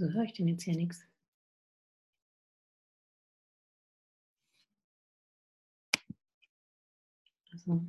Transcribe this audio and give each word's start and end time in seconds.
Wieso 0.00 0.14
höre 0.14 0.24
ich 0.24 0.32
denn 0.32 0.48
jetzt 0.48 0.62
hier 0.62 0.76
nichts? 0.76 1.04
Also. 7.52 7.82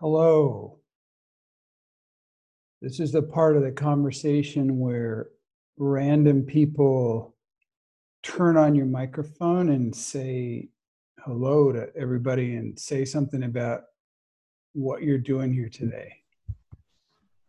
Hello. 0.00 0.78
This 2.80 3.00
is 3.00 3.10
the 3.10 3.22
part 3.22 3.56
of 3.56 3.64
the 3.64 3.72
conversation 3.72 4.78
where 4.78 5.30
random 5.76 6.44
people 6.44 7.34
turn 8.22 8.56
on 8.56 8.76
your 8.76 8.86
microphone 8.86 9.70
and 9.70 9.92
say 9.92 10.68
hello 11.24 11.72
to 11.72 11.88
everybody 11.96 12.54
and 12.54 12.78
say 12.78 13.04
something 13.04 13.42
about 13.42 13.86
what 14.72 15.02
you're 15.02 15.18
doing 15.18 15.52
here 15.52 15.68
today. 15.68 16.12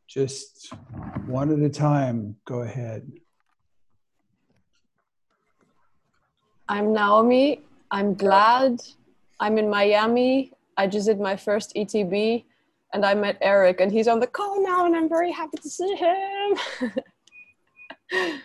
Just 0.08 0.74
one 1.28 1.52
at 1.52 1.60
a 1.60 1.70
time, 1.70 2.36
go 2.46 2.62
ahead. 2.62 3.12
I'm 6.68 6.94
Naomi. 6.94 7.62
I'm 7.92 8.16
glad. 8.16 8.82
I'm 9.40 9.60
in 9.60 9.70
Miami. 9.70 10.54
I 10.80 10.88
just 10.88 11.08
did 11.08 11.20
my 11.20 11.36
first 11.36 11.74
ETB 11.76 12.46
and 12.94 13.06
I 13.06 13.14
met 13.14 13.38
Eric 13.42 13.82
and 13.82 13.92
he's 13.92 14.08
on 14.08 14.22
the 14.22 14.28
call 14.28 14.64
now 14.64 14.86
and 14.86 14.96
I'm 14.96 15.10
very 15.10 15.30
happy 15.30 15.58
to 15.58 15.70
see 15.70 15.94
him. 15.94 16.58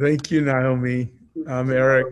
Thank 0.00 0.30
you, 0.30 0.42
Naomi. 0.42 1.10
I'm 1.48 1.72
Eric, 1.72 2.06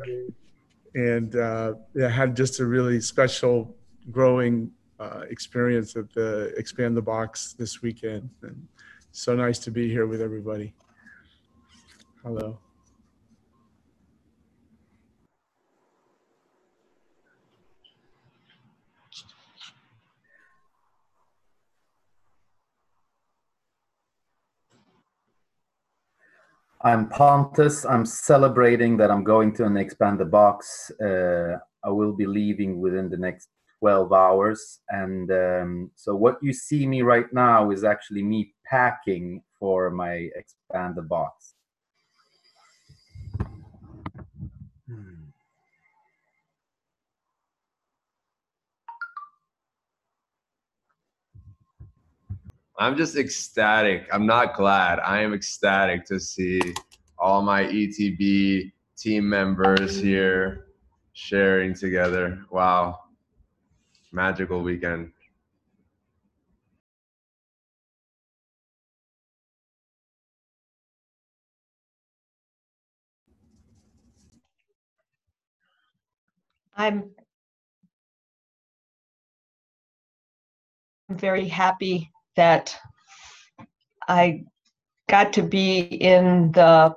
and 0.97 1.37
uh, 1.37 1.75
I 2.05 2.09
had 2.09 2.35
just 2.35 2.59
a 2.59 2.67
really 2.67 3.01
special 3.01 3.77
growing 4.11 4.73
uh, 4.99 5.23
experience 5.31 5.95
at 5.95 6.13
the 6.15 6.53
Expand 6.57 6.97
the 6.97 7.03
Box 7.03 7.53
this 7.53 7.81
weekend. 7.81 8.29
And 8.43 8.67
so 9.13 9.37
nice 9.37 9.61
to 9.61 9.71
be 9.71 9.89
here 9.89 10.09
with 10.09 10.21
everybody. 10.21 10.75
Hello. 12.25 12.59
I'm 26.83 27.11
Pontus. 27.11 27.85
I'm 27.85 28.07
celebrating 28.07 28.97
that 28.97 29.11
I'm 29.11 29.23
going 29.23 29.53
to 29.57 29.67
an 29.67 29.77
expand 29.77 30.19
the 30.19 30.25
box. 30.25 30.91
Uh, 30.99 31.59
I 31.85 31.91
will 31.91 32.15
be 32.15 32.27
leaving 32.27 32.81
within 32.81 33.11
the 33.11 33.19
next 33.19 33.49
12 33.81 34.11
hours. 34.15 34.81
And 34.89 35.31
um, 35.31 35.91
so, 35.95 36.15
what 36.15 36.39
you 36.41 36.55
see 36.55 36.87
me 36.87 37.03
right 37.03 37.31
now 37.35 37.71
is 37.71 37.85
actually 37.85 38.23
me 38.23 38.55
packing 38.65 39.43
for 39.59 39.91
my 39.91 40.31
expand 40.35 40.95
the 40.97 41.03
box. 41.03 41.55
I'm 52.81 52.97
just 52.97 53.15
ecstatic. 53.15 54.09
I'm 54.11 54.25
not 54.25 54.57
glad. 54.57 55.01
I 55.01 55.21
am 55.21 55.35
ecstatic 55.35 56.07
to 56.07 56.19
see 56.19 56.63
all 57.19 57.43
my 57.43 57.65
ETB 57.65 58.73
team 58.97 59.29
members 59.29 60.01
here 60.01 60.69
sharing 61.13 61.75
together. 61.75 62.43
Wow. 62.51 63.01
Magical 64.13 64.63
weekend. 64.63 65.13
I'm 76.75 77.11
very 81.11 81.47
happy 81.47 82.11
that 82.37 82.77
I 84.09 84.45
got 85.09 85.33
to 85.35 85.43
be 85.43 85.81
in 85.81 86.53
the 86.53 86.95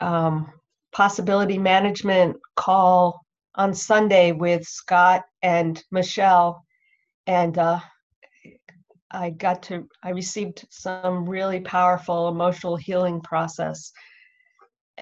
um, 0.00 0.52
possibility 0.92 1.58
management 1.58 2.36
call 2.56 3.24
on 3.54 3.74
Sunday 3.74 4.32
with 4.32 4.64
Scott 4.64 5.24
and 5.42 5.82
Michelle. 5.90 6.64
And 7.26 7.56
uh, 7.58 7.80
I 9.10 9.30
got 9.30 9.62
to, 9.64 9.88
I 10.02 10.10
received 10.10 10.66
some 10.70 11.28
really 11.28 11.60
powerful 11.60 12.28
emotional 12.28 12.76
healing 12.76 13.20
process. 13.20 13.92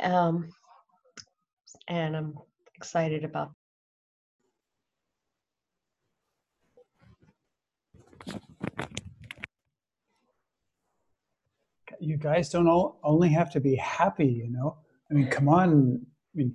Um, 0.01 0.49
and 1.89 2.17
I'm 2.17 2.35
excited 2.77 3.25
about 3.25 3.53
You 12.01 12.17
guys 12.17 12.51
don't 12.51 12.69
all, 12.69 12.99
only 13.03 13.29
have 13.31 13.51
to 13.53 13.61
be 13.61 13.77
happy, 13.77 14.27
you 14.27 14.49
know? 14.51 14.77
I 15.11 15.15
mean, 15.15 15.29
come 15.29 15.49
on. 15.49 16.01
I 16.35 16.39
mean, 16.39 16.55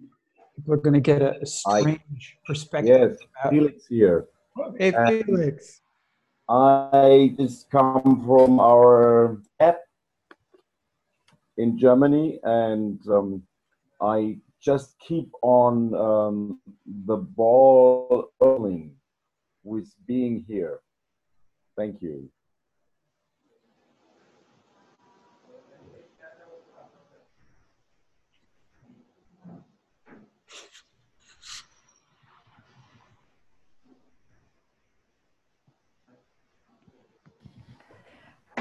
people 0.56 0.74
are 0.74 0.78
going 0.78 0.94
to 0.94 1.00
get 1.00 1.22
a 1.22 1.46
strange 1.46 2.38
perspective. 2.46 3.12
Yes, 3.12 3.18
about- 3.40 3.54
Felix 3.54 3.86
here. 3.88 4.28
Hey, 4.78 4.94
Uh, 4.94 5.06
Felix. 5.10 5.82
I 6.50 7.36
just 7.38 7.70
come 7.70 8.24
from 8.26 8.60
our 8.60 9.42
app 9.60 9.80
in 11.58 11.78
Germany, 11.78 12.40
and 12.44 13.00
um, 13.10 13.44
I 14.02 14.40
just 14.62 14.98
keep 15.00 15.30
on 15.42 15.94
um, 15.96 16.62
the 17.06 17.18
ball 17.18 18.32
rolling 18.40 18.96
with 19.64 19.94
being 20.08 20.46
here. 20.48 20.80
Thank 21.76 22.02
you. 22.02 22.30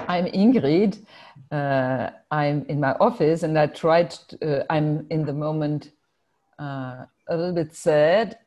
I'm 0.08 0.26
Ingrid. 0.26 1.05
Uh, 1.50 2.11
I'm 2.31 2.64
in 2.69 2.81
my 2.81 2.93
office 3.00 3.43
and 3.43 3.58
I 3.58 3.67
tried, 3.67 4.11
to, 4.11 4.61
uh, 4.61 4.64
I'm 4.70 5.06
in 5.11 5.25
the 5.25 5.32
moment 5.32 5.91
uh, 6.58 7.06
a 7.29 7.37
little 7.37 7.53
bit 7.53 7.75
sad, 7.75 8.38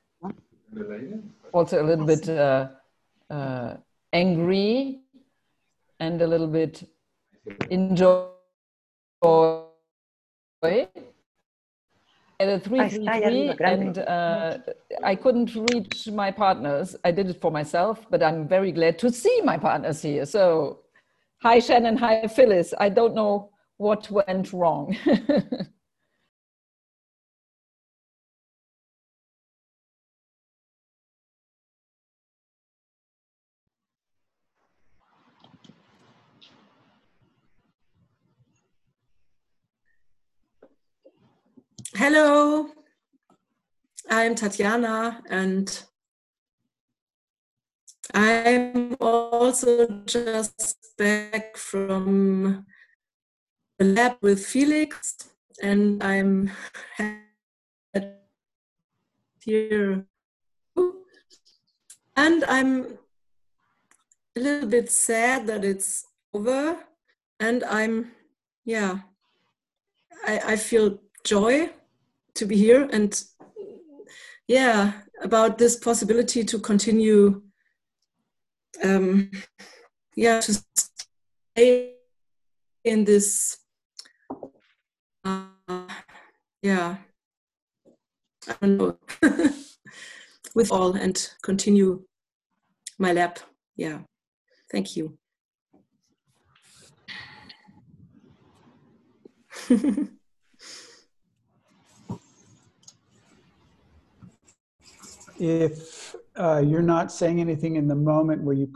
also 1.54 1.82
a 1.82 1.86
little 1.86 2.06
bit 2.06 2.28
uh, 2.30 2.68
uh, 3.30 3.76
angry, 4.14 5.02
and 6.00 6.22
a 6.22 6.28
little 6.28 6.48
bit 6.48 6.84
enjoy. 7.70 8.28
At 12.42 12.48
a 12.48 12.60
three, 12.60 12.88
three, 12.90 13.06
three, 13.06 13.54
and 13.60 13.98
uh, 13.98 14.58
I 15.04 15.16
couldn't 15.16 15.54
reach 15.74 16.08
my 16.08 16.32
partners. 16.32 16.96
I 17.04 17.12
did 17.12 17.30
it 17.30 17.42
for 17.42 17.52
myself, 17.52 18.06
but 18.10 18.24
I'm 18.24 18.48
very 18.48 18.72
glad 18.72 18.98
to 19.00 19.12
see 19.12 19.42
my 19.44 19.58
partners 19.58 20.02
here. 20.02 20.26
So, 20.26 20.80
hi 21.42 21.60
Shannon, 21.60 21.96
hi 21.98 22.28
Phyllis. 22.28 22.74
I 22.78 22.90
don't 22.90 23.16
know 23.16 23.52
what 23.78 24.12
went 24.12 24.52
wrong. 24.52 24.94
hello, 41.96 42.68
I'm 44.10 44.36
Tatjana, 44.36 45.22
and 45.30 45.84
I'm 48.14 48.96
also 49.00 49.88
just 50.06 50.78
back 50.98 51.58
from 51.58 52.66
the 53.78 53.86
lab 53.86 54.18
with 54.22 54.46
Felix, 54.46 55.30
and 55.62 56.04
I'm 56.04 56.52
here. 59.42 60.06
And 62.16 62.44
I'm 62.46 62.98
a 64.36 64.40
little 64.40 64.70
bit 64.70 64.92
sad 64.92 65.48
that 65.48 65.64
it's 65.64 66.06
over, 66.34 66.78
and 67.40 67.64
I'm, 67.64 68.12
yeah, 68.66 69.00
I, 70.26 70.40
I 70.54 70.56
feel 70.56 71.00
joy 71.24 71.70
to 72.36 72.46
be 72.46 72.56
here 72.56 72.88
and 72.94 73.22
yeah 74.48 74.94
about 75.22 75.58
this 75.58 75.76
possibility 75.76 76.44
to 76.44 76.58
continue 76.58 77.42
um 78.83 79.30
yeah 80.16 80.39
to 80.39 80.62
stay 81.56 81.94
in 82.83 83.04
this 83.04 83.57
uh, 85.25 85.45
yeah 86.62 86.98
i 88.48 88.54
don't 88.62 88.77
know 88.77 88.98
with 90.56 90.71
all 90.71 90.95
and 90.95 91.31
continue 91.42 92.04
my 93.00 93.13
lab. 93.13 93.39
Yeah. 93.75 94.00
Thank 94.71 94.95
you. 94.95 95.18
If 105.42 106.16
uh, 106.40 106.64
you're 106.66 106.82
not 106.82 107.12
saying 107.12 107.42
anything 107.42 107.76
in 107.76 107.88
the 107.88 107.96
moment, 107.96 108.42
will 108.42 108.58
you 108.58 108.72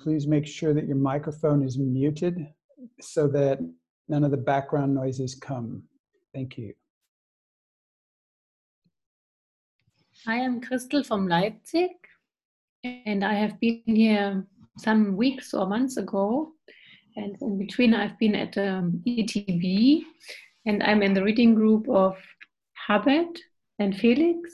please 0.00 0.26
make 0.26 0.46
sure 0.46 0.74
that 0.74 0.86
your 0.86 0.96
microphone 0.96 1.62
is 1.62 1.78
muted 1.78 2.46
so 3.00 3.28
that 3.28 3.60
none 4.08 4.24
of 4.24 4.32
the 4.32 4.36
background 4.36 4.94
noises 4.94 5.36
come? 5.36 5.82
Thank 6.34 6.58
you. 6.58 6.74
Hi, 10.26 10.34
I 10.34 10.38
am 10.38 10.60
Christel 10.60 11.06
from 11.06 11.28
Leipzig, 11.28 11.92
and 12.84 13.24
I 13.24 13.34
have 13.34 13.58
been 13.60 13.82
here 13.86 14.44
some 14.76 15.16
weeks 15.16 15.54
or 15.54 15.66
months 15.66 15.96
ago. 15.96 16.52
And 17.16 17.36
in 17.40 17.58
between, 17.58 17.94
I've 17.94 18.18
been 18.18 18.34
at 18.34 18.58
um, 18.58 19.02
ETB, 19.06 20.02
and 20.66 20.82
I'm 20.82 21.02
in 21.02 21.14
the 21.14 21.22
reading 21.22 21.54
group 21.54 21.88
of 21.88 22.16
Habet 22.88 23.38
and 23.78 23.96
Felix. 23.96 24.50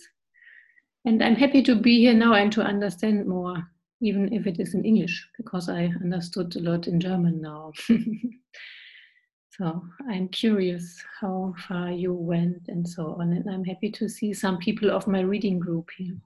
And 1.06 1.22
I'm 1.22 1.36
happy 1.36 1.62
to 1.62 1.76
be 1.76 2.00
here 2.00 2.14
now 2.14 2.34
and 2.34 2.50
to 2.52 2.62
understand 2.62 3.28
more, 3.28 3.56
even 4.02 4.32
if 4.32 4.44
it 4.48 4.58
is 4.58 4.74
in 4.74 4.84
English, 4.84 5.24
because 5.36 5.68
I 5.68 5.84
understood 6.02 6.56
a 6.56 6.60
lot 6.60 6.88
in 6.88 6.98
German 6.98 7.40
now. 7.40 7.72
so 9.52 9.84
I'm 10.10 10.28
curious 10.30 11.00
how 11.20 11.54
far 11.68 11.92
you 11.92 12.12
went 12.12 12.66
and 12.66 12.86
so 12.86 13.16
on. 13.20 13.32
And 13.32 13.48
I'm 13.48 13.62
happy 13.62 13.88
to 13.92 14.08
see 14.08 14.34
some 14.34 14.58
people 14.58 14.90
of 14.90 15.06
my 15.06 15.20
reading 15.20 15.60
group 15.60 15.90
here. 15.96 16.16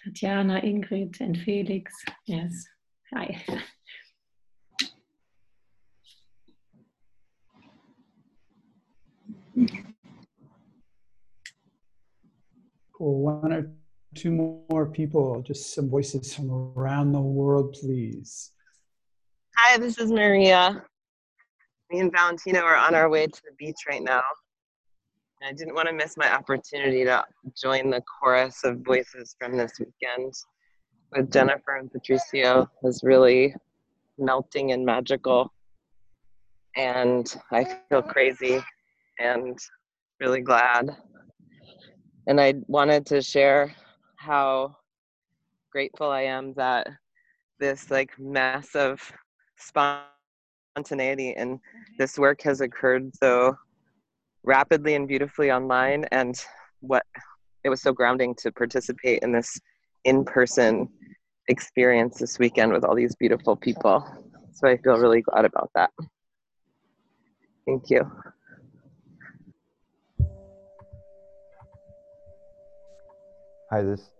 Tatjana, 0.00 0.64
Ingrid, 0.64 1.20
and 1.20 1.36
Felix. 1.36 1.92
Yes. 2.26 2.64
Hi. 3.12 3.44
Cool. 12.91 12.91
One 13.02 13.52
or 13.52 13.68
two 14.14 14.30
more 14.30 14.86
people, 14.86 15.42
just 15.42 15.74
some 15.74 15.90
voices 15.90 16.32
from 16.32 16.52
around 16.52 17.10
the 17.10 17.20
world, 17.20 17.72
please. 17.72 18.52
Hi, 19.56 19.76
this 19.76 19.98
is 19.98 20.12
Maria. 20.12 20.84
Me 21.90 21.98
and 21.98 22.12
Valentino 22.12 22.60
are 22.60 22.76
on 22.76 22.94
our 22.94 23.08
way 23.08 23.26
to 23.26 23.42
the 23.44 23.56
beach 23.58 23.78
right 23.88 24.04
now. 24.04 24.22
I 25.42 25.52
didn't 25.52 25.74
want 25.74 25.88
to 25.88 25.92
miss 25.92 26.16
my 26.16 26.32
opportunity 26.32 27.02
to 27.04 27.24
join 27.60 27.90
the 27.90 28.02
chorus 28.02 28.62
of 28.62 28.82
voices 28.86 29.34
from 29.36 29.56
this 29.56 29.72
weekend 29.80 30.32
with 31.10 31.32
Jennifer 31.32 31.78
and 31.78 31.90
Patricio. 31.90 32.62
It 32.62 32.68
was 32.84 33.02
really 33.02 33.52
melting 34.16 34.70
and 34.70 34.86
magical. 34.86 35.52
And 36.76 37.34
I 37.50 37.64
feel 37.88 38.02
crazy 38.02 38.62
and 39.18 39.58
really 40.20 40.40
glad. 40.40 40.96
And 42.26 42.40
I 42.40 42.54
wanted 42.66 43.06
to 43.06 43.20
share 43.20 43.74
how 44.16 44.76
grateful 45.72 46.10
I 46.10 46.22
am 46.22 46.54
that 46.54 46.88
this 47.58 47.90
like 47.90 48.10
massive 48.18 49.00
spontaneity 50.76 51.34
and 51.34 51.58
this 51.98 52.18
work 52.18 52.42
has 52.42 52.60
occurred 52.60 53.10
so 53.16 53.56
rapidly 54.44 54.94
and 54.94 55.08
beautifully 55.08 55.50
online 55.50 56.04
and 56.12 56.44
what 56.80 57.04
it 57.64 57.68
was 57.68 57.80
so 57.80 57.92
grounding 57.92 58.34
to 58.36 58.52
participate 58.52 59.22
in 59.22 59.32
this 59.32 59.58
in-person 60.04 60.88
experience 61.48 62.18
this 62.18 62.38
weekend 62.38 62.72
with 62.72 62.84
all 62.84 62.94
these 62.94 63.14
beautiful 63.16 63.56
people. 63.56 64.04
So 64.52 64.68
i 64.68 64.76
feel 64.76 64.96
really 64.98 65.22
glad 65.22 65.44
about 65.44 65.70
that. 65.74 65.90
Thank 67.66 67.90
you 67.90 68.10
Hi, 73.72 73.80
this 73.80 74.10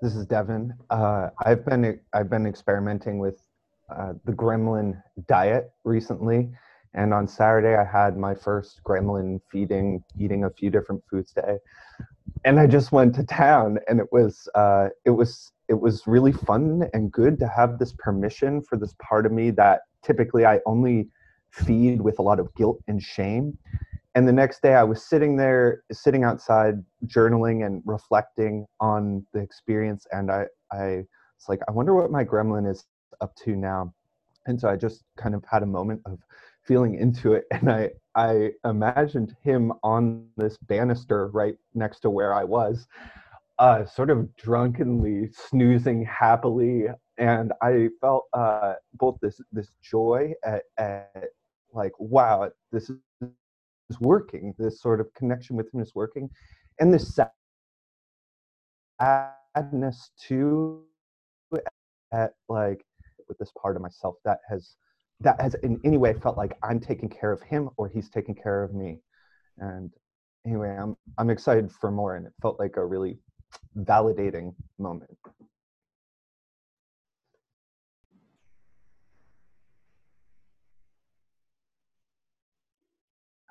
this 0.00 0.14
is 0.14 0.24
Devin. 0.24 0.72
Uh, 0.90 1.30
I've 1.44 1.66
been 1.66 1.98
I've 2.12 2.30
been 2.30 2.46
experimenting 2.46 3.18
with 3.18 3.42
uh, 3.92 4.12
the 4.26 4.32
gremlin 4.32 5.02
diet 5.26 5.72
recently, 5.82 6.52
and 6.94 7.12
on 7.12 7.26
Saturday 7.26 7.74
I 7.74 7.82
had 7.82 8.16
my 8.16 8.36
first 8.36 8.80
gremlin 8.84 9.40
feeding, 9.50 10.04
eating 10.20 10.44
a 10.44 10.50
few 10.50 10.70
different 10.70 11.02
foods 11.10 11.32
today, 11.32 11.56
and 12.44 12.60
I 12.60 12.68
just 12.68 12.92
went 12.92 13.16
to 13.16 13.24
town, 13.24 13.80
and 13.88 13.98
it 13.98 14.06
was 14.12 14.48
uh, 14.54 14.90
it 15.04 15.10
was 15.10 15.50
it 15.68 15.80
was 15.80 16.06
really 16.06 16.30
fun 16.30 16.88
and 16.94 17.10
good 17.10 17.40
to 17.40 17.48
have 17.48 17.80
this 17.80 17.92
permission 17.98 18.62
for 18.62 18.76
this 18.76 18.94
part 19.02 19.26
of 19.26 19.32
me 19.32 19.50
that 19.50 19.80
typically 20.04 20.46
I 20.46 20.60
only 20.64 21.08
feed 21.50 22.00
with 22.00 22.20
a 22.20 22.22
lot 22.22 22.38
of 22.38 22.54
guilt 22.54 22.78
and 22.86 23.02
shame 23.02 23.58
and 24.14 24.26
the 24.26 24.32
next 24.32 24.62
day 24.62 24.74
i 24.74 24.82
was 24.82 25.02
sitting 25.02 25.36
there 25.36 25.82
sitting 25.92 26.24
outside 26.24 26.74
journaling 27.06 27.66
and 27.66 27.82
reflecting 27.84 28.66
on 28.80 29.26
the 29.32 29.40
experience. 29.40 30.06
And 30.12 30.30
i 30.30 30.46
i 30.72 31.04
was 31.38 31.48
like 31.48 31.60
i 31.68 31.72
wonder 31.72 31.94
what 31.94 32.10
my 32.10 32.24
gremlin 32.24 32.70
is 32.70 32.84
up 33.20 33.34
to 33.44 33.56
now. 33.56 33.94
And 34.46 34.60
so 34.60 34.68
i 34.68 34.76
just 34.76 35.04
kind 35.16 35.34
of 35.34 35.44
had 35.50 35.62
a 35.62 35.66
moment 35.66 36.00
of 36.06 36.18
feeling 36.64 36.94
into 36.96 37.34
it. 37.34 37.44
And 37.52 37.70
i 37.70 37.90
i 38.14 38.50
imagined 38.64 39.36
him 39.42 39.72
on 39.82 40.26
this 40.36 40.56
banister 40.58 41.28
right 41.28 41.56
next 41.74 42.00
to 42.00 42.10
where 42.10 42.34
i 42.34 42.44
was 42.44 42.86
uh, 43.58 43.84
sort 43.84 44.08
of 44.08 44.36
drunkenly 44.36 45.30
snoozing 45.32 46.04
happily. 46.04 46.86
And 47.18 47.52
i 47.62 47.88
felt 48.00 48.24
uh, 48.32 48.74
both 48.94 49.18
this 49.20 49.40
this 49.52 49.70
joy 49.82 50.32
at, 50.44 50.62
at 50.78 51.24
like 51.72 51.92
wow 51.98 52.50
this 52.72 52.88
is 52.88 52.96
is 53.20 53.28
working. 54.00 54.54
This 54.58 54.80
sort 54.80 55.00
of 55.00 55.12
connection 55.14 55.56
with 55.56 55.72
him 55.72 55.80
is 55.80 55.94
working, 55.94 56.28
and 56.80 56.92
this 56.92 57.18
sadness 59.00 60.10
too, 60.20 60.84
at 62.12 62.32
like 62.48 62.84
with 63.28 63.38
this 63.38 63.52
part 63.60 63.76
of 63.76 63.82
myself 63.82 64.16
that 64.24 64.38
has 64.48 64.76
that 65.20 65.40
has 65.40 65.54
in 65.62 65.80
any 65.84 65.96
way 65.96 66.14
felt 66.14 66.36
like 66.36 66.56
I'm 66.62 66.80
taking 66.80 67.08
care 67.08 67.32
of 67.32 67.42
him 67.42 67.70
or 67.76 67.88
he's 67.88 68.08
taking 68.08 68.34
care 68.34 68.62
of 68.62 68.72
me. 68.74 69.00
And 69.58 69.92
anyway, 70.46 70.76
I'm 70.78 70.96
I'm 71.18 71.30
excited 71.30 71.70
for 71.72 71.90
more, 71.90 72.16
and 72.16 72.26
it 72.26 72.32
felt 72.40 72.58
like 72.58 72.76
a 72.76 72.84
really 72.84 73.18
validating 73.78 74.54
moment. 74.78 75.16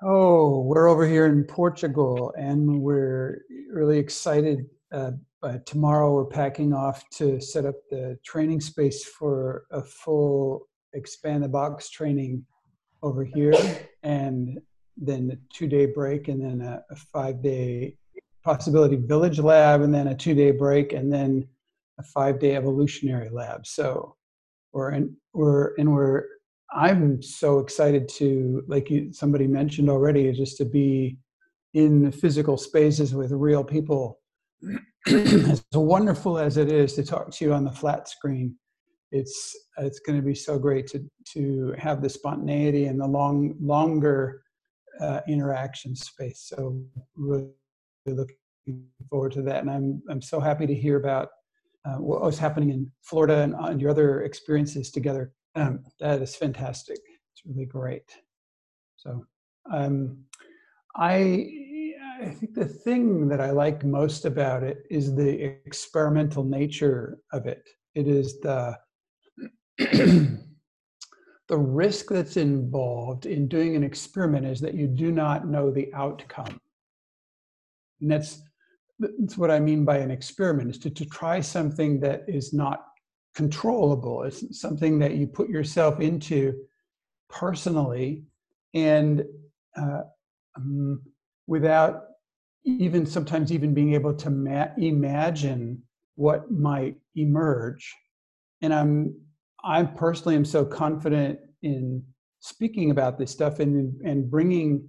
Oh, 0.00 0.60
we're 0.60 0.86
over 0.86 1.04
here 1.04 1.26
in 1.26 1.42
Portugal 1.42 2.32
and 2.38 2.80
we're 2.82 3.42
really 3.68 3.98
excited. 3.98 4.66
Uh, 4.92 5.12
tomorrow 5.66 6.14
we're 6.14 6.24
packing 6.24 6.72
off 6.72 7.08
to 7.10 7.40
set 7.40 7.66
up 7.66 7.74
the 7.90 8.16
training 8.24 8.60
space 8.60 9.04
for 9.04 9.64
a 9.72 9.82
full 9.82 10.68
expand 10.92 11.42
the 11.42 11.48
box 11.48 11.90
training 11.90 12.44
over 13.02 13.24
here 13.24 13.52
and 14.04 14.60
then 14.96 15.30
a 15.32 15.54
two 15.54 15.66
day 15.66 15.86
break 15.86 16.28
and 16.28 16.44
then 16.44 16.60
a, 16.60 16.80
a 16.90 16.96
five 16.96 17.42
day 17.42 17.96
possibility 18.44 18.96
village 18.96 19.40
lab 19.40 19.80
and 19.80 19.92
then 19.92 20.08
a 20.08 20.14
two 20.14 20.34
day 20.34 20.52
break 20.52 20.92
and 20.92 21.12
then 21.12 21.44
a 21.98 22.04
five 22.04 22.38
day 22.38 22.54
evolutionary 22.54 23.30
lab. 23.30 23.66
So 23.66 24.14
we're 24.72 24.92
in, 24.92 25.16
we're, 25.34 25.74
and 25.74 25.92
we're 25.92 26.24
I'm 26.70 27.22
so 27.22 27.58
excited 27.60 28.08
to, 28.10 28.62
like 28.68 28.90
you, 28.90 29.12
somebody 29.12 29.46
mentioned 29.46 29.88
already, 29.88 30.30
just 30.32 30.56
to 30.58 30.64
be 30.64 31.18
in 31.74 32.12
physical 32.12 32.56
spaces 32.56 33.14
with 33.14 33.32
real 33.32 33.64
people. 33.64 34.20
as 35.06 35.64
wonderful 35.72 36.38
as 36.38 36.56
it 36.56 36.70
is 36.70 36.94
to 36.94 37.04
talk 37.04 37.30
to 37.30 37.44
you 37.44 37.52
on 37.52 37.64
the 37.64 37.70
flat 37.70 38.08
screen, 38.08 38.54
it's 39.12 39.56
it's 39.78 40.00
going 40.00 40.18
to 40.18 40.24
be 40.24 40.34
so 40.34 40.58
great 40.58 40.86
to 40.88 41.08
to 41.32 41.74
have 41.78 42.02
the 42.02 42.08
spontaneity 42.08 42.86
and 42.86 43.00
the 43.00 43.06
long 43.06 43.54
longer 43.60 44.42
uh, 45.00 45.20
interaction 45.28 45.94
space. 45.94 46.46
So 46.48 46.82
really 47.16 47.48
looking 48.06 48.36
forward 49.08 49.32
to 49.32 49.42
that, 49.42 49.62
and 49.62 49.70
I'm 49.70 50.02
I'm 50.10 50.22
so 50.22 50.40
happy 50.40 50.66
to 50.66 50.74
hear 50.74 50.96
about 50.96 51.28
uh, 51.86 51.96
what 51.96 52.20
was 52.20 52.38
happening 52.38 52.70
in 52.70 52.90
Florida 53.02 53.38
and, 53.38 53.54
and 53.54 53.80
your 53.80 53.90
other 53.90 54.22
experiences 54.22 54.90
together. 54.90 55.32
Um, 55.58 55.84
that 55.98 56.22
is 56.22 56.36
fantastic. 56.36 56.98
It's 57.32 57.42
really 57.44 57.66
great. 57.66 58.10
So 58.96 59.24
um, 59.72 60.24
I 60.96 61.50
I 62.20 62.30
think 62.30 62.54
the 62.54 62.64
thing 62.64 63.28
that 63.28 63.40
I 63.40 63.50
like 63.50 63.84
most 63.84 64.24
about 64.24 64.62
it 64.62 64.84
is 64.90 65.14
the 65.14 65.56
experimental 65.66 66.44
nature 66.44 67.18
of 67.32 67.46
it. 67.46 67.68
It 67.94 68.06
is 68.06 68.40
the 68.40 68.78
the 69.78 70.38
risk 71.50 72.08
that's 72.08 72.36
involved 72.36 73.26
in 73.26 73.48
doing 73.48 73.74
an 73.74 73.82
experiment 73.82 74.46
is 74.46 74.60
that 74.60 74.74
you 74.74 74.86
do 74.86 75.10
not 75.10 75.46
know 75.46 75.70
the 75.70 75.92
outcome. 75.94 76.60
And 78.00 78.10
that's 78.10 78.42
that's 79.00 79.38
what 79.38 79.50
I 79.50 79.58
mean 79.58 79.84
by 79.84 79.98
an 79.98 80.10
experiment 80.10 80.70
is 80.70 80.78
to, 80.78 80.90
to 80.90 81.04
try 81.04 81.40
something 81.40 82.00
that 82.00 82.24
is 82.28 82.52
not 82.52 82.87
controllable. 83.38 84.24
It's 84.24 84.60
something 84.60 84.98
that 84.98 85.14
you 85.14 85.28
put 85.28 85.48
yourself 85.48 86.00
into 86.00 86.60
personally 87.30 88.24
and 88.74 89.24
uh, 89.76 90.00
um, 90.56 91.00
without 91.46 92.02
even 92.64 93.06
sometimes 93.06 93.52
even 93.52 93.72
being 93.74 93.94
able 93.94 94.12
to 94.12 94.28
ma- 94.28 94.74
imagine 94.76 95.80
what 96.16 96.50
might 96.50 96.96
emerge. 97.14 97.94
And 98.60 98.74
I'm 98.74 99.14
I 99.62 99.84
personally 99.84 100.34
am 100.34 100.44
so 100.44 100.64
confident 100.64 101.38
in 101.62 102.02
speaking 102.40 102.90
about 102.90 103.18
this 103.18 103.30
stuff 103.30 103.60
and 103.60 104.00
and 104.04 104.28
bringing 104.28 104.88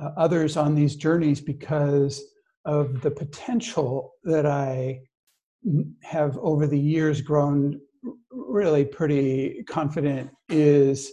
uh, 0.00 0.10
others 0.16 0.56
on 0.56 0.74
these 0.74 0.96
journeys 0.96 1.40
because 1.40 2.20
of 2.64 3.00
the 3.00 3.12
potential 3.12 4.14
that 4.24 4.44
I 4.44 5.02
have 6.02 6.38
over 6.38 6.66
the 6.66 6.78
years 6.78 7.20
grown 7.20 7.80
really 8.30 8.84
pretty 8.84 9.62
confident 9.68 10.30
is 10.48 11.12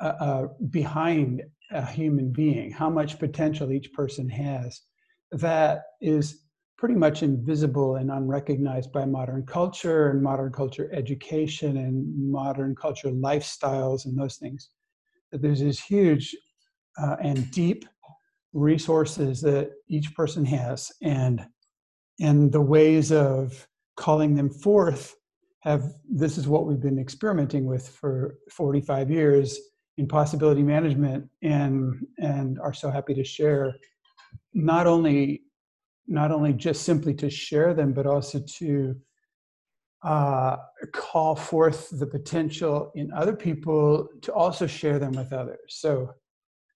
uh, 0.00 0.14
uh, 0.20 0.46
behind 0.70 1.42
a 1.72 1.84
human 1.84 2.32
being, 2.32 2.70
how 2.70 2.90
much 2.90 3.18
potential 3.18 3.72
each 3.72 3.92
person 3.92 4.28
has 4.28 4.82
that 5.32 5.82
is 6.00 6.42
pretty 6.76 6.94
much 6.94 7.22
invisible 7.22 7.96
and 7.96 8.10
unrecognized 8.10 8.92
by 8.92 9.04
modern 9.04 9.46
culture 9.46 10.10
and 10.10 10.22
modern 10.22 10.52
culture 10.52 10.90
education 10.92 11.76
and 11.76 12.30
modern 12.30 12.74
culture 12.74 13.08
lifestyles 13.08 14.04
and 14.04 14.18
those 14.18 14.36
things. 14.36 14.70
That 15.30 15.40
there's 15.40 15.60
this 15.60 15.80
huge 15.80 16.36
uh, 17.00 17.16
and 17.22 17.50
deep 17.52 17.84
resources 18.52 19.40
that 19.42 19.70
each 19.88 20.14
person 20.14 20.44
has, 20.44 20.92
and 21.02 21.46
and 22.20 22.52
the 22.52 22.60
ways 22.60 23.12
of 23.12 23.66
calling 23.96 24.34
them 24.34 24.50
forth 24.50 25.16
have 25.60 25.92
this 26.10 26.38
is 26.38 26.48
what 26.48 26.66
we've 26.66 26.80
been 26.80 26.98
experimenting 26.98 27.66
with 27.66 27.88
for 27.88 28.36
45 28.50 29.10
years 29.10 29.58
in 29.98 30.08
possibility 30.08 30.62
management 30.62 31.28
and 31.42 32.06
and 32.18 32.58
are 32.58 32.72
so 32.72 32.90
happy 32.90 33.14
to 33.14 33.24
share 33.24 33.74
not 34.54 34.86
only 34.86 35.42
not 36.06 36.32
only 36.32 36.52
just 36.52 36.82
simply 36.82 37.14
to 37.14 37.30
share 37.30 37.74
them, 37.74 37.92
but 37.92 38.06
also 38.06 38.40
to 38.40 38.94
uh, 40.02 40.56
call 40.92 41.36
forth 41.36 41.88
the 41.98 42.06
potential 42.06 42.90
in 42.94 43.12
other 43.12 43.34
people 43.34 44.08
to 44.20 44.32
also 44.32 44.66
share 44.66 44.98
them 44.98 45.12
with 45.12 45.32
others. 45.32 45.60
So 45.68 46.10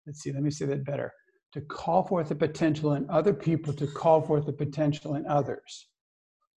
let's 0.06 0.20
see, 0.20 0.32
let 0.32 0.42
me 0.42 0.50
say 0.50 0.66
that 0.66 0.84
better. 0.84 1.12
To 1.54 1.60
call 1.62 2.02
forth 2.06 2.28
the 2.28 2.34
potential 2.34 2.94
in 2.94 3.08
other 3.08 3.32
people, 3.32 3.72
to 3.74 3.86
call 3.86 4.20
forth 4.20 4.44
the 4.44 4.52
potential 4.52 5.14
in 5.14 5.26
others. 5.26 5.88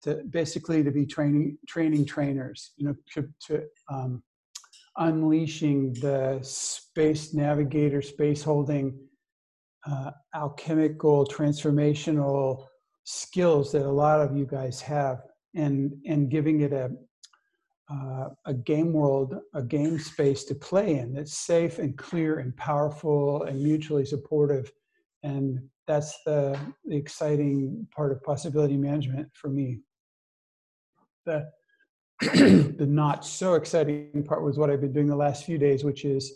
To 0.06 0.22
basically 0.30 0.84
to 0.84 0.92
be 0.92 1.06
training 1.06 1.58
training 1.68 2.06
trainers, 2.06 2.72
you 2.78 2.88
know, 2.88 2.96
to, 3.14 3.28
to 3.48 3.64
um, 3.92 4.24
unleashing 4.98 5.94
the 5.94 6.40
space 6.42 7.34
navigator, 7.34 8.02
space 8.02 8.44
holding 8.44 8.98
uh, 9.90 10.12
alchemical, 10.36 11.26
transformational 11.26 12.66
skills 13.04 13.72
that 13.72 13.86
a 13.86 13.92
lot 13.92 14.22
of 14.22 14.38
you 14.38 14.46
guys 14.46 14.80
have, 14.82 15.24
and 15.56 15.92
and 16.06 16.30
giving 16.30 16.62
it 16.62 16.72
a 16.72 16.92
uh, 17.92 18.30
a 18.46 18.54
game 18.54 18.94
world, 18.94 19.36
a 19.54 19.62
game 19.62 20.00
space 20.00 20.44
to 20.44 20.56
play 20.56 21.00
in 21.00 21.14
that's 21.14 21.38
safe 21.38 21.80
and 21.80 21.98
clear 21.98 22.40
and 22.40 22.56
powerful 22.58 23.44
and 23.44 23.62
mutually 23.62 24.06
supportive, 24.06 24.72
and 25.24 25.60
that's 25.88 26.16
the, 26.26 26.58
the 26.86 26.96
exciting 26.96 27.88
part 27.96 28.12
of 28.12 28.24
possibility 28.24 28.78
management 28.78 29.28
for 29.34 29.50
me. 29.50 29.80
The 31.26 31.50
the 32.22 32.86
not 32.88 33.26
so 33.26 33.56
exciting 33.56 34.24
part 34.26 34.44
was 34.44 34.58
what 34.58 34.70
I've 34.70 34.80
been 34.80 34.94
doing 34.94 35.08
the 35.08 35.16
last 35.16 35.44
few 35.44 35.58
days, 35.58 35.84
which 35.84 36.06
is 36.06 36.32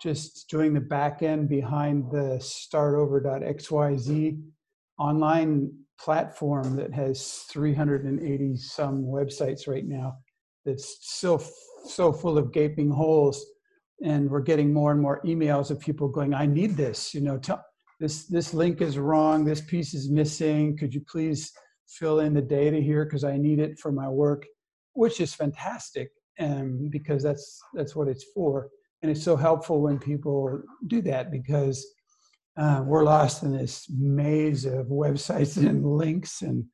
just 0.00 0.48
doing 0.48 0.72
the 0.72 0.80
back 0.80 1.22
end 1.22 1.46
behind 1.48 2.10
the 2.10 2.38
startover.xyz 2.40 4.40
online 4.98 5.70
platform 5.98 6.76
that 6.76 6.94
has 6.94 7.44
380 7.50 8.56
some 8.56 9.04
websites 9.04 9.68
right 9.68 9.86
now 9.86 10.16
that's 10.64 10.96
so 11.02 11.42
so 11.84 12.12
full 12.12 12.38
of 12.38 12.52
gaping 12.52 12.90
holes. 12.90 13.44
And 14.02 14.30
we're 14.30 14.40
getting 14.40 14.72
more 14.72 14.92
and 14.92 15.00
more 15.00 15.20
emails 15.26 15.70
of 15.70 15.78
people 15.78 16.08
going 16.08 16.32
i 16.32 16.46
need 16.46 16.74
this 16.74 17.12
you 17.12 17.20
know 17.20 17.38
this 18.00 18.24
this 18.24 18.54
link 18.54 18.80
is 18.80 18.98
wrong. 18.98 19.44
This 19.44 19.60
piece 19.60 19.92
is 19.92 20.10
missing. 20.10 20.76
Could 20.76 20.94
you 20.94 21.02
please 21.02 21.52
fill 21.90 22.20
in 22.20 22.32
the 22.32 22.42
data 22.42 22.78
here 22.78 23.04
because 23.04 23.24
i 23.24 23.36
need 23.36 23.58
it 23.58 23.78
for 23.78 23.90
my 23.92 24.08
work 24.08 24.46
which 24.94 25.20
is 25.20 25.34
fantastic 25.34 26.10
um, 26.40 26.88
because 26.90 27.22
that's 27.22 27.62
that's 27.74 27.94
what 27.94 28.08
it's 28.08 28.24
for. 28.34 28.70
And 29.02 29.10
it's 29.10 29.22
so 29.22 29.36
helpful 29.36 29.80
when 29.80 29.98
people 29.98 30.62
do 30.86 31.00
that 31.02 31.30
because 31.30 31.86
uh, 32.56 32.82
we're 32.84 33.04
lost 33.04 33.42
in 33.42 33.56
this 33.56 33.86
maze 33.90 34.64
of 34.64 34.86
websites 34.86 35.56
and 35.56 35.86
links 35.86 36.42
and 36.42 36.64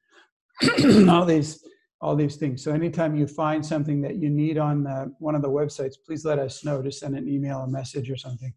all 1.08 1.24
these 1.24 1.64
all 2.00 2.16
these 2.16 2.36
things. 2.36 2.62
So 2.62 2.72
anytime 2.72 3.16
you 3.16 3.26
find 3.26 3.64
something 3.64 4.00
that 4.02 4.16
you 4.16 4.28
need 4.28 4.58
on 4.58 4.84
the, 4.84 5.12
one 5.18 5.34
of 5.34 5.42
the 5.42 5.50
websites 5.50 5.94
please 6.04 6.24
let 6.24 6.38
us 6.38 6.64
know. 6.64 6.82
To 6.82 6.90
send 6.90 7.16
an 7.16 7.28
email 7.28 7.60
a 7.60 7.68
message 7.68 8.10
or 8.10 8.16
something. 8.16 8.52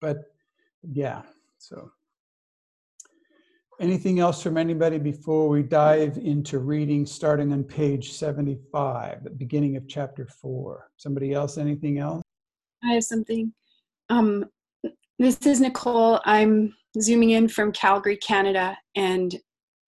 But 0.00 0.18
yeah 0.90 1.22
so 1.58 1.92
anything 3.80 4.20
else 4.20 4.42
from 4.42 4.56
anybody 4.56 4.98
before 4.98 5.48
we 5.48 5.62
dive 5.62 6.18
into 6.18 6.58
reading 6.58 7.06
starting 7.06 7.52
on 7.52 7.64
page 7.64 8.12
75 8.12 9.24
the 9.24 9.30
beginning 9.30 9.76
of 9.76 9.88
chapter 9.88 10.26
4 10.26 10.90
somebody 10.96 11.32
else 11.32 11.58
anything 11.58 11.98
else? 11.98 12.22
I 12.84 12.94
have 12.94 13.04
something. 13.04 13.52
Um, 14.08 14.46
this 15.18 15.38
is 15.46 15.60
nicole. 15.60 16.20
I'm 16.24 16.74
zooming 17.00 17.30
in 17.30 17.48
from 17.48 17.72
calgary 17.72 18.16
canada 18.16 18.76
and 18.94 19.34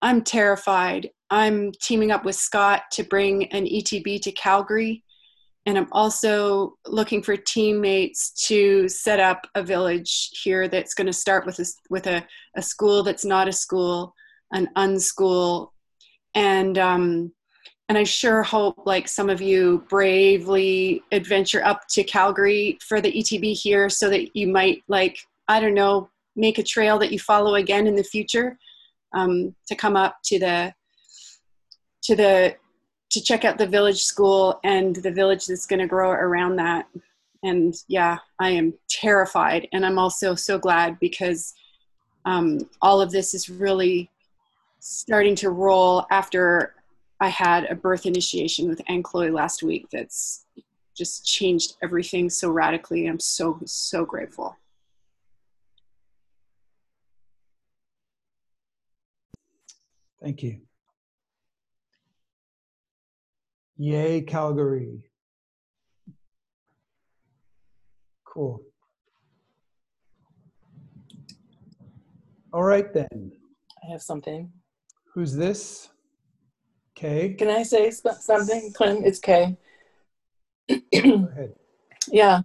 i'm 0.02 0.22
terrified. 0.22 1.10
I'm 1.30 1.72
teaming 1.82 2.10
up 2.10 2.24
with 2.24 2.36
scott 2.36 2.82
to 2.92 3.02
bring 3.02 3.44
an 3.52 3.64
etb 3.64 4.22
to 4.22 4.32
calgary 4.32 5.04
and 5.66 5.78
I'm 5.78 5.88
also 5.92 6.74
looking 6.86 7.22
for 7.22 7.36
teammates 7.36 8.30
to 8.48 8.88
set 8.88 9.18
up 9.18 9.46
a 9.54 9.62
village 9.62 10.30
here 10.42 10.68
that's 10.68 10.94
going 10.94 11.06
to 11.06 11.12
start 11.12 11.46
with 11.46 11.58
a, 11.58 11.66
with 11.88 12.06
a, 12.06 12.26
a 12.56 12.62
school 12.62 13.02
that's 13.02 13.24
not 13.24 13.48
a 13.48 13.52
school, 13.52 14.14
an 14.52 14.68
unschool, 14.76 15.70
and 16.34 16.76
um, 16.78 17.32
and 17.88 17.98
I 17.98 18.04
sure 18.04 18.42
hope 18.42 18.86
like 18.86 19.08
some 19.08 19.28
of 19.30 19.40
you 19.40 19.84
bravely 19.88 21.02
adventure 21.12 21.64
up 21.64 21.82
to 21.90 22.02
Calgary 22.02 22.78
for 22.86 23.00
the 23.00 23.12
ETB 23.12 23.58
here, 23.58 23.88
so 23.88 24.10
that 24.10 24.36
you 24.36 24.48
might 24.48 24.82
like 24.88 25.18
I 25.48 25.60
don't 25.60 25.74
know 25.74 26.10
make 26.36 26.58
a 26.58 26.62
trail 26.62 26.98
that 26.98 27.12
you 27.12 27.18
follow 27.18 27.54
again 27.54 27.86
in 27.86 27.94
the 27.94 28.04
future 28.04 28.58
um, 29.14 29.54
to 29.68 29.74
come 29.74 29.96
up 29.96 30.16
to 30.24 30.38
the 30.38 30.74
to 32.02 32.16
the 32.16 32.56
to 33.14 33.22
check 33.22 33.44
out 33.44 33.58
the 33.58 33.66
village 33.66 34.02
school 34.02 34.58
and 34.64 34.96
the 34.96 35.10
village 35.10 35.46
that's 35.46 35.66
going 35.66 35.78
to 35.78 35.86
grow 35.86 36.10
around 36.10 36.56
that. 36.56 36.86
And 37.44 37.72
yeah, 37.86 38.18
I 38.40 38.50
am 38.50 38.74
terrified. 38.88 39.68
And 39.72 39.86
I'm 39.86 40.00
also 40.00 40.34
so 40.34 40.58
glad 40.58 40.98
because 40.98 41.54
um, 42.24 42.68
all 42.82 43.00
of 43.00 43.12
this 43.12 43.32
is 43.32 43.48
really 43.48 44.10
starting 44.80 45.36
to 45.36 45.50
roll 45.50 46.06
after 46.10 46.74
I 47.20 47.28
had 47.28 47.66
a 47.66 47.76
birth 47.76 48.04
initiation 48.04 48.68
with 48.68 48.82
Ankloy 48.90 49.32
last 49.32 49.62
week. 49.62 49.86
That's 49.92 50.44
just 50.96 51.24
changed 51.24 51.76
everything 51.82 52.28
so 52.28 52.50
radically. 52.50 53.06
I'm 53.06 53.20
so, 53.20 53.60
so 53.64 54.04
grateful. 54.04 54.56
Thank 60.20 60.42
you. 60.42 60.62
Yay, 63.76 64.22
Calgary. 64.22 65.02
Cool. 68.24 68.62
All 72.52 72.62
right 72.62 72.92
then. 72.94 73.32
I 73.82 73.90
have 73.90 74.02
something. 74.02 74.52
Who's 75.12 75.34
this? 75.34 75.88
Kay? 76.94 77.34
Can 77.34 77.48
I 77.48 77.64
say 77.64 77.90
something, 77.90 78.72
Clint? 78.72 79.04
It's 79.04 79.18
Kay. 79.18 79.56
Go 80.68 81.28
ahead. 81.32 81.54
Yeah. 82.08 82.42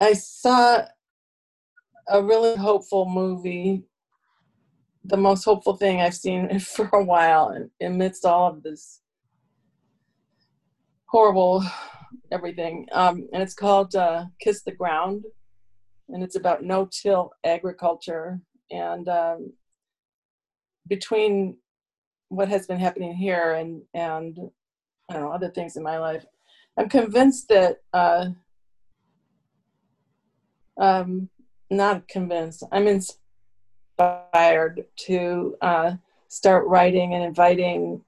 I 0.00 0.14
saw 0.14 0.84
a 2.08 2.22
really 2.22 2.56
hopeful 2.56 3.08
movie, 3.08 3.84
the 5.04 5.16
most 5.16 5.44
hopeful 5.44 5.76
thing 5.76 6.00
I've 6.00 6.16
seen 6.16 6.58
for 6.58 6.90
a 6.92 7.04
while, 7.04 7.56
amidst 7.80 8.24
all 8.24 8.50
of 8.50 8.64
this 8.64 9.01
horrible 11.12 11.62
everything. 12.32 12.88
Um, 12.92 13.28
and 13.32 13.42
it's 13.42 13.54
called 13.54 13.94
uh, 13.94 14.24
Kiss 14.40 14.62
the 14.62 14.72
Ground, 14.72 15.24
and 16.08 16.22
it's 16.24 16.36
about 16.36 16.64
no-till 16.64 17.32
agriculture. 17.44 18.40
And 18.70 19.06
um, 19.08 19.52
between 20.88 21.58
what 22.30 22.48
has 22.48 22.66
been 22.66 22.78
happening 22.78 23.14
here 23.14 23.52
and 23.52 23.82
and 23.92 24.38
I 25.10 25.12
don't 25.12 25.22
know 25.22 25.32
other 25.32 25.50
things 25.50 25.76
in 25.76 25.82
my 25.82 25.98
life, 25.98 26.24
I'm 26.78 26.88
convinced 26.88 27.48
that 27.48 27.82
uh, 27.92 28.30
um, 30.80 31.28
not 31.70 32.08
convinced. 32.08 32.64
I'm 32.72 32.88
inspired 33.98 34.86
to 35.00 35.56
uh, 35.60 35.92
start 36.28 36.66
writing 36.66 37.12
and 37.12 37.22
inviting 37.22 38.02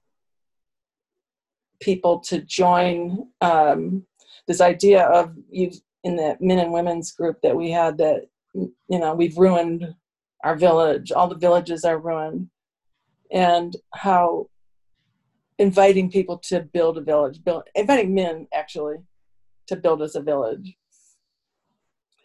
people 1.79 2.19
to 2.19 2.41
join 2.41 3.27
um, 3.41 4.05
this 4.47 4.61
idea 4.61 5.03
of 5.03 5.35
you 5.49 5.71
in 6.03 6.15
the 6.15 6.37
men 6.39 6.59
and 6.59 6.71
women's 6.71 7.11
group 7.11 7.37
that 7.41 7.55
we 7.55 7.71
had 7.71 7.97
that 7.97 8.27
you 8.53 8.99
know 8.99 9.13
we've 9.13 9.37
ruined 9.37 9.93
our 10.43 10.55
village 10.55 11.11
all 11.11 11.27
the 11.27 11.35
villages 11.35 11.83
are 11.83 11.99
ruined 11.99 12.47
and 13.31 13.75
how 13.95 14.47
inviting 15.57 16.09
people 16.11 16.37
to 16.37 16.61
build 16.61 16.97
a 16.97 17.01
village 17.01 17.43
build 17.43 17.63
inviting 17.73 18.13
men 18.13 18.47
actually 18.53 18.97
to 19.67 19.75
build 19.75 20.01
us 20.01 20.15
a 20.15 20.21
village 20.21 20.75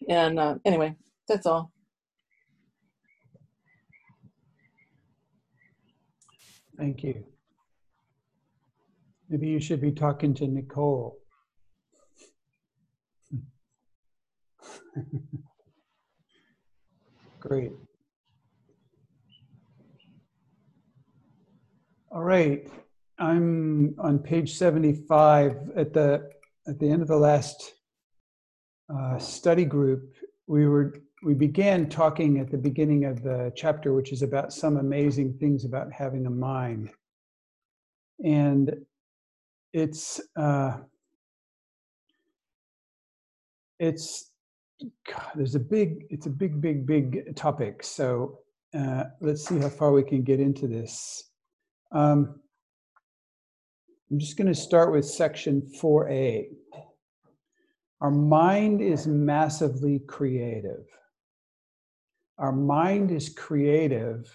and 0.09 0.39
uh, 0.39 0.55
anyway 0.65 0.95
that's 1.27 1.47
all 1.47 1.73
Thank 6.81 7.05
you. 7.05 7.30
Maybe 9.31 9.47
you 9.47 9.61
should 9.61 9.81
be 9.81 9.93
talking 9.93 10.35
to 10.35 10.49
Nicole. 10.49 11.17
Great. 17.39 17.71
All 22.11 22.25
right, 22.25 22.69
I'm 23.21 23.95
on 24.01 24.19
page 24.19 24.55
75 24.55 25.71
at 25.77 25.93
the 25.93 26.29
at 26.67 26.81
the 26.81 26.91
end 26.91 27.03
of 27.03 27.09
the 27.09 27.17
last 27.17 27.75
uh, 28.93 29.17
study 29.19 29.65
group. 29.65 30.13
We 30.49 30.67
were 30.67 30.97
we 31.23 31.35
began 31.35 31.89
talking 31.89 32.41
at 32.41 32.51
the 32.51 32.59
beginning 32.59 33.05
of 33.05 33.23
the 33.23 33.53
chapter, 33.55 33.95
which 33.95 34.11
is 34.11 34.23
about 34.23 34.53
some 34.53 34.77
amazing 34.77 35.35
things 35.35 35.65
about 35.65 35.93
having 35.93 36.27
a 36.27 36.31
mind, 36.31 36.91
and 38.25 38.75
it's 39.73 40.21
uh, 40.37 40.79
it's 43.79 44.31
God, 45.07 45.31
there's 45.35 45.55
a 45.55 45.61
big 45.61 46.07
it's 46.11 46.27
a 46.27 46.31
big 46.31 46.61
big 46.61 46.87
big 46.87 47.35
topic. 47.37 47.83
So 47.83 48.41
uh, 48.77 49.05
let's 49.21 49.47
see 49.47 49.59
how 49.59 49.69
far 49.69 49.93
we 49.93 50.03
can 50.03 50.23
get 50.23 50.41
into 50.41 50.67
this. 50.67 51.31
Um, 51.93 52.41
I'm 54.11 54.19
just 54.19 54.37
going 54.37 54.49
to 54.49 54.55
start 54.55 54.93
with 54.93 55.05
section 55.05 55.63
4a. 55.81 56.49
Our 58.01 58.11
mind 58.11 58.81
is 58.81 59.07
massively 59.07 60.01
creative. 60.01 60.87
Our 62.39 62.53
mind 62.53 63.11
is 63.11 63.29
creative 63.29 64.27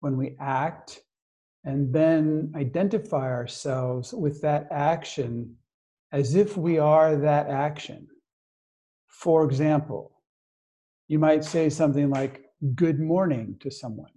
when 0.00 0.16
we 0.16 0.36
act 0.40 1.00
and 1.66 1.92
then 1.92 2.52
identify 2.54 3.30
ourselves 3.30 4.14
with 4.14 4.40
that 4.40 4.68
action 4.70 5.54
as 6.12 6.36
if 6.36 6.56
we 6.56 6.78
are 6.78 7.16
that 7.16 7.48
action. 7.48 8.06
For 9.08 9.44
example, 9.44 10.12
you 11.08 11.18
might 11.18 11.44
say 11.44 11.68
something 11.68 12.08
like, 12.08 12.42
Good 12.74 12.98
morning 13.00 13.56
to 13.60 13.70
someone. 13.70 14.12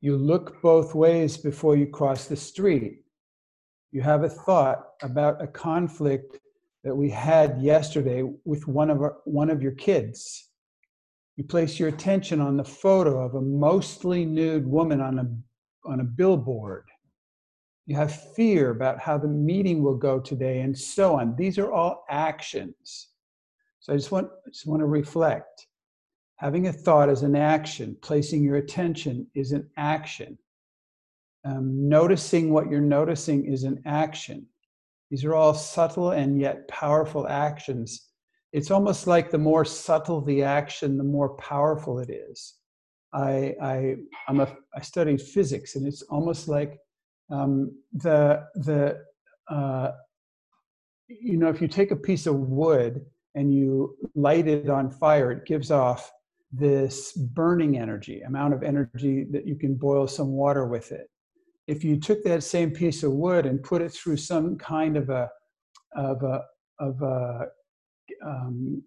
You 0.00 0.16
look 0.16 0.60
both 0.60 0.92
ways 0.92 1.36
before 1.36 1.76
you 1.76 1.86
cross 1.86 2.26
the 2.26 2.36
street. 2.36 3.04
You 3.92 4.02
have 4.02 4.24
a 4.24 4.28
thought 4.28 4.86
about 5.02 5.40
a 5.40 5.46
conflict 5.46 6.40
that 6.82 6.96
we 6.96 7.10
had 7.10 7.62
yesterday 7.62 8.24
with 8.44 8.66
one 8.66 8.90
of, 8.90 9.00
our, 9.00 9.18
one 9.24 9.50
of 9.50 9.62
your 9.62 9.72
kids. 9.72 10.48
You 11.36 11.44
place 11.44 11.78
your 11.78 11.90
attention 11.90 12.40
on 12.40 12.56
the 12.56 12.64
photo 12.64 13.24
of 13.24 13.36
a 13.36 13.40
mostly 13.40 14.24
nude 14.24 14.66
woman 14.66 15.00
on 15.00 15.18
a, 15.20 15.26
on 15.84 16.00
a 16.00 16.04
billboard. 16.04 16.88
You 17.86 17.96
have 17.96 18.34
fear 18.34 18.70
about 18.70 19.00
how 19.00 19.18
the 19.18 19.28
meeting 19.28 19.82
will 19.82 19.96
go 19.96 20.20
today, 20.20 20.60
and 20.60 20.76
so 20.76 21.18
on. 21.18 21.34
These 21.36 21.58
are 21.58 21.72
all 21.72 22.04
actions. 22.08 23.08
So 23.80 23.92
I 23.92 23.96
just 23.96 24.12
want, 24.12 24.28
just 24.52 24.66
want 24.66 24.80
to 24.80 24.86
reflect. 24.86 25.66
Having 26.36 26.68
a 26.68 26.72
thought 26.72 27.08
is 27.08 27.22
an 27.22 27.36
action. 27.36 27.96
Placing 28.02 28.44
your 28.44 28.56
attention 28.56 29.26
is 29.34 29.52
an 29.52 29.68
action. 29.76 30.38
Um, 31.44 31.88
noticing 31.88 32.52
what 32.52 32.70
you're 32.70 32.80
noticing 32.80 33.46
is 33.46 33.64
an 33.64 33.82
action. 33.84 34.46
These 35.10 35.24
are 35.24 35.34
all 35.34 35.54
subtle 35.54 36.12
and 36.12 36.40
yet 36.40 36.68
powerful 36.68 37.26
actions. 37.26 38.08
It's 38.52 38.70
almost 38.70 39.06
like 39.06 39.30
the 39.30 39.38
more 39.38 39.64
subtle 39.64 40.20
the 40.20 40.42
action, 40.42 40.96
the 40.96 41.04
more 41.04 41.36
powerful 41.36 41.98
it 41.98 42.10
is. 42.10 42.54
I, 43.14 43.54
I, 43.62 43.96
I'm 44.28 44.40
a, 44.40 44.56
I 44.74 44.80
studied 44.80 45.20
physics, 45.20 45.76
and 45.76 45.86
it's 45.86 46.02
almost 46.02 46.48
like 46.48 46.78
um, 47.30 47.72
the, 47.92 48.44
the 48.54 49.02
uh, 49.48 49.92
you 51.08 51.36
know, 51.36 51.48
if 51.48 51.60
you 51.60 51.68
take 51.68 51.90
a 51.90 51.96
piece 51.96 52.26
of 52.26 52.34
wood 52.34 53.04
and 53.34 53.52
you 53.52 53.96
light 54.14 54.46
it 54.46 54.70
on 54.70 54.90
fire, 54.90 55.30
it 55.30 55.46
gives 55.46 55.70
off 55.70 56.10
this 56.52 57.12
burning 57.12 57.78
energy, 57.78 58.20
amount 58.22 58.54
of 58.54 58.62
energy 58.62 59.24
that 59.30 59.46
you 59.46 59.56
can 59.56 59.74
boil 59.74 60.06
some 60.06 60.32
water 60.32 60.66
with 60.66 60.92
it. 60.92 61.08
If 61.66 61.82
you 61.82 61.98
took 61.98 62.22
that 62.24 62.42
same 62.42 62.70
piece 62.70 63.02
of 63.02 63.12
wood 63.12 63.46
and 63.46 63.62
put 63.62 63.82
it 63.82 63.92
through 63.92 64.18
some 64.18 64.58
kind 64.58 64.96
of 64.96 65.08
a 65.08 65.30
of 65.96 66.22
a 66.22 66.42
of 66.78 67.00
a 67.02 67.46
um, 68.24 68.82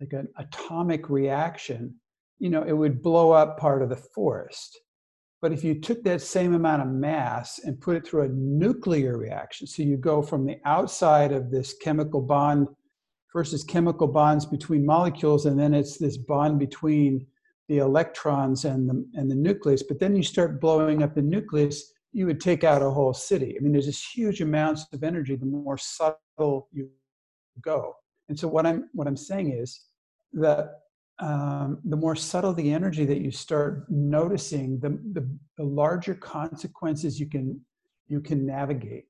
like 0.00 0.12
an 0.12 0.28
atomic 0.38 1.08
reaction, 1.08 1.94
you 2.38 2.50
know, 2.50 2.62
it 2.62 2.72
would 2.72 3.02
blow 3.02 3.32
up 3.32 3.58
part 3.58 3.82
of 3.82 3.88
the 3.88 3.96
forest. 3.96 4.80
But 5.42 5.52
if 5.52 5.62
you 5.62 5.80
took 5.80 6.02
that 6.04 6.22
same 6.22 6.54
amount 6.54 6.82
of 6.82 6.88
mass 6.88 7.60
and 7.64 7.80
put 7.80 7.96
it 7.96 8.06
through 8.06 8.22
a 8.22 8.28
nuclear 8.28 9.18
reaction, 9.18 9.66
so 9.66 9.82
you 9.82 9.96
go 9.96 10.22
from 10.22 10.46
the 10.46 10.56
outside 10.64 11.32
of 11.32 11.50
this 11.50 11.74
chemical 11.80 12.20
bond 12.20 12.68
is 13.44 13.64
chemical 13.64 14.06
bonds 14.06 14.46
between 14.46 14.86
molecules, 14.86 15.46
and 15.46 15.58
then 15.58 15.74
it's 15.74 15.98
this 15.98 16.16
bond 16.16 16.58
between 16.58 17.26
the 17.68 17.78
electrons 17.78 18.64
and 18.64 18.88
the, 18.88 19.06
and 19.14 19.30
the 19.30 19.34
nucleus. 19.34 19.82
But 19.82 19.98
then 19.98 20.16
you 20.16 20.22
start 20.22 20.60
blowing 20.60 21.02
up 21.02 21.14
the 21.14 21.22
nucleus, 21.22 21.92
you 22.12 22.26
would 22.26 22.40
take 22.40 22.64
out 22.64 22.82
a 22.82 22.90
whole 22.90 23.12
city. 23.12 23.56
I 23.56 23.62
mean, 23.62 23.72
there's 23.72 23.86
this 23.86 24.02
huge 24.02 24.40
amounts 24.40 24.86
of 24.92 25.02
energy 25.02 25.36
the 25.36 25.46
more 25.46 25.76
subtle 25.76 26.68
you 26.72 26.88
go. 27.60 27.94
And 28.28 28.38
so 28.38 28.48
what 28.48 28.66
I'm 28.66 28.88
what 28.92 29.06
I'm 29.06 29.16
saying 29.16 29.52
is 29.52 29.80
that 30.32 30.70
um, 31.18 31.78
the 31.84 31.96
more 31.96 32.14
subtle 32.14 32.52
the 32.52 32.72
energy 32.72 33.04
that 33.06 33.20
you 33.20 33.30
start 33.30 33.86
noticing, 33.88 34.78
the, 34.80 34.90
the, 35.12 35.28
the 35.56 35.64
larger 35.64 36.14
consequences 36.14 37.18
you 37.18 37.26
can 37.26 37.60
you 38.08 38.20
can 38.20 38.46
navigate. 38.46 39.06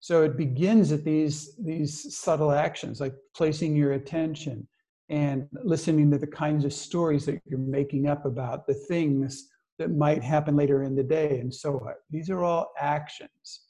So 0.00 0.22
it 0.22 0.36
begins 0.36 0.92
at 0.92 1.04
these, 1.04 1.54
these 1.56 2.16
subtle 2.16 2.52
actions, 2.52 3.00
like 3.00 3.14
placing 3.34 3.76
your 3.76 3.92
attention 3.92 4.66
and 5.10 5.46
listening 5.64 6.10
to 6.10 6.18
the 6.18 6.26
kinds 6.26 6.64
of 6.64 6.72
stories 6.72 7.26
that 7.26 7.40
you're 7.44 7.58
making 7.58 8.08
up 8.08 8.24
about 8.24 8.66
the 8.66 8.74
things 8.74 9.48
that 9.78 9.90
might 9.90 10.22
happen 10.22 10.56
later 10.56 10.82
in 10.84 10.94
the 10.94 11.02
day 11.02 11.40
and 11.40 11.54
so 11.54 11.74
on. 11.80 11.94
These 12.10 12.30
are 12.30 12.44
all 12.44 12.72
actions. 12.78 13.66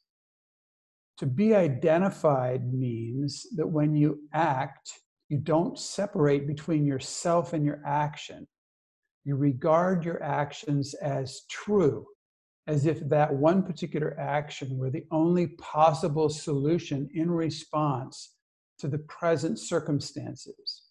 To 1.19 1.27
be 1.27 1.55
identified 1.55 2.73
means 2.73 3.47
that 3.57 3.67
when 3.67 3.95
you 3.95 4.21
act, 4.33 4.93
you 5.31 5.39
don't 5.39 5.79
separate 5.79 6.47
between 6.47 6.85
yourself 6.85 7.53
and 7.53 7.65
your 7.65 7.81
action. 7.87 8.47
You 9.25 9.37
regard 9.37 10.05
your 10.05 10.21
actions 10.23 10.93
as 10.95 11.43
true, 11.49 12.05
as 12.67 12.85
if 12.85 13.01
that 13.09 13.33
one 13.33 13.63
particular 13.63 14.19
action 14.19 14.77
were 14.77 14.91
the 14.91 15.07
only 15.13 15.47
possible 15.59 16.29
solution 16.29 17.09
in 17.15 17.31
response 17.31 18.35
to 18.81 18.89
the 18.89 18.99
present 18.99 19.61
circumstances. 19.61 20.83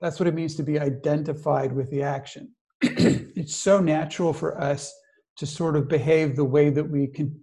That's 0.00 0.18
what 0.18 0.26
it 0.26 0.34
means 0.34 0.54
to 0.56 0.62
be 0.62 0.80
identified 0.80 1.72
with 1.72 1.90
the 1.90 2.02
action. 2.02 2.54
it's 2.80 3.54
so 3.54 3.80
natural 3.80 4.32
for 4.32 4.58
us 4.58 4.94
to 5.36 5.46
sort 5.46 5.76
of 5.76 5.88
behave 5.88 6.36
the 6.36 6.44
way 6.44 6.70
that 6.70 6.88
we 6.88 7.06
can 7.06 7.38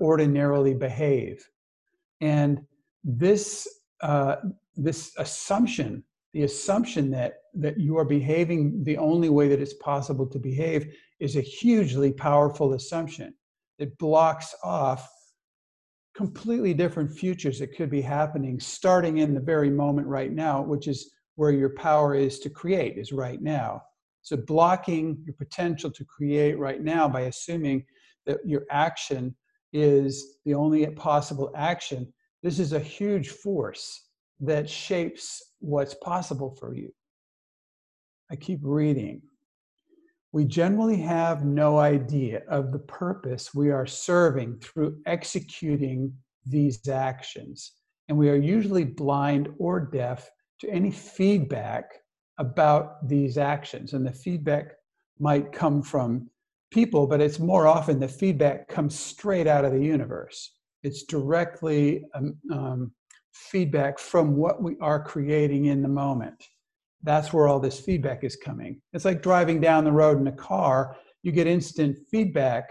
ordinarily 0.00 0.74
behave. 0.74 1.42
And 2.20 2.60
this, 3.04 3.66
uh, 4.00 4.36
this 4.76 5.12
assumption, 5.18 6.04
the 6.32 6.44
assumption 6.44 7.10
that, 7.10 7.34
that 7.54 7.78
you 7.78 7.96
are 7.98 8.04
behaving 8.04 8.84
the 8.84 8.96
only 8.96 9.28
way 9.28 9.48
that 9.48 9.60
it's 9.60 9.74
possible 9.74 10.26
to 10.26 10.38
behave, 10.38 10.94
is 11.20 11.36
a 11.36 11.40
hugely 11.40 12.12
powerful 12.12 12.74
assumption. 12.74 13.34
It 13.78 13.96
blocks 13.98 14.54
off 14.62 15.08
completely 16.14 16.74
different 16.74 17.10
futures 17.10 17.58
that 17.60 17.76
could 17.76 17.90
be 17.90 18.00
happening 18.00 18.58
starting 18.58 19.18
in 19.18 19.34
the 19.34 19.40
very 19.40 19.70
moment 19.70 20.06
right 20.06 20.32
now, 20.32 20.62
which 20.62 20.88
is 20.88 21.12
where 21.36 21.52
your 21.52 21.70
power 21.70 22.14
is 22.14 22.40
to 22.40 22.50
create, 22.50 22.98
is 22.98 23.12
right 23.12 23.40
now. 23.40 23.80
So, 24.22 24.36
blocking 24.36 25.22
your 25.24 25.34
potential 25.34 25.90
to 25.92 26.04
create 26.04 26.58
right 26.58 26.82
now 26.82 27.08
by 27.08 27.22
assuming 27.22 27.84
that 28.26 28.38
your 28.44 28.64
action 28.70 29.34
is 29.72 30.38
the 30.44 30.54
only 30.54 30.84
possible 30.86 31.52
action, 31.56 32.12
this 32.42 32.58
is 32.58 32.72
a 32.72 32.80
huge 32.80 33.30
force 33.30 34.08
that 34.40 34.68
shapes 34.68 35.42
what's 35.58 35.94
possible 35.94 36.54
for 36.58 36.74
you. 36.74 36.92
I 38.30 38.36
keep 38.36 38.60
reading. 38.62 39.22
We 40.32 40.44
generally 40.44 40.98
have 40.98 41.44
no 41.44 41.78
idea 41.78 42.42
of 42.48 42.70
the 42.70 42.78
purpose 42.78 43.54
we 43.54 43.70
are 43.70 43.86
serving 43.86 44.60
through 44.60 44.98
executing 45.06 46.12
these 46.44 46.86
actions, 46.88 47.72
and 48.08 48.16
we 48.16 48.28
are 48.28 48.36
usually 48.36 48.84
blind 48.84 49.48
or 49.58 49.80
deaf 49.80 50.30
to 50.60 50.70
any 50.70 50.90
feedback 50.90 51.92
about 52.38 53.08
these 53.08 53.38
actions. 53.38 53.94
And 53.94 54.06
the 54.06 54.12
feedback 54.12 54.72
might 55.18 55.52
come 55.52 55.82
from 55.82 56.30
people, 56.70 57.06
but 57.06 57.20
it's 57.20 57.38
more 57.38 57.66
often 57.66 57.98
the 57.98 58.08
feedback 58.08 58.68
comes 58.68 58.98
straight 58.98 59.46
out 59.46 59.64
of 59.64 59.72
the 59.72 59.82
universe. 59.82 60.57
It's 60.82 61.04
directly 61.04 62.04
um, 62.14 62.36
um, 62.52 62.92
feedback 63.32 63.98
from 63.98 64.36
what 64.36 64.62
we 64.62 64.76
are 64.80 65.02
creating 65.02 65.66
in 65.66 65.82
the 65.82 65.88
moment. 65.88 66.42
That's 67.02 67.32
where 67.32 67.48
all 67.48 67.60
this 67.60 67.80
feedback 67.80 68.24
is 68.24 68.36
coming. 68.36 68.80
It's 68.92 69.04
like 69.04 69.22
driving 69.22 69.60
down 69.60 69.84
the 69.84 69.92
road 69.92 70.18
in 70.18 70.26
a 70.26 70.32
car, 70.32 70.96
you 71.22 71.32
get 71.32 71.46
instant 71.46 71.98
feedback 72.10 72.68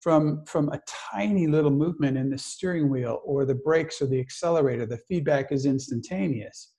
from, 0.00 0.44
from 0.46 0.68
a 0.70 0.80
tiny 1.12 1.46
little 1.46 1.70
movement 1.70 2.16
in 2.16 2.30
the 2.30 2.38
steering 2.38 2.88
wheel 2.88 3.20
or 3.24 3.44
the 3.44 3.54
brakes 3.54 4.00
or 4.00 4.06
the 4.06 4.20
accelerator. 4.20 4.86
The 4.86 5.00
feedback 5.08 5.52
is 5.52 5.66
instantaneous. 5.66 6.72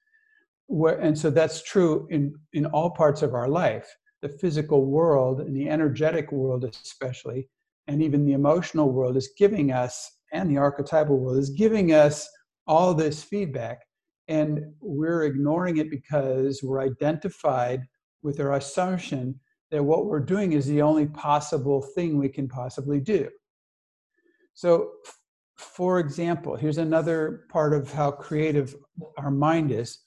Where, 0.67 0.99
and 0.99 1.17
so 1.17 1.29
that's 1.29 1.63
true 1.63 2.07
in, 2.11 2.33
in 2.53 2.65
all 2.67 2.91
parts 2.91 3.21
of 3.21 3.33
our 3.33 3.47
life 3.47 3.87
the 4.21 4.29
physical 4.29 4.85
world 4.85 5.41
and 5.41 5.55
the 5.55 5.67
energetic 5.67 6.31
world 6.31 6.63
especially 6.63 7.49
and 7.87 8.01
even 8.01 8.25
the 8.25 8.33
emotional 8.33 8.91
world 8.91 9.17
is 9.17 9.31
giving 9.37 9.71
us 9.71 10.19
and 10.31 10.49
the 10.49 10.57
archetypal 10.57 11.17
world 11.17 11.37
is 11.37 11.49
giving 11.49 11.93
us 11.93 12.27
all 12.67 12.93
this 12.93 13.23
feedback 13.23 13.79
and 14.27 14.61
we're 14.79 15.23
ignoring 15.23 15.77
it 15.77 15.89
because 15.89 16.61
we're 16.63 16.81
identified 16.81 17.81
with 18.23 18.39
our 18.39 18.53
assumption 18.53 19.37
that 19.71 19.83
what 19.83 20.05
we're 20.05 20.19
doing 20.19 20.53
is 20.53 20.65
the 20.65 20.81
only 20.81 21.07
possible 21.07 21.81
thing 21.95 22.17
we 22.17 22.29
can 22.29 22.47
possibly 22.47 22.99
do. 22.99 23.27
So 24.53 24.91
for 25.57 25.99
example 25.99 26.55
here's 26.55 26.77
another 26.77 27.45
part 27.49 27.73
of 27.73 27.91
how 27.91 28.11
creative 28.11 28.75
our 29.17 29.31
mind 29.31 29.71
is. 29.71 29.99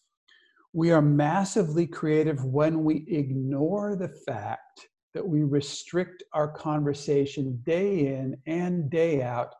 We 0.72 0.90
are 0.90 1.02
massively 1.02 1.86
creative 1.86 2.44
when 2.44 2.82
we 2.82 3.04
ignore 3.08 3.94
the 3.94 4.12
fact 4.26 4.88
that 5.12 5.26
we 5.26 5.42
restrict 5.42 6.24
our 6.32 6.48
conversation 6.48 7.60
day 7.64 8.06
in 8.06 8.36
and 8.46 8.90
day 8.90 9.22
out 9.22 9.54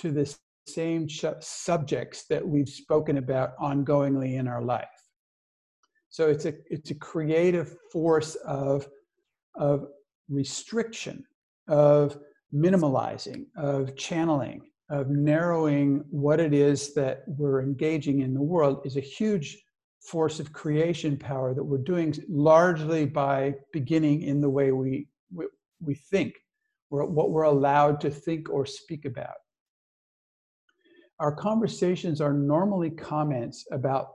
to 0.00 0.10
the 0.10 0.36
same 0.66 1.08
subjects 1.40 2.26
that 2.26 2.46
we've 2.46 2.68
spoken 2.68 3.18
about 3.18 3.56
ongoingly 3.58 4.38
in 4.38 4.46
our 4.46 4.62
life. 4.62 4.88
So 6.08 6.28
it's 6.28 6.44
a 6.44 6.54
it's 6.66 6.90
a 6.90 6.94
creative 6.96 7.76
force 7.92 8.34
of 8.36 8.88
of 9.54 9.86
restriction, 10.28 11.24
of 11.68 12.18
minimalizing, 12.52 13.46
of 13.56 13.96
channeling, 13.96 14.62
of 14.90 15.08
narrowing 15.08 16.04
what 16.10 16.40
it 16.40 16.52
is 16.52 16.94
that 16.94 17.22
we're 17.26 17.62
engaging 17.62 18.20
in 18.20 18.34
the 18.34 18.42
world 18.42 18.80
is 18.84 18.96
a 18.96 19.00
huge 19.00 19.56
force 20.00 20.40
of 20.40 20.52
creation 20.52 21.16
power 21.16 21.54
that 21.54 21.62
we're 21.62 21.78
doing 21.78 22.14
largely 22.28 23.06
by 23.06 23.54
beginning 23.72 24.22
in 24.22 24.40
the 24.40 24.50
way 24.50 24.72
we, 24.72 25.06
we, 25.32 25.46
we 25.80 25.94
think, 25.94 26.34
what 26.88 27.30
we're 27.30 27.42
allowed 27.42 28.00
to 28.00 28.10
think 28.10 28.48
or 28.50 28.66
speak 28.66 29.04
about. 29.04 29.36
Our 31.20 31.32
conversations 31.32 32.22
are 32.22 32.32
normally 32.32 32.88
comments 32.90 33.66
about 33.70 34.14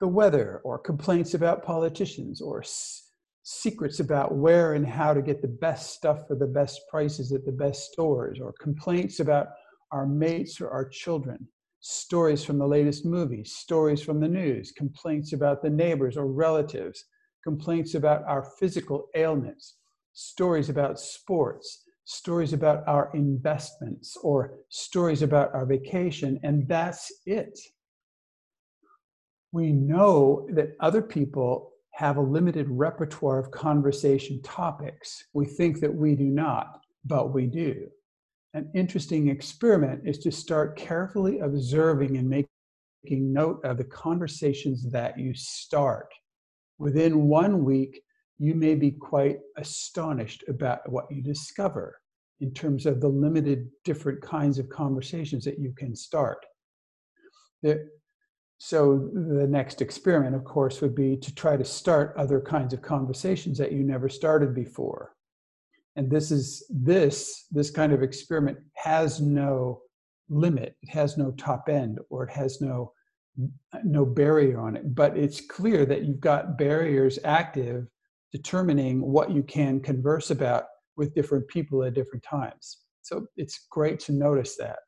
the 0.00 0.08
weather, 0.08 0.62
or 0.64 0.78
complaints 0.78 1.34
about 1.34 1.62
politicians, 1.62 2.40
or 2.40 2.62
s- 2.62 3.10
secrets 3.42 4.00
about 4.00 4.34
where 4.34 4.72
and 4.72 4.86
how 4.86 5.12
to 5.12 5.20
get 5.20 5.42
the 5.42 5.48
best 5.48 5.90
stuff 5.90 6.26
for 6.26 6.36
the 6.36 6.46
best 6.46 6.80
prices 6.88 7.32
at 7.32 7.44
the 7.44 7.52
best 7.52 7.92
stores, 7.92 8.38
or 8.40 8.54
complaints 8.60 9.20
about 9.20 9.48
our 9.92 10.06
mates 10.06 10.58
or 10.60 10.70
our 10.70 10.88
children. 10.88 11.46
Stories 11.80 12.44
from 12.44 12.58
the 12.58 12.66
latest 12.66 13.04
movies, 13.04 13.52
stories 13.52 14.02
from 14.02 14.18
the 14.18 14.28
news, 14.28 14.72
complaints 14.72 15.34
about 15.34 15.62
the 15.62 15.70
neighbors 15.70 16.16
or 16.16 16.26
relatives, 16.26 17.04
complaints 17.44 17.94
about 17.94 18.24
our 18.24 18.42
physical 18.58 19.08
ailments, 19.14 19.76
stories 20.14 20.70
about 20.70 20.98
sports, 20.98 21.84
stories 22.08 22.52
about 22.52 22.86
our 22.86 23.10
investments, 23.14 24.16
or 24.22 24.58
stories 24.68 25.22
about 25.22 25.54
our 25.54 25.66
vacation, 25.66 26.38
and 26.42 26.66
that's 26.66 27.12
it. 27.26 27.58
We 29.52 29.72
know 29.72 30.46
that 30.52 30.76
other 30.80 31.02
people 31.02 31.72
have 31.92 32.16
a 32.16 32.20
limited 32.20 32.66
repertoire 32.68 33.38
of 33.38 33.50
conversation 33.50 34.40
topics. 34.42 35.24
We 35.32 35.46
think 35.46 35.80
that 35.80 35.94
we 35.94 36.14
do 36.14 36.26
not, 36.26 36.80
but 37.04 37.32
we 37.32 37.46
do 37.46 37.88
an 38.54 38.70
interesting 38.74 39.28
experiment 39.28 40.02
is 40.06 40.18
to 40.18 40.32
start 40.32 40.76
carefully 40.76 41.38
observing 41.40 42.16
and 42.16 42.28
making 42.28 43.32
note 43.32 43.64
of 43.64 43.76
the 43.76 43.84
conversations 43.84 44.90
that 44.90 45.18
you 45.18 45.34
start. 45.34 46.08
Within 46.78 47.28
one 47.28 47.64
week, 47.64 48.00
you 48.38 48.54
may 48.54 48.74
be 48.74 48.90
quite 48.90 49.38
astonished 49.56 50.44
about 50.48 50.88
what 50.90 51.06
you 51.10 51.22
discover 51.22 52.00
in 52.40 52.52
terms 52.52 52.86
of 52.86 53.00
the 53.00 53.08
limited 53.08 53.68
different 53.84 54.22
kinds 54.22 54.58
of 54.58 54.68
conversations 54.68 55.44
that 55.44 55.58
you 55.58 55.72
can 55.76 55.94
start. 55.96 56.44
So, 58.60 59.10
the 59.12 59.46
next 59.46 59.82
experiment, 59.82 60.34
of 60.34 60.44
course, 60.44 60.80
would 60.80 60.94
be 60.94 61.16
to 61.16 61.34
try 61.34 61.56
to 61.56 61.64
start 61.64 62.14
other 62.16 62.40
kinds 62.40 62.72
of 62.72 62.82
conversations 62.82 63.58
that 63.58 63.72
you 63.72 63.84
never 63.84 64.08
started 64.08 64.54
before. 64.54 65.14
And 65.96 66.10
this 66.10 66.30
is 66.30 66.64
this 66.68 67.46
this 67.50 67.70
kind 67.70 67.92
of 67.92 68.02
experiment 68.02 68.58
has 68.74 69.20
no 69.20 69.82
limit. 70.28 70.76
It 70.82 70.90
has 70.90 71.16
no 71.16 71.32
top 71.32 71.68
end 71.68 71.98
or 72.10 72.24
it 72.24 72.30
has 72.30 72.60
no 72.60 72.92
no 73.84 74.04
barrier 74.04 74.60
on 74.60 74.76
it. 74.76 74.94
But 74.94 75.16
it's 75.16 75.40
clear 75.40 75.84
that 75.86 76.02
you've 76.04 76.20
got 76.20 76.58
barriers 76.58 77.18
active 77.24 77.86
determining 78.32 79.00
what 79.00 79.30
you 79.30 79.42
can 79.42 79.80
converse 79.80 80.30
about 80.30 80.64
with 80.96 81.14
different 81.14 81.46
people 81.48 81.82
at 81.84 81.94
different 81.94 82.22
times 82.22 82.78
so 83.02 83.26
it's 83.36 83.66
great 83.70 83.98
to 83.98 84.12
notice 84.12 84.56
that 84.56 84.78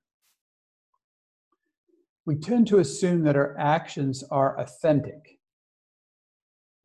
we 2.26 2.36
tend 2.36 2.66
to 2.66 2.78
assume 2.78 3.22
that 3.22 3.36
our 3.36 3.56
actions 3.58 4.24
are 4.30 4.58
authentic 4.60 5.38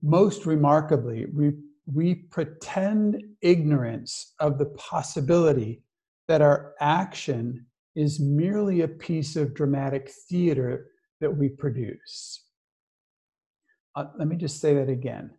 most 0.02 0.46
remarkably 0.46 1.26
we 1.34 1.52
we 1.88 2.16
pretend 2.16 3.22
ignorance 3.42 4.34
of 4.40 4.58
the 4.58 4.66
possibility 4.66 5.84
that 6.28 6.42
our 6.42 6.74
action 6.80 7.66
is 7.96 8.20
merely 8.20 8.82
a 8.82 8.88
piece 8.88 9.36
of 9.36 9.54
dramatic 9.54 10.12
theater 10.30 10.88
that 11.22 11.36
we 11.36 11.50
produce. 11.50 12.44
Uh, 13.96 14.06
let 14.18 14.28
me 14.28 14.36
just 14.36 14.60
say 14.60 14.74
that 14.74 14.90
again. 14.90 15.32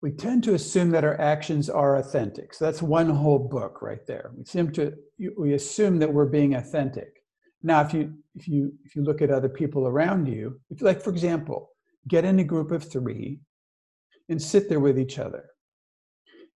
We 0.00 0.12
tend 0.12 0.44
to 0.44 0.54
assume 0.54 0.90
that 0.90 1.04
our 1.04 1.20
actions 1.20 1.68
are 1.68 1.96
authentic. 1.96 2.54
So 2.54 2.64
that's 2.64 2.82
one 2.82 3.10
whole 3.10 3.38
book 3.38 3.82
right 3.82 4.06
there. 4.06 4.30
We 4.36 4.44
seem 4.44 4.70
to 4.72 4.94
we 5.36 5.54
assume 5.54 5.98
that 5.98 6.12
we're 6.12 6.26
being 6.26 6.54
authentic. 6.54 7.24
Now, 7.62 7.80
if 7.80 7.92
you 7.92 8.14
if 8.36 8.46
you 8.46 8.72
if 8.84 8.94
you 8.94 9.02
look 9.02 9.22
at 9.22 9.30
other 9.30 9.48
people 9.48 9.88
around 9.88 10.26
you, 10.26 10.60
if 10.70 10.82
like 10.82 11.02
for 11.02 11.10
example, 11.10 11.70
get 12.06 12.24
in 12.24 12.38
a 12.38 12.44
group 12.44 12.70
of 12.70 12.84
three 12.84 13.40
and 14.28 14.40
sit 14.40 14.68
there 14.68 14.78
with 14.78 15.00
each 15.00 15.18
other, 15.18 15.46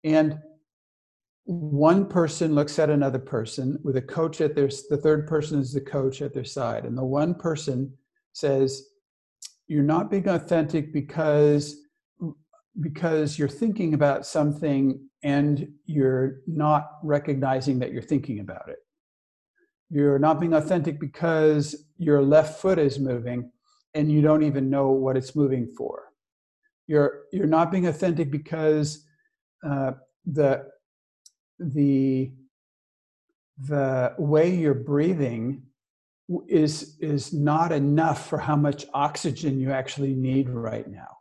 and 0.05 0.39
one 1.45 2.07
person 2.07 2.55
looks 2.55 2.79
at 2.79 2.91
another 2.91 3.19
person 3.19 3.77
with 3.83 3.97
a 3.97 4.03
coach 4.03 4.41
at 4.41 4.55
their 4.55 4.69
the 4.89 5.01
third 5.03 5.27
person 5.27 5.59
is 5.59 5.73
the 5.73 5.81
coach 5.81 6.23
at 6.23 6.33
their 6.33 6.45
side, 6.45 6.85
and 6.85 6.97
the 6.97 7.05
one 7.05 7.35
person 7.35 7.93
says, 8.33 8.91
"You're 9.67 9.83
not 9.83 10.11
being 10.11 10.29
authentic 10.29 10.93
because." 10.93 11.77
Because 12.81 13.39
you're 13.39 13.49
thinking 13.49 13.95
about 13.95 14.25
something 14.27 15.09
and 15.23 15.69
you're 15.85 16.41
not 16.47 16.99
recognizing 17.03 17.79
that 17.79 17.93
you're 17.93 18.03
thinking 18.03 18.41
about 18.41 18.69
it 18.69 18.79
you're 19.93 20.19
not 20.19 20.41
being 20.41 20.55
authentic 20.55 20.99
because 20.99 21.85
your 21.99 22.23
left 22.23 22.59
foot 22.61 22.79
is 22.79 22.99
moving 22.99 23.53
and 23.93 24.11
you 24.11 24.23
don't 24.23 24.43
even 24.43 24.71
know 24.71 24.89
what 24.89 25.19
it's 25.19 25.37
moving 25.37 25.67
for. 25.77 26.05
You're, 26.87 27.25
you're 27.31 27.47
not 27.47 27.71
being 27.71 27.87
authentic 27.87 28.31
because 28.31 29.05
uh, 29.63 29.93
the, 30.25 30.65
the, 31.59 32.33
the 33.59 34.15
way 34.17 34.55
you're 34.55 34.73
breathing 34.73 35.63
is, 36.49 36.97
is 37.01 37.35
not 37.35 37.71
enough 37.71 38.31
for 38.31 38.39
how 38.39 38.57
much 38.57 38.87
oxygen 38.95 39.61
you 39.61 39.73
actually 39.73 40.15
need 40.15 40.49
right 40.49 40.89
now. 40.89 41.19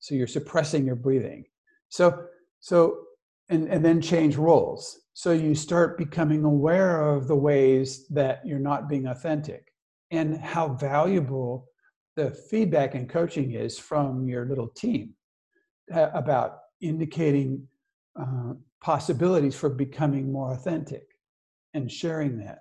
So 0.00 0.14
you're 0.14 0.26
suppressing 0.26 0.84
your 0.84 0.96
breathing. 0.96 1.44
So, 1.88 2.26
so 2.58 2.98
and, 3.48 3.68
and 3.68 3.84
then 3.84 4.00
change 4.00 4.36
roles. 4.36 5.00
So 5.12 5.32
you 5.32 5.54
start 5.54 5.98
becoming 5.98 6.44
aware 6.44 7.02
of 7.02 7.28
the 7.28 7.36
ways 7.36 8.06
that 8.08 8.40
you're 8.44 8.58
not 8.58 8.88
being 8.88 9.06
authentic 9.06 9.72
and 10.10 10.36
how 10.36 10.68
valuable 10.68 11.66
the 12.16 12.30
feedback 12.30 12.94
and 12.94 13.08
coaching 13.08 13.52
is 13.52 13.78
from 13.78 14.28
your 14.28 14.46
little 14.46 14.68
team 14.68 15.14
uh, 15.94 16.10
about 16.14 16.58
indicating 16.80 17.66
uh, 18.18 18.54
possibilities 18.80 19.54
for 19.54 19.68
becoming 19.68 20.32
more 20.32 20.52
authentic 20.52 21.06
and 21.74 21.90
sharing 21.90 22.38
that. 22.38 22.60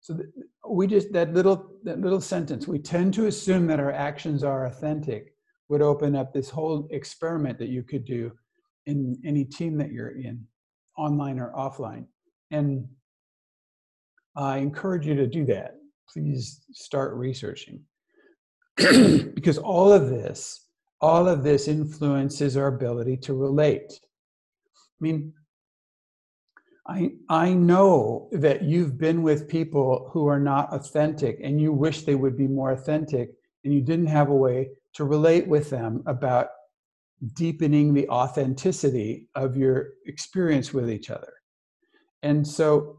So 0.00 0.18
we 0.68 0.86
just 0.86 1.12
that 1.12 1.34
little 1.34 1.72
that 1.84 2.00
little 2.00 2.20
sentence. 2.20 2.68
We 2.68 2.78
tend 2.78 3.12
to 3.14 3.26
assume 3.26 3.66
that 3.66 3.80
our 3.80 3.92
actions 3.92 4.44
are 4.44 4.66
authentic 4.66 5.34
would 5.68 5.82
open 5.82 6.16
up 6.16 6.32
this 6.32 6.50
whole 6.50 6.88
experiment 6.90 7.58
that 7.58 7.68
you 7.68 7.82
could 7.82 8.04
do 8.04 8.32
in 8.86 9.18
any 9.24 9.44
team 9.44 9.76
that 9.78 9.92
you're 9.92 10.18
in, 10.18 10.46
online 10.96 11.38
or 11.38 11.52
offline. 11.52 12.06
And 12.50 12.88
I 14.34 14.58
encourage 14.58 15.06
you 15.06 15.14
to 15.16 15.26
do 15.26 15.44
that. 15.46 15.74
Please 16.12 16.62
start 16.72 17.14
researching. 17.14 17.80
because 18.76 19.58
all 19.58 19.92
of 19.92 20.08
this, 20.08 20.66
all 21.00 21.28
of 21.28 21.42
this 21.42 21.68
influences 21.68 22.56
our 22.56 22.68
ability 22.68 23.16
to 23.16 23.34
relate. 23.34 23.92
I 23.92 25.00
mean, 25.00 25.32
I, 26.86 27.10
I 27.28 27.52
know 27.52 28.28
that 28.32 28.62
you've 28.62 28.96
been 28.96 29.22
with 29.22 29.48
people 29.48 30.10
who 30.12 30.26
are 30.26 30.40
not 30.40 30.72
authentic 30.72 31.40
and 31.42 31.60
you 31.60 31.72
wish 31.72 32.02
they 32.02 32.14
would 32.14 32.36
be 32.36 32.46
more 32.46 32.72
authentic 32.72 33.30
and 33.64 33.74
you 33.74 33.82
didn't 33.82 34.06
have 34.06 34.30
a 34.30 34.34
way 34.34 34.70
to 34.98 35.04
relate 35.04 35.46
with 35.46 35.70
them 35.70 36.02
about 36.06 36.48
deepening 37.36 37.94
the 37.94 38.08
authenticity 38.08 39.28
of 39.36 39.56
your 39.56 39.90
experience 40.06 40.74
with 40.74 40.90
each 40.90 41.08
other. 41.08 41.34
And 42.24 42.44
so 42.44 42.98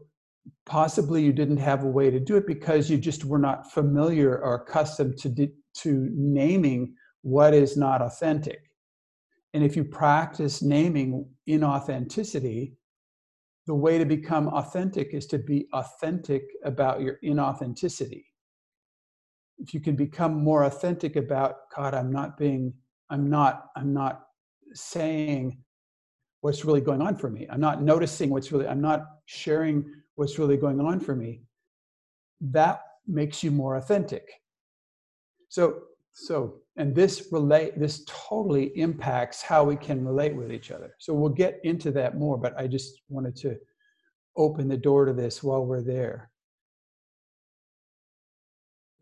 possibly 0.64 1.22
you 1.22 1.34
didn't 1.34 1.58
have 1.58 1.84
a 1.84 1.86
way 1.86 2.08
to 2.10 2.18
do 2.18 2.38
it 2.38 2.46
because 2.46 2.88
you 2.88 2.96
just 2.96 3.26
were 3.26 3.38
not 3.38 3.70
familiar 3.70 4.38
or 4.38 4.54
accustomed 4.54 5.18
to, 5.18 5.48
to 5.74 6.08
naming 6.14 6.94
what 7.20 7.52
is 7.52 7.76
not 7.76 8.00
authentic. 8.00 8.60
And 9.52 9.62
if 9.62 9.76
you 9.76 9.84
practice 9.84 10.62
naming 10.62 11.28
inauthenticity, 11.46 12.72
the 13.66 13.74
way 13.74 13.98
to 13.98 14.06
become 14.06 14.48
authentic 14.48 15.12
is 15.12 15.26
to 15.26 15.38
be 15.38 15.68
authentic 15.74 16.44
about 16.64 17.02
your 17.02 17.18
inauthenticity. 17.22 18.24
If 19.60 19.74
you 19.74 19.80
can 19.80 19.94
become 19.94 20.34
more 20.34 20.64
authentic 20.64 21.16
about, 21.16 21.56
God, 21.74 21.94
I'm 21.94 22.10
not 22.10 22.36
being 22.36 22.74
i'm 23.10 23.28
not 23.28 23.66
i'm 23.76 23.92
not 23.92 24.26
saying 24.72 25.58
what's 26.42 26.64
really 26.64 26.80
going 26.80 27.02
on 27.02 27.16
for 27.16 27.28
me. 27.28 27.46
I'm 27.50 27.60
not 27.60 27.82
noticing 27.82 28.30
what's 28.30 28.50
really 28.50 28.66
i'm 28.66 28.80
not 28.80 29.06
sharing 29.26 29.84
what's 30.14 30.38
really 30.38 30.56
going 30.56 30.80
on 30.80 31.00
for 31.00 31.14
me. 31.14 31.42
That 32.40 32.80
makes 33.06 33.42
you 33.42 33.50
more 33.50 33.76
authentic. 33.76 34.28
So 35.48 35.82
so 36.12 36.60
and 36.76 36.94
this 36.94 37.28
relate 37.30 37.78
this 37.78 38.04
totally 38.06 38.66
impacts 38.78 39.42
how 39.42 39.64
we 39.64 39.76
can 39.76 40.04
relate 40.04 40.34
with 40.34 40.52
each 40.52 40.70
other. 40.70 40.94
So 40.98 41.12
we'll 41.12 41.30
get 41.30 41.60
into 41.64 41.90
that 41.92 42.16
more 42.16 42.38
but 42.38 42.58
i 42.58 42.66
just 42.66 43.02
wanted 43.08 43.36
to 43.36 43.56
open 44.36 44.68
the 44.68 44.76
door 44.76 45.04
to 45.04 45.12
this 45.12 45.42
while 45.42 45.64
we're 45.66 45.82
there 45.82 46.29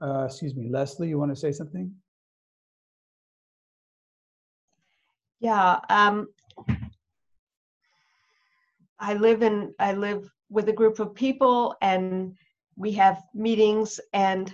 uh, 0.01 0.25
excuse 0.25 0.55
me 0.55 0.69
leslie 0.69 1.09
you 1.09 1.19
want 1.19 1.31
to 1.31 1.37
say 1.37 1.53
something 1.53 1.93
Yeah. 5.41 5.79
Um, 5.89 6.29
I 8.99 9.15
live 9.15 9.43
in 9.43 9.75
I 9.79 9.93
live 9.93 10.29
with 10.51 10.69
a 10.69 10.73
group 10.73 10.99
of 10.99 11.15
people, 11.15 11.77
and 11.81 12.37
we 12.77 12.93
have 12.93 13.23
meetings, 13.35 14.01
and 14.13 14.53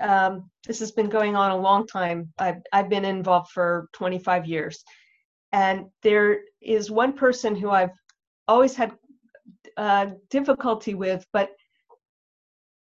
um, 0.00 0.50
this 0.66 0.80
has 0.80 0.90
been 0.90 1.08
going 1.08 1.36
on 1.36 1.52
a 1.52 1.56
long 1.56 1.86
time. 1.86 2.32
I've 2.38 2.62
I've 2.72 2.88
been 2.88 3.04
involved 3.04 3.52
for 3.52 3.88
25 3.92 4.46
years, 4.46 4.82
and 5.52 5.86
there 6.02 6.40
is 6.60 6.90
one 6.90 7.12
person 7.12 7.54
who 7.54 7.70
I've 7.70 7.96
always 8.48 8.74
had 8.74 8.92
uh, 9.76 10.06
difficulty 10.30 10.94
with, 10.94 11.24
but 11.32 11.50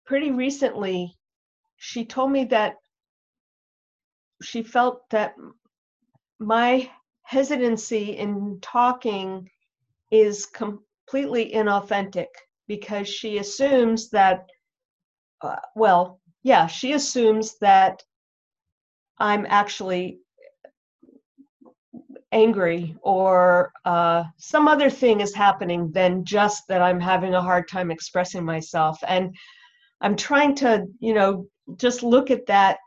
pretty 0.06 0.30
recently, 0.30 1.14
she 1.84 2.02
told 2.06 2.32
me 2.32 2.44
that 2.44 2.76
she 4.42 4.62
felt 4.62 5.02
that 5.10 5.34
my 6.38 6.90
hesitancy 7.24 8.16
in 8.16 8.58
talking 8.62 9.50
is 10.10 10.46
completely 10.46 11.52
inauthentic 11.52 12.28
because 12.68 13.06
she 13.06 13.36
assumes 13.36 14.08
that, 14.08 14.46
uh, 15.42 15.56
well, 15.76 16.20
yeah, 16.42 16.66
she 16.66 16.94
assumes 16.94 17.58
that 17.58 18.02
I'm 19.18 19.44
actually 19.46 20.20
angry 22.32 22.96
or 23.02 23.72
uh, 23.84 24.24
some 24.38 24.68
other 24.68 24.88
thing 24.88 25.20
is 25.20 25.34
happening 25.34 25.92
than 25.92 26.24
just 26.24 26.66
that 26.68 26.80
I'm 26.80 26.98
having 26.98 27.34
a 27.34 27.42
hard 27.42 27.68
time 27.68 27.90
expressing 27.90 28.42
myself. 28.42 28.98
And 29.06 29.36
I'm 30.00 30.16
trying 30.16 30.54
to, 30.56 30.86
you 30.98 31.12
know, 31.12 31.46
just 31.76 32.02
look 32.02 32.30
at 32.30 32.46
that 32.46 32.78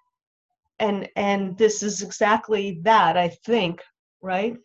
and 0.80 1.10
and 1.16 1.58
this 1.58 1.82
is 1.82 2.02
exactly 2.02 2.80
that 2.84 3.18
i 3.18 3.28
think 3.28 3.82
right? 4.22 4.58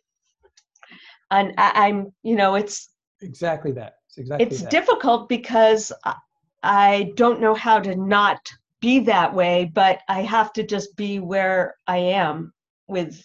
And 1.31 1.53
I, 1.57 1.89
am 1.89 2.13
you 2.21 2.35
know 2.35 2.55
it's 2.55 2.89
exactly 3.21 3.71
that. 3.73 3.95
It's 4.07 4.17
exactly 4.17 4.45
it's 4.45 4.61
that. 4.61 4.69
difficult 4.69 5.29
because 5.29 5.91
I, 6.03 6.15
I 6.61 7.11
don't 7.15 7.41
know 7.41 7.55
how 7.55 7.79
to 7.79 7.95
not 7.95 8.39
be 8.81 8.99
that 8.99 9.33
way 9.33 9.71
but 9.73 10.01
i 10.09 10.21
have 10.21 10.51
to 10.51 10.61
just 10.61 10.95
be 10.97 11.17
where 11.19 11.75
i 11.87 11.97
am 11.97 12.53
with 12.87 13.23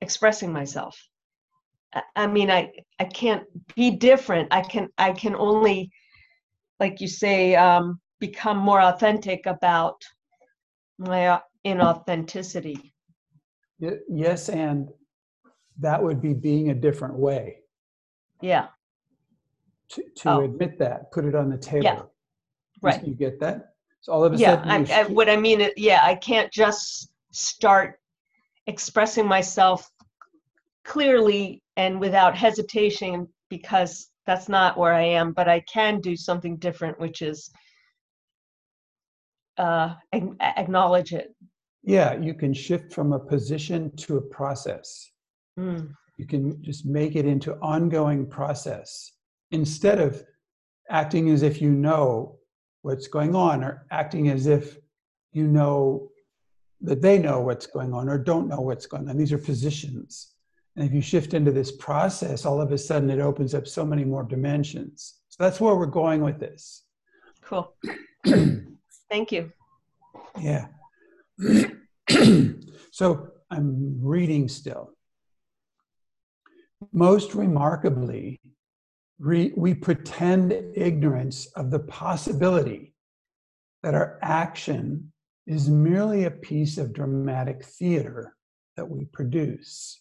expressing 0.00 0.50
myself. 0.52 0.98
I 2.16 2.26
mean 2.26 2.50
i 2.50 2.72
i 2.98 3.04
can't 3.04 3.44
be 3.76 3.90
different. 3.90 4.48
I 4.50 4.62
can 4.62 4.88
i 4.98 5.12
can 5.12 5.36
only 5.36 5.90
like 6.80 7.00
you 7.00 7.08
say 7.08 7.54
um, 7.54 8.00
become 8.18 8.58
more 8.58 8.80
authentic 8.80 9.46
about 9.46 10.02
my 10.98 11.40
inauthenticity. 11.64 12.92
Yes, 14.08 14.48
and 14.48 14.88
that 15.78 16.02
would 16.02 16.20
be 16.20 16.34
being 16.34 16.70
a 16.70 16.74
different 16.74 17.14
way. 17.14 17.58
Yeah. 18.40 18.68
To, 19.90 20.02
to 20.16 20.30
oh. 20.30 20.40
admit 20.40 20.78
that, 20.78 21.12
put 21.12 21.24
it 21.24 21.34
on 21.34 21.50
the 21.50 21.58
table. 21.58 21.84
Yeah. 21.84 22.02
Right. 22.82 23.06
You 23.06 23.14
get 23.14 23.40
that? 23.40 23.74
So 24.00 24.12
all 24.12 24.24
of 24.24 24.34
a 24.34 24.36
yeah, 24.36 24.62
sudden. 24.62 24.86
Yeah, 24.86 25.06
what 25.06 25.28
I 25.28 25.36
mean, 25.36 25.68
yeah, 25.76 26.00
I 26.02 26.14
can't 26.14 26.52
just 26.52 27.10
start 27.32 27.98
expressing 28.66 29.26
myself 29.26 29.90
clearly 30.84 31.62
and 31.76 31.98
without 31.98 32.36
hesitation 32.36 33.26
because 33.48 34.10
that's 34.26 34.48
not 34.48 34.78
where 34.78 34.92
I 34.92 35.02
am, 35.02 35.32
but 35.32 35.48
I 35.48 35.60
can 35.60 36.00
do 36.00 36.16
something 36.16 36.56
different, 36.56 36.98
which 37.00 37.22
is 37.22 37.50
uh, 39.58 39.94
acknowledge 40.12 41.12
it 41.12 41.34
yeah, 41.84 42.18
you 42.18 42.34
can 42.34 42.54
shift 42.54 42.92
from 42.92 43.12
a 43.12 43.18
position 43.18 43.94
to 43.96 44.16
a 44.16 44.20
process. 44.20 45.10
Mm. 45.58 45.94
You 46.16 46.26
can 46.26 46.62
just 46.62 46.86
make 46.86 47.14
it 47.14 47.26
into 47.26 47.56
ongoing 47.56 48.26
process 48.26 49.12
instead 49.50 50.00
of 50.00 50.24
acting 50.88 51.28
as 51.30 51.42
if 51.42 51.60
you 51.60 51.70
know 51.70 52.38
what's 52.82 53.06
going 53.06 53.34
on 53.34 53.62
or 53.62 53.86
acting 53.90 54.28
as 54.28 54.46
if 54.46 54.78
you 55.32 55.46
know 55.46 56.10
that 56.80 57.02
they 57.02 57.18
know 57.18 57.40
what's 57.40 57.66
going 57.66 57.92
on 57.92 58.08
or 58.08 58.18
don't 58.18 58.48
know 58.48 58.60
what's 58.60 58.86
going 58.86 59.08
on. 59.08 59.16
These 59.16 59.32
are 59.32 59.38
positions. 59.38 60.32
And 60.76 60.86
if 60.86 60.92
you 60.92 61.02
shift 61.02 61.34
into 61.34 61.52
this 61.52 61.72
process, 61.72 62.46
all 62.46 62.60
of 62.60 62.72
a 62.72 62.78
sudden 62.78 63.10
it 63.10 63.20
opens 63.20 63.54
up 63.54 63.66
so 63.66 63.84
many 63.84 64.04
more 64.04 64.22
dimensions. 64.22 65.20
So 65.28 65.42
that's 65.42 65.60
where 65.60 65.74
we're 65.74 65.86
going 65.86 66.22
with 66.22 66.40
this. 66.40 66.84
Cool. 67.42 67.74
Thank 69.14 69.30
you. 69.30 69.52
Yeah. 70.40 70.66
so 72.90 73.28
I'm 73.48 74.00
reading 74.02 74.48
still. 74.48 74.90
Most 76.92 77.36
remarkably, 77.36 78.40
re- 79.20 79.52
we 79.56 79.72
pretend 79.72 80.52
ignorance 80.74 81.46
of 81.54 81.70
the 81.70 81.78
possibility 81.78 82.96
that 83.84 83.94
our 83.94 84.18
action 84.20 85.12
is 85.46 85.70
merely 85.70 86.24
a 86.24 86.32
piece 86.32 86.76
of 86.76 86.92
dramatic 86.92 87.64
theater 87.64 88.34
that 88.76 88.90
we 88.90 89.04
produce. 89.04 90.00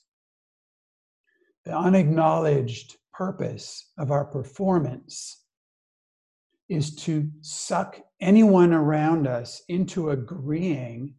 The 1.66 1.78
unacknowledged 1.78 2.98
purpose 3.14 3.92
of 3.96 4.10
our 4.10 4.26
performance 4.26 5.44
is 6.68 6.96
to 6.96 7.30
suck 7.42 8.00
anyone 8.24 8.74
around 8.74 9.28
us 9.28 9.62
into 9.68 10.12
agreeing 10.12 11.14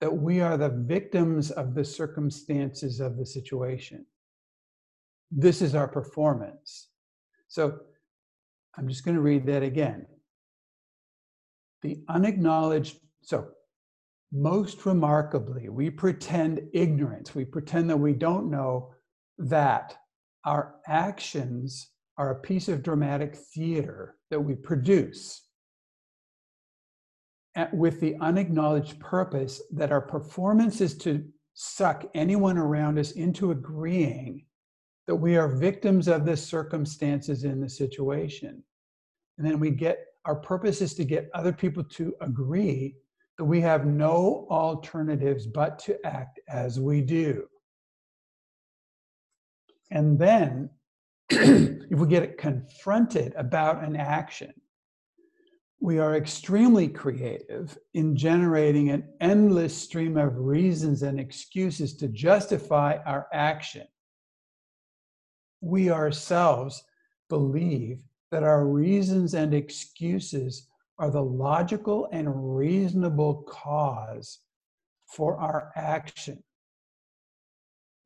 that 0.00 0.16
we 0.16 0.40
are 0.40 0.56
the 0.56 0.70
victims 0.70 1.50
of 1.50 1.74
the 1.74 1.84
circumstances 1.84 3.00
of 3.00 3.18
the 3.18 3.26
situation. 3.26 4.06
This 5.30 5.60
is 5.60 5.74
our 5.74 5.88
performance. 5.88 6.88
So 7.48 7.80
I'm 8.76 8.88
just 8.88 9.04
going 9.04 9.16
to 9.16 9.20
read 9.20 9.46
that 9.46 9.62
again. 9.62 10.06
The 11.82 12.02
unacknowledged, 12.08 12.96
so 13.22 13.48
most 14.32 14.86
remarkably, 14.86 15.68
we 15.68 15.90
pretend 15.90 16.62
ignorance. 16.72 17.34
We 17.34 17.44
pretend 17.44 17.90
that 17.90 17.96
we 17.96 18.14
don't 18.14 18.50
know 18.50 18.94
that 19.38 19.96
our 20.44 20.76
actions 20.86 21.90
are 22.16 22.30
a 22.30 22.40
piece 22.40 22.68
of 22.68 22.82
dramatic 22.82 23.36
theater 23.36 24.16
that 24.30 24.40
we 24.40 24.54
produce 24.54 25.47
with 27.72 28.00
the 28.00 28.16
unacknowledged 28.20 29.00
purpose 29.00 29.60
that 29.72 29.92
our 29.92 30.00
performance 30.00 30.80
is 30.80 30.96
to 30.98 31.24
suck 31.54 32.04
anyone 32.14 32.56
around 32.56 32.98
us 32.98 33.12
into 33.12 33.50
agreeing 33.50 34.44
that 35.08 35.16
we 35.16 35.36
are 35.36 35.48
victims 35.48 36.06
of 36.06 36.24
the 36.24 36.36
circumstances 36.36 37.44
in 37.44 37.60
the 37.60 37.68
situation. 37.68 38.62
And 39.38 39.46
then 39.46 39.58
we 39.58 39.70
get 39.70 40.04
our 40.24 40.36
purpose 40.36 40.82
is 40.82 40.94
to 40.94 41.04
get 41.04 41.30
other 41.32 41.52
people 41.52 41.82
to 41.82 42.14
agree 42.20 42.94
that 43.38 43.44
we 43.44 43.60
have 43.60 43.86
no 43.86 44.46
alternatives 44.50 45.46
but 45.46 45.78
to 45.80 45.98
act 46.04 46.38
as 46.48 46.78
we 46.78 47.00
do. 47.00 47.46
And 49.90 50.18
then, 50.18 50.68
if 51.30 51.98
we 51.98 52.06
get 52.06 52.36
confronted 52.36 53.32
about 53.36 53.82
an 53.82 53.96
action, 53.96 54.52
we 55.80 55.98
are 55.98 56.16
extremely 56.16 56.88
creative 56.88 57.78
in 57.94 58.16
generating 58.16 58.90
an 58.90 59.08
endless 59.20 59.76
stream 59.76 60.16
of 60.16 60.36
reasons 60.36 61.02
and 61.02 61.20
excuses 61.20 61.94
to 61.96 62.08
justify 62.08 62.98
our 63.06 63.28
action. 63.32 63.86
We 65.60 65.90
ourselves 65.90 66.82
believe 67.28 68.02
that 68.30 68.42
our 68.42 68.66
reasons 68.66 69.34
and 69.34 69.54
excuses 69.54 70.68
are 70.98 71.10
the 71.10 71.22
logical 71.22 72.08
and 72.10 72.56
reasonable 72.56 73.44
cause 73.48 74.40
for 75.06 75.38
our 75.38 75.70
action. 75.76 76.42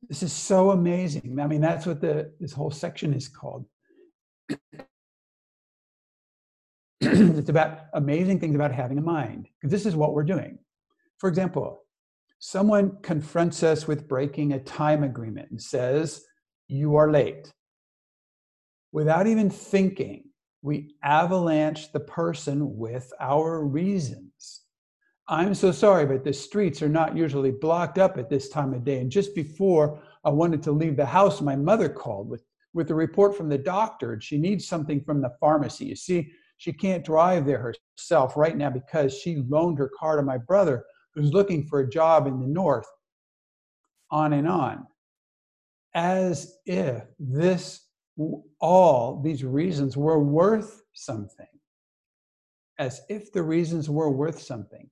This 0.08 0.22
is 0.22 0.32
so 0.32 0.72
amazing. 0.72 1.38
I 1.40 1.46
mean, 1.46 1.60
that's 1.62 1.86
what 1.86 2.00
the 2.00 2.32
this 2.38 2.52
whole 2.52 2.70
section 2.70 3.14
is 3.14 3.28
called. 3.28 3.64
it's 7.38 7.48
about 7.48 7.80
amazing 7.94 8.38
things 8.38 8.54
about 8.54 8.72
having 8.72 8.96
a 8.96 9.02
mind. 9.02 9.48
This 9.64 9.86
is 9.86 9.96
what 9.96 10.14
we're 10.14 10.22
doing. 10.22 10.58
For 11.18 11.28
example, 11.28 11.82
someone 12.38 12.96
confronts 13.02 13.64
us 13.64 13.88
with 13.88 14.06
breaking 14.06 14.52
a 14.52 14.60
time 14.60 15.02
agreement 15.02 15.50
and 15.50 15.60
says, 15.60 16.24
You 16.68 16.94
are 16.94 17.10
late. 17.10 17.52
Without 18.92 19.26
even 19.26 19.50
thinking, 19.50 20.26
we 20.62 20.94
avalanche 21.02 21.90
the 21.90 21.98
person 21.98 22.76
with 22.76 23.12
our 23.18 23.64
reasons. 23.64 24.60
I'm 25.26 25.54
so 25.54 25.72
sorry, 25.72 26.06
but 26.06 26.22
the 26.22 26.32
streets 26.32 26.82
are 26.82 26.88
not 26.88 27.16
usually 27.16 27.50
blocked 27.50 27.98
up 27.98 28.16
at 28.16 28.30
this 28.30 28.48
time 28.48 28.74
of 28.74 28.84
day. 28.84 29.00
And 29.00 29.10
just 29.10 29.34
before 29.34 30.00
I 30.24 30.30
wanted 30.30 30.62
to 30.64 30.72
leave 30.72 30.96
the 30.96 31.06
house, 31.06 31.40
my 31.40 31.56
mother 31.56 31.88
called 31.88 32.28
with, 32.28 32.44
with 32.74 32.90
a 32.90 32.94
report 32.94 33.36
from 33.36 33.48
the 33.48 33.58
doctor. 33.58 34.12
And 34.12 34.22
she 34.22 34.38
needs 34.38 34.68
something 34.68 35.02
from 35.02 35.20
the 35.20 35.34
pharmacy. 35.40 35.86
You 35.86 35.96
see, 35.96 36.32
she 36.62 36.72
can't 36.72 37.04
drive 37.04 37.44
there 37.44 37.74
herself 37.98 38.36
right 38.36 38.56
now 38.56 38.70
because 38.70 39.18
she 39.18 39.42
loaned 39.48 39.78
her 39.78 39.90
car 39.98 40.14
to 40.14 40.22
my 40.22 40.38
brother, 40.38 40.84
who's 41.12 41.32
looking 41.32 41.66
for 41.66 41.80
a 41.80 41.90
job 41.90 42.28
in 42.28 42.38
the 42.38 42.46
north. 42.46 42.86
On 44.12 44.32
and 44.32 44.46
on. 44.46 44.86
As 45.96 46.58
if 46.64 47.02
this 47.18 47.88
all 48.60 49.20
these 49.20 49.42
reasons 49.42 49.96
were 49.96 50.22
worth 50.22 50.82
something, 50.92 51.48
as 52.78 53.00
if 53.08 53.32
the 53.32 53.42
reasons 53.42 53.90
were 53.90 54.12
worth 54.12 54.40
something, 54.40 54.88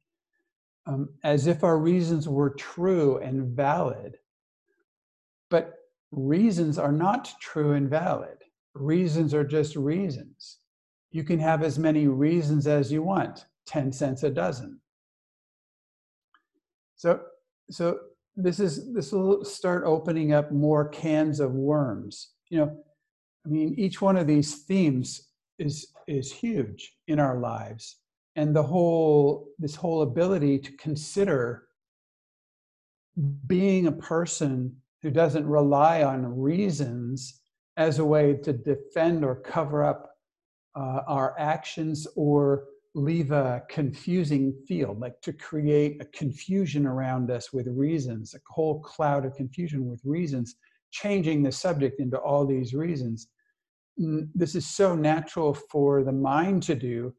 um, 0.86 1.08
as 1.22 1.46
if 1.46 1.62
our 1.62 1.78
reasons 1.78 2.28
were 2.28 2.50
true 2.50 3.18
and 3.18 3.56
valid. 3.56 4.16
But 5.50 5.74
reasons 6.10 6.78
are 6.78 6.90
not 6.90 7.32
true 7.40 7.74
and 7.74 7.88
valid. 7.88 8.38
Reasons 8.74 9.34
are 9.34 9.44
just 9.44 9.76
reasons. 9.76 10.59
You 11.10 11.24
can 11.24 11.38
have 11.38 11.62
as 11.62 11.78
many 11.78 12.06
reasons 12.06 12.66
as 12.66 12.92
you 12.92 13.02
want, 13.02 13.46
10 13.66 13.92
cents 13.92 14.22
a 14.22 14.30
dozen. 14.30 14.80
So, 16.96 17.20
so 17.70 17.98
this 18.36 18.60
is 18.60 18.92
this 18.92 19.12
will 19.12 19.44
start 19.44 19.84
opening 19.84 20.32
up 20.32 20.52
more 20.52 20.88
cans 20.88 21.40
of 21.40 21.52
worms. 21.52 22.30
You 22.48 22.58
know, 22.58 22.76
I 23.46 23.48
mean, 23.48 23.74
each 23.76 24.00
one 24.00 24.16
of 24.16 24.26
these 24.26 24.62
themes 24.64 25.28
is 25.58 25.92
is 26.06 26.32
huge 26.32 26.96
in 27.08 27.18
our 27.18 27.38
lives, 27.38 27.96
and 28.36 28.54
the 28.54 28.62
whole 28.62 29.48
this 29.58 29.74
whole 29.74 30.02
ability 30.02 30.58
to 30.58 30.72
consider 30.76 31.64
being 33.46 33.86
a 33.86 33.92
person 33.92 34.76
who 35.02 35.10
doesn't 35.10 35.46
rely 35.46 36.02
on 36.02 36.38
reasons 36.38 37.40
as 37.76 37.98
a 37.98 38.04
way 38.04 38.34
to 38.34 38.52
defend 38.52 39.24
or 39.24 39.34
cover 39.34 39.84
up 39.84 40.09
uh, 40.74 41.00
our 41.06 41.34
actions 41.38 42.06
or 42.16 42.64
leave 42.94 43.30
a 43.30 43.62
confusing 43.68 44.52
field, 44.66 44.98
like 44.98 45.20
to 45.22 45.32
create 45.32 46.00
a 46.00 46.04
confusion 46.06 46.86
around 46.86 47.30
us 47.30 47.52
with 47.52 47.68
reasons, 47.68 48.34
a 48.34 48.38
whole 48.48 48.80
cloud 48.80 49.24
of 49.24 49.34
confusion 49.34 49.88
with 49.88 50.00
reasons 50.04 50.56
changing 50.90 51.42
the 51.42 51.52
subject 51.52 52.00
into 52.00 52.16
all 52.18 52.44
these 52.44 52.74
reasons. 52.74 53.28
This 53.96 54.54
is 54.54 54.66
so 54.66 54.96
natural 54.96 55.54
for 55.54 56.02
the 56.02 56.12
mind 56.12 56.62
to 56.64 56.74
do, 56.74 57.14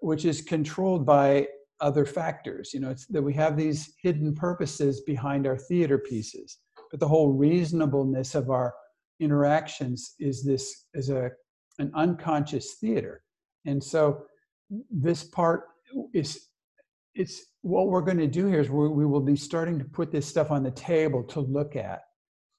which 0.00 0.24
is 0.26 0.42
controlled 0.42 1.06
by 1.06 1.48
other 1.80 2.04
factors. 2.04 2.72
You 2.74 2.80
know, 2.80 2.90
it's 2.90 3.06
that 3.06 3.22
we 3.22 3.32
have 3.34 3.56
these 3.56 3.94
hidden 4.02 4.34
purposes 4.34 5.00
behind 5.02 5.46
our 5.46 5.56
theater 5.56 5.98
pieces, 5.98 6.58
but 6.90 7.00
the 7.00 7.08
whole 7.08 7.32
reasonableness 7.32 8.34
of 8.34 8.50
our 8.50 8.74
interactions 9.20 10.14
is 10.18 10.44
this 10.44 10.86
is 10.92 11.08
a 11.08 11.30
an 11.78 11.90
unconscious 11.94 12.74
theater, 12.74 13.22
and 13.66 13.82
so 13.82 14.24
this 14.90 15.24
part 15.24 15.64
is 16.12 16.48
it's 17.14 17.44
what 17.62 17.88
we're 17.88 18.00
going 18.00 18.18
to 18.18 18.26
do 18.26 18.46
here 18.46 18.60
is 18.60 18.68
we 18.70 19.06
will 19.06 19.20
be 19.20 19.36
starting 19.36 19.78
to 19.78 19.84
put 19.84 20.10
this 20.10 20.26
stuff 20.26 20.50
on 20.50 20.64
the 20.64 20.70
table 20.72 21.22
to 21.22 21.40
look 21.40 21.76
at. 21.76 22.02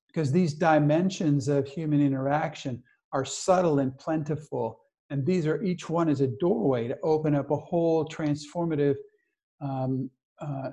Because 0.07 0.31
these 0.31 0.53
dimensions 0.53 1.49
of 1.49 1.67
human 1.67 2.01
interaction 2.01 2.81
are 3.11 3.25
subtle 3.25 3.79
and 3.79 3.97
plentiful 3.97 4.79
and 5.09 5.25
these 5.25 5.45
are 5.45 5.61
each 5.61 5.89
one 5.89 6.09
is 6.09 6.21
a 6.21 6.27
doorway 6.27 6.87
to 6.87 6.97
open 7.03 7.35
up 7.35 7.51
a 7.51 7.55
whole 7.55 8.05
transformative 8.07 8.95
um, 9.61 10.09
uh, 10.39 10.71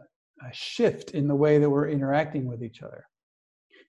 shift 0.53 1.13
in 1.13 1.29
the 1.29 1.35
way 1.35 1.59
that 1.59 1.69
we're 1.69 1.89
interacting 1.89 2.47
with 2.47 2.63
each 2.63 2.83
other. 2.83 3.05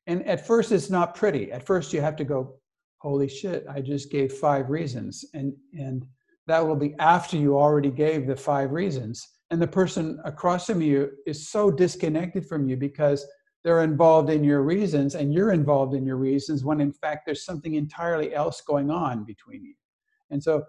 And 0.05 0.25
at 0.27 0.45
first 0.45 0.71
it's 0.71 0.89
not 0.89 1.15
pretty. 1.15 1.51
At 1.51 1.65
first 1.65 1.93
you 1.93 2.01
have 2.01 2.15
to 2.17 2.25
go 2.25 2.55
holy 3.03 3.27
shit 3.27 3.65
i 3.69 3.81
just 3.81 4.09
gave 4.09 4.31
five 4.31 4.69
reasons. 4.69 5.25
And 5.33 5.53
and 5.77 6.07
that 6.47 6.65
will 6.65 6.77
be 6.77 6.95
after 6.99 7.37
you 7.37 7.57
already 7.57 7.91
gave 7.91 8.25
the 8.25 8.35
five 8.35 8.71
reasons. 8.71 9.27
And 9.51 9.61
the 9.61 9.67
person 9.67 10.19
across 10.25 10.65
from 10.65 10.81
you 10.81 11.11
is 11.27 11.49
so 11.49 11.69
disconnected 11.69 12.45
from 12.47 12.67
you 12.67 12.75
because 12.75 13.25
they're 13.63 13.83
involved 13.83 14.29
in 14.29 14.43
your 14.43 14.61
reasons 14.61 15.15
and 15.15 15.33
you're 15.33 15.51
involved 15.51 15.93
in 15.95 16.05
your 16.05 16.17
reasons 16.17 16.65
when 16.65 16.81
in 16.81 16.91
fact 16.91 17.25
there's 17.25 17.45
something 17.45 17.75
entirely 17.75 18.33
else 18.33 18.61
going 18.61 18.89
on 18.89 19.25
between 19.25 19.63
you. 19.63 19.75
And 20.31 20.41
so 20.41 20.63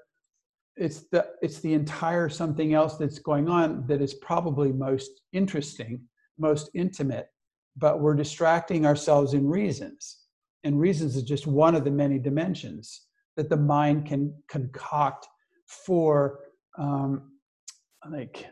it's 0.76 1.08
the 1.12 1.26
it's 1.40 1.60
the 1.60 1.72
entire 1.72 2.28
something 2.28 2.74
else 2.74 2.96
that's 2.96 3.20
going 3.20 3.48
on 3.48 3.86
that 3.86 4.02
is 4.02 4.14
probably 4.14 4.72
most 4.72 5.22
interesting 5.32 6.00
most 6.36 6.68
intimate 6.74 7.28
but 7.76 8.00
we're 8.00 8.14
distracting 8.14 8.84
ourselves 8.84 9.34
in 9.34 9.46
reasons 9.46 10.23
and 10.64 10.80
reasons 10.80 11.16
is 11.16 11.22
just 11.22 11.46
one 11.46 11.74
of 11.74 11.84
the 11.84 11.90
many 11.90 12.18
dimensions 12.18 13.02
that 13.36 13.50
the 13.50 13.56
mind 13.56 14.06
can 14.06 14.34
concoct 14.48 15.28
for 15.66 16.40
um, 16.78 17.32
like 18.10 18.46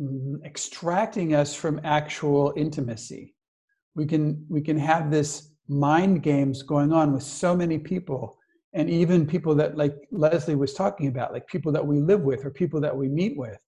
mm, 0.00 0.44
extracting 0.44 1.34
us 1.34 1.54
from 1.54 1.80
actual 1.84 2.52
intimacy. 2.56 3.34
We 3.94 4.06
can 4.06 4.44
we 4.48 4.60
can 4.60 4.78
have 4.78 5.10
this 5.10 5.50
mind 5.68 6.22
games 6.22 6.62
going 6.62 6.92
on 6.92 7.12
with 7.12 7.22
so 7.22 7.56
many 7.56 7.78
people 7.78 8.38
and 8.72 8.88
even 8.88 9.26
people 9.26 9.54
that 9.54 9.76
like 9.76 9.96
leslie 10.12 10.54
was 10.54 10.74
talking 10.74 11.08
about 11.08 11.32
like 11.32 11.46
people 11.48 11.72
that 11.72 11.84
we 11.84 11.98
live 11.98 12.20
with 12.20 12.44
or 12.44 12.50
people 12.50 12.80
that 12.80 12.96
we 12.96 13.08
meet 13.08 13.36
with 13.36 13.58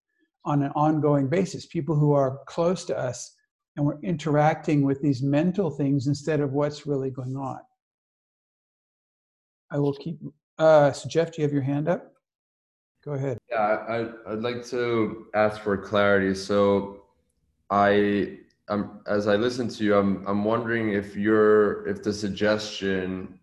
on 0.44 0.62
an 0.62 0.70
ongoing 0.76 1.28
basis 1.28 1.66
people 1.66 1.96
who 1.96 2.12
are 2.12 2.38
close 2.46 2.84
to 2.84 2.96
us 2.96 3.34
and 3.78 3.86
we're 3.86 4.00
interacting 4.00 4.82
with 4.82 5.00
these 5.00 5.22
mental 5.22 5.70
things 5.70 6.08
instead 6.08 6.40
of 6.40 6.52
what's 6.52 6.84
really 6.84 7.10
going 7.10 7.36
on. 7.36 7.60
I 9.70 9.78
will 9.78 9.94
keep 9.94 10.18
uh 10.58 10.90
so 10.92 11.08
jeff 11.08 11.30
do 11.30 11.40
you 11.40 11.44
have 11.44 11.52
your 11.52 11.62
hand 11.62 11.88
up? 11.88 12.12
Go 13.04 13.12
ahead. 13.12 13.38
Yeah, 13.48 13.60
I, 13.88 14.32
I'd 14.32 14.40
like 14.40 14.66
to 14.66 15.26
ask 15.34 15.60
for 15.60 15.76
clarity. 15.76 16.34
So 16.34 17.04
I, 17.70 18.38
um, 18.68 19.00
as 19.06 19.28
I 19.28 19.36
listen 19.36 19.68
to 19.68 19.84
you, 19.84 19.94
I'm, 19.94 20.26
I'm 20.26 20.44
wondering 20.44 20.92
if 20.92 21.14
you're, 21.14 21.86
if 21.86 22.02
the 22.02 22.12
suggestion 22.12 23.38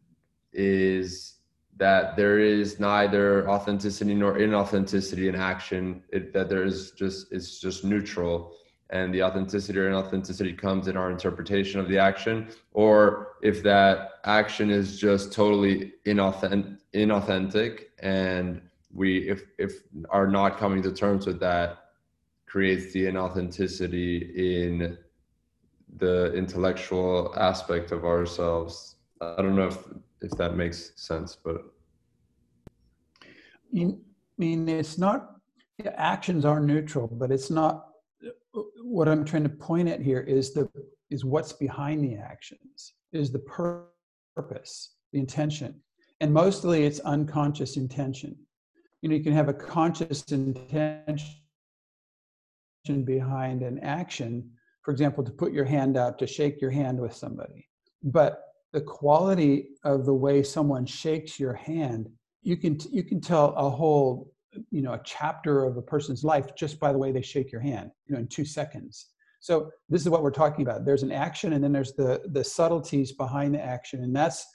is 0.51 1.36
that 1.77 2.17
there 2.17 2.39
is 2.39 2.79
neither 2.81 3.49
authenticity 3.49 4.13
nor 4.13 4.33
inauthenticity 4.33 5.29
in 5.29 5.36
action, 5.36 6.03
it, 6.09 6.33
that 6.33 6.49
there 6.49 6.65
is 6.65 6.91
just, 6.91 7.31
it's 7.31 7.59
just 7.59 7.86
neutral 7.86 8.53
and 8.89 9.13
the 9.13 9.23
authenticity 9.23 9.79
or 9.79 9.89
inauthenticity 9.89 10.57
comes 10.57 10.88
in 10.88 10.95
our 10.95 11.11
interpretation 11.11 11.79
of 11.79 11.88
the 11.88 11.97
action, 11.97 12.47
or 12.73 13.33
if 13.41 13.63
that 13.63 14.11
action 14.25 14.69
is 14.69 14.99
just 14.99 15.33
totally 15.33 15.93
inauthentic, 16.05 16.77
inauthentic 16.93 17.86
and 17.99 18.61
we 18.93 19.29
if 19.29 19.43
if 19.57 19.81
are 20.09 20.27
not 20.27 20.57
coming 20.57 20.81
to 20.81 20.91
terms 20.91 21.25
with 21.25 21.39
that 21.39 21.79
creates 22.45 22.93
the 22.93 23.05
inauthenticity 23.05 24.33
in 24.36 24.97
the 25.97 26.33
intellectual 26.33 27.33
aspect 27.38 27.91
of 27.91 28.05
ourselves. 28.05 28.95
I 29.19 29.41
don't 29.41 29.55
know 29.55 29.67
if 29.67 29.79
if 30.21 30.31
that 30.31 30.55
makes 30.55 30.91
sense 30.95 31.36
but. 31.36 31.61
I 33.75 33.93
mean, 34.38 34.69
it's 34.69 34.97
not, 34.97 35.36
actions 35.86 36.45
are 36.45 36.59
neutral, 36.61 37.07
but 37.07 37.31
it's 37.31 37.49
not, 37.49 37.88
what 38.82 39.08
I'm 39.08 39.26
trying 39.26 39.43
to 39.43 39.49
point 39.49 39.89
at 39.89 40.01
here 40.01 40.22
is 40.22 40.53
the, 40.53 40.70
is 41.10 41.26
what's 41.26 41.53
behind 41.53 42.03
the 42.03 42.16
actions, 42.16 42.93
is 43.12 43.32
the 43.32 43.39
pur- 43.39 43.88
purpose, 44.36 44.95
the 45.14 45.20
intention. 45.20 45.82
And 46.22 46.34
mostly 46.34 46.86
it's 46.86 46.99
unconscious 47.01 47.78
intention. 47.78 48.36
You 49.01 49.10
know, 49.10 49.16
you 49.16 49.24
can 49.24 49.34
have 49.34 49.49
a 49.49 49.53
conscious 49.53 50.24
intention 50.32 51.30
behind 53.03 53.62
an 53.62 53.80
action, 53.80 54.49
for 54.82 54.91
example, 54.91 55.24
to 55.24 55.32
put 55.32 55.51
your 55.51 55.66
hand 55.66 55.97
out, 55.97 56.18
to 56.20 56.28
shake 56.28 56.62
your 56.62 56.72
hand 56.72 56.99
with 56.99 57.14
somebody. 57.14 57.68
But 58.03 58.41
the 58.72 58.82
quality 58.82 59.70
of 59.84 60.06
the 60.06 60.14
way 60.14 60.43
someone 60.43 60.86
shakes 60.86 61.39
your 61.39 61.53
hand 61.53 62.10
you 62.45 62.56
can 62.56 62.78
you 62.91 63.03
can 63.03 63.20
tell 63.20 63.53
a 63.56 63.70
whole 63.70 64.32
you 64.72 64.82
know 64.82 64.93
a 64.93 65.01
chapter 65.03 65.64
of 65.66 65.78
a 65.78 65.82
person's 65.82 66.24
life 66.24 66.56
just 66.56 66.80
by 66.80 66.91
the 66.91 66.97
way 66.97 67.12
they 67.12 67.22
shake 67.22 67.51
your 67.51 67.62
hand 67.62 67.91
you 68.08 68.14
know 68.14 68.20
in 68.20 68.28
two 68.28 68.45
seconds. 68.45 69.08
So 69.39 69.70
this 69.89 70.01
is 70.01 70.10
what 70.10 70.24
we're 70.24 70.32
talking 70.32 70.66
about. 70.66 70.86
There's 70.86 71.03
an 71.03 71.12
action 71.12 71.53
and 71.53 71.64
then 71.64 71.72
there's 71.72 71.93
the 71.93 72.22
the 72.32 72.43
subtleties 72.43 73.12
behind 73.12 73.53
the 73.53 73.62
action. 73.62 74.03
And 74.03 74.16
that's 74.16 74.45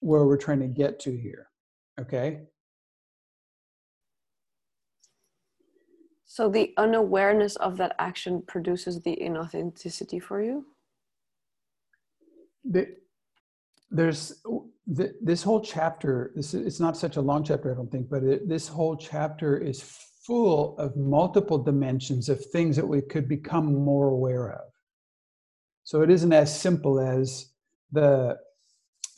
where 0.00 0.24
we're 0.24 0.38
trying 0.38 0.60
to 0.60 0.66
get 0.66 0.98
to 1.00 1.16
here 1.16 1.50
okay? 2.00 2.40
So 6.24 6.48
the 6.48 6.72
unawareness 6.76 7.56
of 7.56 7.76
that 7.78 7.94
action 7.98 8.42
produces 8.46 9.02
the 9.02 9.18
inauthenticity 9.20 10.22
for 10.22 10.42
you? 10.42 10.66
the, 12.62 12.86
there's 13.90 14.42
th- 14.96 15.12
this 15.20 15.42
whole 15.42 15.60
chapter 15.60 16.32
this 16.34 16.54
is, 16.54 16.66
it's 16.66 16.80
not 16.80 16.96
such 16.96 17.16
a 17.16 17.20
long 17.20 17.42
chapter 17.44 17.72
i 17.72 17.74
don't 17.74 17.90
think 17.90 18.08
but 18.08 18.22
it, 18.22 18.48
this 18.48 18.68
whole 18.68 18.96
chapter 18.96 19.58
is 19.58 19.82
full 20.30 20.78
of 20.78 20.96
multiple 20.96 21.58
dimensions 21.58 22.28
of 22.28 22.44
things 22.46 22.76
that 22.76 22.86
we 22.86 23.00
could 23.00 23.28
become 23.28 23.74
more 23.74 24.08
aware 24.08 24.52
of. 24.52 24.70
So 25.82 26.02
it 26.02 26.10
isn't 26.10 26.32
as 26.32 26.56
simple 26.56 27.00
as 27.00 27.52
the 27.90 28.38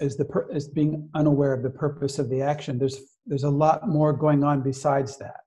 as 0.00 0.16
the 0.16 0.26
as 0.52 0.68
being 0.68 1.08
unaware 1.14 1.52
of 1.52 1.62
the 1.62 1.70
purpose 1.70 2.18
of 2.18 2.30
the 2.30 2.40
action. 2.40 2.78
There's 2.78 2.98
there's 3.26 3.44
a 3.44 3.50
lot 3.50 3.88
more 3.88 4.12
going 4.12 4.42
on 4.42 4.62
besides 4.62 5.18
that. 5.18 5.40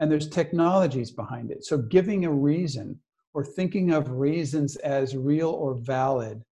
And 0.00 0.10
there's 0.10 0.28
technologies 0.28 1.10
behind 1.10 1.50
it. 1.50 1.64
So 1.64 1.78
giving 1.78 2.24
a 2.24 2.32
reason 2.32 3.00
or 3.34 3.44
thinking 3.44 3.92
of 3.92 4.10
reasons 4.10 4.76
as 4.76 5.16
real 5.16 5.50
or 5.50 5.74
valid 5.74 6.42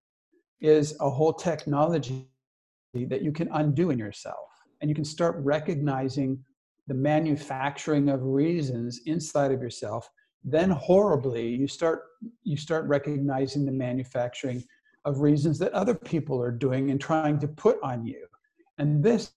is 0.60 0.96
a 1.00 1.08
whole 1.08 1.32
technology 1.32 2.28
that 3.04 3.22
you 3.22 3.32
can 3.32 3.48
undo 3.52 3.90
in 3.90 3.98
yourself. 3.98 4.48
And 4.80 4.88
you 4.90 4.94
can 4.94 5.04
start 5.04 5.36
recognizing 5.38 6.42
the 6.86 6.94
manufacturing 6.94 8.08
of 8.08 8.22
reasons 8.22 9.00
inside 9.06 9.52
of 9.52 9.60
yourself. 9.60 10.08
Then 10.44 10.70
horribly, 10.70 11.48
you 11.48 11.66
start 11.66 12.02
you 12.44 12.56
start 12.56 12.86
recognizing 12.86 13.64
the 13.64 13.72
manufacturing 13.72 14.64
of 15.04 15.20
reasons 15.20 15.58
that 15.58 15.72
other 15.72 15.94
people 15.94 16.40
are 16.40 16.52
doing 16.52 16.90
and 16.90 17.00
trying 17.00 17.38
to 17.40 17.48
put 17.48 17.78
on 17.82 18.06
you. 18.06 18.26
And 18.78 19.02
this 19.02 19.32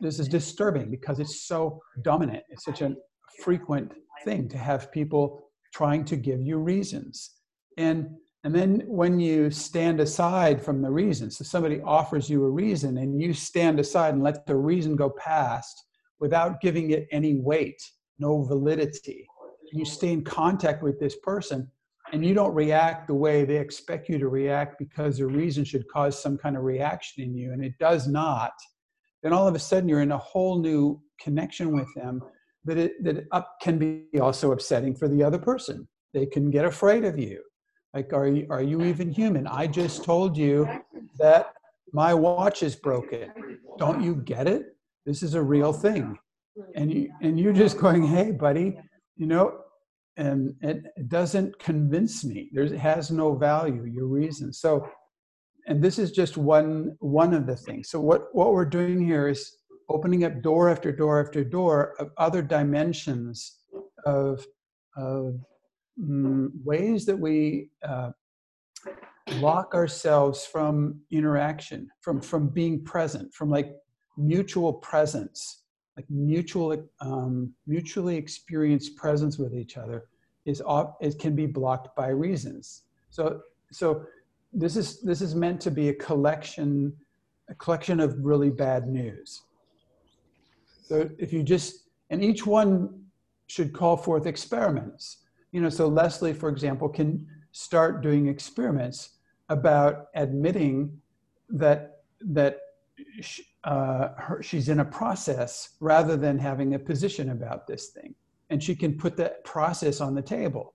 this 0.00 0.18
is 0.18 0.28
disturbing 0.28 0.90
because 0.90 1.18
it's 1.18 1.46
so 1.46 1.80
dominant. 2.02 2.44
It's 2.48 2.64
such 2.64 2.80
a 2.80 2.94
frequent 3.42 3.92
thing 4.24 4.48
to 4.48 4.58
have 4.58 4.90
people 4.90 5.50
trying 5.74 6.04
to 6.06 6.16
give 6.16 6.40
you 6.40 6.58
reasons. 6.58 7.32
And 7.76 8.08
and 8.48 8.56
then 8.56 8.82
when 8.86 9.20
you 9.20 9.50
stand 9.50 10.00
aside 10.00 10.64
from 10.64 10.80
the 10.80 10.90
reason, 10.90 11.30
so 11.30 11.44
somebody 11.44 11.82
offers 11.82 12.30
you 12.30 12.46
a 12.46 12.50
reason 12.50 12.96
and 12.96 13.20
you 13.20 13.34
stand 13.34 13.78
aside 13.78 14.14
and 14.14 14.22
let 14.22 14.46
the 14.46 14.56
reason 14.56 14.96
go 14.96 15.10
past 15.10 15.84
without 16.18 16.62
giving 16.62 16.92
it 16.92 17.06
any 17.12 17.34
weight, 17.34 17.78
no 18.18 18.42
validity, 18.42 19.28
you 19.70 19.84
stay 19.84 20.12
in 20.14 20.24
contact 20.24 20.82
with 20.82 20.98
this 20.98 21.14
person 21.16 21.70
and 22.14 22.24
you 22.24 22.32
don't 22.32 22.54
react 22.54 23.06
the 23.06 23.14
way 23.14 23.44
they 23.44 23.58
expect 23.58 24.08
you 24.08 24.16
to 24.16 24.28
react 24.28 24.78
because 24.78 25.18
the 25.18 25.26
reason 25.26 25.62
should 25.62 25.86
cause 25.88 26.18
some 26.18 26.38
kind 26.38 26.56
of 26.56 26.62
reaction 26.62 27.24
in 27.24 27.34
you 27.34 27.52
and 27.52 27.62
it 27.62 27.74
does 27.78 28.08
not, 28.08 28.52
then 29.22 29.34
all 29.34 29.46
of 29.46 29.56
a 29.56 29.58
sudden 29.58 29.90
you're 29.90 30.00
in 30.00 30.12
a 30.12 30.16
whole 30.16 30.58
new 30.58 30.98
connection 31.20 31.76
with 31.76 31.94
them 31.94 32.22
that 32.64 32.78
it 32.78 33.04
that 33.04 33.26
up 33.30 33.56
can 33.60 33.76
be 33.76 34.06
also 34.18 34.52
upsetting 34.52 34.94
for 34.94 35.06
the 35.06 35.22
other 35.22 35.38
person. 35.38 35.86
They 36.14 36.24
can 36.24 36.50
get 36.50 36.64
afraid 36.64 37.04
of 37.04 37.18
you 37.18 37.42
like, 37.94 38.12
are 38.12 38.28
you, 38.28 38.46
are 38.50 38.62
you 38.62 38.82
even 38.82 39.10
human? 39.10 39.46
I 39.46 39.66
just 39.66 40.04
told 40.04 40.36
you 40.36 40.68
that 41.18 41.52
my 41.92 42.12
watch 42.14 42.62
is 42.62 42.76
broken. 42.76 43.58
Don't 43.78 44.02
you 44.02 44.16
get 44.16 44.46
it? 44.46 44.76
This 45.06 45.22
is 45.22 45.34
a 45.34 45.42
real 45.42 45.72
thing. 45.72 46.18
And 46.74 46.92
you 46.92 47.10
and 47.22 47.38
you're 47.38 47.52
just 47.52 47.78
going, 47.78 48.04
hey, 48.06 48.32
buddy, 48.32 48.78
you 49.16 49.26
know, 49.26 49.60
and 50.16 50.54
it, 50.60 51.08
doesn't 51.08 51.58
convince 51.60 52.24
me. 52.24 52.50
There's 52.52 52.72
it 52.72 52.78
has 52.78 53.10
no 53.10 53.36
value, 53.36 53.84
your 53.84 54.06
reason. 54.06 54.52
So, 54.52 54.88
and 55.68 55.82
this 55.82 55.98
is 55.98 56.10
just 56.10 56.36
one 56.36 56.96
one 56.98 57.32
of 57.32 57.46
the 57.46 57.56
things. 57.56 57.88
So 57.88 58.00
what 58.00 58.34
what 58.34 58.52
we're 58.52 58.64
doing 58.64 59.04
here 59.04 59.28
is 59.28 59.56
opening 59.88 60.24
up 60.24 60.42
door 60.42 60.68
after 60.68 60.90
door 60.90 61.24
after 61.24 61.44
door 61.44 61.94
of 62.00 62.10
other 62.16 62.42
dimensions 62.42 63.58
of 64.04 64.44
of 64.96 65.40
mm, 66.00 66.50
ways 66.64 67.06
that 67.06 67.18
we 67.18 67.70
uh, 67.86 68.10
lock 69.36 69.74
ourselves 69.74 70.46
from 70.46 71.00
interaction, 71.10 71.90
from 72.00 72.20
from 72.20 72.48
being 72.48 72.84
present, 72.84 73.32
from 73.34 73.50
like 73.50 73.74
mutual 74.16 74.72
presence, 74.74 75.62
like 75.96 76.06
mutual 76.10 76.88
um, 77.00 77.52
mutually 77.66 78.16
experienced 78.16 78.96
presence 78.96 79.38
with 79.38 79.54
each 79.54 79.76
other 79.76 80.08
is 80.46 80.62
off, 80.62 80.94
it 81.00 81.18
can 81.18 81.34
be 81.34 81.46
blocked 81.46 81.94
by 81.96 82.08
reasons. 82.08 82.82
So 83.10 83.40
so 83.70 84.04
this 84.52 84.76
is 84.76 85.00
this 85.02 85.20
is 85.20 85.34
meant 85.34 85.60
to 85.62 85.70
be 85.70 85.90
a 85.90 85.94
collection 85.94 86.92
a 87.50 87.54
collection 87.54 88.00
of 88.00 88.16
really 88.20 88.50
bad 88.50 88.86
news. 88.88 89.42
So 90.82 91.08
if 91.18 91.32
you 91.32 91.42
just 91.42 91.88
and 92.10 92.24
each 92.24 92.46
one 92.46 93.04
should 93.46 93.72
call 93.72 93.96
forth 93.96 94.26
experiments 94.26 95.24
you 95.52 95.60
know, 95.60 95.68
so 95.68 95.88
Leslie, 95.88 96.34
for 96.34 96.48
example, 96.48 96.88
can 96.88 97.26
start 97.52 98.02
doing 98.02 98.28
experiments 98.28 99.10
about 99.48 100.06
admitting 100.14 101.00
that 101.48 102.02
that 102.20 102.58
uh, 103.64 104.08
her, 104.16 104.42
she's 104.42 104.68
in 104.68 104.80
a 104.80 104.84
process 104.84 105.70
rather 105.80 106.16
than 106.16 106.38
having 106.38 106.74
a 106.74 106.78
position 106.78 107.30
about 107.30 107.66
this 107.66 107.88
thing. 107.88 108.14
And 108.50 108.62
she 108.62 108.74
can 108.74 108.96
put 108.96 109.16
that 109.18 109.44
process 109.44 110.00
on 110.00 110.14
the 110.14 110.22
table. 110.22 110.74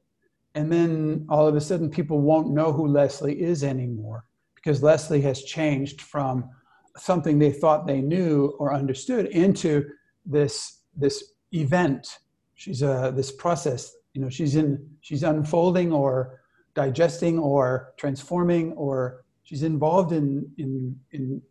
And 0.55 0.71
then 0.71 1.25
all 1.29 1.47
of 1.47 1.55
a 1.55 1.61
sudden, 1.61 1.89
people 1.89 2.21
won't 2.21 2.53
know 2.53 2.71
who 2.71 2.87
Leslie 2.87 3.41
is 3.41 3.63
anymore 3.63 4.25
because 4.55 4.83
Leslie 4.83 5.21
has 5.21 5.43
changed 5.43 6.01
from 6.01 6.49
something 6.97 7.39
they 7.39 7.51
thought 7.51 7.87
they 7.87 8.01
knew 8.01 8.53
or 8.59 8.73
understood 8.73 9.25
into 9.27 9.85
this 10.25 10.81
this 10.95 11.33
event. 11.51 12.19
She's 12.53 12.81
a 12.83 13.11
this 13.15 13.31
process. 13.31 13.91
You 14.13 14.21
know, 14.21 14.29
she's 14.29 14.55
in 14.55 14.87
she's 15.01 15.23
unfolding 15.23 15.91
or 15.91 16.41
digesting 16.75 17.39
or 17.39 17.93
transforming 17.97 18.73
or 18.73 19.25
she's 19.43 19.63
involved 19.63 20.11
in 20.11 20.49
in 20.57 20.95
in 21.11 21.41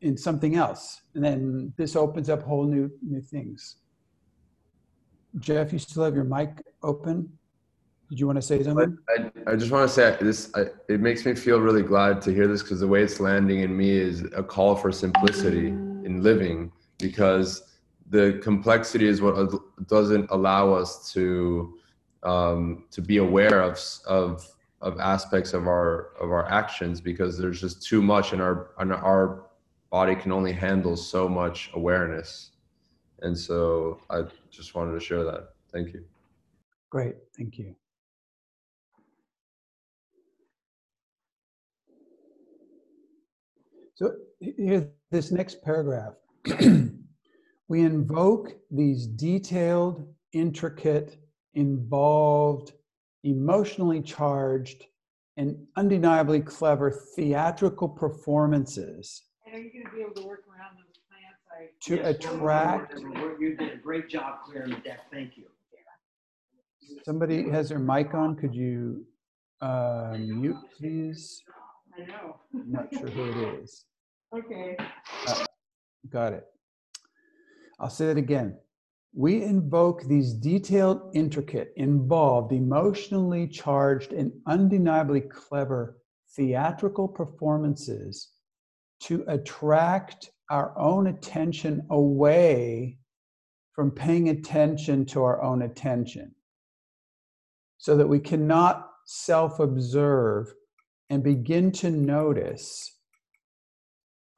in 0.00 0.16
something 0.16 0.56
else. 0.56 1.00
And 1.14 1.24
then 1.24 1.72
this 1.76 1.96
opens 1.96 2.28
up 2.28 2.42
whole 2.42 2.64
new 2.64 2.90
new 3.02 3.20
things. 3.20 3.76
Jeff 5.38 5.72
you 5.72 5.78
still 5.78 6.04
have 6.04 6.14
your 6.14 6.24
mic 6.24 6.62
open? 6.82 7.30
Did 8.08 8.20
you 8.20 8.26
want 8.26 8.36
to 8.36 8.42
say 8.42 8.62
something? 8.62 8.96
I, 9.18 9.50
I 9.50 9.56
just 9.56 9.72
want 9.72 9.88
to 9.88 9.92
say 9.92 10.16
this 10.20 10.50
I, 10.54 10.66
it 10.88 11.00
makes 11.00 11.24
me 11.24 11.34
feel 11.34 11.60
really 11.60 11.82
glad 11.82 12.20
to 12.22 12.32
hear 12.32 12.46
this 12.46 12.62
because 12.62 12.80
the 12.80 12.86
way 12.86 13.02
it's 13.02 13.20
landing 13.20 13.60
in 13.60 13.76
me 13.76 13.90
is 13.90 14.22
a 14.36 14.42
call 14.42 14.76
for 14.76 14.92
simplicity 14.92 15.68
in 15.68 16.22
living 16.22 16.70
because 16.98 17.74
the 18.10 18.38
complexity 18.42 19.06
is 19.06 19.20
what 19.20 19.50
doesn't 19.88 20.30
allow 20.30 20.72
us 20.72 21.12
to 21.12 21.78
um, 22.22 22.84
to 22.90 23.00
be 23.00 23.18
aware 23.18 23.62
of 23.62 23.80
of 24.06 24.46
of 24.80 24.98
aspects 25.00 25.52
of 25.52 25.66
our 25.66 26.10
of 26.20 26.30
our 26.30 26.46
actions 26.50 27.00
because 27.00 27.38
there's 27.38 27.60
just 27.60 27.82
too 27.82 28.02
much 28.02 28.32
and 28.32 28.42
our 28.42 28.70
in 28.80 28.92
our 28.92 29.46
body 29.90 30.14
can 30.14 30.32
only 30.32 30.52
handle 30.52 30.96
so 30.96 31.28
much 31.28 31.70
awareness. 31.74 32.50
And 33.22 33.36
so 33.36 34.00
i 34.10 34.22
just 34.50 34.74
wanted 34.74 34.92
to 34.92 35.00
share 35.00 35.24
that. 35.24 35.54
Thank 35.72 35.94
you. 35.94 36.04
Great. 36.90 37.16
Thank 37.36 37.58
you. 37.58 37.74
So 43.94 44.12
here 44.40 44.90
this 45.10 45.30
next 45.30 45.62
paragraph. 45.62 46.14
We 47.68 47.82
invoke 47.82 48.54
these 48.70 49.06
detailed 49.06 50.06
intricate 50.32 51.18
involved 51.56 52.72
emotionally 53.24 54.00
charged 54.00 54.84
and 55.36 55.56
undeniably 55.76 56.40
clever 56.40 56.90
theatrical 56.90 57.88
performances 57.88 59.22
And 59.46 59.54
are 59.56 59.58
you 59.58 59.70
going 59.72 59.84
to 59.86 59.90
be 59.96 60.02
able 60.02 60.14
to 60.20 60.26
work 60.26 60.44
around 60.48 60.76
those 60.76 60.96
plants? 61.08 61.42
I 61.50 61.68
to 61.88 61.96
Yes, 61.96 62.14
attract 62.14 62.94
You 63.40 63.56
did 63.56 63.72
a 63.72 63.76
great 63.76 64.08
job 64.08 64.42
clearing 64.44 64.70
the 64.70 64.76
deck. 64.76 65.00
Thank 65.10 65.36
you. 65.36 65.44
somebody 67.04 67.48
has 67.50 67.68
their 67.70 67.78
mic 67.78 68.14
on 68.14 68.36
could 68.36 68.54
you 68.54 69.04
uh, 69.60 70.16
mute 70.18 70.56
please 70.78 71.42
I 71.98 72.04
know. 72.06 72.36
i'm 72.54 72.70
not 72.72 72.88
sure 72.92 73.08
who 73.08 73.24
it 73.30 73.62
is 73.62 73.84
Okay. 74.36 74.76
Uh, 75.26 75.44
got 76.10 76.32
it 76.32 76.46
i'll 77.80 77.88
say 77.90 78.10
it 78.10 78.16
again 78.18 78.56
we 79.16 79.42
invoke 79.42 80.02
these 80.02 80.34
detailed 80.34 81.00
intricate 81.14 81.72
involved 81.76 82.52
emotionally 82.52 83.48
charged 83.48 84.12
and 84.12 84.30
undeniably 84.46 85.22
clever 85.22 85.96
theatrical 86.36 87.08
performances 87.08 88.32
to 89.00 89.24
attract 89.26 90.30
our 90.50 90.78
own 90.78 91.06
attention 91.06 91.86
away 91.88 92.98
from 93.72 93.90
paying 93.90 94.28
attention 94.28 95.06
to 95.06 95.22
our 95.22 95.42
own 95.42 95.62
attention. 95.62 96.34
So 97.78 97.96
that 97.96 98.08
we 98.08 98.20
cannot 98.20 98.90
self 99.06 99.60
observe 99.60 100.52
and 101.08 101.22
begin 101.22 101.72
to 101.72 101.90
notice 101.90 103.00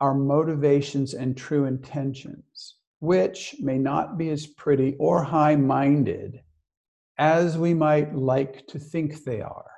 our 0.01 0.14
motivations 0.14 1.14
and 1.14 1.37
true 1.37 1.64
intentions, 1.64 2.76
which 3.01 3.55
may 3.61 3.78
not 3.78 4.18
be 4.18 4.30
as 4.30 4.46
pretty 4.46 4.96
or 4.99 5.22
high 5.22 5.57
minded 5.57 6.40
as 7.18 7.59
we 7.59 7.74
might 7.74 8.14
like 8.14 8.66
to 8.68 8.78
think 8.78 9.24
they 9.24 9.40
are. 9.40 9.70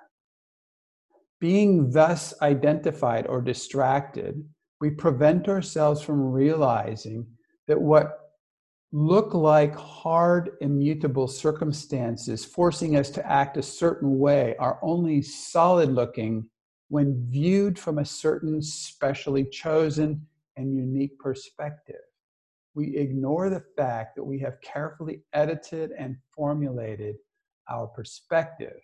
Being 1.41 1.91
thus 1.91 2.35
identified 2.43 3.27
or 3.27 3.41
distracted, 3.41 4.45
we 4.81 4.91
prevent 4.91 5.49
ourselves 5.49 6.03
from 6.03 6.33
realizing 6.33 7.27
that 7.67 7.81
what 7.81 8.19
look 8.93 9.35
like 9.35 9.75
hard, 9.75 10.51
immutable 10.61 11.29
circumstances 11.29 12.45
forcing 12.45 12.97
us 12.97 13.09
to 13.11 13.31
act 13.31 13.57
a 13.57 13.63
certain 13.63 14.19
way 14.19 14.57
are 14.59 14.79
only 14.83 15.23
solid 15.23 15.93
looking 15.93 16.49
when 16.89 17.25
viewed 17.31 17.79
from 17.79 17.99
a 17.99 18.05
certain 18.05 18.61
specially 18.61 19.45
chosen 19.45 20.27
and 20.57 20.75
unique 20.75 21.19
perspective. 21.19 22.03
We 22.75 22.97
ignore 22.97 23.51
the 23.51 23.65
fact 23.77 24.17
that 24.17 24.25
we 24.25 24.39
have 24.41 24.61
carefully 24.61 25.23
edited 25.33 25.91
and 25.93 26.17
formulated 26.37 27.17
our 27.69 27.87
perspective. 27.87 28.81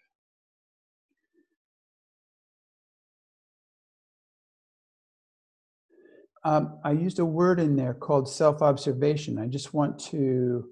Um, 6.46 6.78
I 6.84 6.92
used 6.92 7.18
a 7.18 7.24
word 7.24 7.58
in 7.58 7.74
there 7.74 7.92
called 7.92 8.28
self 8.28 8.62
observation. 8.62 9.36
I 9.36 9.46
just 9.48 9.74
want 9.74 9.98
to, 10.10 10.68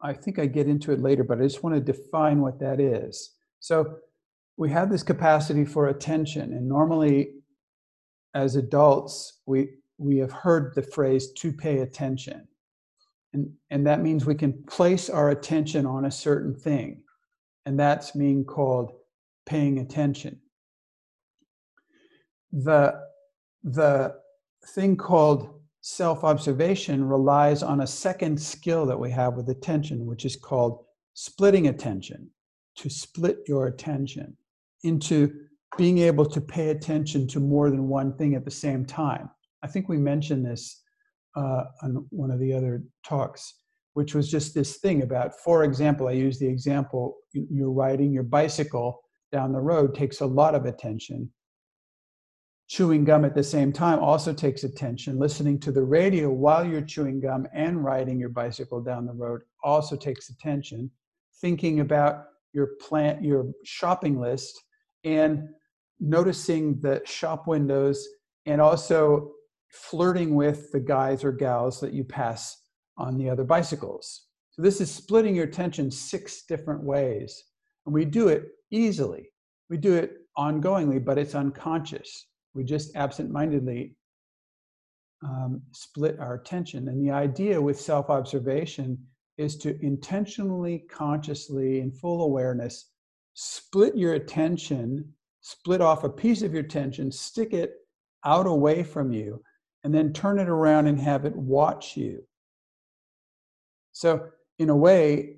I 0.00 0.12
think 0.12 0.40
I 0.40 0.46
get 0.46 0.66
into 0.66 0.90
it 0.90 1.00
later, 1.00 1.22
but 1.22 1.38
I 1.38 1.42
just 1.42 1.62
want 1.62 1.76
to 1.76 1.80
define 1.92 2.40
what 2.40 2.58
that 2.58 2.80
is. 2.80 3.36
So 3.60 3.98
we 4.56 4.70
have 4.70 4.90
this 4.90 5.04
capacity 5.04 5.64
for 5.64 5.86
attention, 5.86 6.52
and 6.52 6.68
normally 6.68 7.41
as 8.34 8.56
adults, 8.56 9.40
we, 9.46 9.70
we 9.98 10.18
have 10.18 10.32
heard 10.32 10.74
the 10.74 10.82
phrase 10.82 11.32
to 11.32 11.52
pay 11.52 11.78
attention. 11.78 12.46
And, 13.32 13.50
and 13.70 13.86
that 13.86 14.02
means 14.02 14.24
we 14.24 14.34
can 14.34 14.62
place 14.64 15.08
our 15.08 15.30
attention 15.30 15.86
on 15.86 16.04
a 16.04 16.10
certain 16.10 16.54
thing, 16.54 17.02
and 17.66 17.78
that's 17.78 18.10
being 18.12 18.44
called 18.44 18.92
paying 19.46 19.78
attention 19.78 20.38
the 22.52 23.00
the 23.64 24.14
thing 24.74 24.96
called 24.96 25.60
self-observation 25.80 27.04
relies 27.04 27.62
on 27.62 27.80
a 27.80 27.86
second 27.86 28.40
skill 28.40 28.86
that 28.86 28.98
we 28.98 29.10
have 29.10 29.34
with 29.34 29.48
attention 29.48 30.06
which 30.06 30.24
is 30.24 30.36
called 30.36 30.84
splitting 31.14 31.68
attention 31.68 32.30
to 32.76 32.88
split 32.88 33.38
your 33.48 33.66
attention 33.66 34.36
into 34.84 35.46
being 35.78 35.98
able 35.98 36.26
to 36.26 36.40
pay 36.40 36.70
attention 36.70 37.26
to 37.26 37.40
more 37.40 37.70
than 37.70 37.88
one 37.88 38.16
thing 38.16 38.34
at 38.34 38.44
the 38.44 38.50
same 38.50 38.84
time 38.84 39.28
i 39.62 39.66
think 39.66 39.88
we 39.88 39.98
mentioned 39.98 40.44
this 40.44 40.82
uh, 41.36 41.64
on 41.82 42.06
one 42.10 42.30
of 42.30 42.38
the 42.38 42.52
other 42.52 42.82
talks 43.04 43.54
which 43.94 44.14
was 44.14 44.30
just 44.30 44.54
this 44.54 44.78
thing 44.78 45.02
about 45.02 45.32
for 45.40 45.64
example 45.64 46.08
i 46.08 46.12
use 46.12 46.38
the 46.38 46.48
example 46.48 47.16
you're 47.32 47.72
riding 47.72 48.12
your 48.12 48.22
bicycle 48.22 49.00
down 49.30 49.52
the 49.52 49.60
road 49.60 49.94
takes 49.94 50.20
a 50.20 50.26
lot 50.26 50.54
of 50.54 50.66
attention 50.66 51.30
chewing 52.72 53.04
gum 53.04 53.22
at 53.22 53.34
the 53.34 53.42
same 53.42 53.70
time 53.70 53.98
also 53.98 54.32
takes 54.32 54.64
attention. 54.64 55.18
Listening 55.18 55.60
to 55.60 55.70
the 55.70 55.82
radio 55.82 56.30
while 56.30 56.66
you're 56.66 56.80
chewing 56.80 57.20
gum 57.20 57.46
and 57.52 57.84
riding 57.84 58.18
your 58.18 58.30
bicycle 58.30 58.80
down 58.80 59.04
the 59.04 59.12
road 59.12 59.42
also 59.62 59.94
takes 59.94 60.30
attention. 60.30 60.90
Thinking 61.42 61.80
about 61.80 62.24
your 62.54 62.68
plant, 62.80 63.22
your 63.22 63.44
shopping 63.62 64.18
list, 64.18 64.58
and 65.04 65.50
noticing 66.02 66.80
the 66.80 67.00
shop 67.06 67.46
windows, 67.46 68.06
and 68.46 68.60
also 68.60 69.30
flirting 69.70 70.34
with 70.34 70.70
the 70.72 70.80
guys 70.80 71.24
or 71.24 71.32
gals 71.32 71.80
that 71.80 71.94
you 71.94 72.04
pass 72.04 72.56
on 72.98 73.16
the 73.16 73.30
other 73.30 73.44
bicycles. 73.44 74.26
So 74.50 74.60
this 74.60 74.80
is 74.82 74.90
splitting 74.90 75.34
your 75.34 75.46
attention 75.46 75.90
six 75.90 76.42
different 76.46 76.82
ways, 76.82 77.44
and 77.86 77.94
we 77.94 78.04
do 78.04 78.28
it 78.28 78.48
easily. 78.70 79.30
We 79.70 79.78
do 79.78 79.94
it 79.94 80.18
ongoingly, 80.36 81.02
but 81.02 81.16
it's 81.16 81.34
unconscious 81.34 82.26
we 82.54 82.64
just 82.64 82.94
absent-mindedly 82.96 83.94
um, 85.24 85.62
split 85.72 86.18
our 86.18 86.34
attention. 86.34 86.88
And 86.88 87.04
the 87.04 87.12
idea 87.12 87.60
with 87.60 87.80
self-observation 87.80 88.98
is 89.38 89.56
to 89.58 89.78
intentionally, 89.84 90.84
consciously, 90.90 91.80
in 91.80 91.90
full 91.90 92.24
awareness, 92.24 92.90
split 93.34 93.96
your 93.96 94.14
attention, 94.14 95.12
split 95.42 95.80
off 95.80 96.04
a 96.04 96.08
piece 96.08 96.42
of 96.42 96.52
your 96.52 96.62
attention, 96.62 97.12
stick 97.12 97.52
it 97.52 97.74
out 98.24 98.46
away 98.46 98.82
from 98.82 99.12
you, 99.12 99.42
and 99.84 99.94
then 99.94 100.12
turn 100.12 100.38
it 100.38 100.48
around 100.48 100.86
and 100.86 100.98
have 100.98 101.24
it 101.24 101.36
watch 101.36 101.96
you. 101.96 102.22
So, 103.92 104.28
in 104.58 104.70
a 104.70 104.76
way, 104.76 105.36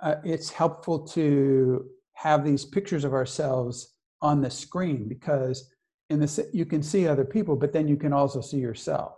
uh, 0.00 0.16
it's 0.24 0.50
helpful 0.50 1.00
to 1.08 1.86
have 2.14 2.44
these 2.44 2.64
pictures 2.64 3.04
of 3.04 3.12
ourselves 3.12 3.94
on 4.20 4.40
the 4.40 4.50
screen 4.50 5.08
because 5.08 5.70
in 6.10 6.20
the 6.20 6.48
you 6.52 6.64
can 6.64 6.82
see 6.82 7.08
other 7.08 7.24
people, 7.24 7.56
but 7.56 7.72
then 7.72 7.88
you 7.88 7.96
can 7.96 8.12
also 8.12 8.40
see 8.40 8.58
yourself. 8.58 9.14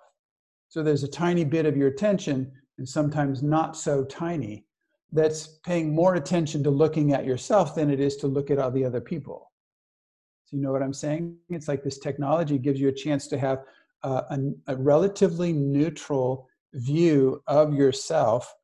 So 0.68 0.82
there's 0.82 1.04
a 1.04 1.08
tiny 1.08 1.44
bit 1.44 1.66
of 1.66 1.76
your 1.76 1.88
attention, 1.88 2.50
and 2.78 2.88
sometimes 2.88 3.42
not 3.42 3.76
so 3.76 4.04
tiny, 4.04 4.66
that's 5.12 5.58
paying 5.64 5.94
more 5.94 6.14
attention 6.14 6.64
to 6.64 6.70
looking 6.70 7.12
at 7.12 7.26
yourself 7.26 7.74
than 7.74 7.90
it 7.90 8.00
is 8.00 8.16
to 8.16 8.26
look 8.26 8.50
at 8.50 8.58
all 8.58 8.70
the 8.70 8.84
other 8.84 9.00
people. 9.00 9.52
You 10.55 10.61
know 10.61 10.70
what 10.70 10.84
I'm 10.84 10.94
saying? 10.94 11.36
It's 11.50 11.66
like 11.66 11.82
this 11.82 11.98
technology 11.98 12.59
gives 12.59 12.80
you 12.80 12.88
a 12.88 12.92
chance 12.92 13.26
to 13.26 13.38
have 13.38 13.64
uh, 14.05 14.22
a, 14.30 14.38
a 14.68 14.76
relatively 14.76 15.52
neutral 15.52 16.48
view 16.74 17.42
of 17.48 17.74
yourself 17.74 18.55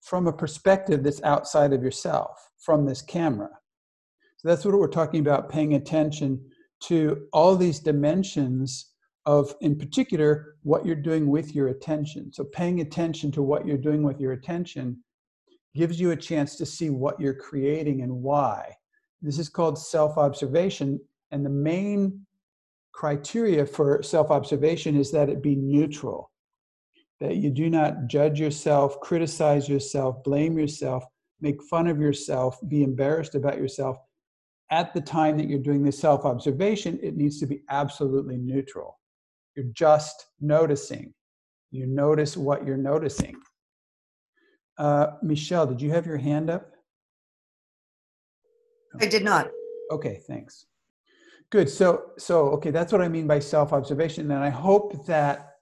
from 0.00 0.28
a 0.28 0.32
perspective 0.32 1.02
that's 1.02 1.20
outside 1.24 1.72
of 1.72 1.82
yourself, 1.82 2.50
from 2.58 2.86
this 2.86 3.02
camera. 3.02 3.50
So 4.36 4.46
that's 4.46 4.64
what 4.64 4.78
we're 4.78 4.86
talking 4.86 5.20
about 5.20 5.50
paying 5.50 5.74
attention 5.74 6.40
to 6.84 7.26
all 7.32 7.56
these 7.56 7.80
dimensions 7.80 8.92
of, 9.26 9.52
in 9.60 9.76
particular, 9.76 10.54
what 10.62 10.86
you're 10.86 10.94
doing 10.94 11.26
with 11.28 11.52
your 11.52 11.68
attention. 11.68 12.32
So 12.32 12.44
paying 12.44 12.80
attention 12.80 13.32
to 13.32 13.42
what 13.42 13.66
you're 13.66 13.76
doing 13.76 14.04
with 14.04 14.20
your 14.20 14.32
attention 14.32 15.02
gives 15.74 16.00
you 16.00 16.12
a 16.12 16.16
chance 16.16 16.54
to 16.56 16.64
see 16.64 16.90
what 16.90 17.20
you're 17.20 17.34
creating 17.34 18.02
and 18.02 18.22
why. 18.22 18.76
This 19.20 19.38
is 19.38 19.48
called 19.48 19.78
self 19.78 20.16
observation. 20.16 21.00
And 21.30 21.44
the 21.44 21.50
main 21.50 22.26
criteria 22.92 23.64
for 23.66 24.02
self 24.02 24.30
observation 24.30 24.96
is 24.96 25.10
that 25.12 25.28
it 25.28 25.42
be 25.42 25.56
neutral, 25.56 26.30
that 27.20 27.36
you 27.36 27.50
do 27.50 27.70
not 27.70 28.06
judge 28.06 28.40
yourself, 28.40 29.00
criticize 29.00 29.68
yourself, 29.68 30.22
blame 30.24 30.58
yourself, 30.58 31.04
make 31.40 31.62
fun 31.64 31.86
of 31.86 32.00
yourself, 32.00 32.58
be 32.68 32.82
embarrassed 32.82 33.34
about 33.34 33.58
yourself. 33.58 33.96
At 34.72 34.94
the 34.94 35.00
time 35.00 35.36
that 35.38 35.48
you're 35.48 35.58
doing 35.58 35.82
this 35.82 35.98
self 35.98 36.24
observation, 36.24 36.98
it 37.02 37.16
needs 37.16 37.40
to 37.40 37.46
be 37.46 37.62
absolutely 37.70 38.36
neutral. 38.36 38.98
You're 39.56 39.72
just 39.72 40.26
noticing. 40.40 41.12
You 41.70 41.86
notice 41.86 42.36
what 42.36 42.66
you're 42.66 42.76
noticing. 42.76 43.36
Uh, 44.78 45.08
Michelle, 45.22 45.66
did 45.66 45.80
you 45.82 45.90
have 45.90 46.06
your 46.06 46.16
hand 46.16 46.50
up? 46.50 46.70
I 49.00 49.06
did 49.06 49.24
not. 49.24 49.50
Okay, 49.90 50.20
thanks. 50.26 50.66
Good. 51.50 51.68
So, 51.68 52.12
so 52.16 52.50
okay, 52.50 52.70
that's 52.70 52.92
what 52.92 53.02
I 53.02 53.08
mean 53.08 53.26
by 53.26 53.40
self-observation, 53.40 54.30
and 54.30 54.44
I 54.44 54.50
hope 54.50 55.04
that 55.06 55.56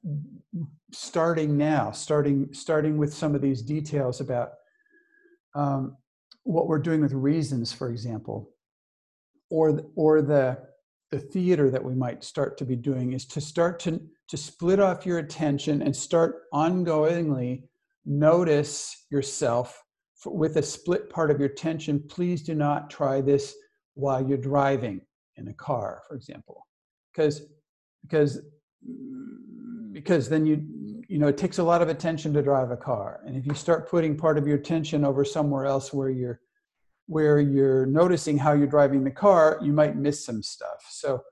starting 0.92 1.56
now, 1.56 1.92
starting 1.92 2.52
starting 2.52 2.98
with 2.98 3.12
some 3.12 3.34
of 3.34 3.40
these 3.40 3.62
details 3.62 4.20
about 4.20 4.52
um, 5.54 5.96
what 6.42 6.68
we're 6.68 6.78
doing 6.78 7.00
with 7.00 7.12
reasons, 7.12 7.72
for 7.72 7.88
example, 7.88 8.50
or 9.50 9.72
the, 9.72 9.90
or 9.96 10.20
the 10.20 10.58
the 11.10 11.18
theater 11.18 11.70
that 11.70 11.82
we 11.82 11.94
might 11.94 12.22
start 12.22 12.58
to 12.58 12.66
be 12.66 12.76
doing 12.76 13.14
is 13.14 13.24
to 13.24 13.40
start 13.40 13.80
to 13.80 13.98
to 14.28 14.36
split 14.36 14.80
off 14.80 15.06
your 15.06 15.18
attention 15.18 15.80
and 15.80 15.96
start 15.96 16.42
ongoingly 16.52 17.62
notice 18.04 19.06
yourself 19.10 19.82
for, 20.16 20.36
with 20.36 20.58
a 20.58 20.62
split 20.62 21.08
part 21.08 21.30
of 21.30 21.38
your 21.40 21.48
attention. 21.48 22.02
Please 22.08 22.42
do 22.42 22.54
not 22.54 22.90
try 22.90 23.22
this 23.22 23.54
while 23.94 24.26
you're 24.26 24.36
driving 24.36 25.00
in 25.38 25.48
a 25.48 25.54
car, 25.54 26.02
for 26.06 26.16
example, 26.16 26.66
because 27.12 27.42
because 28.02 28.40
because 29.92 30.28
then 30.28 30.46
you 30.46 30.64
you 31.08 31.18
know 31.18 31.28
it 31.28 31.38
takes 31.38 31.58
a 31.58 31.62
lot 31.62 31.82
of 31.82 31.88
attention 31.88 32.32
to 32.34 32.42
drive 32.42 32.70
a 32.70 32.76
car, 32.76 33.20
and 33.26 33.36
if 33.36 33.46
you 33.46 33.54
start 33.54 33.88
putting 33.88 34.16
part 34.16 34.38
of 34.38 34.46
your 34.46 34.56
attention 34.56 35.04
over 35.04 35.24
somewhere 35.24 35.66
else 35.66 35.92
where 35.92 36.10
you're 36.10 36.40
where 37.06 37.40
you're 37.40 37.86
noticing 37.86 38.36
how 38.36 38.52
you're 38.52 38.66
driving 38.66 39.02
the 39.02 39.10
car, 39.10 39.58
you 39.62 39.72
might 39.72 39.96
miss 39.96 40.24
some 40.24 40.42
stuff. 40.42 40.84
So 40.90 41.22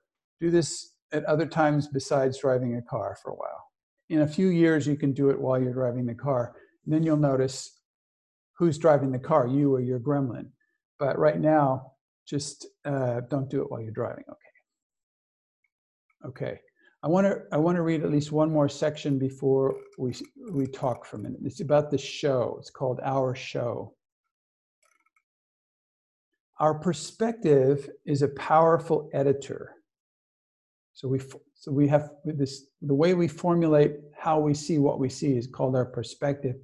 do 0.41 0.51
this 0.51 0.95
at 1.13 1.25
other 1.25 1.47
times 1.47 1.87
besides 1.87 2.41
driving 2.41 2.77
a 2.77 2.83
car 2.83 3.17
for 3.23 3.31
a 3.31 3.35
while. 3.35 3.63
In 4.09 4.23
a 4.23 4.27
few 4.27 4.49
years, 4.49 4.87
you 4.87 4.97
can 4.97 5.13
do 5.13 5.29
it 5.31 5.39
while 5.39 5.61
you're 5.61 5.75
driving 5.75 6.07
the 6.07 6.15
car. 6.15 6.57
Then 6.87 7.03
you'll 7.03 7.19
notice 7.19 7.81
who's 8.57 8.79
driving 8.79 9.13
the 9.13 9.19
car, 9.19 9.47
you 9.47 9.75
or 9.75 9.81
your 9.81 10.01
gremlin. 10.01 10.47
But 10.99 11.19
right 11.19 11.39
now, 11.39 11.93
just 12.27 12.67
uh, 12.85 13.21
don't 13.31 13.49
do 13.49 13.63
it 13.63 13.71
while 13.71 13.81
you're 13.81 13.93
driving. 13.93 14.25
Okay. 14.29 14.47
Okay. 16.29 16.61
I 17.03 17.09
want 17.09 17.27
to 17.27 17.43
I 17.53 17.57
want 17.59 17.77
to 17.77 17.83
read 17.83 18.03
at 18.03 18.11
least 18.11 18.33
one 18.33 18.51
more 18.51 18.69
section 18.69 19.19
before 19.19 19.77
we 19.99 20.15
we 20.51 20.67
talk 20.67 21.07
for 21.07 21.17
a 21.17 21.21
minute. 21.21 21.41
It's 21.45 21.61
about 21.61 21.91
the 21.91 21.99
show. 21.99 22.57
It's 22.59 22.71
called 22.71 23.01
Our 23.05 23.35
Show. 23.35 23.95
Our 26.59 26.75
perspective 26.75 27.91
is 28.07 28.23
a 28.23 28.29
powerful 28.29 29.11
editor. 29.13 29.75
So 30.95 31.07
we 31.07 31.21
so 31.55 31.71
we 31.71 31.87
have 31.89 32.11
this 32.25 32.67
the 32.83 32.95
way 32.95 33.15
we 33.15 33.29
formulate 33.29 33.97
how 34.19 34.41
we 34.41 34.55
see 34.55 34.79
what 34.79 34.99
we 34.99 35.09
see 35.09 35.37
is 35.37 35.47
called 35.47 35.77
our 35.77 35.85
perspective, 35.85 36.57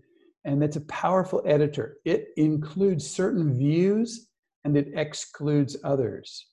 and 0.45 0.65
it's 0.65 0.77
a 0.77 0.87
powerful 0.87 1.43
editor. 1.47 1.99
It 2.05 2.29
includes 2.37 3.09
certain 3.09 3.57
views 3.57 4.29
and 4.65 4.77
it 4.77 4.89
excludes 4.95 5.77
others. 5.85 6.47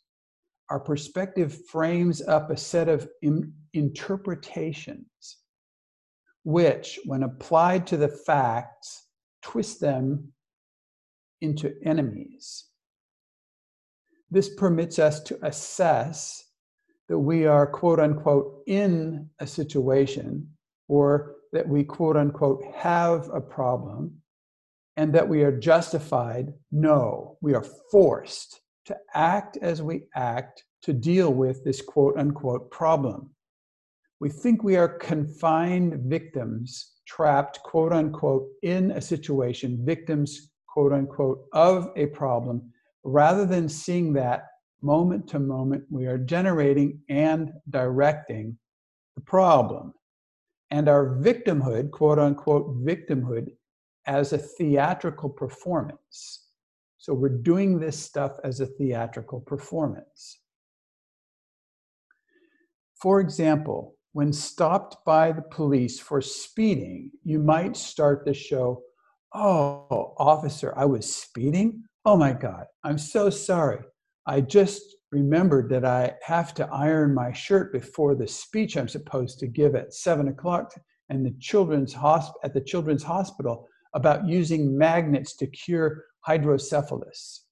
Our 0.70 0.80
perspective 0.80 1.66
frames 1.68 2.22
up 2.22 2.50
a 2.50 2.58
set 2.58 2.90
of 2.90 3.08
in, 3.22 3.54
interpretations, 3.74 5.38
which, 6.44 7.00
when 7.06 7.24
applied 7.24 7.88
to 7.88 7.98
the 7.98 8.08
facts, 8.08 9.08
twist 9.42 9.80
them 9.80 10.32
into 11.42 11.74
enemies. 11.84 12.66
This 14.32 14.54
permits 14.56 15.00
us 15.00 15.22
to 15.22 15.40
assess 15.44 16.44
that 17.08 17.18
we 17.18 17.48
are, 17.48 17.66
quote 17.66 18.00
unquote, 18.00 18.62
in 18.68 19.28
a 19.40 19.48
situation 19.48 20.48
or 20.88 21.36
that 21.52 21.68
we, 21.68 21.84
quote 21.84 22.16
unquote, 22.16 22.64
have 22.76 23.28
a 23.34 23.42
problem 23.42 24.19
and 25.00 25.14
that 25.14 25.30
we 25.30 25.44
are 25.44 25.58
justified. 25.58 26.52
No, 26.74 27.38
we 27.40 27.54
are 27.54 27.64
forced 27.90 28.60
to 28.84 28.98
act 29.14 29.58
as 29.62 29.82
we 29.82 30.04
act 30.14 30.66
to 30.82 30.92
deal 30.92 31.34
with 31.34 31.64
this 31.64 31.82
quote 31.82 32.18
unquote 32.18 32.70
problem. 32.70 33.30
We 34.20 34.28
think 34.28 34.62
we 34.62 34.76
are 34.76 34.90
confined 34.90 36.02
victims, 36.10 36.96
trapped, 37.08 37.64
quote 37.64 37.94
unquote, 37.94 38.50
in 38.62 38.92
a 38.92 39.00
situation, 39.00 39.86
victims, 39.86 40.50
quote 40.68 40.92
unquote, 40.92 41.46
of 41.54 41.92
a 41.96 42.08
problem, 42.08 42.70
rather 43.06 43.46
than 43.46 43.70
seeing 43.70 44.12
that 44.14 44.48
moment 44.82 45.30
to 45.30 45.40
moment 45.40 45.86
we 45.90 46.08
are 46.08 46.18
generating 46.18 47.00
and 47.08 47.54
directing 47.70 48.58
the 49.16 49.22
problem. 49.22 49.94
And 50.72 50.90
our 50.90 51.16
victimhood, 51.22 51.92
quote 51.92 52.20
unquote, 52.20 52.84
victimhood, 52.84 53.48
as 54.06 54.34
a 54.34 54.38
theatrical 54.38 55.30
performance. 55.30 56.48
So 56.98 57.14
we're 57.14 57.30
doing 57.30 57.80
this 57.80 57.98
stuff 57.98 58.34
as 58.44 58.60
a 58.60 58.66
theatrical 58.66 59.42
performance. 59.42 60.40
For 63.02 63.22
example, 63.22 63.96
when 64.12 64.34
stopped 64.34 64.98
by 65.06 65.32
the 65.32 65.42
police 65.42 66.00
for 66.00 66.22
speeding, 66.22 67.12
you 67.24 67.40
might 67.40 67.78
start 67.78 68.26
the 68.26 68.34
show, 68.34 68.84
Oh, 69.34 70.16
officer, 70.18 70.74
I 70.76 70.86
was 70.86 71.14
speeding? 71.14 71.84
Oh 72.04 72.18
my 72.18 72.34
God, 72.34 72.66
I'm 72.84 72.98
so 72.98 73.30
sorry. 73.30 73.80
I 74.26 74.42
just 74.42 74.82
remembered 75.12 75.70
that 75.70 75.86
I 75.86 76.16
have 76.24 76.54
to 76.56 76.68
iron 76.72 77.14
my 77.14 77.32
shirt 77.32 77.72
before 77.72 78.16
the 78.16 78.28
speech 78.28 78.76
I'm 78.76 78.88
supposed 78.88 79.40
to 79.40 79.48
give 79.48 79.76
at 79.76 79.94
seven 79.94 80.28
o'clock 80.28 80.74
and 81.10 81.26
the 81.26 81.36
children's 81.40 81.94
hosp- 81.94 82.34
at 82.44 82.54
the 82.54 82.62
children's 82.62 83.04
hospital 83.04 83.68
about 83.94 84.28
using 84.28 84.78
magnets 84.78 85.36
to 85.38 85.48
cure 85.48 86.06
hydrocephalus. 86.22 87.46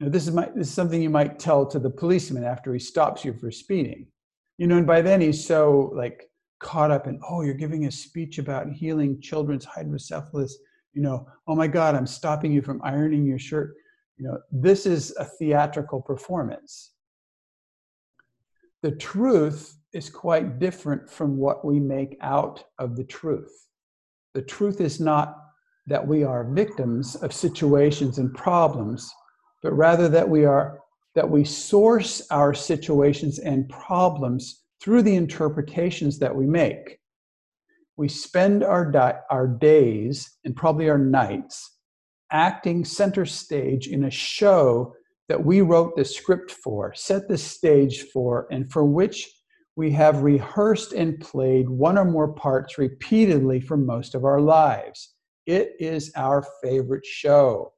Now, 0.00 0.08
this 0.08 0.26
is, 0.26 0.34
my, 0.34 0.48
this 0.54 0.68
is 0.68 0.74
something 0.74 1.02
you 1.02 1.10
might 1.10 1.38
tell 1.38 1.66
to 1.66 1.78
the 1.78 1.90
policeman 1.90 2.44
after 2.44 2.72
he 2.72 2.78
stops 2.78 3.24
you 3.24 3.32
for 3.34 3.50
speeding. 3.50 4.06
You 4.56 4.66
know, 4.66 4.76
and 4.76 4.86
by 4.86 5.02
then 5.02 5.20
he's 5.20 5.44
so 5.44 5.92
like 5.94 6.30
caught 6.60 6.90
up 6.90 7.06
in, 7.06 7.20
oh, 7.28 7.42
you're 7.42 7.54
giving 7.54 7.86
a 7.86 7.90
speech 7.90 8.38
about 8.38 8.72
healing 8.72 9.20
children's 9.20 9.64
hydrocephalus. 9.64 10.56
You 10.94 11.02
know, 11.02 11.28
oh 11.46 11.54
my 11.54 11.66
God, 11.66 11.94
I'm 11.94 12.06
stopping 12.06 12.52
you 12.52 12.62
from 12.62 12.80
ironing 12.82 13.26
your 13.26 13.38
shirt. 13.38 13.74
You 14.16 14.26
know, 14.26 14.38
this 14.50 14.86
is 14.86 15.14
a 15.16 15.24
theatrical 15.24 16.00
performance. 16.00 16.92
The 18.82 18.92
truth 18.92 19.76
is 19.92 20.10
quite 20.10 20.58
different 20.58 21.08
from 21.08 21.36
what 21.36 21.64
we 21.64 21.80
make 21.80 22.16
out 22.20 22.64
of 22.78 22.96
the 22.96 23.04
truth. 23.04 23.67
The 24.34 24.42
truth 24.42 24.80
is 24.80 25.00
not 25.00 25.36
that 25.86 26.06
we 26.06 26.22
are 26.22 26.44
victims 26.44 27.16
of 27.16 27.32
situations 27.32 28.18
and 28.18 28.34
problems, 28.34 29.10
but 29.62 29.72
rather 29.72 30.08
that 30.08 30.28
we 30.28 30.44
are 30.44 30.80
that 31.14 31.28
we 31.28 31.42
source 31.44 32.24
our 32.30 32.54
situations 32.54 33.40
and 33.40 33.68
problems 33.68 34.62
through 34.80 35.02
the 35.02 35.16
interpretations 35.16 36.18
that 36.18 36.34
we 36.34 36.46
make. 36.46 37.00
We 37.96 38.08
spend 38.08 38.62
our, 38.62 38.88
di- 38.88 39.18
our 39.28 39.48
days 39.48 40.38
and 40.44 40.54
probably 40.54 40.88
our 40.88 40.98
nights 40.98 41.78
acting 42.30 42.84
center 42.84 43.26
stage 43.26 43.88
in 43.88 44.04
a 44.04 44.10
show 44.10 44.94
that 45.28 45.44
we 45.44 45.60
wrote 45.60 45.96
the 45.96 46.04
script 46.04 46.50
for, 46.50 46.94
set 46.94 47.28
the 47.28 47.38
stage 47.38 48.02
for, 48.12 48.46
and 48.50 48.70
for 48.70 48.84
which 48.84 49.28
we 49.78 49.92
have 49.92 50.24
rehearsed 50.24 50.92
and 50.92 51.20
played 51.20 51.70
one 51.70 51.96
or 51.96 52.04
more 52.04 52.32
parts 52.32 52.78
repeatedly 52.78 53.60
for 53.60 53.76
most 53.76 54.16
of 54.16 54.24
our 54.24 54.40
lives. 54.40 55.14
It 55.46 55.76
is 55.78 56.10
our 56.16 56.44
favorite 56.60 57.06
show. 57.06 57.72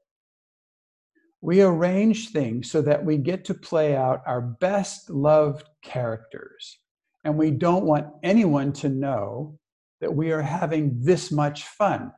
We 1.43 1.61
arrange 1.61 2.31
things 2.31 2.71
so 2.71 2.81
that 2.81 3.05
we 3.05 3.19
get 3.19 3.45
to 3.45 3.55
play 3.55 3.97
out 3.97 4.23
our 4.27 4.41
best 4.41 5.11
loved 5.11 5.69
characters, 5.83 6.79
and 7.25 7.37
we 7.37 7.51
don't 7.51 7.85
want 7.85 8.07
anyone 8.23 8.73
to 8.75 8.89
know 8.89 9.59
that 10.01 10.15
we 10.15 10.33
are 10.33 10.41
having 10.41 11.03
this 11.03 11.31
much 11.31 11.65
fun, 11.65 12.13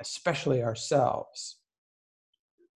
especially 0.00 0.62
ourselves. 0.62 1.58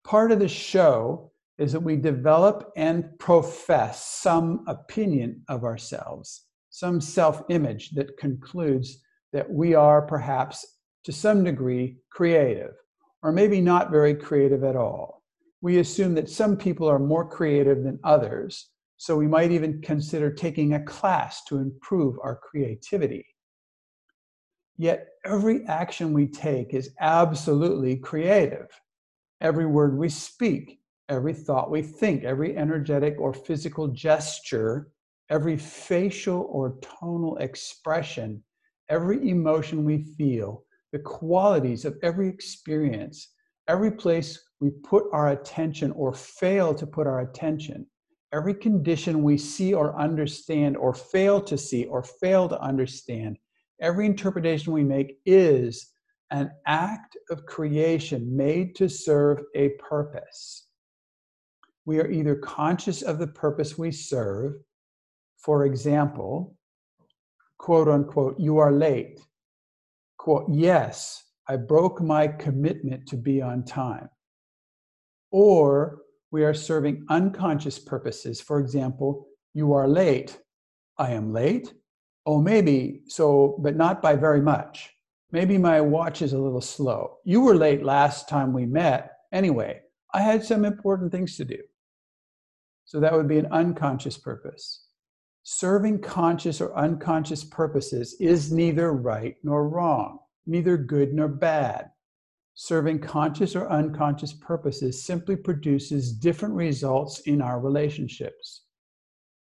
Part 0.03 0.31
of 0.31 0.37
the 0.37 0.47
show 0.47 1.31
is 1.57 1.71
that 1.71 1.79
we 1.79 1.95
develop 1.95 2.71
and 2.75 3.17
profess 3.17 4.05
some 4.05 4.63
opinion 4.67 5.41
of 5.47 5.63
ourselves, 5.63 6.45
some 6.69 6.99
self 6.99 7.43
image 7.49 7.91
that 7.91 8.17
concludes 8.17 9.01
that 9.31 9.49
we 9.49 9.73
are 9.73 10.01
perhaps 10.01 10.65
to 11.05 11.11
some 11.11 11.43
degree 11.43 11.97
creative, 12.11 12.73
or 13.21 13.31
maybe 13.31 13.61
not 13.61 13.91
very 13.91 14.15
creative 14.15 14.63
at 14.63 14.75
all. 14.75 15.23
We 15.61 15.79
assume 15.79 16.13
that 16.15 16.29
some 16.29 16.57
people 16.57 16.87
are 16.87 16.99
more 16.99 17.27
creative 17.27 17.83
than 17.83 17.99
others, 18.03 18.69
so 18.97 19.15
we 19.15 19.27
might 19.27 19.51
even 19.51 19.81
consider 19.81 20.31
taking 20.31 20.73
a 20.73 20.83
class 20.83 21.43
to 21.45 21.57
improve 21.57 22.17
our 22.21 22.35
creativity. 22.37 23.25
Yet 24.77 25.07
every 25.23 25.65
action 25.67 26.11
we 26.11 26.27
take 26.27 26.73
is 26.73 26.91
absolutely 26.99 27.97
creative. 27.97 28.67
Every 29.41 29.65
word 29.65 29.97
we 29.97 30.09
speak, 30.09 30.79
every 31.09 31.33
thought 31.33 31.71
we 31.71 31.81
think, 31.81 32.23
every 32.23 32.57
energetic 32.57 33.15
or 33.19 33.33
physical 33.33 33.87
gesture, 33.87 34.91
every 35.29 35.57
facial 35.57 36.47
or 36.49 36.77
tonal 36.81 37.37
expression, 37.37 38.43
every 38.89 39.29
emotion 39.29 39.83
we 39.83 40.03
feel, 40.17 40.63
the 40.91 40.99
qualities 40.99 41.85
of 41.85 41.97
every 42.03 42.27
experience, 42.27 43.29
every 43.67 43.91
place 43.91 44.39
we 44.59 44.69
put 44.69 45.05
our 45.11 45.29
attention 45.29 45.91
or 45.91 46.13
fail 46.13 46.73
to 46.73 46.87
put 46.87 47.07
our 47.07 47.21
attention, 47.21 47.85
every 48.33 48.53
condition 48.53 49.23
we 49.23 49.37
see 49.37 49.73
or 49.73 49.99
understand 49.99 50.77
or 50.77 50.93
fail 50.93 51.41
to 51.41 51.57
see 51.57 51.85
or 51.85 52.03
fail 52.03 52.47
to 52.47 52.59
understand, 52.61 53.37
every 53.81 54.05
interpretation 54.05 54.73
we 54.73 54.83
make 54.83 55.19
is 55.25 55.91
an 56.31 56.51
act 56.65 57.17
of 57.29 57.45
creation 57.45 58.35
made 58.35 58.75
to 58.75 58.89
serve 58.89 59.41
a 59.55 59.69
purpose. 59.79 60.64
We 61.85 61.99
are 61.99 62.09
either 62.09 62.35
conscious 62.35 63.01
of 63.01 63.19
the 63.19 63.27
purpose 63.27 63.77
we 63.77 63.91
serve, 63.91 64.53
for 65.37 65.65
example, 65.65 66.55
quote 67.59 67.87
unquote, 67.87 68.39
you 68.39 68.57
are 68.57 68.71
late. 68.71 69.19
Quote, 70.17 70.45
yes, 70.49 71.23
I 71.47 71.57
broke 71.57 72.01
my 72.01 72.27
commitment 72.27 73.07
to 73.09 73.17
be 73.17 73.41
on 73.41 73.63
time. 73.63 74.09
Or 75.31 75.99
we 76.31 76.43
are 76.43 76.53
serving 76.53 77.05
unconscious 77.09 77.77
purposes. 77.77 78.41
For 78.41 78.59
example, 78.59 79.27
you 79.53 79.73
are 79.73 79.87
late. 79.87 80.39
I 80.97 81.11
am 81.11 81.31
late. 81.31 81.73
Oh, 82.25 82.41
maybe 82.41 83.03
so, 83.07 83.59
but 83.61 83.75
not 83.75 84.01
by 84.01 84.15
very 84.15 84.41
much. 84.41 84.89
Maybe 85.31 85.57
my 85.57 85.81
watch 85.81 86.21
is 86.23 86.33
a 86.33 86.39
little 86.39 86.61
slow. 86.61 87.17
You 87.23 87.41
were 87.41 87.55
late 87.55 87.83
last 87.83 88.27
time 88.27 88.53
we 88.53 88.65
met. 88.65 89.11
Anyway, 89.31 89.81
I 90.13 90.21
had 90.21 90.43
some 90.43 90.65
important 90.65 91.11
things 91.11 91.37
to 91.37 91.45
do. 91.45 91.57
So 92.85 92.99
that 92.99 93.13
would 93.13 93.27
be 93.27 93.39
an 93.39 93.47
unconscious 93.47 94.17
purpose. 94.17 94.85
Serving 95.43 95.99
conscious 96.01 96.61
or 96.61 96.75
unconscious 96.75 97.43
purposes 97.43 98.15
is 98.19 98.51
neither 98.51 98.93
right 98.93 99.35
nor 99.43 99.67
wrong, 99.67 100.19
neither 100.45 100.77
good 100.77 101.13
nor 101.13 101.27
bad. 101.27 101.91
Serving 102.55 102.99
conscious 102.99 103.55
or 103.55 103.69
unconscious 103.69 104.33
purposes 104.33 105.03
simply 105.03 105.35
produces 105.35 106.13
different 106.13 106.55
results 106.55 107.19
in 107.21 107.41
our 107.41 107.59
relationships. 107.59 108.61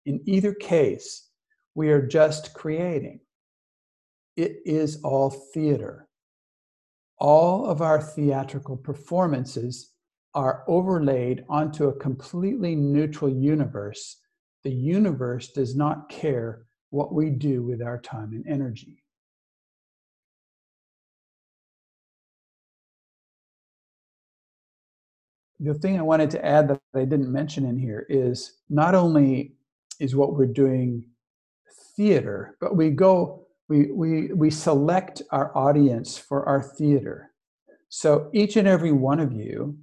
In 0.07 0.21
either 0.25 0.55
case, 0.55 1.29
we 1.75 1.91
are 1.91 2.07
just 2.07 2.55
creating. 2.55 3.21
It 4.37 4.57
is 4.65 5.01
all 5.03 5.31
theater. 5.31 6.09
All 7.19 7.67
of 7.67 7.83
our 7.83 8.01
theatrical 8.01 8.77
performances 8.77 9.92
are 10.35 10.65
overlaid 10.67 11.45
onto 11.49 11.89
a 11.89 11.99
completely 11.99 12.75
neutral 12.75 13.31
universe. 13.31 14.19
The 14.65 14.71
universe 14.71 15.49
does 15.49 15.77
not 15.77 16.09
care 16.09 16.65
what 16.91 17.13
we 17.13 17.31
do 17.31 17.63
with 17.63 17.83
our 17.83 18.01
time 18.01 18.33
and 18.33 18.47
energy. 18.47 19.03
The 25.61 25.75
thing 25.75 25.99
I 25.99 26.03
wanted 26.03 26.31
to 26.31 26.45
add 26.45 26.69
that 26.69 26.81
I 26.95 27.05
didn't 27.05 27.31
mention 27.31 27.65
in 27.65 27.79
here 27.79 28.05
is 28.09 28.59
not 28.69 28.95
only 28.95 29.55
is 30.01 30.17
what 30.17 30.35
we're 30.35 30.47
doing 30.47 31.05
theater, 31.97 32.57
but 32.61 32.77
we 32.77 32.91
go, 32.91 33.47
we, 33.69 33.93
we, 33.93 34.33
we 34.33 34.51
select 34.51 35.23
our 35.31 35.57
audience 35.57 36.19
for 36.19 36.45
our 36.49 36.61
theater. 36.63 37.31
So 37.89 38.29
each 38.33 38.57
and 38.57 38.67
every 38.67 38.91
one 38.93 39.21
of 39.21 39.33
you 39.33 39.79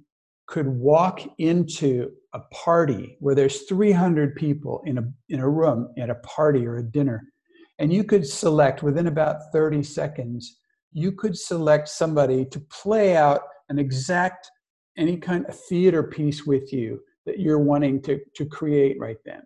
could 0.50 0.66
walk 0.66 1.20
into 1.38 2.10
a 2.34 2.40
party 2.52 3.16
where 3.20 3.36
there's 3.36 3.62
300 3.62 4.34
people 4.34 4.82
in 4.84 4.98
a, 4.98 5.04
in 5.28 5.38
a 5.38 5.48
room 5.48 5.88
at 5.96 6.10
a 6.10 6.16
party 6.16 6.66
or 6.66 6.78
a 6.78 6.82
dinner, 6.82 7.22
and 7.78 7.92
you 7.92 8.02
could 8.02 8.26
select 8.26 8.82
within 8.82 9.06
about 9.06 9.36
30 9.52 9.84
seconds, 9.84 10.58
you 10.92 11.12
could 11.12 11.38
select 11.38 11.88
somebody 11.88 12.44
to 12.44 12.58
play 12.62 13.16
out 13.16 13.42
an 13.68 13.78
exact, 13.78 14.50
any 14.98 15.16
kind 15.16 15.46
of 15.46 15.58
theater 15.68 16.02
piece 16.02 16.44
with 16.44 16.72
you 16.72 17.00
that 17.26 17.38
you're 17.38 17.60
wanting 17.60 18.02
to, 18.02 18.18
to 18.34 18.44
create 18.44 18.98
right 18.98 19.18
then. 19.24 19.42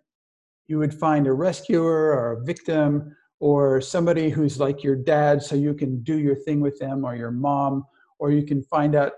You 0.67 0.79
would 0.79 0.93
find 0.93 1.27
a 1.27 1.33
rescuer 1.33 2.13
or 2.13 2.31
a 2.31 2.43
victim 2.43 3.15
or 3.39 3.79
somebody 3.79 4.31
who's 4.31 4.59
like 4.59 4.83
your 4.83 4.95
dad 4.95 5.43
so 5.43 5.55
you 5.55 5.75
can 5.75 6.01
do 6.01 6.17
your 6.17 6.35
thing 6.35 6.61
with 6.61 6.79
them 6.79 7.05
or 7.05 7.15
your 7.15 7.29
mom 7.29 7.85
or 8.17 8.31
you 8.31 8.43
can 8.43 8.63
find 8.63 8.95
out 8.95 9.11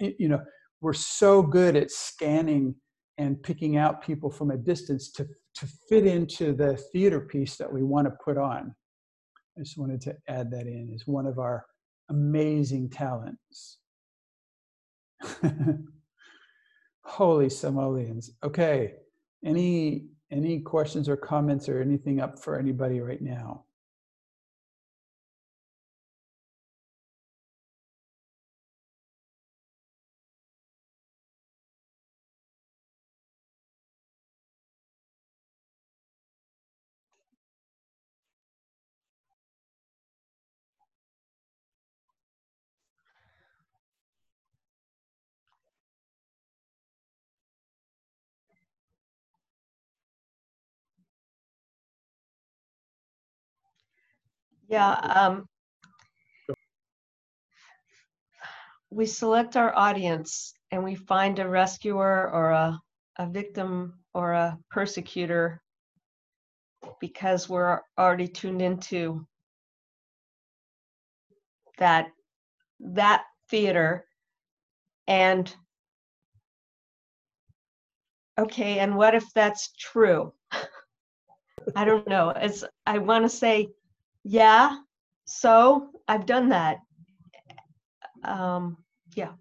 you 0.00 0.28
know 0.28 0.40
we're 0.84 0.92
so 0.92 1.42
good 1.42 1.76
at 1.76 1.90
scanning 1.90 2.74
and 3.18 3.42
picking 3.42 3.76
out 3.76 4.02
people 4.02 4.30
from 4.30 4.50
a 4.50 4.56
distance 4.56 5.10
to, 5.12 5.26
to 5.54 5.66
fit 5.88 6.06
into 6.06 6.52
the 6.52 6.76
theater 6.76 7.20
piece 7.20 7.56
that 7.56 7.72
we 7.72 7.82
want 7.82 8.06
to 8.06 8.14
put 8.24 8.36
on. 8.36 8.74
I 9.56 9.62
just 9.62 9.78
wanted 9.78 10.00
to 10.02 10.16
add 10.28 10.50
that 10.50 10.66
in 10.66 10.92
as 10.94 11.06
one 11.06 11.26
of 11.26 11.38
our 11.38 11.64
amazing 12.10 12.90
talents. 12.90 13.78
Holy 17.04 17.48
simoleons. 17.48 18.30
Okay 18.42 18.94
any 19.44 20.06
any 20.30 20.60
questions 20.60 21.08
or 21.08 21.16
comments 21.16 21.68
or 21.68 21.80
anything 21.80 22.20
up 22.20 22.38
for 22.38 22.58
anybody 22.58 23.00
right 23.00 23.22
now? 23.22 23.64
Yeah. 54.68 54.92
Um, 54.92 55.46
we 58.90 59.06
select 59.06 59.56
our 59.56 59.76
audience 59.76 60.54
and 60.70 60.84
we 60.84 60.94
find 60.94 61.38
a 61.38 61.48
rescuer 61.48 62.30
or 62.30 62.50
a, 62.50 62.80
a 63.18 63.26
victim 63.28 63.94
or 64.14 64.32
a 64.32 64.58
persecutor 64.70 65.60
because 67.00 67.48
we're 67.48 67.80
already 67.98 68.28
tuned 68.28 68.62
into 68.62 69.26
that 71.78 72.06
that 72.80 73.24
theater 73.50 74.06
and 75.08 75.54
okay 78.38 78.78
and 78.78 78.94
what 78.96 79.14
if 79.14 79.24
that's 79.34 79.72
true 79.78 80.32
i 81.76 81.84
don't 81.84 82.06
know 82.06 82.30
it's 82.30 82.64
i 82.86 82.98
want 82.98 83.24
to 83.24 83.28
say 83.28 83.68
yeah, 84.24 84.78
so 85.26 85.90
I've 86.08 86.26
done 86.26 86.48
that. 86.48 86.78
Um, 88.24 88.78
yeah. 89.14 89.32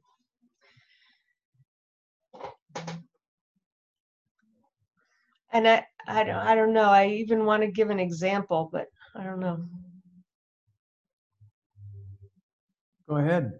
And 5.53 5.67
I, 5.67 5.85
I 6.07 6.23
don't, 6.23 6.35
I 6.35 6.55
don't 6.55 6.73
know. 6.73 6.89
I 6.89 7.07
even 7.07 7.45
want 7.45 7.61
to 7.63 7.71
give 7.71 7.89
an 7.91 7.99
example, 7.99 8.69
but 8.71 8.87
I 9.15 9.23
don't 9.23 9.39
know. 9.39 9.63
Go 13.07 13.17
ahead. 13.17 13.53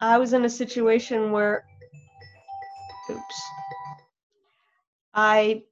I 0.00 0.18
was 0.18 0.32
in 0.32 0.44
a 0.44 0.50
situation 0.50 1.30
where, 1.32 1.64
oops, 3.10 3.42
I 5.14 5.62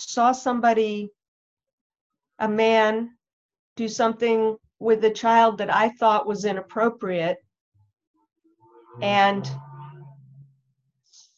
saw 0.00 0.32
somebody, 0.32 1.10
a 2.38 2.48
man, 2.48 3.10
do 3.76 3.88
something 3.88 4.56
with 4.78 5.04
a 5.04 5.10
child 5.10 5.58
that 5.58 5.72
I 5.74 5.90
thought 5.90 6.26
was 6.26 6.44
inappropriate. 6.44 7.38
And 9.02 9.48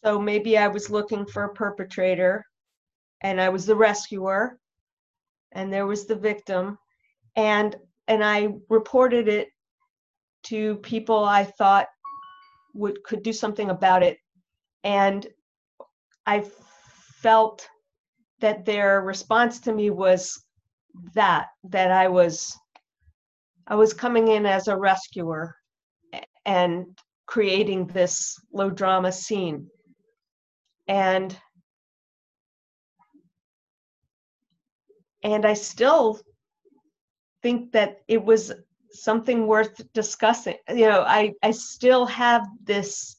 so 0.05 0.21
maybe 0.21 0.57
I 0.59 0.69
was 0.69 0.91
looking 0.91 1.27
for 1.27 1.45
a 1.45 1.55
perpetrator 1.55 2.45
and 3.21 3.41
I 3.41 3.49
was 3.49 3.67
the 3.67 3.77
rescuer 3.77 4.59
and 5.53 5.73
there 5.73 5.87
was 5.87 6.07
the 6.07 6.17
victim 6.17 6.79
and 7.37 7.77
and 8.09 8.25
I 8.25 8.49
reported 8.69 9.29
it 9.29 9.49
to 10.45 10.77
people 10.77 11.25
I 11.25 11.45
thought 11.45 11.87
would 12.75 13.03
could 13.05 13.23
do 13.23 13.33
something 13.33 13.71
about 13.71 14.03
it 14.03 14.19
and 14.83 15.27
I 16.27 16.45
felt 17.21 17.69
that 18.43 18.65
their 18.65 19.01
response 19.01 19.61
to 19.61 19.73
me 19.73 19.91
was 19.91 20.45
that 21.15 21.47
that 21.65 21.91
I 21.91 22.09
was 22.09 22.57
I 23.67 23.77
was 23.77 23.95
coming 23.95 24.29
in 24.29 24.45
as 24.45 24.69
a 24.69 24.77
rescuer 24.77 25.57
and 26.45 26.87
creating 27.27 27.87
this 27.87 28.39
low 28.53 28.69
drama 28.69 29.11
scene 29.13 29.69
and 30.87 31.37
and 35.23 35.47
I 35.47 35.55
still 35.55 36.21
think 37.43 37.73
that 37.73 37.99
it 38.09 38.23
was 38.23 38.53
something 38.91 39.47
worth 39.47 39.81
discussing. 39.93 40.57
You 40.69 40.89
know, 40.89 41.03
I 41.03 41.35
I 41.43 41.53
still 41.53 42.07
have 42.07 42.47
this 42.63 43.17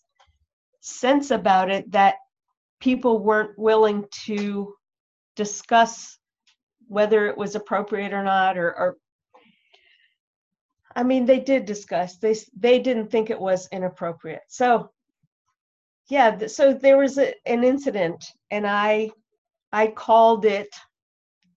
sense 0.82 1.32
about 1.32 1.72
it 1.72 1.92
that 1.92 2.16
people 2.82 3.20
weren't 3.20 3.58
willing 3.58 4.06
to 4.26 4.76
discuss 5.36 6.18
whether 6.88 7.28
it 7.28 7.38
was 7.38 7.56
appropriate 7.56 8.14
or 8.14 8.24
not 8.24 8.58
or, 8.58 8.78
or 8.78 8.98
I 10.96 11.04
mean 11.04 11.26
they 11.26 11.40
did 11.40 11.66
discuss 11.66 12.18
they 12.18 12.36
they 12.58 12.80
didn't 12.80 13.10
think 13.10 13.30
it 13.30 13.40
was 13.40 13.68
inappropriate. 13.72 14.44
So 14.48 14.92
yeah 16.10 16.36
th- 16.36 16.52
so 16.52 16.74
there 16.74 16.98
was 16.98 17.18
a, 17.18 17.34
an 17.48 17.64
incident 17.64 18.24
and 18.52 18.68
I 18.68 19.12
I 19.72 19.88
called 19.88 20.46
it 20.46 20.70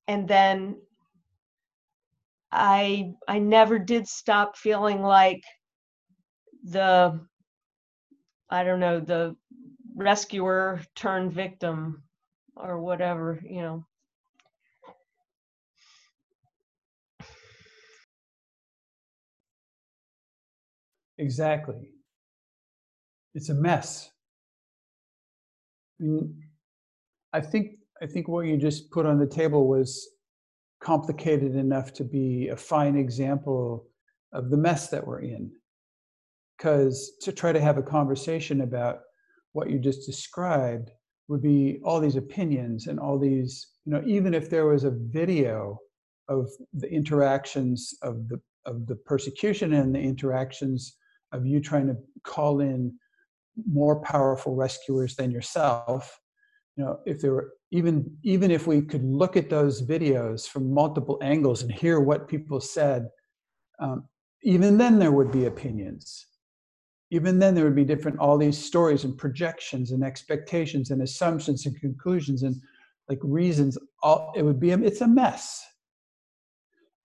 and 0.08 0.28
then 0.28 0.76
I 2.52 3.12
I 3.28 3.38
never 3.38 3.78
did 3.78 4.08
stop 4.08 4.56
feeling 4.56 5.02
like 5.02 5.42
the 6.64 7.20
I 8.50 8.64
don't 8.64 8.80
know 8.80 9.00
the 9.00 9.36
rescuer 9.96 10.80
turned 10.94 11.32
victim 11.32 12.04
or 12.56 12.80
whatever 12.80 13.40
you 13.44 13.60
know 13.62 13.84
Exactly. 21.18 21.92
It's 23.34 23.48
a 23.48 23.54
mess. 23.54 24.10
I, 26.00 26.04
mean, 26.04 26.42
I 27.32 27.40
think 27.40 27.78
I 28.02 28.06
think 28.06 28.28
what 28.28 28.46
you 28.46 28.56
just 28.58 28.90
put 28.90 29.06
on 29.06 29.18
the 29.18 29.26
table 29.26 29.66
was 29.66 30.06
complicated 30.82 31.56
enough 31.56 31.92
to 31.94 32.04
be 32.04 32.48
a 32.48 32.56
fine 32.56 32.96
example 32.96 33.86
of 34.32 34.50
the 34.50 34.56
mess 34.56 34.88
that 34.88 35.06
we're 35.06 35.20
in. 35.20 35.50
Because 36.56 37.12
to 37.22 37.32
try 37.32 37.52
to 37.52 37.60
have 37.60 37.78
a 37.78 37.82
conversation 37.82 38.62
about 38.62 39.00
what 39.52 39.70
you 39.70 39.78
just 39.78 40.06
described 40.06 40.90
would 41.28 41.42
be 41.42 41.80
all 41.84 42.00
these 42.00 42.16
opinions 42.16 42.86
and 42.86 43.00
all 43.00 43.18
these, 43.18 43.68
you 43.84 43.92
know, 43.92 44.02
even 44.06 44.34
if 44.34 44.48
there 44.48 44.66
was 44.66 44.84
a 44.84 44.90
video 44.90 45.78
of 46.28 46.50
the 46.72 46.90
interactions 46.90 47.94
of 48.02 48.28
the 48.28 48.40
of 48.64 48.86
the 48.86 48.96
persecution 48.96 49.74
and 49.74 49.94
the 49.94 50.00
interactions 50.00 50.96
of 51.32 51.46
you 51.46 51.60
trying 51.60 51.86
to 51.86 51.96
call 52.24 52.60
in 52.60 52.92
more 53.70 54.00
powerful 54.02 54.54
rescuers 54.54 55.16
than 55.16 55.30
yourself 55.30 56.20
you 56.76 56.84
know 56.84 56.98
if 57.06 57.20
there 57.20 57.32
were 57.32 57.52
even 57.70 58.04
even 58.22 58.50
if 58.50 58.66
we 58.66 58.82
could 58.82 59.04
look 59.04 59.36
at 59.36 59.48
those 59.48 59.82
videos 59.82 60.46
from 60.46 60.72
multiple 60.72 61.18
angles 61.22 61.62
and 61.62 61.72
hear 61.72 62.00
what 62.00 62.28
people 62.28 62.60
said 62.60 63.08
um, 63.78 64.04
even 64.42 64.76
then 64.76 64.98
there 64.98 65.12
would 65.12 65.32
be 65.32 65.46
opinions 65.46 66.26
even 67.10 67.38
then 67.38 67.54
there 67.54 67.64
would 67.64 67.76
be 67.76 67.84
different 67.84 68.18
all 68.18 68.36
these 68.36 68.58
stories 68.58 69.04
and 69.04 69.16
projections 69.16 69.92
and 69.92 70.02
expectations 70.02 70.90
and 70.90 71.02
assumptions 71.02 71.66
and 71.66 71.78
conclusions 71.80 72.42
and 72.42 72.56
like 73.08 73.20
reasons 73.22 73.78
all 74.02 74.32
it 74.34 74.42
would 74.42 74.58
be 74.58 74.70
it's 74.70 75.00
a 75.00 75.06
mess. 75.06 75.64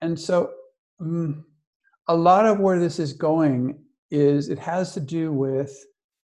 And 0.00 0.18
so 0.18 0.50
um, 1.00 1.44
a 2.08 2.16
lot 2.16 2.46
of 2.46 2.58
where 2.58 2.80
this 2.80 2.98
is 2.98 3.12
going 3.12 3.78
is 4.10 4.48
it 4.48 4.58
has 4.58 4.92
to 4.94 5.00
do 5.00 5.32
with 5.32 5.72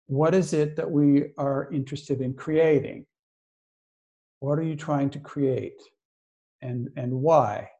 what 0.06 0.34
is 0.34 0.52
it 0.52 0.76
that 0.76 0.90
we 0.90 1.32
are 1.38 1.72
interested 1.72 2.20
in 2.20 2.34
creating? 2.34 3.06
What 4.40 4.58
are 4.58 4.62
you 4.62 4.76
trying 4.76 5.08
to 5.10 5.18
create? 5.18 5.80
And 6.60 6.90
and 6.96 7.12
why? 7.12 7.70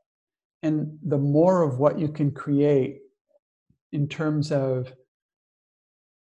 And 0.63 0.99
the 1.03 1.19
more 1.19 1.63
of 1.63 1.79
what 1.79 1.99
you 1.99 2.09
can 2.09 2.31
create 2.31 3.01
in 3.93 4.09
terms 4.09 4.51
of 4.51 4.93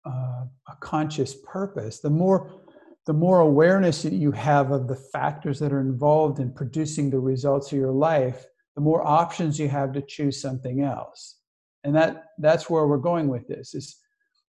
uh, 0.06 0.46
a 0.68 0.76
conscious 0.82 1.36
purpose 1.46 2.00
the 2.00 2.10
more 2.10 2.62
the 3.06 3.14
more 3.14 3.42
awareness 3.42 4.02
that 4.04 4.14
you 4.14 4.32
have 4.32 4.72
of 4.72 4.88
the 4.88 4.96
factors 4.96 5.60
that 5.60 5.74
are 5.74 5.82
involved 5.82 6.40
in 6.40 6.54
producing 6.54 7.10
the 7.10 7.20
results 7.20 7.72
of 7.72 7.78
your 7.78 7.92
life 7.92 8.46
the 8.76 8.82
more 8.82 9.06
options 9.06 9.60
you 9.60 9.70
have 9.70 9.94
to 9.94 10.02
choose 10.02 10.42
something 10.42 10.82
else. 10.82 11.38
And 11.84 11.96
that 11.96 12.26
that's 12.40 12.70
where 12.70 12.88
we're 12.88 12.98
going 12.98 13.28
with 13.28 13.48
this 13.48 13.74
is 13.74 13.98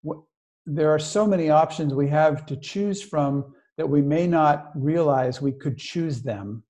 what, 0.03 0.19
there 0.67 0.91
are 0.91 0.99
so 0.99 1.27
many 1.27 1.51
options 1.51 1.93
we 1.93 2.09
have 2.09 2.47
to 2.47 2.57
choose 2.57 3.03
from 3.03 3.53
that 3.77 3.89
we 3.89 4.01
may 4.01 4.27
not 4.27 4.71
realize 4.75 5.43
we 5.43 5.53
could 5.53 5.77
choose 5.77 6.23
them 6.23 6.63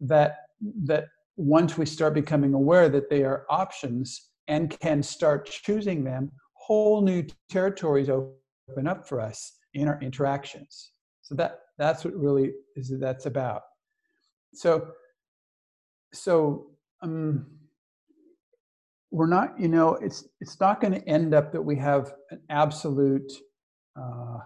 that 0.00 0.36
that 0.84 1.06
once 1.36 1.76
we 1.76 1.84
start 1.84 2.14
becoming 2.14 2.54
aware 2.54 2.88
that 2.88 3.10
they 3.10 3.24
are 3.24 3.46
options 3.50 4.30
and 4.48 4.78
can 4.80 5.02
start 5.02 5.46
choosing 5.46 6.04
them 6.04 6.30
whole 6.66 7.00
new 7.00 7.24
territories 7.48 8.08
open 8.08 8.86
up 8.86 9.06
for 9.08 9.20
us 9.20 9.52
in 9.74 9.86
our 9.86 10.00
interactions. 10.00 10.90
So 11.22 11.34
that 11.36 11.60
that's 11.78 12.04
what 12.04 12.14
really 12.14 12.52
is 12.74 12.92
that's 12.98 13.26
about. 13.26 13.62
So 14.54 14.88
so 16.12 16.70
um 17.02 17.46
we're 19.10 19.26
not 19.26 19.58
you 19.60 19.68
know 19.68 19.94
it's 19.94 20.26
it's 20.40 20.58
not 20.58 20.80
going 20.80 20.92
to 20.92 21.08
end 21.08 21.34
up 21.34 21.52
that 21.52 21.62
we 21.62 21.76
have 21.76 22.14
an 22.30 22.40
absolute 22.50 23.32
uh, 24.00 24.38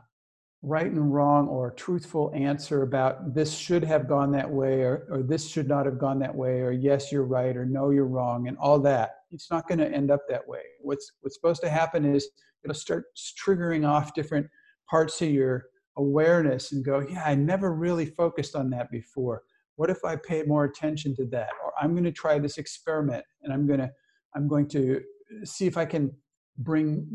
right 0.62 0.90
and 0.90 1.12
wrong 1.14 1.48
or 1.48 1.70
truthful 1.70 2.30
answer 2.34 2.82
about 2.82 3.34
this 3.34 3.56
should 3.56 3.82
have 3.82 4.06
gone 4.06 4.30
that 4.30 4.48
way 4.48 4.82
or, 4.82 5.06
or 5.10 5.22
this 5.22 5.48
should 5.48 5.66
not 5.66 5.86
have 5.86 5.98
gone 5.98 6.18
that 6.18 6.34
way 6.34 6.60
or 6.60 6.70
yes 6.70 7.10
you're 7.10 7.24
right 7.24 7.56
or 7.56 7.64
no 7.64 7.90
you're 7.90 8.04
wrong 8.04 8.46
and 8.48 8.58
all 8.58 8.78
that 8.78 9.19
it's 9.30 9.50
not 9.50 9.68
going 9.68 9.78
to 9.78 9.90
end 9.90 10.10
up 10.10 10.22
that 10.28 10.46
way. 10.46 10.62
What's 10.80 11.12
what's 11.20 11.36
supposed 11.36 11.62
to 11.62 11.70
happen 11.70 12.04
is 12.04 12.28
it'll 12.64 12.74
start 12.74 13.04
triggering 13.16 13.88
off 13.88 14.14
different 14.14 14.46
parts 14.88 15.20
of 15.22 15.30
your 15.30 15.64
awareness 15.96 16.72
and 16.72 16.84
go 16.84 17.04
yeah 17.08 17.22
i 17.24 17.34
never 17.34 17.74
really 17.74 18.06
focused 18.06 18.54
on 18.56 18.70
that 18.70 18.90
before. 18.90 19.42
What 19.76 19.90
if 19.90 20.04
i 20.04 20.16
pay 20.16 20.42
more 20.42 20.64
attention 20.64 21.14
to 21.16 21.26
that? 21.26 21.50
Or 21.64 21.72
i'm 21.80 21.92
going 21.92 22.04
to 22.04 22.12
try 22.12 22.38
this 22.38 22.58
experiment 22.58 23.24
and 23.42 23.52
i'm 23.52 23.66
going 23.66 23.80
to 23.80 23.90
i'm 24.34 24.48
going 24.48 24.68
to 24.68 25.00
see 25.44 25.66
if 25.66 25.76
i 25.76 25.84
can 25.84 26.10
bring 26.58 27.06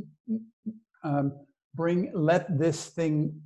um, 1.04 1.34
bring 1.76 2.12
let 2.14 2.58
this 2.58 2.88
thing 2.88 3.40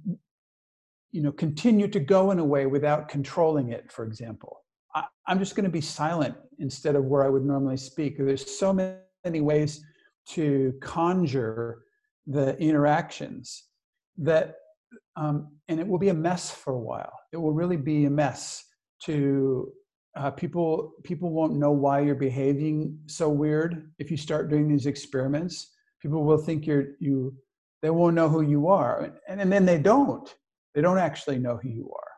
you 1.12 1.22
know 1.22 1.32
continue 1.32 1.88
to 1.88 2.00
go 2.00 2.32
in 2.32 2.40
a 2.40 2.46
way 2.46 2.66
without 2.66 3.10
controlling 3.10 3.72
it 3.72 3.92
for 3.92 4.06
example 4.06 4.62
i'm 5.30 5.40
just 5.40 5.56
going 5.56 5.64
to 5.64 5.70
be 5.70 5.82
silent 5.82 6.36
instead 6.60 6.96
of 6.96 7.06
where 7.06 7.24
i 7.24 7.30
would 7.30 7.46
normally 7.46 7.78
speak. 7.78 8.18
There's 8.18 8.60
so 8.60 8.74
many 8.74 9.42
ways 9.42 9.82
to 10.30 10.74
conjure 10.82 11.84
the 12.28 12.58
interactions 12.58 13.64
that 14.18 14.56
um, 15.16 15.52
and 15.68 15.80
it 15.80 15.88
will 15.88 16.00
be 16.00 16.10
a 16.10 16.14
mess 16.14 16.50
for 16.50 16.74
a 16.74 16.80
while. 16.80 17.14
It 17.32 17.38
will 17.38 17.54
really 17.54 17.78
be 17.78 18.06
a 18.06 18.10
mess 18.10 18.64
to 19.04 19.72
uh, 20.16 20.32
people 20.32 20.94
people 21.04 21.30
won't 21.30 21.56
know 21.56 21.72
why 21.72 22.00
you're 22.02 22.16
behaving 22.16 22.98
so 23.06 23.30
weird 23.30 23.92
if 24.00 24.10
you 24.12 24.18
start 24.18 24.50
doing 24.50 24.68
these 24.68 24.86
experiments. 24.86 25.72
People 26.02 26.24
will 26.24 26.38
think 26.38 26.66
you're 26.66 26.88
you 27.00 27.36
they 27.82 27.90
won't 27.90 28.16
know 28.16 28.28
who 28.28 28.42
you 28.42 28.68
are 28.68 29.12
and, 29.28 29.42
and 29.42 29.52
then 29.52 29.66
they 29.66 29.78
don't. 29.78 30.36
They 30.76 30.82
don't 30.82 30.98
actually 30.98 31.40
know 31.40 31.60
who 31.62 31.70
you 31.70 31.92
are. 31.96 32.09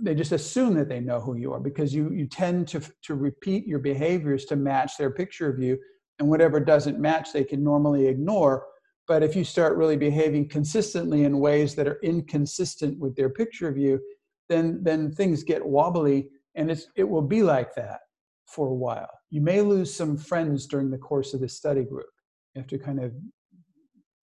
They 0.00 0.14
just 0.14 0.32
assume 0.32 0.74
that 0.74 0.88
they 0.88 1.00
know 1.00 1.20
who 1.20 1.36
you 1.36 1.52
are 1.52 1.60
because 1.60 1.94
you, 1.94 2.10
you 2.10 2.26
tend 2.26 2.68
to, 2.68 2.80
to 3.02 3.14
repeat 3.14 3.66
your 3.66 3.78
behaviors 3.78 4.44
to 4.46 4.56
match 4.56 4.96
their 4.96 5.10
picture 5.10 5.48
of 5.48 5.58
you. 5.58 5.78
And 6.18 6.28
whatever 6.28 6.60
doesn't 6.60 6.98
match, 6.98 7.32
they 7.32 7.44
can 7.44 7.62
normally 7.62 8.06
ignore. 8.06 8.66
But 9.06 9.22
if 9.22 9.36
you 9.36 9.44
start 9.44 9.76
really 9.76 9.96
behaving 9.96 10.48
consistently 10.48 11.24
in 11.24 11.38
ways 11.38 11.74
that 11.76 11.88
are 11.88 12.00
inconsistent 12.02 12.98
with 12.98 13.16
their 13.16 13.30
picture 13.30 13.68
of 13.68 13.78
you, 13.78 14.00
then, 14.48 14.80
then 14.82 15.12
things 15.12 15.42
get 15.42 15.64
wobbly 15.64 16.28
and 16.54 16.70
it's, 16.70 16.88
it 16.96 17.04
will 17.04 17.22
be 17.22 17.42
like 17.42 17.74
that 17.76 18.00
for 18.46 18.68
a 18.68 18.74
while. 18.74 19.10
You 19.30 19.40
may 19.40 19.60
lose 19.60 19.94
some 19.94 20.16
friends 20.16 20.66
during 20.66 20.90
the 20.90 20.98
course 20.98 21.34
of 21.34 21.40
the 21.40 21.48
study 21.48 21.84
group. 21.84 22.08
You 22.54 22.62
have 22.62 22.68
to 22.68 22.78
kind 22.78 23.00
of 23.00 23.12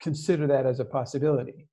consider 0.01 0.45
that 0.47 0.66
as 0.66 0.80
a 0.80 0.86
possibility 0.86 1.68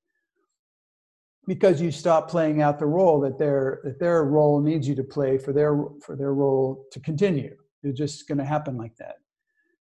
because 1.46 1.80
you 1.80 1.90
stop 1.90 2.30
playing 2.30 2.62
out 2.62 2.78
the 2.78 2.86
role 2.86 3.20
that 3.20 3.38
their 3.38 3.80
that 3.84 3.98
their 3.98 4.24
role 4.24 4.60
needs 4.60 4.86
you 4.86 4.94
to 4.94 5.04
play 5.04 5.38
for 5.38 5.52
their 5.52 5.84
for 6.04 6.16
their 6.16 6.34
role 6.34 6.86
to 6.92 7.00
continue. 7.00 7.56
It's 7.82 7.98
just 7.98 8.28
going 8.28 8.38
to 8.38 8.44
happen 8.44 8.76
like 8.76 8.96
that. 8.96 9.16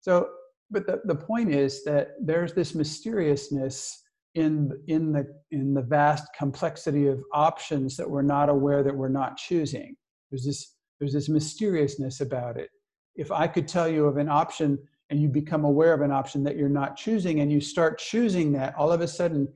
So 0.00 0.28
but 0.70 0.86
the, 0.86 1.00
the 1.04 1.14
point 1.14 1.52
is 1.52 1.84
that 1.84 2.12
there's 2.20 2.52
this 2.52 2.74
mysteriousness 2.74 4.02
in 4.34 4.70
in 4.86 5.12
the 5.12 5.26
in 5.50 5.74
the 5.74 5.82
vast 5.82 6.24
complexity 6.38 7.08
of 7.08 7.20
options 7.34 7.96
that 7.96 8.08
we're 8.08 8.22
not 8.22 8.48
aware 8.48 8.82
that 8.82 8.96
we're 8.96 9.08
not 9.08 9.36
choosing. 9.36 9.96
There's 10.30 10.44
this 10.44 10.76
there's 10.98 11.12
this 11.12 11.28
mysteriousness 11.28 12.20
about 12.20 12.56
it. 12.56 12.70
If 13.16 13.30
i 13.32 13.46
could 13.46 13.68
tell 13.68 13.88
you 13.88 14.06
of 14.06 14.16
an 14.16 14.28
option 14.28 14.78
and 15.10 15.20
you 15.20 15.28
become 15.28 15.64
aware 15.64 15.92
of 15.92 16.02
an 16.02 16.12
option 16.12 16.44
that 16.44 16.56
you're 16.56 16.68
not 16.68 16.96
choosing 16.96 17.40
and 17.40 17.50
you 17.50 17.60
start 17.60 17.98
choosing 17.98 18.52
that 18.52 18.74
all 18.76 18.92
of 18.92 19.00
a 19.00 19.08
sudden 19.08 19.48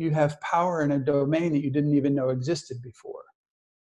you 0.00 0.10
have 0.10 0.40
power 0.40 0.82
in 0.82 0.92
a 0.92 0.98
domain 0.98 1.52
that 1.52 1.62
you 1.62 1.70
didn't 1.70 1.94
even 1.94 2.14
know 2.14 2.30
existed 2.30 2.80
before. 2.82 3.22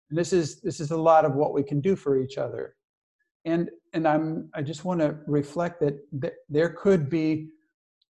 And 0.10 0.18
this 0.18 0.32
is 0.32 0.62
this 0.62 0.80
is 0.80 0.91
a 0.91 0.97
lot 0.97 1.26
of 1.26 1.36
what 1.36 1.53
we 1.53 1.64
can 1.64 1.82
do 1.82 1.95
for 1.95 2.18
each 2.18 2.38
other. 2.38 2.76
And 3.45 3.70
and 3.93 4.08
i'm 4.08 4.49
i 4.53 4.62
just 4.62 4.84
want 4.86 4.99
to 4.99 5.18
reflect 5.28 5.80
that, 5.82 6.34
there 6.49 6.70
could 6.70 7.10
be 7.10 7.49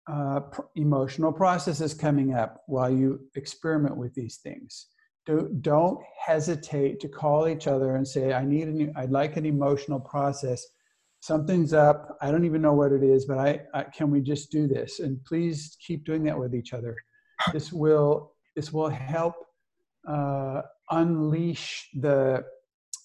uh, 0.07 0.40
pr- 0.40 0.62
emotional 0.76 1.32
processes 1.32 1.95
coming 1.95 2.34
up 2.34 2.62
while 2.66 2.90
you 2.90 3.20
experiment 3.36 3.97
with 3.97 4.12
these 4.14 4.36
things. 4.36 4.88
Do, 5.24 5.49
don't 5.62 5.99
hesitate 6.26 7.01
to 7.01 7.09
call 7.09 7.49
each 7.49 7.66
other 7.66 7.97
and 7.97 8.07
say 8.07 8.32
i 8.32 8.45
need 8.45 8.68
an 8.68 8.92
i'd 8.97 9.11
like 9.11 9.36
an 9.36 9.47
emotional 9.47 10.01
process. 10.01 10.61
Something's 11.20 11.72
up. 11.72 12.18
I 12.20 12.30
don't 12.30 12.45
even 12.45 12.61
know 12.61 12.74
what 12.74 12.92
it 12.92 13.03
is 13.03 13.24
but 13.24 13.38
I, 13.38 13.61
I 13.72 13.84
can 13.84 14.11
we 14.11 14.20
just 14.20 14.51
do 14.51 14.66
this? 14.66 15.01
And 15.01 15.24
please 15.24 15.76
keep 15.86 16.05
doing 16.05 16.24
that 16.24 16.38
with 16.38 16.55
each 16.55 16.72
other 16.74 16.97
this 17.53 17.72
will 17.72 18.32
this 18.57 18.72
will 18.72 18.89
help 18.89 19.35
uh, 20.09 20.62
unleash 20.91 21.89
the 21.95 22.45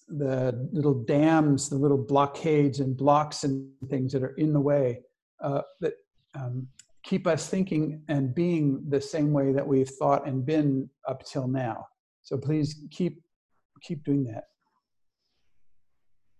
the 0.08 0.68
little 0.72 1.04
dams, 1.04 1.68
the 1.68 1.76
little 1.76 1.98
blockades 1.98 2.80
and 2.80 2.96
blocks 2.96 3.44
and 3.44 3.70
things 3.88 4.12
that 4.12 4.22
are 4.22 4.34
in 4.34 4.52
the 4.52 4.60
way 4.60 5.00
uh, 5.40 5.62
that 5.80 5.94
um, 6.34 6.66
keep 7.04 7.26
us 7.26 7.48
thinking 7.48 8.02
and 8.08 8.34
being 8.34 8.84
the 8.88 9.00
same 9.00 9.32
way 9.32 9.52
that 9.52 9.66
we've 9.66 9.88
thought 9.88 10.26
and 10.26 10.44
been 10.44 10.88
up 11.08 11.24
till 11.24 11.46
now. 11.46 11.86
So 12.22 12.36
please 12.36 12.80
keep 12.90 13.22
keep 13.82 14.04
doing 14.04 14.24
that. 14.24 14.44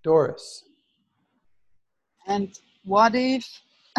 Doris. 0.03 0.65
And 2.27 2.53
what 2.85 3.15
if 3.15 3.47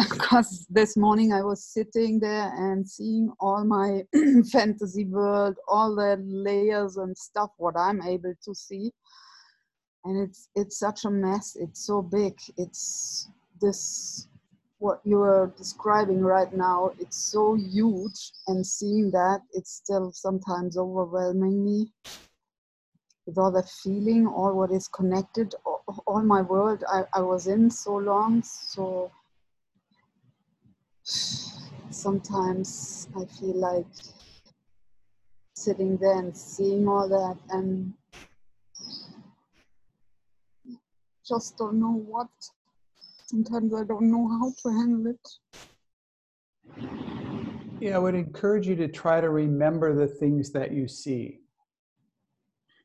because 0.10 0.66
this 0.70 0.96
morning 0.96 1.32
I 1.32 1.42
was 1.42 1.64
sitting 1.64 2.18
there 2.18 2.52
and 2.56 2.88
seeing 2.88 3.32
all 3.40 3.64
my 3.64 4.02
fantasy 4.52 5.04
world, 5.04 5.56
all 5.68 5.94
the 5.94 6.16
layers 6.22 6.96
and 6.96 7.16
stuff 7.16 7.50
what 7.58 7.76
I'm 7.76 8.02
able 8.02 8.34
to 8.44 8.54
see, 8.54 8.92
and 10.04 10.20
it's 10.20 10.48
it's 10.54 10.78
such 10.78 11.04
a 11.04 11.10
mess. 11.10 11.56
It's 11.60 11.86
so 11.86 12.02
big. 12.02 12.38
It's 12.56 13.28
this 13.60 14.28
what 14.78 15.00
you 15.04 15.20
are 15.20 15.52
describing 15.56 16.22
right 16.22 16.52
now. 16.52 16.92
It's 16.98 17.16
so 17.16 17.54
huge, 17.54 18.32
and 18.48 18.66
seeing 18.66 19.10
that 19.10 19.42
it's 19.52 19.72
still 19.72 20.12
sometimes 20.12 20.76
overwhelming 20.76 21.64
me 21.64 21.92
with 23.26 23.38
all 23.38 23.52
the 23.52 23.62
feeling, 23.82 24.26
all 24.26 24.54
what 24.54 24.72
is 24.72 24.88
connected, 24.88 25.54
all, 25.64 25.84
all 26.06 26.22
my 26.22 26.42
world 26.42 26.82
I, 26.88 27.04
I 27.14 27.20
was 27.20 27.46
in 27.46 27.70
so 27.70 27.96
long, 27.96 28.42
so 28.42 29.12
sometimes 31.04 33.08
I 33.16 33.24
feel 33.24 33.56
like 33.56 33.86
sitting 35.54 35.96
there 35.96 36.18
and 36.18 36.36
seeing 36.36 36.88
all 36.88 37.08
that 37.08 37.36
and 37.50 37.92
just 41.26 41.56
don't 41.56 41.80
know 41.80 41.92
what. 41.92 42.28
Sometimes 43.26 43.74
I 43.74 43.84
don't 43.84 44.10
know 44.10 44.28
how 44.28 44.52
to 44.62 44.76
handle 44.76 45.12
it. 45.12 45.28
Yeah, 47.80 47.96
I 47.96 47.98
would 47.98 48.14
encourage 48.14 48.66
you 48.66 48.76
to 48.76 48.88
try 48.88 49.20
to 49.20 49.30
remember 49.30 49.94
the 49.94 50.06
things 50.06 50.52
that 50.52 50.72
you 50.72 50.86
see. 50.86 51.40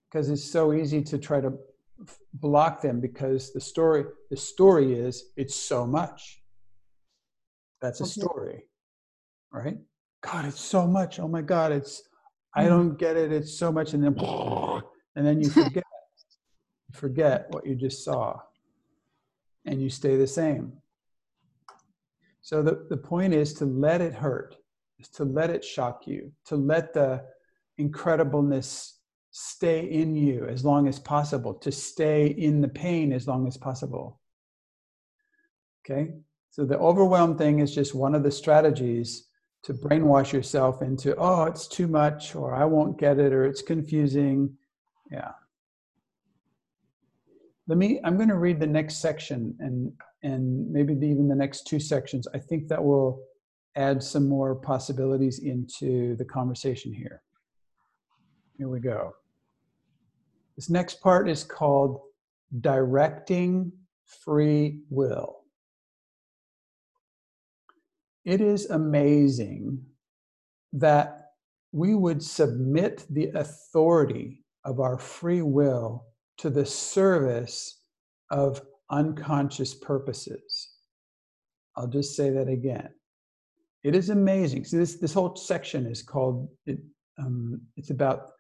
Because 0.09 0.29
it's 0.29 0.43
so 0.43 0.73
easy 0.73 1.03
to 1.03 1.17
try 1.17 1.41
to 1.41 1.53
block 2.33 2.81
them 2.81 3.01
because 3.01 3.51
the 3.53 3.59
story 3.59 4.05
the 4.29 4.37
story 4.37 4.93
is 4.93 5.31
it's 5.35 5.55
so 5.55 5.85
much 5.85 6.36
that's 7.81 8.01
a 8.01 8.03
Okay. 8.03 8.11
story, 8.11 8.69
right? 9.51 9.77
God, 10.21 10.45
it's 10.45 10.59
so 10.59 10.87
much. 10.87 11.19
Oh 11.19 11.27
my 11.27 11.41
God, 11.41 11.71
it's 11.71 12.01
I 12.55 12.63
Mhm. 12.63 12.69
don't 12.69 12.97
get 12.97 13.17
it. 13.17 13.31
It's 13.31 13.57
so 13.57 13.71
much, 13.71 13.93
and 13.93 14.03
then 14.03 14.15
and 15.15 15.25
then 15.25 15.41
you 15.41 15.49
forget 15.63 15.83
you 16.89 16.99
forget 16.99 17.49
what 17.49 17.65
you 17.65 17.75
just 17.75 18.03
saw, 18.03 18.39
and 19.65 19.81
you 19.81 19.89
stay 19.89 20.15
the 20.17 20.27
same. 20.27 20.81
So 22.41 22.63
the, 22.63 22.87
the 22.89 22.97
point 22.97 23.33
is 23.33 23.53
to 23.55 23.65
let 23.65 23.99
it 23.99 24.13
hurt, 24.13 24.55
is 24.99 25.09
to 25.09 25.25
let 25.25 25.49
it 25.49 25.65
shock 25.65 26.07
you, 26.07 26.31
to 26.45 26.55
let 26.55 26.93
the 26.93 27.25
incredibleness 27.77 28.93
stay 29.31 29.85
in 29.85 30.15
you 30.15 30.45
as 30.45 30.63
long 30.63 30.87
as 30.87 30.97
possible, 30.97 31.53
to 31.55 31.71
stay 31.71 32.27
in 32.27 32.61
the 32.61 32.69
pain 32.69 33.11
as 33.11 33.27
long 33.27 33.47
as 33.47 33.57
possible. 33.57 34.21
Okay? 35.85 36.13
So 36.57 36.65
the 36.65 36.79
overwhelm 36.79 37.37
thing 37.37 37.59
is 37.59 37.75
just 37.75 37.93
one 37.93 38.15
of 38.15 38.23
the 38.23 38.31
strategies 38.31 39.27
to 39.61 39.75
brainwash 39.75 40.31
yourself 40.31 40.81
into, 40.81 41.15
oh, 41.15 41.43
it's 41.43 41.67
too 41.67 41.87
much, 41.87 42.33
or 42.33 42.55
I 42.55 42.65
won't 42.65 42.97
get 42.97 43.19
it, 43.19 43.31
or 43.31 43.45
it's 43.45 43.61
confusing. 43.61 44.57
Yeah. 45.11 45.33
Let 47.67 47.77
me, 47.77 47.99
I'm 48.03 48.17
going 48.17 48.29
to 48.29 48.39
read 48.39 48.59
the 48.59 48.65
next 48.65 49.03
section 49.03 49.55
and, 49.59 49.93
and 50.23 50.67
maybe 50.71 50.93
even 50.93 51.27
the 51.27 51.35
next 51.35 51.67
two 51.67 51.79
sections. 51.79 52.27
I 52.33 52.39
think 52.39 52.69
that 52.69 52.83
will 52.83 53.21
add 53.75 54.01
some 54.01 54.27
more 54.27 54.55
possibilities 54.55 55.37
into 55.43 56.15
the 56.15 56.25
conversation 56.25 56.91
here. 56.91 57.21
Here 58.57 58.67
we 58.67 58.79
go. 58.79 59.13
This 60.55 60.71
next 60.71 61.01
part 61.01 61.29
is 61.29 61.43
called 61.43 62.01
directing 62.61 63.71
free 64.25 64.79
will. 64.89 65.43
It 68.27 68.41
is 68.41 68.69
amazing 68.69 69.81
that 70.73 71.29
we 71.71 71.95
would 71.95 72.21
submit 72.21 73.05
the 73.09 73.27
authority 73.27 74.43
of 74.65 74.81
our 74.81 74.97
free 74.97 75.41
will 75.41 76.07
to 76.39 76.49
the 76.49 76.65
service 76.65 77.83
of 78.29 78.61
unconscious 78.91 79.73
purposes. 79.73 80.73
I'll 81.77 81.87
just 81.87 82.17
say 82.17 82.29
that 82.31 82.49
again. 82.49 82.89
It 83.85 83.95
is 83.95 84.09
amazing. 84.09 84.65
So 84.65 84.75
this 84.75 84.95
this 84.95 85.13
whole 85.13 85.37
section 85.37 85.85
is 85.85 86.03
called 86.03 86.49
it. 86.65 86.79
Um, 87.17 87.61
it's 87.77 87.91
about 87.91 88.31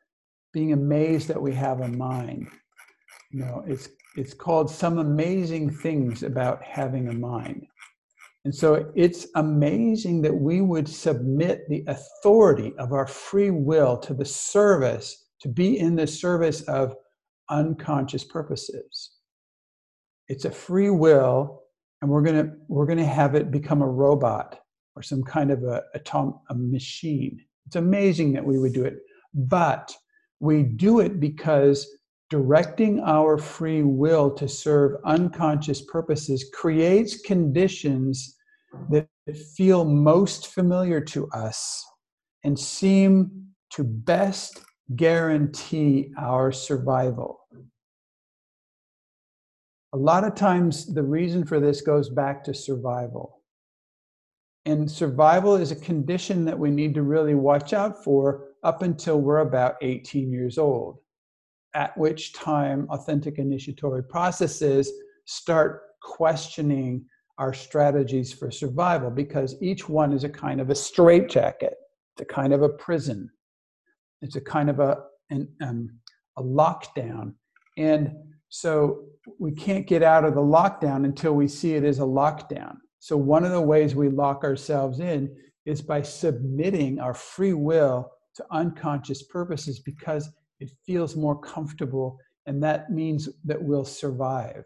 being 0.51 0.73
amazed 0.73 1.29
that 1.29 1.41
we 1.41 1.53
have 1.53 1.79
a 1.79 1.87
mind. 1.87 2.49
You 3.31 3.39
know, 3.39 3.63
it's 3.65 3.87
it's 4.17 4.33
called 4.33 4.69
some 4.69 4.97
amazing 4.97 5.69
things 5.69 6.23
about 6.23 6.61
having 6.61 7.07
a 7.07 7.13
mind. 7.13 7.67
And 8.47 8.55
so 8.55 8.89
it's 8.95 9.27
amazing 9.35 10.21
that 10.21 10.33
we 10.33 10.61
would 10.61 10.87
submit 10.87 11.67
the 11.67 11.83
authority 11.87 12.73
of 12.79 12.93
our 12.93 13.05
free 13.05 13.51
will 13.51 13.97
to 13.97 14.13
the 14.13 14.23
service, 14.23 15.25
to 15.41 15.49
be 15.49 15.77
in 15.77 15.97
the 15.97 16.07
service 16.07 16.61
of 16.61 16.95
unconscious 17.49 18.23
purposes. 18.23 19.17
It's 20.29 20.45
a 20.45 20.49
free 20.49 20.89
will, 20.89 21.63
and 22.01 22.09
we're 22.09 22.21
gonna 22.21 22.53
we're 22.69 22.85
gonna 22.85 23.03
have 23.03 23.35
it 23.35 23.51
become 23.51 23.81
a 23.81 23.89
robot 23.89 24.57
or 24.95 25.03
some 25.03 25.23
kind 25.23 25.51
of 25.51 25.63
a, 25.63 25.83
a 25.93 26.55
machine. 26.55 27.41
It's 27.65 27.75
amazing 27.75 28.31
that 28.31 28.45
we 28.45 28.59
would 28.59 28.71
do 28.71 28.85
it, 28.85 28.99
but 29.33 29.93
we 30.39 30.63
do 30.63 31.01
it 31.01 31.19
because 31.19 31.85
directing 32.29 33.01
our 33.01 33.37
free 33.37 33.83
will 33.83 34.31
to 34.35 34.47
serve 34.47 35.01
unconscious 35.03 35.81
purposes 35.81 36.49
creates 36.53 37.19
conditions 37.19 38.35
that 38.89 39.07
feel 39.55 39.83
most 39.85 40.47
familiar 40.47 41.01
to 41.01 41.29
us 41.29 41.85
and 42.43 42.57
seem 42.57 43.47
to 43.71 43.83
best 43.83 44.63
guarantee 44.95 46.11
our 46.17 46.51
survival. 46.51 47.39
A 49.93 49.97
lot 49.97 50.23
of 50.23 50.35
times, 50.35 50.93
the 50.93 51.03
reason 51.03 51.45
for 51.45 51.59
this 51.59 51.81
goes 51.81 52.09
back 52.09 52.43
to 52.43 52.53
survival. 52.53 53.41
And 54.65 54.89
survival 54.89 55.55
is 55.55 55.71
a 55.71 55.77
condition 55.77 56.43
that 56.45 56.59
we 56.59 56.69
need 56.71 56.93
to 56.95 57.03
really 57.03 57.35
watch 57.35 57.73
out 57.73 58.03
for 58.03 58.49
up 58.63 58.81
until 58.81 59.21
we're 59.21 59.39
about 59.39 59.75
18 59.81 60.31
years 60.31 60.57
old, 60.57 60.99
at 61.73 61.97
which 61.97 62.33
time 62.33 62.85
authentic 62.89 63.39
initiatory 63.39 64.03
processes 64.03 64.91
start 65.25 65.83
questioning 66.01 67.05
our 67.37 67.53
strategies 67.53 68.33
for 68.33 68.49
survival 68.49 69.09
because 69.09 69.55
each 69.61 69.87
one 69.87 70.11
is 70.11 70.23
a 70.23 70.29
kind 70.29 70.59
of 70.59 70.69
a 70.69 70.75
straitjacket, 70.75 71.75
it's 72.13 72.21
a 72.21 72.25
kind 72.25 72.53
of 72.53 72.61
a 72.63 72.69
prison, 72.69 73.29
it's 74.21 74.35
a 74.35 74.41
kind 74.41 74.69
of 74.69 74.79
a, 74.79 74.97
an, 75.29 75.47
um, 75.61 75.89
a 76.37 76.43
lockdown. 76.43 77.33
And 77.77 78.11
so 78.49 79.05
we 79.39 79.51
can't 79.51 79.87
get 79.87 80.03
out 80.03 80.25
of 80.25 80.33
the 80.33 80.41
lockdown 80.41 81.05
until 81.05 81.33
we 81.33 81.47
see 81.47 81.73
it 81.75 81.83
as 81.83 81.99
a 81.99 82.03
lockdown. 82.03 82.77
So, 82.99 83.15
one 83.15 83.45
of 83.45 83.51
the 83.51 83.61
ways 83.61 83.95
we 83.95 84.09
lock 84.09 84.43
ourselves 84.43 84.99
in 84.99 85.35
is 85.65 85.81
by 85.81 86.01
submitting 86.01 86.99
our 86.99 87.13
free 87.13 87.53
will 87.53 88.11
to 88.35 88.45
unconscious 88.51 89.23
purposes 89.23 89.79
because 89.79 90.29
it 90.59 90.71
feels 90.85 91.15
more 91.15 91.39
comfortable, 91.39 92.17
and 92.45 92.63
that 92.63 92.91
means 92.91 93.29
that 93.45 93.61
we'll 93.61 93.85
survive. 93.85 94.63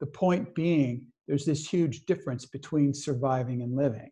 The 0.00 0.06
point 0.06 0.54
being, 0.54 1.06
there's 1.28 1.44
this 1.44 1.68
huge 1.68 2.06
difference 2.06 2.46
between 2.46 2.94
surviving 2.94 3.62
and 3.62 3.76
living. 3.76 4.10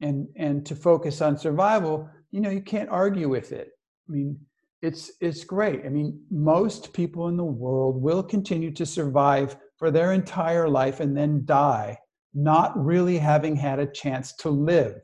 And, 0.00 0.28
and 0.36 0.66
to 0.66 0.74
focus 0.74 1.22
on 1.22 1.38
survival, 1.38 2.08
you 2.30 2.40
know, 2.40 2.50
you 2.50 2.60
can't 2.60 2.88
argue 2.90 3.28
with 3.28 3.52
it. 3.52 3.70
I 4.08 4.12
mean, 4.12 4.38
it's, 4.82 5.12
it's 5.20 5.44
great. 5.44 5.86
I 5.86 5.88
mean, 5.88 6.20
most 6.30 6.92
people 6.92 7.28
in 7.28 7.36
the 7.36 7.44
world 7.44 8.02
will 8.02 8.22
continue 8.22 8.72
to 8.72 8.84
survive 8.84 9.56
for 9.76 9.90
their 9.90 10.12
entire 10.12 10.68
life 10.68 11.00
and 11.00 11.16
then 11.16 11.44
die, 11.44 11.98
not 12.34 12.76
really 12.76 13.18
having 13.18 13.56
had 13.56 13.78
a 13.78 13.86
chance 13.86 14.34
to 14.36 14.50
live. 14.50 15.00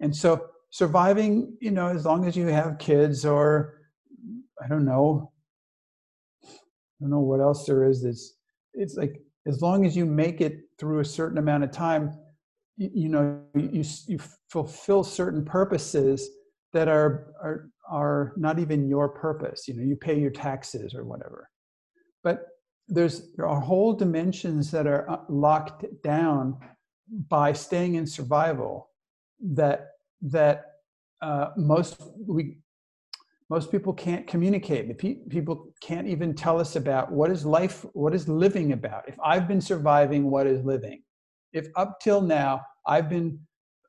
And 0.00 0.14
so, 0.14 0.46
surviving, 0.70 1.56
you 1.60 1.70
know, 1.70 1.88
as 1.88 2.04
long 2.04 2.26
as 2.26 2.36
you 2.36 2.46
have 2.48 2.78
kids 2.78 3.24
or, 3.24 3.80
I 4.62 4.68
don't 4.68 4.84
know, 4.84 5.32
I 6.44 6.48
don't 7.00 7.10
know 7.10 7.20
what 7.20 7.40
else 7.40 7.64
there 7.64 7.88
is 7.88 8.02
that's 8.02 8.33
it's 8.74 8.96
like 8.96 9.20
as 9.46 9.60
long 9.62 9.84
as 9.84 9.96
you 9.96 10.06
make 10.06 10.40
it 10.40 10.60
through 10.78 11.00
a 11.00 11.04
certain 11.04 11.38
amount 11.38 11.64
of 11.64 11.70
time 11.70 12.12
you, 12.76 12.90
you 12.94 13.08
know 13.08 13.40
you, 13.54 13.84
you 14.06 14.18
fulfill 14.50 15.04
certain 15.04 15.44
purposes 15.44 16.28
that 16.72 16.88
are 16.88 17.32
are 17.42 17.68
are 17.88 18.32
not 18.36 18.58
even 18.58 18.88
your 18.88 19.08
purpose 19.08 19.68
you 19.68 19.74
know 19.74 19.82
you 19.82 19.96
pay 19.96 20.18
your 20.18 20.30
taxes 20.30 20.94
or 20.94 21.04
whatever. 21.04 21.48
But 22.22 22.46
there's 22.88 23.32
there 23.36 23.46
are 23.46 23.60
whole 23.60 23.94
dimensions 23.94 24.70
that 24.70 24.86
are 24.86 25.08
uh, 25.10 25.20
locked 25.28 25.84
down 26.02 26.58
by 27.28 27.52
staying 27.52 27.94
in 27.94 28.06
survival 28.06 28.90
that 29.40 29.88
that 30.22 30.64
uh, 31.22 31.50
most 31.56 32.00
we 32.26 32.58
most 33.50 33.70
people 33.70 33.92
can't 33.92 34.26
communicate. 34.26 34.98
People 34.98 35.72
can't 35.80 36.06
even 36.06 36.34
tell 36.34 36.58
us 36.58 36.76
about 36.76 37.12
what 37.12 37.30
is 37.30 37.44
life 37.44 37.84
what 37.92 38.14
is 38.14 38.28
living 38.28 38.72
about. 38.72 39.08
If 39.08 39.16
i've 39.24 39.46
been 39.46 39.60
surviving 39.60 40.30
what 40.30 40.46
is 40.46 40.64
living? 40.64 41.02
If 41.52 41.68
up 41.76 42.00
till 42.00 42.20
now 42.20 42.62
i've 42.86 43.08
been 43.08 43.38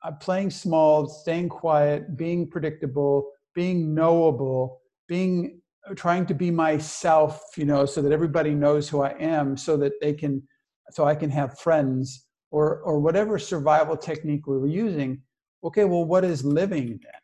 uh, 0.04 0.12
playing 0.12 0.50
small 0.50 1.08
staying 1.08 1.50
quiet 1.50 2.16
being 2.18 2.50
predictable 2.50 3.30
being 3.56 3.94
knowable 3.94 4.82
being 5.08 5.60
uh, 5.90 5.94
trying 5.96 6.26
to 6.28 6.34
be 6.34 6.52
myself 6.52 7.42
you 7.58 7.66
know 7.66 7.86
so 7.86 8.02
that 8.02 8.12
everybody 8.12 8.54
knows 8.54 8.88
who 8.88 9.02
i 9.02 9.16
am 9.20 9.58
so 9.58 9.76
that 9.78 9.94
they 10.02 10.14
can 10.14 10.44
so 10.92 11.06
i 11.06 11.16
can 11.16 11.30
have 11.30 11.58
friends 11.60 12.26
or 12.52 12.82
or 12.82 13.00
whatever 13.00 13.40
survival 13.40 13.98
technique 13.98 14.48
we 14.48 14.58
were 14.58 14.68
using. 14.68 15.22
Okay 15.64 15.86
well 15.86 16.06
what 16.06 16.24
is 16.24 16.46
living 16.46 17.00
then 17.04 17.22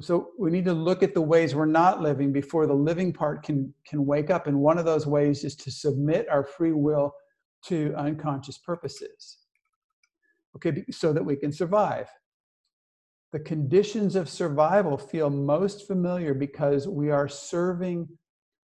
so 0.00 0.30
we 0.38 0.50
need 0.50 0.64
to 0.66 0.72
look 0.72 1.02
at 1.02 1.14
the 1.14 1.20
ways 1.20 1.54
we're 1.54 1.66
not 1.66 2.00
living 2.00 2.32
before 2.32 2.66
the 2.66 2.74
living 2.74 3.12
part 3.12 3.42
can 3.42 3.72
can 3.86 4.06
wake 4.06 4.30
up. 4.30 4.46
And 4.46 4.60
one 4.60 4.78
of 4.78 4.84
those 4.84 5.06
ways 5.06 5.44
is 5.44 5.56
to 5.56 5.70
submit 5.70 6.28
our 6.28 6.44
free 6.44 6.72
will 6.72 7.12
to 7.66 7.94
unconscious 7.96 8.58
purposes. 8.58 9.38
Okay 10.56 10.84
so 10.90 11.12
that 11.12 11.24
we 11.24 11.36
can 11.36 11.52
survive. 11.52 12.08
The 13.32 13.40
conditions 13.40 14.16
of 14.16 14.28
survival 14.28 14.96
feel 14.96 15.30
most 15.30 15.86
familiar 15.86 16.32
because 16.32 16.88
we 16.88 17.10
are 17.10 17.28
serving 17.28 18.08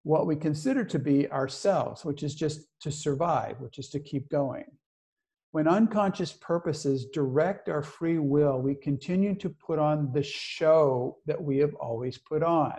what 0.03 0.25
we 0.25 0.35
consider 0.35 0.83
to 0.83 0.99
be 0.99 1.29
ourselves 1.31 2.03
which 2.03 2.23
is 2.23 2.35
just 2.35 2.67
to 2.81 2.91
survive 2.91 3.59
which 3.59 3.79
is 3.79 3.89
to 3.89 3.99
keep 3.99 4.29
going 4.29 4.65
when 5.53 5.67
unconscious 5.67 6.33
purposes 6.33 7.05
direct 7.13 7.69
our 7.69 7.83
free 7.83 8.17
will, 8.17 8.59
we 8.59 8.73
continue 8.73 9.35
to 9.35 9.49
put 9.49 9.77
on 9.77 10.11
the 10.11 10.23
show 10.23 11.19
that 11.27 11.39
we 11.39 11.59
have 11.59 11.75
always 11.75 12.17
put 12.17 12.41
on. 12.41 12.73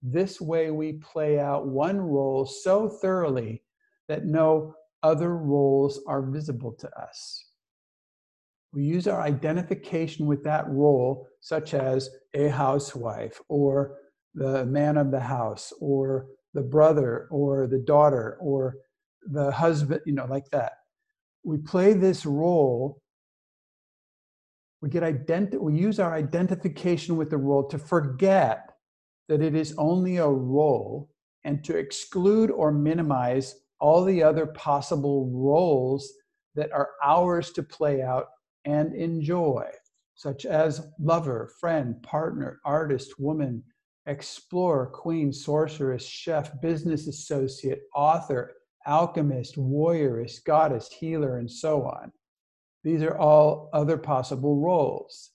This 0.00 0.40
way, 0.40 0.70
we 0.70 0.92
play 0.92 1.40
out 1.40 1.66
one 1.66 1.98
role 1.98 2.46
so 2.46 2.88
thoroughly 2.88 3.64
that 4.06 4.24
no 4.24 4.72
other 5.02 5.36
roles 5.36 6.00
are 6.06 6.22
visible 6.22 6.72
to 6.74 6.88
us. 6.96 7.44
We 8.72 8.84
use 8.84 9.08
our 9.08 9.20
identification 9.20 10.26
with 10.26 10.44
that 10.44 10.68
role, 10.68 11.26
such 11.40 11.74
as 11.74 12.08
a 12.34 12.46
housewife, 12.50 13.40
or 13.48 13.96
the 14.32 14.64
man 14.64 14.96
of 14.96 15.10
the 15.10 15.18
house, 15.18 15.72
or 15.80 16.28
the 16.54 16.62
brother, 16.62 17.26
or 17.32 17.66
the 17.66 17.80
daughter, 17.80 18.38
or 18.40 18.76
the 19.26 19.50
husband, 19.50 20.02
you 20.06 20.12
know, 20.12 20.26
like 20.26 20.48
that 20.50 20.74
we 21.42 21.58
play 21.58 21.92
this 21.92 22.26
role 22.26 23.00
we 24.82 24.88
get 24.88 25.02
identi- 25.02 25.60
we 25.60 25.74
use 25.74 26.00
our 26.00 26.14
identification 26.14 27.16
with 27.16 27.30
the 27.30 27.36
role 27.36 27.68
to 27.68 27.78
forget 27.78 28.70
that 29.28 29.42
it 29.42 29.54
is 29.54 29.74
only 29.76 30.16
a 30.16 30.26
role 30.26 31.10
and 31.44 31.62
to 31.64 31.76
exclude 31.76 32.50
or 32.50 32.72
minimize 32.72 33.56
all 33.78 34.04
the 34.04 34.22
other 34.22 34.46
possible 34.46 35.30
roles 35.32 36.12
that 36.54 36.72
are 36.72 36.90
ours 37.04 37.50
to 37.52 37.62
play 37.62 38.02
out 38.02 38.28
and 38.64 38.94
enjoy 38.94 39.66
such 40.14 40.44
as 40.44 40.88
lover 40.98 41.50
friend 41.60 42.02
partner 42.02 42.60
artist 42.64 43.18
woman 43.18 43.62
explorer 44.06 44.86
queen 44.86 45.32
sorceress 45.32 46.04
chef 46.04 46.60
business 46.60 47.06
associate 47.06 47.82
author 47.94 48.52
alchemist, 48.86 49.56
warrioress, 49.56 50.42
goddess, 50.44 50.88
healer, 50.88 51.38
and 51.38 51.50
so 51.50 51.82
on. 51.84 52.12
These 52.82 53.02
are 53.02 53.18
all 53.18 53.68
other 53.72 53.98
possible 53.98 54.56
roles 54.56 55.30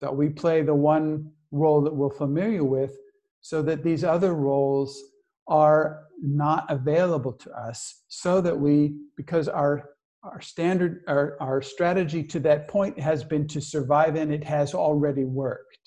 that 0.00 0.14
we 0.14 0.28
play 0.28 0.62
the 0.62 0.74
one 0.74 1.30
role 1.50 1.82
that 1.82 1.94
we're 1.94 2.10
familiar 2.10 2.64
with 2.64 2.96
so 3.40 3.62
that 3.62 3.82
these 3.82 4.04
other 4.04 4.34
roles 4.34 5.00
are 5.48 6.04
not 6.20 6.64
available 6.70 7.32
to 7.32 7.50
us 7.52 8.02
so 8.08 8.40
that 8.40 8.58
we 8.58 8.94
because 9.16 9.48
our 9.48 9.90
our 10.22 10.40
standard 10.40 11.02
our, 11.08 11.36
our 11.40 11.60
strategy 11.60 12.22
to 12.22 12.38
that 12.38 12.68
point 12.68 12.98
has 12.98 13.24
been 13.24 13.46
to 13.48 13.60
survive 13.60 14.14
and 14.14 14.32
it 14.32 14.44
has 14.44 14.72
already 14.72 15.24
worked. 15.24 15.78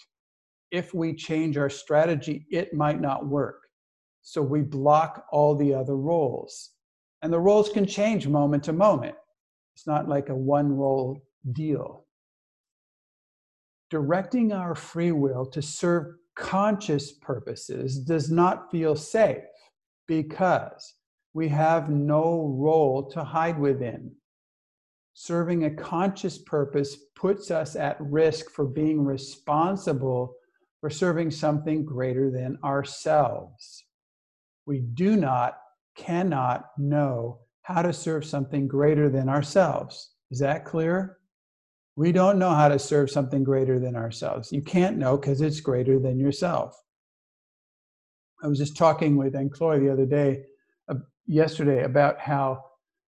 If 0.71 0.93
we 0.93 1.15
change 1.15 1.57
our 1.57 1.69
strategy 1.69 2.45
it 2.51 2.73
might 2.73 3.01
not 3.01 3.25
work. 3.25 3.61
So 4.21 4.41
we 4.41 4.61
block 4.61 5.25
all 5.31 5.55
the 5.55 5.73
other 5.73 5.95
roles 5.95 6.71
and 7.21 7.31
the 7.31 7.39
roles 7.39 7.69
can 7.69 7.85
change 7.85 8.27
moment 8.27 8.63
to 8.65 8.73
moment. 8.73 9.15
It's 9.75 9.87
not 9.87 10.07
like 10.07 10.29
a 10.29 10.35
one 10.35 10.71
role 10.71 11.21
deal. 11.51 12.05
Directing 13.89 14.51
our 14.51 14.75
free 14.75 15.11
will 15.11 15.45
to 15.47 15.61
serve 15.61 16.15
conscious 16.35 17.13
purposes 17.13 17.99
does 17.99 18.29
not 18.29 18.71
feel 18.71 18.95
safe 18.95 19.43
because 20.07 20.93
we 21.33 21.47
have 21.49 21.89
no 21.89 22.55
role 22.57 23.09
to 23.11 23.23
hide 23.23 23.59
within. 23.59 24.11
Serving 25.13 25.65
a 25.65 25.69
conscious 25.69 26.37
purpose 26.37 26.97
puts 27.15 27.51
us 27.51 27.75
at 27.75 27.97
risk 28.01 28.49
for 28.49 28.65
being 28.65 29.03
responsible 29.03 30.35
for 30.81 30.89
serving 30.89 31.31
something 31.31 31.85
greater 31.85 32.29
than 32.29 32.57
ourselves. 32.63 33.85
We 34.65 34.79
do 34.81 35.15
not 35.15 35.57
cannot 35.95 36.65
know 36.77 37.39
how 37.63 37.81
to 37.81 37.93
serve 37.93 38.25
something 38.25 38.67
greater 38.67 39.09
than 39.09 39.29
ourselves. 39.29 40.11
Is 40.31 40.39
that 40.39 40.65
clear? 40.65 41.17
We 41.95 42.11
don't 42.11 42.37
know 42.37 42.51
how 42.51 42.67
to 42.67 42.77
serve 42.77 43.09
something 43.09 43.43
greater 43.43 43.79
than 43.79 43.95
ourselves. 43.95 44.51
You 44.51 44.61
can't 44.61 44.97
know 44.97 45.17
because 45.17 45.41
it's 45.41 45.61
greater 45.61 45.97
than 45.97 46.19
yourself. 46.19 46.79
I 48.43 48.47
was 48.47 48.59
just 48.59 48.77
talking 48.77 49.15
with 49.15 49.35
Ancloy 49.35 49.79
the 49.79 49.91
other 49.91 50.05
day, 50.05 50.43
uh, 50.89 50.95
yesterday, 51.25 51.83
about 51.83 52.19
how 52.19 52.63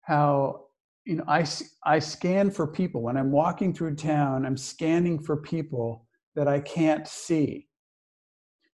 how 0.02 0.66
you 1.04 1.16
know 1.16 1.24
I 1.26 1.46
I 1.84 1.98
scan 1.98 2.50
for 2.50 2.66
people 2.66 3.02
when 3.02 3.16
I'm 3.16 3.32
walking 3.32 3.72
through 3.72 3.96
town. 3.96 4.44
I'm 4.44 4.58
scanning 4.58 5.18
for 5.22 5.38
people 5.38 6.06
that 6.34 6.46
I 6.46 6.60
can't 6.60 7.08
see. 7.08 7.66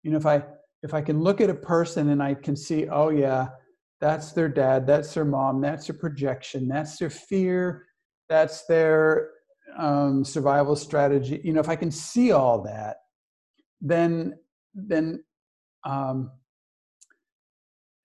You 0.02 0.12
know, 0.12 0.18
if 0.18 0.26
I 0.26 0.44
if 0.82 0.94
I 0.94 1.02
can 1.02 1.20
look 1.20 1.42
at 1.42 1.50
a 1.50 1.56
person 1.56 2.10
and 2.10 2.24
I 2.24 2.34
can 2.34 2.56
see, 2.56 2.88
oh 2.88 3.10
yeah, 3.10 3.50
that's 4.02 4.32
their 4.32 4.50
dad, 4.50 4.88
that's 4.88 5.14
their 5.14 5.26
mom, 5.26 5.62
that's 5.62 5.88
their 5.88 5.98
projection, 5.98 6.68
that's 6.68 6.98
their 6.98 7.10
fear, 7.10 7.88
that's 8.30 8.66
their 8.66 9.32
um, 9.78 10.24
survival 10.24 10.76
strategy. 10.76 11.42
You 11.44 11.54
know, 11.54 11.60
if 11.60 11.70
I 11.70 11.76
can 11.76 11.92
see 11.92 12.32
all 12.32 12.64
that, 12.64 12.98
then 13.82 14.36
then 14.74 15.24
um, 15.84 16.32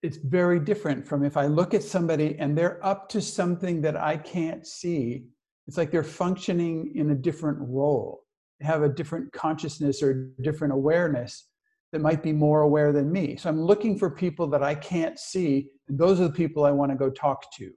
it's 0.01 0.17
very 0.17 0.59
different 0.59 1.07
from 1.07 1.23
if 1.23 1.37
I 1.37 1.47
look 1.47 1.73
at 1.73 1.83
somebody 1.83 2.37
and 2.39 2.57
they're 2.57 2.83
up 2.85 3.09
to 3.09 3.21
something 3.21 3.81
that 3.81 3.95
I 3.95 4.17
can't 4.17 4.65
see. 4.65 5.27
It's 5.67 5.77
like 5.77 5.91
they're 5.91 6.03
functioning 6.03 6.91
in 6.95 7.11
a 7.11 7.15
different 7.15 7.57
role. 7.61 8.23
They 8.59 8.67
have 8.67 8.83
a 8.83 8.89
different 8.89 9.31
consciousness 9.31 10.03
or 10.03 10.31
different 10.41 10.73
awareness 10.73 11.47
that 11.91 12.01
might 12.01 12.23
be 12.23 12.33
more 12.33 12.61
aware 12.61 12.91
than 12.91 13.11
me. 13.11 13.37
So 13.37 13.49
I'm 13.49 13.61
looking 13.61 13.97
for 13.97 14.09
people 14.09 14.47
that 14.47 14.63
I 14.63 14.75
can't 14.75 15.17
see. 15.17 15.69
And 15.87 15.97
those 15.97 16.19
are 16.19 16.27
the 16.27 16.33
people 16.33 16.65
I 16.65 16.71
want 16.71 16.91
to 16.91 16.97
go 16.97 17.09
talk 17.09 17.45
to. 17.57 17.71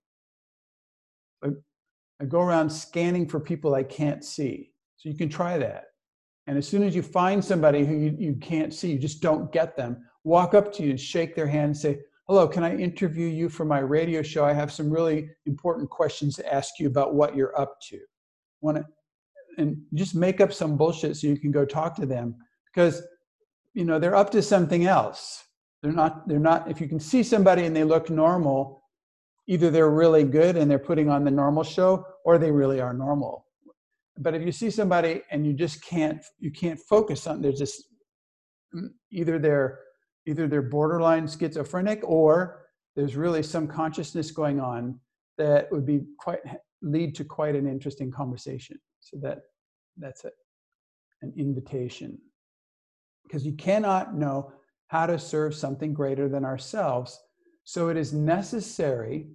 I, 1.45 1.49
I 2.21 2.25
go 2.25 2.41
around 2.41 2.71
scanning 2.71 3.29
for 3.29 3.39
people 3.39 3.75
I 3.75 3.85
can't 3.85 4.25
see. 4.25 4.73
So 4.97 5.09
you 5.09 5.17
can 5.17 5.29
try 5.29 5.59
that. 5.59 5.85
And 6.49 6.57
as 6.57 6.67
soon 6.67 6.83
as 6.83 6.97
you 6.97 7.03
find 7.03 7.45
somebody 7.45 7.85
who 7.85 7.95
you, 7.95 8.17
you 8.19 8.35
can't 8.37 8.73
see, 8.73 8.91
you 8.93 8.99
just 8.99 9.21
don't 9.21 9.53
get 9.53 9.77
them, 9.77 10.05
walk 10.25 10.55
up 10.55 10.73
to 10.75 10.83
you 10.83 10.91
and 10.91 11.01
shake 11.01 11.37
their 11.37 11.47
hand 11.47 11.67
and 11.67 11.77
say, 11.77 11.99
hello, 12.27 12.49
can 12.49 12.65
I 12.65 12.75
interview 12.77 13.27
you 13.27 13.49
for 13.49 13.65
my 13.65 13.79
radio 13.79 14.23
show? 14.23 14.45
I 14.45 14.53
have 14.53 14.73
some 14.73 14.91
really 14.91 15.31
important 15.47 15.91
questions 15.91 16.37
to 16.37 16.53
ask 16.53 16.79
you 16.79 16.87
about 16.87 17.15
what 17.15 17.37
you're 17.37 17.59
up 17.59 17.77
to. 17.89 18.01
Want 18.61 18.79
to, 18.79 18.85
and 19.59 19.77
just 19.95 20.15
make 20.15 20.41
up 20.41 20.53
some 20.53 20.77
bullshit 20.77 21.17
so 21.17 21.27
you 21.27 21.39
can 21.39 21.51
go 21.51 21.65
talk 21.65 21.95
to 21.97 22.07
them 22.07 22.35
because 22.73 23.03
you 23.75 23.85
know 23.85 23.99
they're 23.99 24.17
up 24.17 24.31
to 24.31 24.43
something 24.43 24.87
else. 24.87 25.45
They're 25.83 25.93
not. 25.93 26.27
They're 26.29 26.39
not. 26.39 26.71
If 26.71 26.81
you 26.81 26.89
can 26.89 27.01
see 27.01 27.23
somebody 27.23 27.65
and 27.65 27.75
they 27.75 27.85
look 27.85 28.11
normal, 28.11 28.83
either 29.47 29.71
they're 29.71 29.91
really 29.91 30.25
good 30.25 30.57
and 30.57 30.71
they're 30.71 30.79
putting 30.79 31.09
on 31.09 31.25
the 31.25 31.31
normal 31.31 31.63
show, 31.63 32.05
or 32.25 32.39
they 32.39 32.51
really 32.51 32.81
are 32.81 32.93
normal. 32.93 33.47
But 34.19 34.35
if 34.35 34.43
you 34.43 34.51
see 34.51 34.71
somebody 34.71 35.23
and 35.31 35.47
you 35.47 35.53
just 35.53 35.83
can't, 35.85 36.21
you 36.41 36.51
can't 36.51 36.81
focus 36.89 37.27
on. 37.27 37.41
There's 37.41 37.59
just 37.59 37.85
mm, 38.75 38.89
either 39.13 39.39
they're 39.39 39.79
either 40.27 40.47
they're 40.47 40.63
borderline 40.63 41.27
schizophrenic 41.27 42.01
or 42.03 42.67
there's 42.97 43.17
really 43.17 43.43
some 43.43 43.67
consciousness 43.67 44.31
going 44.31 44.61
on 44.61 44.99
that 45.39 45.71
would 45.71 45.87
be 45.87 46.01
quite 46.19 46.41
lead 46.83 47.15
to 47.15 47.25
quite 47.25 47.55
an 47.55 47.67
interesting 47.67 48.11
conversation 48.11 48.79
so 49.01 49.17
that 49.23 49.39
that's 49.97 50.25
a, 50.25 50.31
an 51.23 51.33
invitation 51.37 52.19
because 53.29 53.47
you 53.47 53.53
cannot 53.53 54.15
know 54.15 54.53
how 54.87 55.07
to 55.07 55.19
serve 55.19 55.55
something 55.55 55.93
greater 55.93 56.29
than 56.29 56.45
ourselves 56.45 57.21
so 57.65 57.89
it 57.89 57.97
is 57.97 58.13
necessary 58.13 59.29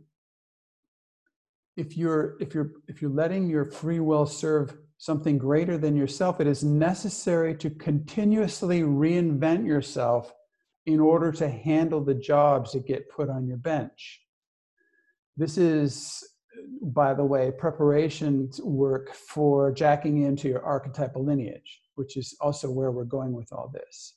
if 1.77 1.95
you're 1.95 2.35
if 2.39 2.53
you're 2.53 2.71
if 2.87 3.01
you're 3.01 3.11
letting 3.11 3.47
your 3.47 3.65
free 3.65 3.99
will 3.99 4.25
serve 4.25 4.75
something 4.97 5.37
greater 5.37 5.77
than 5.77 5.95
yourself 5.95 6.41
it 6.41 6.47
is 6.47 6.63
necessary 6.63 7.55
to 7.55 7.69
continuously 7.69 8.81
reinvent 8.81 9.65
yourself 9.65 10.33
in 10.85 10.99
order 10.99 11.31
to 11.31 11.49
handle 11.49 12.03
the 12.03 12.13
jobs 12.13 12.73
that 12.73 12.85
get 12.85 13.09
put 13.09 13.29
on 13.29 13.47
your 13.47 13.57
bench. 13.57 14.21
This 15.37 15.57
is, 15.57 16.23
by 16.81 17.13
the 17.13 17.23
way, 17.23 17.51
preparation 17.51 18.49
work 18.63 19.13
for 19.13 19.71
jacking 19.71 20.23
into 20.23 20.47
your 20.47 20.63
archetypal 20.63 21.23
lineage, 21.23 21.81
which 21.95 22.17
is 22.17 22.35
also 22.41 22.69
where 22.69 22.91
we're 22.91 23.03
going 23.03 23.33
with 23.33 23.51
all 23.51 23.71
this. 23.73 24.15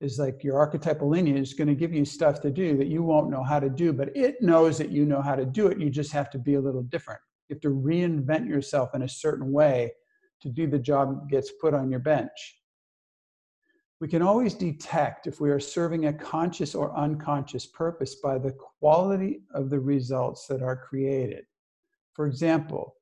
Is 0.00 0.18
like 0.18 0.44
your 0.44 0.58
archetypal 0.58 1.08
lineage 1.08 1.40
is 1.40 1.54
going 1.54 1.68
to 1.68 1.74
give 1.74 1.94
you 1.94 2.04
stuff 2.04 2.40
to 2.42 2.50
do 2.50 2.76
that 2.76 2.88
you 2.88 3.02
won't 3.02 3.30
know 3.30 3.42
how 3.42 3.58
to 3.60 3.70
do, 3.70 3.92
but 3.92 4.14
it 4.16 4.42
knows 4.42 4.76
that 4.78 4.90
you 4.90 5.06
know 5.06 5.22
how 5.22 5.34
to 5.34 5.46
do 5.46 5.68
it. 5.68 5.78
You 5.78 5.88
just 5.88 6.12
have 6.12 6.30
to 6.30 6.38
be 6.38 6.54
a 6.54 6.60
little 6.60 6.82
different. 6.82 7.20
You 7.48 7.54
have 7.54 7.62
to 7.62 7.70
reinvent 7.70 8.48
yourself 8.48 8.94
in 8.94 9.02
a 9.02 9.08
certain 9.08 9.52
way 9.52 9.92
to 10.42 10.48
do 10.48 10.66
the 10.66 10.78
job 10.78 11.14
that 11.14 11.28
gets 11.28 11.52
put 11.60 11.74
on 11.74 11.90
your 11.90 12.00
bench 12.00 12.56
we 14.04 14.08
can 14.08 14.20
always 14.20 14.52
detect 14.52 15.26
if 15.26 15.40
we 15.40 15.50
are 15.50 15.58
serving 15.58 16.06
a 16.06 16.12
conscious 16.12 16.74
or 16.74 16.94
unconscious 16.94 17.64
purpose 17.64 18.16
by 18.16 18.36
the 18.36 18.52
quality 18.52 19.40
of 19.54 19.70
the 19.70 19.80
results 19.80 20.46
that 20.46 20.62
are 20.62 20.76
created. 20.76 21.46
For 22.14 22.26
example, 22.26 22.96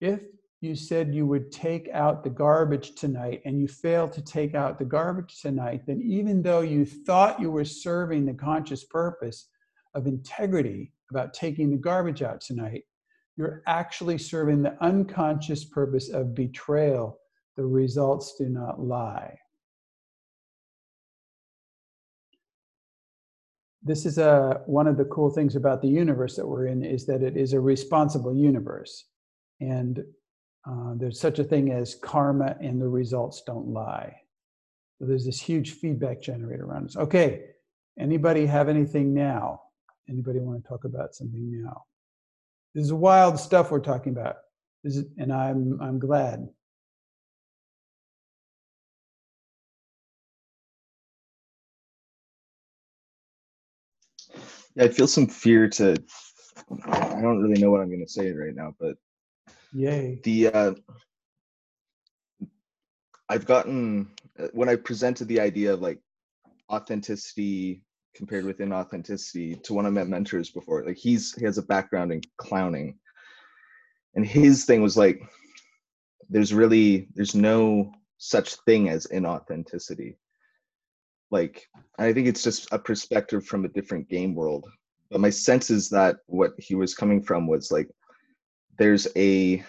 if 0.00 0.20
you 0.60 0.74
said 0.74 1.14
you 1.14 1.26
would 1.26 1.50
take 1.50 1.88
out 1.92 2.22
the 2.22 2.30
garbage 2.30 2.94
tonight 2.94 3.40
and 3.44 3.60
you 3.60 3.66
failed 3.66 4.12
to 4.12 4.22
take 4.22 4.54
out 4.54 4.78
the 4.78 4.84
garbage 4.84 5.40
tonight, 5.40 5.82
then 5.86 6.02
even 6.02 6.42
though 6.42 6.60
you 6.60 6.84
thought 6.84 7.40
you 7.40 7.50
were 7.50 7.64
serving 7.64 8.26
the 8.26 8.34
conscious 8.34 8.84
purpose 8.84 9.48
of 9.94 10.06
integrity 10.06 10.92
about 11.10 11.32
taking 11.32 11.70
the 11.70 11.76
garbage 11.76 12.22
out 12.22 12.40
tonight, 12.40 12.84
you're 13.36 13.62
actually 13.66 14.18
serving 14.18 14.62
the 14.62 14.76
unconscious 14.84 15.64
purpose 15.64 16.10
of 16.10 16.34
betrayal. 16.34 17.18
The 17.56 17.64
results 17.64 18.34
do 18.36 18.48
not 18.48 18.80
lie. 18.80 19.38
This 23.82 24.04
is 24.04 24.18
a 24.18 24.60
one 24.66 24.86
of 24.86 24.96
the 24.96 25.06
cool 25.06 25.30
things 25.30 25.56
about 25.56 25.80
the 25.80 25.88
universe 25.88 26.36
that 26.36 26.46
we're 26.46 26.66
in 26.66 26.84
is 26.84 27.06
that 27.06 27.22
it 27.22 27.36
is 27.36 27.52
a 27.52 27.60
responsible 27.60 28.34
universe. 28.34 29.06
And 29.60 30.04
uh, 30.68 30.94
there's 30.96 31.20
such 31.20 31.38
a 31.38 31.44
thing 31.44 31.72
as 31.72 31.94
karma 31.94 32.56
and 32.60 32.80
the 32.80 32.88
results 32.88 33.42
don't 33.46 33.68
lie. 33.68 34.14
So 34.98 35.06
there's 35.06 35.24
this 35.24 35.40
huge 35.40 35.72
feedback 35.72 36.20
generator 36.20 36.64
around 36.64 36.86
us. 36.86 36.96
Okay 36.96 37.44
anybody 38.00 38.46
have 38.46 38.68
anything 38.68 39.14
now? 39.14 39.60
Anybody 40.08 40.40
want 40.40 40.62
to 40.62 40.68
talk 40.68 40.84
about 40.84 41.14
something 41.14 41.62
now? 41.62 41.84
This 42.74 42.84
is 42.84 42.92
wild 42.92 43.38
stuff 43.38 43.70
we're 43.70 43.80
talking 43.80 44.12
about. 44.12 44.36
Is, 44.82 45.04
and 45.18 45.30
i'm 45.30 45.78
i'm 45.82 45.98
glad 45.98 46.48
Yeah, 54.74 54.84
I 54.84 54.88
feel 54.88 55.06
some 55.06 55.26
fear 55.26 55.68
to. 55.70 55.96
I 56.84 57.20
don't 57.20 57.42
really 57.42 57.60
know 57.60 57.70
what 57.70 57.80
I'm 57.80 57.88
going 57.88 58.04
to 58.04 58.10
say 58.10 58.30
right 58.32 58.54
now, 58.54 58.74
but 58.78 58.96
yay. 59.72 60.20
The 60.24 60.48
uh, 60.48 60.74
I've 63.28 63.46
gotten 63.46 64.10
uh, 64.38 64.48
when 64.52 64.68
I 64.68 64.76
presented 64.76 65.28
the 65.28 65.40
idea 65.40 65.72
of 65.72 65.80
like 65.80 66.00
authenticity 66.70 67.82
compared 68.14 68.44
with 68.44 68.58
inauthenticity 68.58 69.62
to 69.62 69.74
one 69.74 69.86
of 69.86 69.92
my 69.92 70.04
mentors 70.04 70.50
before. 70.50 70.84
Like 70.84 70.96
he's 70.96 71.34
he 71.34 71.44
has 71.44 71.58
a 71.58 71.62
background 71.62 72.12
in 72.12 72.20
clowning, 72.36 72.98
and 74.14 74.26
his 74.26 74.64
thing 74.64 74.82
was 74.82 74.96
like, 74.96 75.20
there's 76.28 76.54
really 76.54 77.08
there's 77.14 77.34
no 77.34 77.92
such 78.18 78.54
thing 78.66 78.88
as 78.88 79.06
inauthenticity 79.06 80.16
like 81.30 81.68
i 81.98 82.12
think 82.12 82.26
it's 82.26 82.42
just 82.42 82.68
a 82.72 82.78
perspective 82.78 83.44
from 83.44 83.64
a 83.64 83.68
different 83.68 84.08
game 84.08 84.34
world. 84.34 84.66
But 85.10 85.20
my 85.20 85.30
sense 85.30 85.70
is 85.70 85.90
that 85.90 86.18
what 86.26 86.52
he 86.58 86.74
was 86.76 86.94
coming 86.94 87.20
from 87.22 87.48
was 87.48 87.72
like 87.72 87.88
there's 88.78 89.08
a 89.16 89.64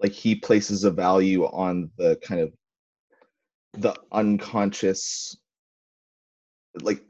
like 0.00 0.12
he 0.12 0.34
places 0.34 0.84
a 0.84 0.90
value 0.90 1.44
on 1.44 1.90
the 1.98 2.16
kind 2.22 2.40
of 2.40 2.52
the 3.74 3.94
unconscious 4.12 5.36
like 6.82 7.02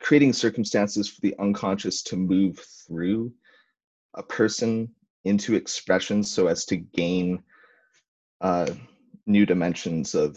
creating 0.00 0.32
circumstances 0.32 1.08
for 1.08 1.20
the 1.22 1.34
unconscious 1.38 2.02
to 2.02 2.16
move 2.16 2.58
through 2.86 3.32
a 4.14 4.22
person 4.22 4.88
into 5.24 5.54
expression 5.54 6.22
so 6.22 6.48
as 6.48 6.64
to 6.64 6.76
gain 6.76 7.42
uh, 8.40 8.68
new 9.26 9.46
dimensions 9.46 10.14
of 10.14 10.36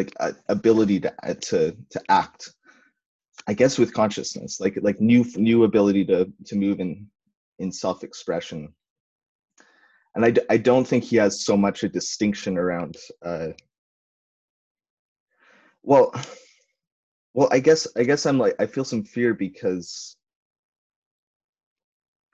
like 0.00 0.12
uh, 0.20 0.32
ability 0.48 0.98
to 1.00 1.12
uh, 1.22 1.34
to 1.48 1.76
to 1.90 2.00
act 2.08 2.40
i 3.46 3.52
guess 3.54 3.78
with 3.78 3.94
consciousness 4.00 4.60
like 4.60 4.76
like 4.82 5.00
new 5.00 5.22
new 5.36 5.64
ability 5.64 6.04
to 6.04 6.18
to 6.48 6.56
move 6.56 6.80
in 6.80 7.06
in 7.60 7.70
self-expression. 7.70 8.74
And 10.14 10.24
I, 10.24 10.34
I 10.48 10.56
don't 10.56 10.86
think 10.86 11.04
he 11.04 11.16
has 11.16 11.44
so 11.44 11.56
much 11.56 11.84
a 11.84 11.88
distinction 11.88 12.58
around 12.58 12.96
uh 13.24 13.48
well 15.82 16.12
well 17.32 17.48
i 17.52 17.60
guess 17.60 17.86
i 17.96 18.02
guess 18.02 18.26
i'm 18.26 18.38
like 18.38 18.54
i 18.58 18.66
feel 18.66 18.84
some 18.84 19.04
fear 19.04 19.32
because 19.32 20.16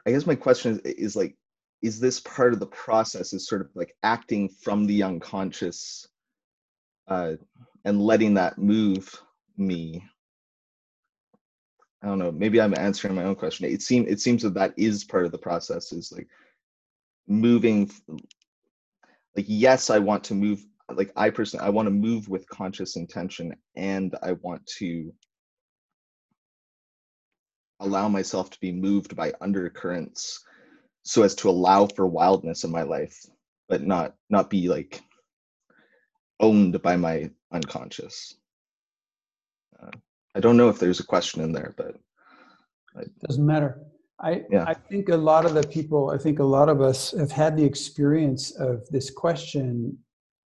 i 0.07 0.11
guess 0.11 0.27
my 0.27 0.35
question 0.35 0.73
is, 0.73 0.79
is 0.95 1.17
like 1.17 1.37
is 1.83 2.01
this 2.01 2.19
part 2.21 2.55
of 2.55 2.61
the 2.61 2.67
process 2.67 3.33
is 3.33 3.47
sort 3.47 3.61
of 3.61 3.69
like 3.75 3.95
acting 4.03 4.49
from 4.49 4.87
the 4.87 5.03
unconscious 5.03 6.09
uh, 7.09 7.35
and 7.85 8.03
letting 8.03 8.35
that 8.35 8.59
move 8.59 9.15
me. 9.57 10.05
I 12.03 12.09
don't 12.09 12.19
know 12.19 12.31
maybe 12.31 12.61
i'm 12.61 12.77
answering 12.79 13.15
my 13.17 13.25
own 13.25 13.35
question. 13.37 13.67
It 13.67 13.83
seems 13.83 14.09
it 14.09 14.21
seems 14.21 14.43
that 14.43 14.55
that 14.55 14.75
is 14.77 15.05
part 15.05 15.27
of 15.27 15.33
the 15.33 15.39
process 15.39 15.93
is 15.93 16.13
like 16.13 16.29
moving 17.29 17.91
like 19.37 19.47
yes 19.49 19.91
i 19.91 19.99
want 19.99 20.25
to 20.25 20.35
move 20.35 20.65
like 20.95 21.13
i 21.17 21.31
personally 21.31 21.67
i 21.67 21.71
want 21.71 21.87
to 21.87 21.91
move 21.93 22.29
with 22.29 22.49
conscious 22.49 22.97
intention 22.97 23.55
and 23.77 24.17
i 24.23 24.33
want 24.33 24.65
to 24.67 25.13
allow 27.81 28.09
myself 28.09 28.51
to 28.51 28.61
be 28.61 28.73
moved 28.73 29.17
by 29.17 29.33
undercurrents 29.41 30.45
so 31.05 31.23
as 31.23 31.35
to 31.35 31.51
allow 31.51 31.87
for 31.87 32.07
wildness 32.07 32.65
in 32.65 32.71
my 32.71 32.83
life 32.83 33.27
but 33.69 33.83
not 33.83 34.15
not 34.31 34.51
be 34.51 34.69
like 34.69 35.03
owned 36.41 36.81
by 36.83 36.97
my 36.97 37.31
unconscious 37.53 38.37
uh, 39.83 39.91
i 40.35 40.41
don't 40.41 40.57
know 40.57 40.69
if 40.69 40.79
there's 40.79 41.01
a 41.01 41.07
question 41.07 41.43
in 41.43 41.53
there 41.53 41.75
but 41.77 41.97
I, 42.97 43.05
doesn't 43.27 43.45
matter 43.45 43.81
I, 44.19 44.45
Yeah. 44.51 44.65
I 44.67 44.75
think 44.75 45.09
a 45.09 45.17
lot 45.17 45.45
of 45.45 45.55
the 45.55 45.67
people, 45.67 46.11
I 46.11 46.19
think 46.19 46.39
a 46.39 46.45
lot 46.45 46.69
of 46.69 46.81
us 46.81 47.13
have 47.13 47.31
had 47.31 47.57
the 47.57 47.65
experience 47.65 48.51
of 48.53 48.89
this 48.89 49.11
question 49.11 49.99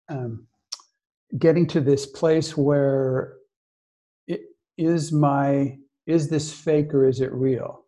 um, 0.09 0.47
getting 1.39 1.67
to 1.69 1.81
this 1.81 2.07
place 2.07 2.57
where 2.57 3.35
it 4.27 4.43
is 4.77 5.13
my, 5.13 5.79
is 6.07 6.29
this 6.29 6.53
fake 6.53 6.93
or 6.93 7.07
is 7.07 7.21
it 7.21 7.33
real? 7.33 7.85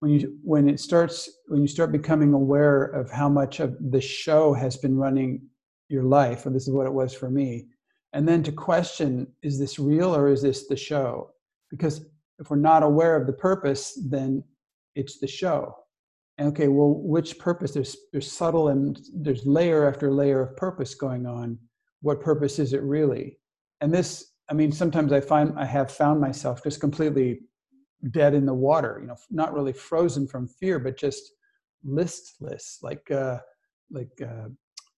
When 0.00 0.12
you, 0.12 0.38
when 0.42 0.68
it 0.68 0.80
starts, 0.80 1.30
when 1.48 1.60
you 1.60 1.68
start 1.68 1.92
becoming 1.92 2.32
aware 2.32 2.84
of 2.84 3.10
how 3.10 3.28
much 3.28 3.60
of 3.60 3.76
the 3.90 4.00
show 4.00 4.54
has 4.54 4.76
been 4.76 4.96
running 4.96 5.42
your 5.88 6.04
life, 6.04 6.46
and 6.46 6.54
this 6.54 6.66
is 6.66 6.72
what 6.72 6.86
it 6.86 6.92
was 6.92 7.14
for 7.14 7.30
me, 7.30 7.66
and 8.14 8.28
then 8.28 8.42
to 8.44 8.52
question, 8.52 9.26
is 9.42 9.58
this 9.58 9.78
real 9.78 10.14
or 10.14 10.28
is 10.28 10.40
this 10.40 10.68
the 10.68 10.76
show? 10.76 11.30
Because 11.70 12.06
if 12.38 12.48
we're 12.48 12.56
not 12.56 12.84
aware 12.84 13.16
of 13.16 13.26
the 13.26 13.32
purpose, 13.32 13.98
then 14.08 14.44
it's 14.94 15.18
the 15.18 15.26
show. 15.26 15.74
And 16.38 16.48
okay, 16.48 16.68
well, 16.68 16.94
which 16.94 17.38
purpose? 17.38 17.72
There's 17.72 17.96
there's 18.12 18.30
subtle 18.30 18.68
and 18.68 19.00
there's 19.14 19.46
layer 19.46 19.88
after 19.88 20.12
layer 20.12 20.42
of 20.42 20.56
purpose 20.56 20.94
going 20.94 21.26
on. 21.26 21.58
What 22.02 22.20
purpose 22.20 22.58
is 22.58 22.72
it 22.72 22.82
really? 22.82 23.38
And 23.80 23.92
this, 23.92 24.32
I 24.48 24.54
mean, 24.54 24.72
sometimes 24.72 25.12
I 25.12 25.20
find 25.20 25.58
I 25.58 25.64
have 25.64 25.90
found 25.90 26.20
myself 26.20 26.62
just 26.62 26.80
completely 26.80 27.40
dead 28.10 28.34
in 28.34 28.46
the 28.46 28.54
water. 28.54 28.98
You 29.00 29.08
know, 29.08 29.16
not 29.30 29.54
really 29.54 29.72
frozen 29.72 30.26
from 30.26 30.48
fear, 30.48 30.78
but 30.78 30.96
just 30.96 31.22
listless, 31.84 32.78
like 32.82 33.08
uh, 33.10 33.38
like 33.90 34.20
uh, 34.20 34.48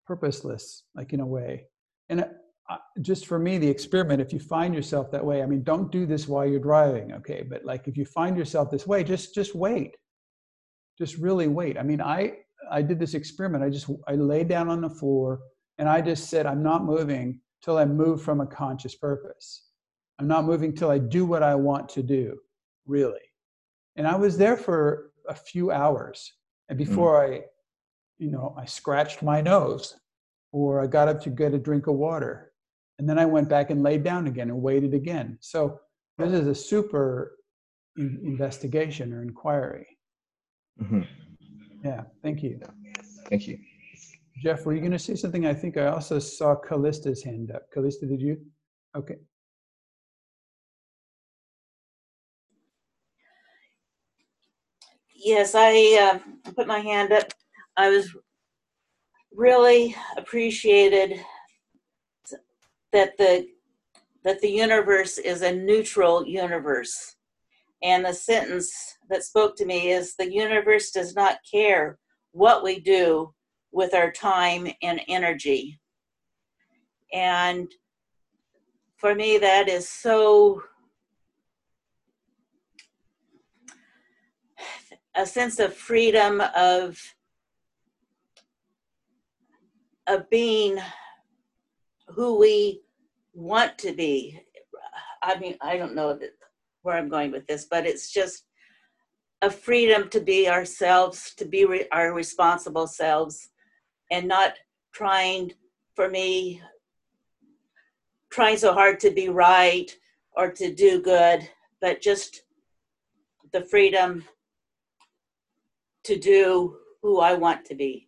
purposeless, 0.06 0.84
like 0.94 1.12
in 1.12 1.20
a 1.20 1.26
way. 1.26 1.66
And 2.08 2.26
uh, 2.68 2.76
just 3.00 3.26
for 3.26 3.38
me, 3.38 3.58
the 3.58 3.68
experiment, 3.68 4.20
if 4.20 4.32
you 4.32 4.40
find 4.40 4.74
yourself 4.74 5.10
that 5.12 5.24
way, 5.24 5.42
I 5.42 5.46
mean, 5.46 5.62
don't 5.62 5.90
do 5.92 6.06
this 6.06 6.26
while 6.26 6.46
you're 6.46 6.60
driving, 6.60 7.12
okay? 7.12 7.44
But 7.48 7.64
like 7.64 7.88
if 7.88 7.96
you 7.96 8.04
find 8.04 8.36
yourself 8.36 8.70
this 8.70 8.86
way, 8.86 9.04
just 9.04 9.34
just 9.34 9.54
wait. 9.54 9.96
Just 10.98 11.16
really 11.16 11.48
wait. 11.48 11.78
I 11.78 11.82
mean, 11.82 12.00
I 12.00 12.38
I 12.70 12.82
did 12.82 12.98
this 12.98 13.14
experiment. 13.14 13.62
I 13.62 13.70
just 13.70 13.88
I 14.08 14.14
laid 14.14 14.48
down 14.48 14.68
on 14.68 14.80
the 14.80 14.90
floor 14.90 15.40
and 15.78 15.88
I 15.88 16.00
just 16.00 16.30
said, 16.30 16.46
I'm 16.46 16.62
not 16.62 16.84
moving 16.84 17.40
till 17.62 17.78
I 17.78 17.84
move 17.84 18.22
from 18.22 18.40
a 18.40 18.46
conscious 18.46 18.94
purpose. 18.94 19.66
I'm 20.18 20.28
not 20.28 20.44
moving 20.44 20.74
till 20.74 20.90
I 20.90 20.98
do 20.98 21.26
what 21.26 21.42
I 21.42 21.54
want 21.54 21.88
to 21.90 22.02
do, 22.02 22.38
really. 22.86 23.20
And 23.96 24.06
I 24.06 24.16
was 24.16 24.38
there 24.38 24.56
for 24.56 25.12
a 25.28 25.34
few 25.34 25.70
hours. 25.70 26.32
And 26.68 26.78
before 26.78 27.22
I, 27.22 27.42
you 28.18 28.30
know, 28.30 28.54
I 28.58 28.64
scratched 28.64 29.22
my 29.22 29.40
nose 29.40 29.96
or 30.52 30.80
I 30.80 30.86
got 30.86 31.08
up 31.08 31.20
to 31.22 31.30
get 31.30 31.54
a 31.54 31.58
drink 31.58 31.86
of 31.86 31.94
water. 31.94 32.52
And 32.98 33.08
then 33.08 33.18
I 33.18 33.26
went 33.26 33.48
back 33.48 33.70
and 33.70 33.82
laid 33.82 34.04
down 34.04 34.26
again 34.26 34.48
and 34.48 34.62
waited 34.62 34.94
again. 34.94 35.36
So 35.40 35.80
this 36.16 36.32
is 36.32 36.46
a 36.46 36.54
super 36.54 37.36
in- 37.96 38.20
investigation 38.24 39.12
or 39.12 39.22
inquiry. 39.22 39.86
Mhm. 40.80 41.06
Yeah, 41.84 42.04
thank 42.22 42.42
you. 42.42 42.60
thank 43.28 43.46
you 43.46 43.58
Jeff, 44.42 44.66
were 44.66 44.74
you 44.74 44.80
going 44.80 44.92
to 44.92 44.98
say 44.98 45.14
something? 45.14 45.46
I 45.46 45.54
think 45.54 45.76
I 45.76 45.86
also 45.86 46.18
saw 46.18 46.54
Callista's 46.54 47.22
hand 47.22 47.50
up. 47.50 47.70
Callista, 47.72 48.06
did 48.06 48.20
you? 48.20 48.38
Okay. 48.94 49.16
Yes, 55.14 55.54
I 55.54 56.20
uh, 56.44 56.52
put 56.52 56.66
my 56.66 56.80
hand 56.80 57.12
up. 57.12 57.32
I 57.76 57.90
was 57.90 58.14
really 59.34 59.94
appreciated 60.16 61.20
that 62.92 63.16
the 63.18 63.46
that 64.24 64.40
the 64.40 64.50
universe 64.50 65.18
is 65.18 65.42
a 65.42 65.54
neutral 65.54 66.26
universe. 66.26 67.14
And 67.82 68.04
the 68.04 68.12
sentence 68.12 68.74
that 69.08 69.22
spoke 69.22 69.56
to 69.56 69.66
me 69.66 69.90
is 69.90 70.16
the 70.16 70.32
universe 70.32 70.90
does 70.90 71.14
not 71.14 71.38
care 71.48 71.98
what 72.32 72.64
we 72.64 72.80
do 72.80 73.32
with 73.70 73.94
our 73.94 74.10
time 74.10 74.66
and 74.82 75.00
energy. 75.06 75.78
And 77.12 77.70
for 78.96 79.14
me, 79.14 79.38
that 79.38 79.68
is 79.68 79.88
so 79.88 80.62
a 85.14 85.24
sense 85.24 85.60
of 85.60 85.72
freedom 85.72 86.42
of 86.56 87.00
of 90.06 90.28
being 90.30 90.78
who 92.08 92.38
we 92.38 92.82
want 93.34 93.78
to 93.78 93.92
be. 93.92 94.40
I 95.22 95.38
mean, 95.38 95.56
I 95.60 95.76
don't 95.76 95.94
know 95.94 96.18
where 96.82 96.96
I'm 96.96 97.08
going 97.08 97.32
with 97.32 97.46
this, 97.46 97.66
but 97.70 97.86
it's 97.86 98.12
just 98.12 98.44
a 99.42 99.50
freedom 99.50 100.08
to 100.10 100.20
be 100.20 100.48
ourselves, 100.48 101.34
to 101.36 101.44
be 101.44 101.64
re- 101.64 101.88
our 101.92 102.12
responsible 102.12 102.86
selves, 102.86 103.50
and 104.10 104.28
not 104.28 104.54
trying, 104.92 105.52
for 105.94 106.08
me, 106.08 106.62
trying 108.30 108.56
so 108.56 108.72
hard 108.72 109.00
to 109.00 109.10
be 109.10 109.28
right 109.28 109.94
or 110.36 110.50
to 110.50 110.72
do 110.72 111.02
good, 111.02 111.48
but 111.80 112.00
just 112.00 112.42
the 113.52 113.62
freedom 113.62 114.24
to 116.04 116.16
do 116.16 116.76
who 117.02 117.20
I 117.20 117.34
want 117.34 117.64
to 117.66 117.74
be. 117.74 118.05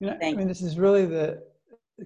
You 0.00 0.08
know, 0.08 0.18
I 0.22 0.32
mean, 0.34 0.48
this 0.48 0.62
is 0.62 0.78
really 0.78 1.06
the, 1.06 1.42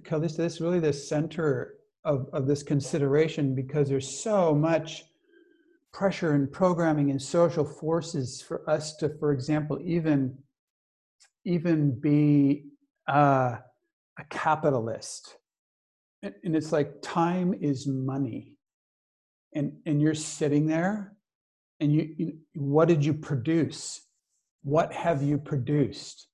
Calista, 0.03 0.41
this 0.41 0.55
is 0.55 0.61
really 0.61 0.79
the 0.79 0.93
center 0.93 1.75
of, 2.05 2.27
of 2.31 2.47
this 2.47 2.63
consideration 2.63 3.53
because 3.53 3.89
there's 3.89 4.21
so 4.21 4.55
much 4.55 5.03
pressure 5.93 6.33
and 6.33 6.49
programming 6.51 7.11
and 7.11 7.21
social 7.21 7.65
forces 7.65 8.41
for 8.41 8.67
us 8.69 8.95
to, 8.97 9.09
for 9.19 9.33
example, 9.33 9.77
even 9.83 10.37
even 11.43 11.99
be 11.99 12.65
uh, 13.09 13.55
a 14.19 14.23
capitalist. 14.29 15.37
And, 16.21 16.55
it's 16.55 16.71
like 16.71 17.01
time 17.01 17.55
is 17.59 17.87
money. 17.87 18.53
And, 19.55 19.73
and 19.85 19.99
you're 19.99 20.13
sitting 20.13 20.67
there 20.67 21.13
and 21.79 21.91
you, 21.91 22.13
you, 22.17 22.37
what 22.53 22.87
did 22.87 23.03
you 23.03 23.13
produce? 23.13 24.01
What 24.63 24.93
have 24.93 25.23
you 25.23 25.39
produced? 25.39 26.27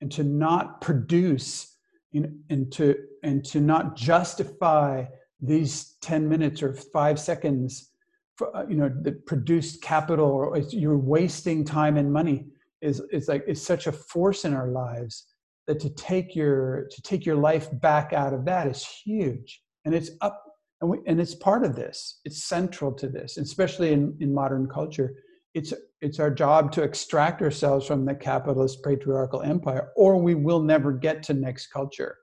And 0.00 0.12
to 0.12 0.22
not 0.22 0.80
produce 0.80 1.76
know, 2.20 2.30
and 2.50 2.72
to 2.72 2.96
and 3.22 3.44
to 3.44 3.60
not 3.60 3.96
justify 3.96 5.04
these 5.40 5.96
10 6.00 6.28
minutes 6.28 6.62
or 6.62 6.72
five 6.72 7.18
seconds 7.18 7.90
for, 8.36 8.54
uh, 8.56 8.66
you 8.68 8.76
know 8.76 8.90
the 9.02 9.12
produced 9.12 9.82
capital 9.82 10.26
or 10.30 10.58
you're 10.70 10.98
wasting 10.98 11.64
time 11.64 11.96
and 11.96 12.12
money 12.12 12.46
is 12.80 13.02
is 13.10 13.28
like 13.28 13.44
is 13.46 13.64
such 13.64 13.86
a 13.86 13.92
force 13.92 14.44
in 14.44 14.54
our 14.54 14.68
lives 14.68 15.26
that 15.66 15.80
to 15.80 15.90
take 15.90 16.34
your 16.34 16.86
to 16.90 17.02
take 17.02 17.26
your 17.26 17.36
life 17.36 17.68
back 17.80 18.12
out 18.12 18.32
of 18.32 18.44
that 18.44 18.66
is 18.66 18.86
huge. 18.86 19.62
And 19.84 19.94
it's 19.94 20.10
up 20.20 20.42
and, 20.80 20.90
we, 20.90 20.98
and 21.06 21.20
it's 21.20 21.34
part 21.34 21.64
of 21.64 21.74
this. 21.74 22.20
It's 22.24 22.44
central 22.44 22.92
to 22.92 23.08
this 23.08 23.36
especially 23.36 23.92
in, 23.92 24.16
in 24.20 24.32
modern 24.32 24.68
culture 24.68 25.14
it's 25.56 25.72
it's 26.02 26.20
our 26.20 26.30
job 26.30 26.70
to 26.70 26.82
extract 26.82 27.40
ourselves 27.40 27.86
from 27.86 28.04
the 28.04 28.14
capitalist 28.14 28.84
patriarchal 28.84 29.40
empire 29.40 29.88
or 29.96 30.18
we 30.18 30.34
will 30.34 30.60
never 30.60 30.92
get 30.92 31.22
to 31.22 31.32
next 31.32 31.68
culture. 31.68 32.18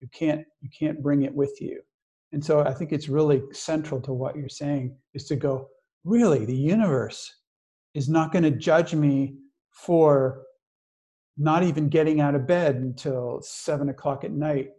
You 0.00 0.08
can't 0.14 0.46
you 0.62 0.70
can't 0.76 1.02
bring 1.02 1.22
it 1.24 1.34
with 1.34 1.60
you. 1.60 1.82
And 2.32 2.42
so 2.42 2.60
i 2.60 2.72
think 2.72 2.90
it's 2.90 3.08
really 3.08 3.42
central 3.52 4.00
to 4.00 4.14
what 4.14 4.34
you're 4.34 4.48
saying 4.48 4.96
is 5.12 5.26
to 5.26 5.36
go 5.36 5.68
really 6.04 6.46
the 6.46 6.56
universe 6.56 7.20
is 7.92 8.08
not 8.08 8.32
going 8.32 8.44
to 8.44 8.50
judge 8.50 8.94
me 8.94 9.36
for 9.70 10.42
not 11.36 11.62
even 11.64 11.90
getting 11.90 12.22
out 12.22 12.34
of 12.34 12.46
bed 12.46 12.76
until 12.76 13.40
seven 13.42 13.90
o'clock 13.90 14.24
at 14.24 14.32
night. 14.32 14.70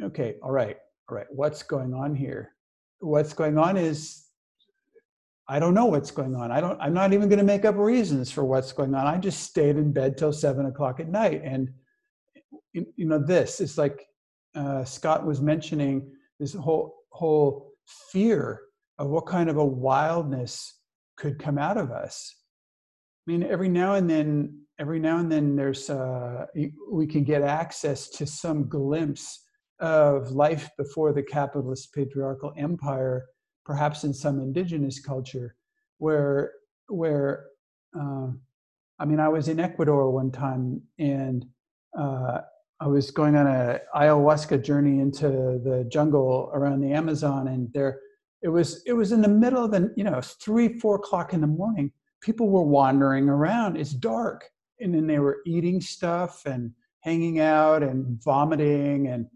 Okay 0.00 0.36
all 0.44 0.52
right 0.52 0.76
all 1.08 1.16
right 1.16 1.26
what's 1.30 1.64
going 1.64 1.92
on 1.92 2.14
here? 2.14 2.52
What's 3.00 3.32
going 3.32 3.58
on 3.58 3.76
is 3.76 4.23
I 5.46 5.58
don't 5.58 5.74
know 5.74 5.86
what's 5.86 6.10
going 6.10 6.34
on. 6.34 6.50
I 6.50 6.60
don't. 6.60 6.80
I'm 6.80 6.94
not 6.94 7.12
even 7.12 7.28
going 7.28 7.38
to 7.38 7.44
make 7.44 7.64
up 7.64 7.76
reasons 7.76 8.30
for 8.30 8.44
what's 8.44 8.72
going 8.72 8.94
on. 8.94 9.06
I 9.06 9.18
just 9.18 9.42
stayed 9.42 9.76
in 9.76 9.92
bed 9.92 10.16
till 10.16 10.32
seven 10.32 10.66
o'clock 10.66 11.00
at 11.00 11.08
night, 11.08 11.42
and 11.44 11.68
you, 12.72 12.86
know, 12.98 13.18
this 13.18 13.60
is 13.60 13.76
like 13.76 14.06
uh, 14.54 14.84
Scott 14.84 15.26
was 15.26 15.40
mentioning 15.40 16.10
this 16.40 16.54
whole 16.54 16.94
whole 17.10 17.72
fear 18.10 18.62
of 18.98 19.08
what 19.08 19.26
kind 19.26 19.50
of 19.50 19.58
a 19.58 19.64
wildness 19.64 20.80
could 21.16 21.38
come 21.38 21.58
out 21.58 21.76
of 21.76 21.90
us. 21.90 22.36
I 23.26 23.30
mean, 23.30 23.42
every 23.42 23.68
now 23.68 23.94
and 23.94 24.08
then 24.08 24.60
every 24.78 24.98
now 24.98 25.18
and 25.18 25.30
then 25.30 25.56
there's 25.56 25.90
uh, 25.90 26.46
we 26.90 27.06
can 27.06 27.22
get 27.22 27.42
access 27.42 28.08
to 28.10 28.26
some 28.26 28.68
glimpse 28.68 29.44
of 29.80 30.30
life 30.30 30.70
before 30.78 31.12
the 31.12 31.22
capitalist 31.22 31.92
patriarchal 31.94 32.52
empire, 32.56 33.26
perhaps 33.64 34.04
in 34.04 34.14
some 34.14 34.40
indigenous 34.40 35.00
culture, 35.00 35.56
where 35.98 36.52
where 36.88 37.46
uh, 37.98 38.28
I 38.98 39.04
mean, 39.04 39.20
I 39.20 39.28
was 39.28 39.48
in 39.48 39.60
Ecuador 39.60 40.10
one 40.10 40.30
time 40.30 40.82
and 40.98 41.46
uh, 41.98 42.40
I 42.80 42.86
was 42.86 43.10
going 43.10 43.36
on 43.36 43.46
a 43.46 43.80
ayahuasca 43.94 44.62
journey 44.62 45.00
into 45.00 45.28
the 45.28 45.86
jungle 45.90 46.50
around 46.52 46.80
the 46.80 46.92
Amazon, 46.92 47.48
and 47.48 47.72
there 47.72 48.00
it 48.42 48.48
was. 48.48 48.82
It 48.86 48.92
was 48.92 49.12
in 49.12 49.22
the 49.22 49.28
middle 49.28 49.64
of 49.64 49.70
the 49.70 49.92
you 49.96 50.04
know 50.04 50.20
three 50.20 50.78
four 50.78 50.96
o'clock 50.96 51.32
in 51.32 51.40
the 51.40 51.46
morning. 51.46 51.92
People 52.20 52.50
were 52.50 52.64
wandering 52.64 53.28
around. 53.28 53.76
It's 53.76 53.92
dark, 53.92 54.50
and 54.80 54.94
then 54.94 55.06
they 55.06 55.18
were 55.18 55.38
eating 55.46 55.80
stuff 55.80 56.42
and 56.46 56.72
hanging 57.00 57.38
out 57.38 57.82
and 57.82 58.22
vomiting 58.22 59.08
and 59.08 59.26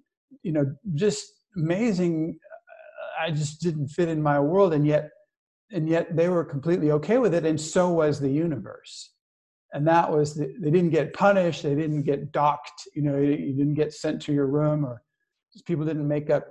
you 0.43 0.53
know 0.53 0.67
just 0.95 1.33
amazing. 1.57 2.39
I 3.21 3.31
just 3.31 3.61
didn't 3.61 3.89
fit 3.89 4.09
in 4.09 4.23
my 4.23 4.41
world, 4.41 4.73
and 4.73 4.87
yet 4.87 5.11
and 5.71 5.89
yet 5.89 6.17
they 6.17 6.29
were 6.29 6.45
completely 6.45 6.91
okay 6.93 7.19
with 7.19 7.35
it, 7.35 7.45
and 7.45 7.61
so 7.61 7.91
was 7.91 8.21
the 8.21 8.31
universe. 8.31 9.13
And 9.75 9.87
that 9.87 10.11
was 10.11 10.35
the, 10.35 10.55
they 10.59 10.71
didn't 10.71 10.91
get 10.91 11.13
punished 11.13 11.63
they 11.63 11.75
didn't 11.75 12.05
get 12.05 12.33
docked 12.33 12.89
you 12.95 13.03
know 13.03 13.19
you 13.19 13.53
didn't 13.53 13.75
get 13.75 13.93
sent 13.93 14.23
to 14.23 14.33
your 14.33 14.47
room 14.47 14.83
or 14.83 15.03
people 15.67 15.85
didn't 15.85 16.09
make 16.09 16.31
up 16.31 16.47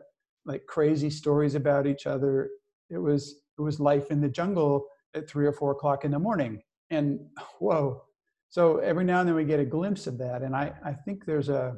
like 0.46 0.66
crazy 0.68 1.10
stories 1.10 1.56
about 1.56 1.88
each 1.88 2.06
other. 2.06 2.50
It 2.90 2.98
was 3.00 3.42
it 3.58 3.62
was 3.62 3.80
life 3.80 4.12
in 4.12 4.22
the 4.22 4.30
jungle 4.30 4.86
at 5.16 5.28
three 5.28 5.48
or 5.48 5.52
four 5.52 5.72
o'clock 5.72 6.06
in 6.06 6.12
the 6.12 6.20
morning 6.20 6.62
and 6.90 7.20
whoa. 7.60 8.04
So 8.50 8.78
every 8.78 9.04
now 9.04 9.20
and 9.20 9.28
then 9.28 9.36
we 9.36 9.46
get 9.46 9.60
a 9.60 9.66
glimpse 9.66 10.08
of 10.08 10.18
that 10.20 10.42
and 10.42 10.56
i 10.56 10.72
i 10.86 10.94
think 10.94 11.26
there's 11.26 11.50
a 11.50 11.76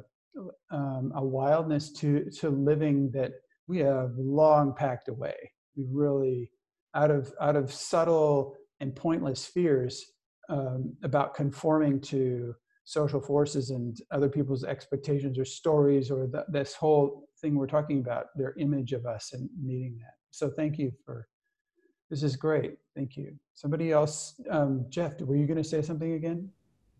um, 0.70 1.12
a 1.16 1.24
wildness 1.24 1.90
to 1.94 2.30
to 2.38 2.50
living 2.50 3.10
that 3.12 3.32
we 3.70 3.78
have 3.78 4.10
long 4.18 4.74
packed 4.74 5.08
away. 5.08 5.36
We 5.76 5.86
really 5.88 6.50
out 6.96 7.12
of 7.12 7.32
out 7.40 7.54
of 7.54 7.72
subtle 7.72 8.56
and 8.80 8.94
pointless 8.96 9.46
fears 9.46 10.04
um, 10.48 10.96
about 11.04 11.34
conforming 11.34 12.00
to 12.00 12.52
social 12.82 13.20
forces 13.20 13.70
and 13.70 13.96
other 14.10 14.28
people's 14.28 14.64
expectations 14.64 15.38
or 15.38 15.44
stories 15.44 16.10
or 16.10 16.26
the, 16.26 16.44
this 16.48 16.74
whole 16.74 17.28
thing 17.40 17.54
we're 17.54 17.68
talking 17.68 18.00
about 18.00 18.24
their 18.34 18.54
image 18.58 18.92
of 18.92 19.06
us 19.06 19.32
and 19.34 19.48
needing 19.62 19.96
that. 19.98 20.14
So 20.32 20.50
thank 20.50 20.76
you 20.76 20.90
for 21.06 21.28
this 22.10 22.24
is 22.24 22.34
great. 22.34 22.74
Thank 22.96 23.16
you. 23.16 23.36
Somebody 23.54 23.92
else 23.92 24.40
um, 24.50 24.86
jeff 24.88 25.20
were 25.20 25.36
you 25.36 25.46
going 25.46 25.62
to 25.62 25.70
say 25.74 25.80
something 25.80 26.14
again? 26.14 26.50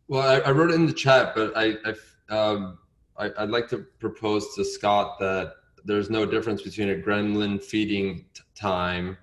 Well 0.07 0.23
I, 0.23 0.39
I, 0.49 0.53
wrote 0.53 0.71
it 0.71 0.75
in 0.75 0.87
the 0.87 0.93
chat 0.93 1.35
but 1.35 1.53
i 1.57 1.75
I, 1.85 2.37
um, 2.37 2.79
I 3.17 3.31
i'd 3.39 3.51
like 3.51 3.69
to 3.71 3.79
propose 3.99 4.55
to 4.55 4.65
scott 4.65 5.19
that 5.19 5.55
there's 5.85 6.11
no 6.11 6.27
difference 6.27 6.63
between 6.63 6.91
a 6.91 6.95
gremlin 6.95 7.63
feeding 7.63 8.27
time 8.55 9.17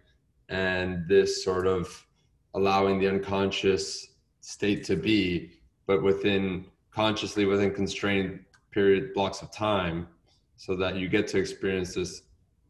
and 0.50 1.08
this 1.08 1.44
sort 1.44 1.68
of 1.68 2.06
allowing 2.54 3.00
the 3.00 3.08
unconscious 3.08 4.08
state 4.42 4.84
to 4.86 4.96
be, 4.96 5.52
but 5.86 6.02
within 6.02 6.66
consciously 6.92 7.46
within 7.46 7.74
constrained 7.74 8.40
period 8.72 9.14
blocks 9.14 9.42
of 9.42 9.52
time 9.52 10.08
so 10.56 10.76
that 10.76 10.96
you 10.96 11.08
get 11.08 11.28
to 11.28 11.38
experience 11.38 11.94
this 11.94 12.24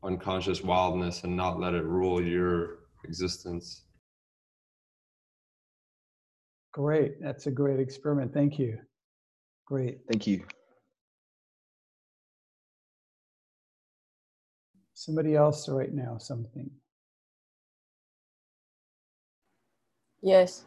unconscious 0.03 0.61
wildness 0.61 1.23
and 1.23 1.35
not 1.35 1.59
let 1.59 1.73
it 1.73 1.84
rule 1.84 2.22
your 2.22 2.80
existence. 3.05 3.84
Great. 6.73 7.22
That's 7.22 7.47
a 7.47 7.51
great 7.51 7.80
experiment. 7.80 8.34
Thank 8.34 8.59
you. 8.59 8.77
Great. 9.65 9.99
Thank 10.09 10.27
you. 10.27 10.43
Somebody 14.98 15.36
else 15.36 15.69
right 15.69 15.94
now, 15.94 16.18
something. 16.18 16.72
Yes. 20.24 20.65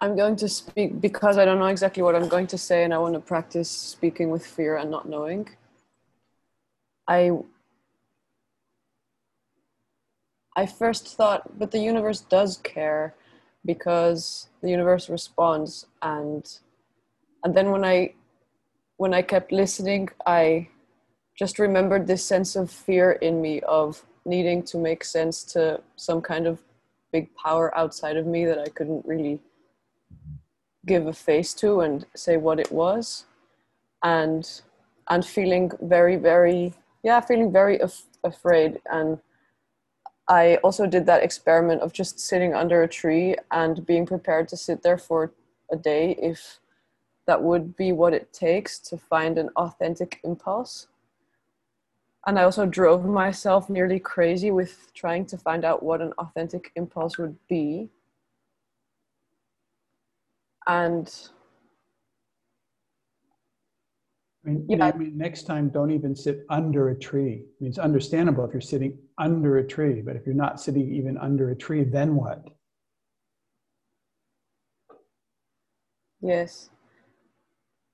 I'm 0.00 0.14
going 0.14 0.36
to 0.36 0.48
speak 0.48 1.00
because 1.00 1.36
I 1.36 1.44
don't 1.44 1.58
know 1.58 1.66
exactly 1.66 2.04
what 2.04 2.14
I'm 2.14 2.28
going 2.28 2.46
to 2.46 2.56
say 2.56 2.84
and 2.84 2.94
I 2.94 2.98
want 2.98 3.14
to 3.14 3.20
practice 3.20 3.68
speaking 3.68 4.30
with 4.30 4.46
fear 4.46 4.76
and 4.76 4.88
not 4.88 5.08
knowing. 5.08 5.48
I 7.08 7.32
I 10.54 10.66
first 10.66 11.16
thought, 11.16 11.58
but 11.58 11.72
the 11.72 11.80
universe 11.80 12.20
does 12.20 12.58
care 12.58 13.16
because 13.66 14.48
the 14.62 14.70
universe 14.70 15.08
responds 15.08 15.86
and 16.02 16.44
and 17.42 17.52
then 17.52 17.72
when 17.72 17.84
I 17.84 18.14
when 18.96 19.12
I 19.12 19.22
kept 19.22 19.50
listening, 19.50 20.10
I 20.24 20.68
just 21.36 21.58
remembered 21.58 22.06
this 22.06 22.24
sense 22.24 22.56
of 22.56 22.70
fear 22.70 23.12
in 23.12 23.40
me 23.40 23.60
of 23.62 24.04
needing 24.24 24.62
to 24.62 24.78
make 24.78 25.04
sense 25.04 25.42
to 25.42 25.80
some 25.96 26.20
kind 26.20 26.46
of 26.46 26.60
big 27.12 27.34
power 27.34 27.76
outside 27.76 28.16
of 28.16 28.26
me 28.26 28.44
that 28.44 28.58
I 28.58 28.68
couldn't 28.68 29.04
really 29.04 29.40
give 30.86 31.06
a 31.06 31.12
face 31.12 31.54
to 31.54 31.80
and 31.80 32.06
say 32.14 32.36
what 32.36 32.60
it 32.60 32.70
was. 32.70 33.26
And 34.02 34.48
and 35.08 35.24
feeling 35.24 35.70
very 35.82 36.16
very 36.16 36.72
yeah 37.02 37.20
feeling 37.20 37.52
very 37.52 37.78
af- 37.78 38.06
afraid. 38.22 38.80
And 38.90 39.18
i 40.28 40.56
also 40.64 40.86
did 40.86 41.04
that 41.06 41.22
experiment 41.22 41.82
of 41.82 41.92
just 41.92 42.18
sitting 42.18 42.54
under 42.54 42.82
a 42.82 42.88
tree 42.88 43.36
and 43.50 43.84
being 43.86 44.06
prepared 44.06 44.48
to 44.48 44.56
sit 44.56 44.82
there 44.82 44.96
for 44.98 45.32
a 45.70 45.76
day 45.76 46.16
if 46.18 46.60
that 47.26 47.42
would 47.42 47.76
be 47.76 47.92
what 47.92 48.14
it 48.14 48.32
takes 48.32 48.78
to 48.78 48.96
find 48.96 49.38
an 49.38 49.50
authentic 49.56 50.20
impulse 50.24 50.86
and 52.26 52.38
i 52.38 52.42
also 52.42 52.66
drove 52.66 53.04
myself 53.04 53.68
nearly 53.68 53.98
crazy 53.98 54.50
with 54.50 54.92
trying 54.94 55.24
to 55.26 55.36
find 55.36 55.64
out 55.64 55.82
what 55.82 56.00
an 56.00 56.12
authentic 56.18 56.70
impulse 56.76 57.18
would 57.18 57.36
be 57.48 57.88
and 60.66 61.28
I 64.44 64.50
mean, 64.50 64.66
yeah. 64.68 64.84
I 64.86 64.96
mean, 64.96 65.16
next 65.16 65.44
time, 65.44 65.70
don't 65.70 65.90
even 65.90 66.14
sit 66.14 66.44
under 66.50 66.90
a 66.90 66.98
tree. 66.98 67.44
I 67.46 67.56
mean, 67.60 67.70
it's 67.70 67.78
understandable 67.78 68.44
if 68.44 68.52
you're 68.52 68.60
sitting 68.60 68.98
under 69.16 69.58
a 69.58 69.66
tree, 69.66 70.02
but 70.02 70.16
if 70.16 70.26
you're 70.26 70.34
not 70.34 70.60
sitting 70.60 70.92
even 70.94 71.16
under 71.16 71.50
a 71.50 71.56
tree, 71.56 71.82
then 71.82 72.14
what? 72.14 72.44
Yes. 76.20 76.68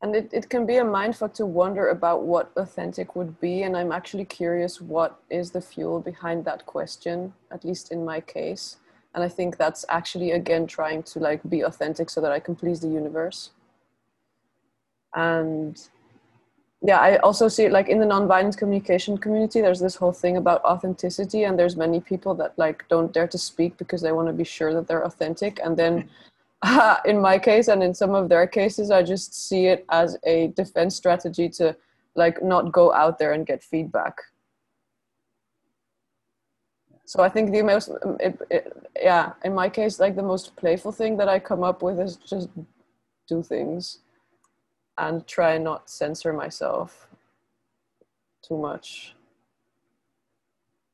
And 0.02 0.16
it, 0.16 0.31
it 0.32 0.48
can 0.48 0.64
be 0.64 0.78
a 0.78 0.85
mindfuck 0.85 1.35
to 1.35 1.44
wonder 1.44 1.90
about 1.90 2.22
what 2.22 2.52
authentic 2.56 3.14
would 3.16 3.39
be. 3.39 3.64
And 3.64 3.77
I'm 3.77 3.93
actually 3.93 4.24
curious 4.24 4.81
what 4.81 5.20
is 5.28 5.51
the 5.51 5.60
fuel 5.60 6.01
behind 6.01 6.44
that 6.47 6.64
question, 6.64 7.35
at 7.51 7.64
least 7.64 7.93
in 7.93 8.05
my 8.05 8.20
case 8.20 8.78
and 9.14 9.24
i 9.24 9.28
think 9.28 9.56
that's 9.56 9.85
actually 9.89 10.32
again 10.32 10.66
trying 10.66 11.02
to 11.02 11.18
like 11.18 11.40
be 11.48 11.62
authentic 11.62 12.10
so 12.10 12.20
that 12.20 12.32
i 12.32 12.39
can 12.40 12.55
please 12.55 12.81
the 12.81 12.89
universe 12.89 13.51
and 15.14 15.89
yeah 16.82 16.98
i 16.98 17.16
also 17.18 17.48
see 17.48 17.68
like 17.68 17.89
in 17.89 17.98
the 17.98 18.06
nonviolent 18.06 18.56
communication 18.56 19.18
community 19.18 19.60
there's 19.60 19.81
this 19.81 19.97
whole 19.97 20.12
thing 20.12 20.36
about 20.36 20.62
authenticity 20.64 21.44
and 21.44 21.59
there's 21.59 21.77
many 21.77 22.01
people 22.01 22.35
that 22.35 22.56
like 22.56 22.85
don't 22.89 23.12
dare 23.12 23.28
to 23.28 23.39
speak 23.39 23.77
because 23.77 24.01
they 24.01 24.12
want 24.12 24.28
to 24.28 24.32
be 24.32 24.44
sure 24.44 24.72
that 24.72 24.86
they're 24.86 25.05
authentic 25.05 25.59
and 25.64 25.77
then 25.77 26.09
uh, 26.62 26.97
in 27.05 27.20
my 27.20 27.39
case 27.39 27.69
and 27.69 27.82
in 27.82 27.95
some 27.95 28.15
of 28.15 28.28
their 28.28 28.47
cases 28.47 28.91
i 28.91 29.03
just 29.03 29.49
see 29.49 29.66
it 29.66 29.85
as 29.91 30.16
a 30.24 30.49
defense 30.49 30.97
strategy 30.97 31.49
to 31.49 31.77
like 32.15 32.43
not 32.43 32.73
go 32.73 32.93
out 32.93 33.19
there 33.19 33.32
and 33.32 33.47
get 33.47 33.62
feedback. 33.62 34.16
So 37.05 37.23
i 37.23 37.28
think 37.28 37.51
the 37.51 37.62
most 37.62 37.91
um, 38.05 38.16
it, 38.20 38.39
it, 38.51 38.77
yeah 39.01 39.32
in 39.45 39.55
my 39.55 39.69
case 39.69 39.99
like 39.99 40.15
the 40.16 40.23
most 40.23 40.55
playful 40.57 40.93
thing 40.93 41.16
that 41.16 41.28
i 41.28 41.39
come 41.39 41.65
up 41.65 41.82
with 41.82 41.99
is 41.99 42.16
just 42.16 42.49
do 43.27 43.43
things 43.43 43.99
and 44.99 45.27
try 45.27 45.59
not 45.59 45.89
censor 45.89 46.32
myself 46.32 47.09
too 48.47 48.59
much. 48.59 49.15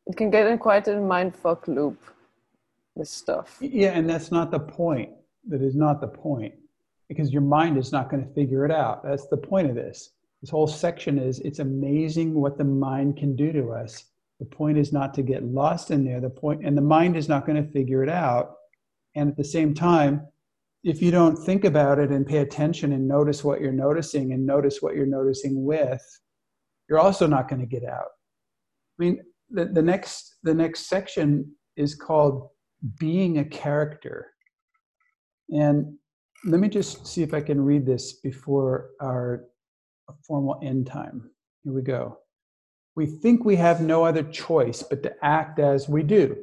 It 0.06 0.16
can 0.16 0.30
get 0.30 0.46
in 0.46 0.58
quite 0.58 0.86
a 0.88 1.00
mind 1.00 1.34
fuck 1.34 1.66
loop 1.66 1.98
this 2.94 3.10
stuff. 3.10 3.58
Yeah 3.60 3.92
and 3.98 4.08
that's 4.08 4.30
not 4.30 4.50
the 4.50 4.60
point 4.60 5.10
that 5.48 5.62
is 5.62 5.74
not 5.74 6.00
the 6.00 6.08
point 6.08 6.54
because 7.08 7.32
your 7.32 7.42
mind 7.42 7.78
is 7.78 7.92
not 7.92 8.10
going 8.10 8.24
to 8.24 8.34
figure 8.34 8.64
it 8.64 8.70
out 8.70 9.02
that's 9.02 9.28
the 9.28 9.36
point 9.36 9.68
of 9.68 9.74
this 9.74 10.10
this 10.42 10.50
whole 10.50 10.66
section 10.66 11.18
is 11.18 11.40
it's 11.40 11.60
amazing 11.60 12.34
what 12.34 12.58
the 12.58 12.64
mind 12.64 13.16
can 13.16 13.34
do 13.36 13.52
to 13.52 13.70
us 13.70 14.04
the 14.38 14.44
point 14.44 14.76
is 14.76 14.92
not 14.92 15.14
to 15.14 15.22
get 15.22 15.44
lost 15.44 15.90
in 15.90 16.04
there. 16.04 16.20
The 16.20 16.30
point, 16.30 16.64
and 16.64 16.76
the 16.76 16.82
mind 16.82 17.16
is 17.16 17.28
not 17.28 17.46
going 17.46 17.62
to 17.62 17.72
figure 17.72 18.02
it 18.02 18.10
out. 18.10 18.54
And 19.14 19.30
at 19.30 19.36
the 19.36 19.44
same 19.44 19.72
time, 19.72 20.26
if 20.84 21.00
you 21.00 21.10
don't 21.10 21.36
think 21.36 21.64
about 21.64 21.98
it 21.98 22.10
and 22.10 22.26
pay 22.26 22.38
attention 22.38 22.92
and 22.92 23.08
notice 23.08 23.42
what 23.42 23.60
you're 23.60 23.72
noticing 23.72 24.32
and 24.32 24.46
notice 24.46 24.82
what 24.82 24.94
you're 24.94 25.06
noticing 25.06 25.64
with, 25.64 26.02
you're 26.88 26.98
also 26.98 27.26
not 27.26 27.48
going 27.48 27.60
to 27.60 27.66
get 27.66 27.84
out. 27.84 28.08
I 28.98 29.02
mean, 29.02 29.20
the, 29.50 29.66
the 29.66 29.82
next 29.82 30.36
the 30.42 30.54
next 30.54 30.86
section 30.86 31.52
is 31.76 31.94
called 31.94 32.48
being 32.98 33.38
a 33.38 33.44
character. 33.44 34.32
And 35.50 35.96
let 36.44 36.60
me 36.60 36.68
just 36.68 37.06
see 37.06 37.22
if 37.22 37.34
I 37.34 37.40
can 37.40 37.64
read 37.64 37.86
this 37.86 38.14
before 38.14 38.90
our 39.00 39.44
formal 40.26 40.60
end 40.62 40.86
time. 40.86 41.30
Here 41.64 41.72
we 41.72 41.82
go. 41.82 42.18
We 42.94 43.06
think 43.06 43.44
we 43.44 43.56
have 43.56 43.80
no 43.80 44.04
other 44.04 44.22
choice 44.22 44.82
but 44.82 45.02
to 45.02 45.14
act 45.22 45.58
as 45.58 45.88
we 45.88 46.02
do. 46.02 46.36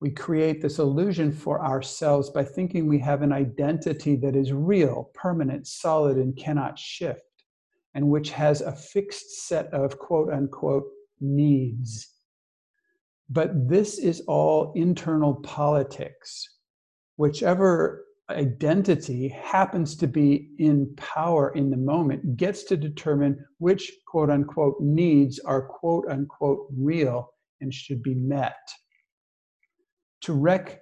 We 0.00 0.10
create 0.10 0.62
this 0.62 0.78
illusion 0.78 1.30
for 1.30 1.62
ourselves 1.62 2.30
by 2.30 2.44
thinking 2.44 2.86
we 2.86 2.98
have 3.00 3.20
an 3.20 3.32
identity 3.32 4.16
that 4.16 4.34
is 4.34 4.52
real, 4.52 5.10
permanent, 5.12 5.66
solid, 5.66 6.16
and 6.16 6.34
cannot 6.36 6.78
shift, 6.78 7.20
and 7.94 8.08
which 8.08 8.30
has 8.30 8.62
a 8.62 8.72
fixed 8.72 9.46
set 9.46 9.66
of 9.74 9.98
quote 9.98 10.32
unquote 10.32 10.86
needs. 11.20 12.14
But 13.28 13.68
this 13.68 13.98
is 13.98 14.22
all 14.26 14.72
internal 14.74 15.34
politics. 15.34 16.48
Whichever 17.16 18.06
identity 18.30 19.28
happens 19.28 19.96
to 19.96 20.06
be 20.06 20.50
in 20.58 20.94
power 20.96 21.50
in 21.54 21.70
the 21.70 21.76
moment 21.76 22.36
gets 22.36 22.64
to 22.64 22.76
determine 22.76 23.44
which 23.58 23.92
quote 24.06 24.30
unquote 24.30 24.76
needs 24.80 25.38
are 25.40 25.62
quote 25.62 26.06
unquote 26.08 26.66
real 26.76 27.32
and 27.60 27.72
should 27.72 28.02
be 28.02 28.14
met. 28.14 28.56
To 30.22 30.32
wreck, 30.32 30.80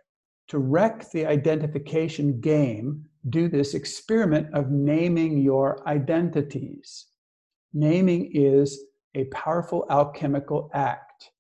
to 0.49 0.59
wreck 0.59 1.11
the 1.11 1.27
identification 1.27 2.41
game, 2.41 3.05
do 3.29 3.49
this 3.49 3.75
experiment 3.75 4.53
of 4.55 4.71
naming 4.71 5.39
your 5.39 5.87
identities. 5.89 7.07
Naming 7.73 8.31
is 8.33 8.81
a 9.15 9.25
powerful 9.25 9.87
alchemical 9.91 10.71
act. 10.75 11.31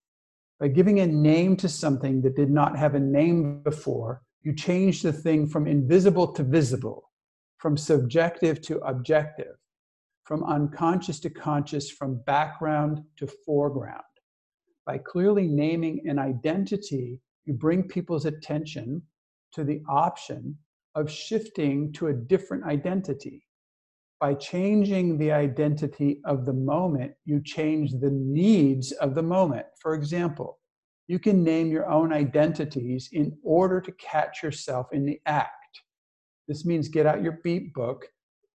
By 0.60 0.68
giving 0.68 1.00
a 1.00 1.06
name 1.06 1.56
to 1.58 1.68
something 1.68 2.20
that 2.22 2.36
did 2.36 2.50
not 2.50 2.76
have 2.76 2.94
a 2.94 3.00
name 3.00 3.62
before, 3.62 4.22
you 4.42 4.54
change 4.54 5.02
the 5.02 5.12
thing 5.12 5.46
from 5.48 5.66
invisible 5.66 6.32
to 6.32 6.42
visible, 6.42 7.10
from 7.58 7.76
subjective 7.76 8.60
to 8.62 8.78
objective, 8.78 9.56
from 10.24 10.44
unconscious 10.44 11.20
to 11.20 11.30
conscious, 11.30 11.90
from 11.90 12.22
background 12.26 13.02
to 13.16 13.26
foreground. 13.26 14.02
By 14.86 14.98
clearly 14.98 15.48
naming 15.48 16.08
an 16.08 16.18
identity, 16.18 17.20
you 17.44 17.54
bring 17.54 17.82
people's 17.82 18.26
attention 18.26 19.02
to 19.52 19.64
the 19.64 19.82
option 19.88 20.56
of 20.94 21.10
shifting 21.10 21.92
to 21.94 22.08
a 22.08 22.12
different 22.12 22.64
identity. 22.64 23.44
By 24.20 24.34
changing 24.34 25.16
the 25.16 25.32
identity 25.32 26.20
of 26.24 26.44
the 26.44 26.52
moment, 26.52 27.12
you 27.24 27.40
change 27.42 27.92
the 27.92 28.10
needs 28.10 28.92
of 28.92 29.14
the 29.14 29.22
moment. 29.22 29.66
For 29.80 29.94
example, 29.94 30.57
you 31.08 31.18
can 31.18 31.42
name 31.42 31.72
your 31.72 31.90
own 31.90 32.12
identities 32.12 33.08
in 33.12 33.36
order 33.42 33.80
to 33.80 33.92
catch 33.92 34.42
yourself 34.42 34.88
in 34.92 35.06
the 35.06 35.20
act. 35.24 35.80
This 36.46 36.66
means 36.66 36.88
get 36.88 37.06
out 37.06 37.22
your 37.22 37.40
beat 37.42 37.72
book, 37.72 38.06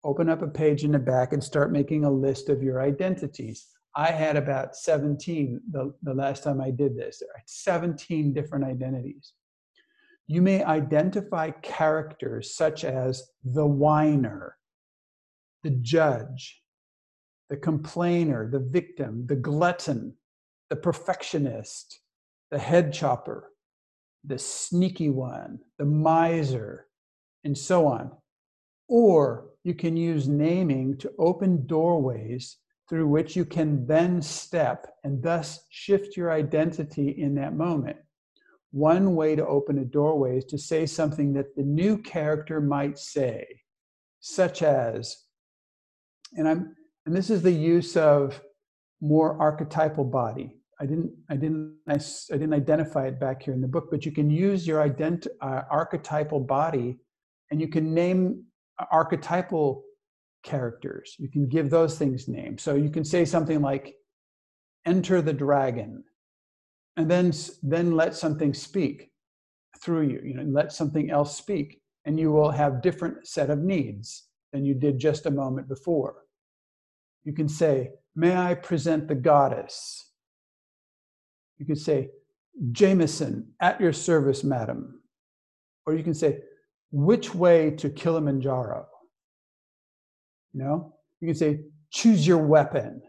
open 0.03 0.29
up 0.29 0.43
a 0.43 0.47
page 0.47 0.83
in 0.83 0.91
the 0.91 0.99
back, 0.99 1.33
and 1.33 1.43
start 1.43 1.71
making 1.71 2.05
a 2.05 2.11
list 2.11 2.49
of 2.49 2.61
your 2.61 2.81
identities. 2.81 3.67
I 3.95 4.11
had 4.11 4.35
about 4.35 4.75
17 4.75 5.61
the, 5.71 5.93
the 6.03 6.13
last 6.13 6.43
time 6.43 6.61
I 6.61 6.69
did 6.69 6.95
this. 6.95 7.19
There 7.19 7.29
are 7.29 7.43
17 7.45 8.33
different 8.33 8.65
identities. 8.65 9.33
You 10.27 10.41
may 10.41 10.63
identify 10.63 11.51
characters 11.51 12.55
such 12.55 12.83
as 12.83 13.31
the 13.43 13.65
whiner, 13.65 14.57
the 15.63 15.71
judge, 15.71 16.61
the 17.49 17.57
complainer, 17.57 18.49
the 18.49 18.59
victim, 18.59 19.25
the 19.27 19.35
glutton, 19.35 20.15
the 20.69 20.75
perfectionist, 20.75 21.99
the 22.53 22.59
head 22.59 22.93
chopper, 22.93 23.51
the 24.23 24.37
sneaky 24.37 25.09
one, 25.09 25.57
the 25.79 25.85
miser, 25.85 26.85
and 27.43 27.57
so 27.57 27.87
on. 27.87 28.11
Or 28.87 29.49
you 29.63 29.73
can 29.73 29.97
use 29.97 30.27
naming 30.27 30.99
to 30.99 31.11
open 31.17 31.65
doorways 31.65 32.57
through 32.87 33.07
which 33.07 33.35
you 33.35 33.43
can 33.43 33.87
then 33.87 34.21
step 34.21 34.85
and 35.03 35.23
thus 35.23 35.65
shift 35.71 36.15
your 36.15 36.31
identity 36.31 37.09
in 37.09 37.33
that 37.33 37.55
moment. 37.55 37.97
One 38.69 39.15
way 39.15 39.35
to 39.35 39.47
open 39.47 39.79
a 39.79 39.85
doorway 39.85 40.37
is 40.37 40.45
to 40.45 40.59
say 40.59 40.85
something 40.85 41.33
that 41.33 41.55
the 41.55 41.63
new 41.63 41.97
character 41.97 42.61
might 42.61 42.99
say, 42.99 43.47
such 44.19 44.61
as, 44.61 45.17
and 46.37 46.47
I'm 46.47 46.75
and 47.07 47.15
this 47.15 47.31
is 47.31 47.41
the 47.41 47.51
use 47.51 47.97
of 47.97 48.39
more 49.01 49.41
archetypal 49.41 50.05
body. 50.05 50.59
I 50.83 50.85
didn't, 50.85 51.11
I 51.29 51.35
didn't, 51.37 51.77
I, 51.87 51.93
I 51.93 52.37
didn't 52.37 52.53
identify 52.53 53.07
it 53.07 53.17
back 53.17 53.43
here 53.43 53.53
in 53.53 53.61
the 53.61 53.69
book, 53.69 53.87
but 53.89 54.05
you 54.05 54.11
can 54.11 54.29
use 54.29 54.67
your 54.67 54.85
ident- 54.85 55.27
uh, 55.39 55.61
archetypal 55.71 56.41
body, 56.41 56.99
and 57.49 57.61
you 57.61 57.69
can 57.69 57.93
name 57.93 58.43
archetypal 58.91 59.85
characters. 60.43 61.15
You 61.17 61.29
can 61.29 61.47
give 61.47 61.69
those 61.69 61.97
things 61.97 62.27
names. 62.27 62.63
So 62.63 62.75
you 62.75 62.89
can 62.89 63.05
say 63.05 63.23
something 63.23 63.61
like, 63.61 63.95
"Enter 64.85 65.21
the 65.21 65.31
dragon," 65.31 66.03
and 66.97 67.09
then 67.09 67.31
then 67.61 67.95
let 67.95 68.13
something 68.13 68.53
speak 68.53 69.09
through 69.81 70.07
you. 70.09 70.21
You 70.21 70.33
know, 70.33 70.43
let 70.43 70.73
something 70.73 71.09
else 71.09 71.37
speak, 71.37 71.81
and 72.03 72.19
you 72.19 72.33
will 72.33 72.51
have 72.51 72.81
different 72.81 73.25
set 73.25 73.49
of 73.49 73.59
needs 73.59 74.27
than 74.51 74.65
you 74.65 74.73
did 74.73 74.99
just 74.99 75.27
a 75.27 75.31
moment 75.31 75.69
before. 75.69 76.25
You 77.23 77.31
can 77.31 77.47
say, 77.47 77.93
"May 78.15 78.35
I 78.35 78.53
present 78.55 79.07
the 79.07 79.15
goddess?" 79.15 80.09
You 81.57 81.65
can 81.65 81.75
say, 81.75 82.09
Jameson, 82.71 83.47
at 83.59 83.79
your 83.79 83.93
service, 83.93 84.43
madam. 84.43 85.01
Or 85.85 85.95
you 85.95 86.03
can 86.03 86.13
say, 86.13 86.39
which 86.91 87.33
way 87.33 87.71
to 87.71 87.89
Kilimanjaro? 87.89 88.85
You 90.53 90.63
know, 90.63 90.93
you 91.19 91.27
can 91.27 91.35
say, 91.35 91.61
choose 91.91 92.25
your 92.27 92.37
weapon. 92.37 93.01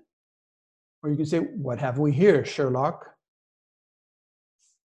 Or 1.02 1.10
you 1.10 1.16
can 1.16 1.26
say, 1.26 1.38
what 1.38 1.78
have 1.78 1.98
we 1.98 2.12
here, 2.12 2.44
Sherlock? 2.44 3.04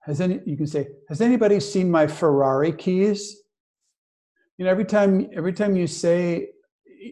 Has 0.02 0.22
any, 0.22 0.40
you 0.45 0.57
can 0.57 0.68
say, 0.68 0.88
has 1.07 1.22
anybody 1.22 1.60
seen 1.60 1.90
my 1.90 2.07
Ferrari 2.07 2.73
keys? 2.73 3.38
You 4.57 4.65
know, 4.65 4.72
every 4.72 4.86
time, 4.86 5.30
every 5.34 5.53
time 5.53 5.76
you 5.76 5.88
say, 5.88 6.49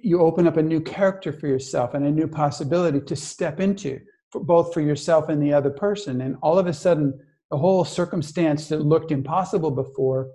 you 0.03 0.19
open 0.19 0.47
up 0.47 0.57
a 0.57 0.61
new 0.61 0.81
character 0.81 1.31
for 1.31 1.47
yourself 1.47 1.93
and 1.93 2.05
a 2.05 2.11
new 2.11 2.27
possibility 2.27 2.99
to 2.99 3.15
step 3.15 3.61
into 3.61 3.99
for 4.38 4.45
both 4.45 4.73
for 4.73 4.81
yourself 4.81 5.30
and 5.30 5.41
the 5.41 5.53
other 5.53 5.69
person. 5.69 6.22
And 6.22 6.35
all 6.41 6.59
of 6.59 6.68
a 6.68 6.73
sudden, 6.73 7.19
the 7.49 7.57
whole 7.57 7.85
circumstance 7.85 8.68
that 8.69 8.81
looked 8.81 9.11
impossible 9.11 9.72
before 9.72 10.30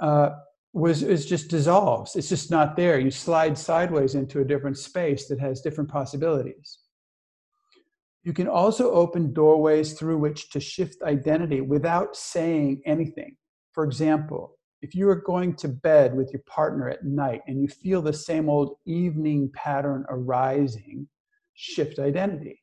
uh, 0.00 0.30
was 0.72 1.02
is 1.02 1.26
just 1.26 1.50
dissolves. 1.50 2.16
It's 2.16 2.28
just 2.28 2.50
not 2.50 2.76
there. 2.76 2.98
You 2.98 3.10
slide 3.10 3.56
sideways 3.56 4.14
into 4.14 4.40
a 4.40 4.44
different 4.44 4.78
space 4.78 5.28
that 5.28 5.40
has 5.40 5.60
different 5.60 5.90
possibilities. 5.90 6.78
You 8.24 8.32
can 8.32 8.48
also 8.48 8.90
open 8.92 9.32
doorways 9.32 9.94
through 9.94 10.18
which 10.18 10.50
to 10.50 10.60
shift 10.60 11.02
identity 11.02 11.60
without 11.60 12.16
saying 12.16 12.82
anything. 12.84 13.36
For 13.72 13.84
example, 13.84 14.58
if 14.82 14.94
you 14.94 15.08
are 15.08 15.16
going 15.16 15.54
to 15.56 15.68
bed 15.68 16.14
with 16.14 16.30
your 16.32 16.42
partner 16.46 16.88
at 16.88 17.04
night 17.04 17.40
and 17.46 17.60
you 17.60 17.68
feel 17.68 18.02
the 18.02 18.12
same 18.12 18.48
old 18.48 18.76
evening 18.86 19.50
pattern 19.54 20.04
arising, 20.08 21.08
shift 21.54 21.98
identity. 21.98 22.62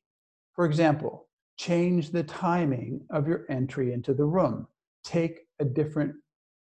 For 0.56 0.66
example, 0.66 1.28
change 1.58 2.12
the 2.12 2.24
timing 2.24 3.02
of 3.10 3.28
your 3.28 3.46
entry 3.50 3.94
into 3.94 4.14
the 4.14 4.26
room. 4.26 4.68
Take 5.04 5.42
a 5.60 5.66
different 5.66 6.16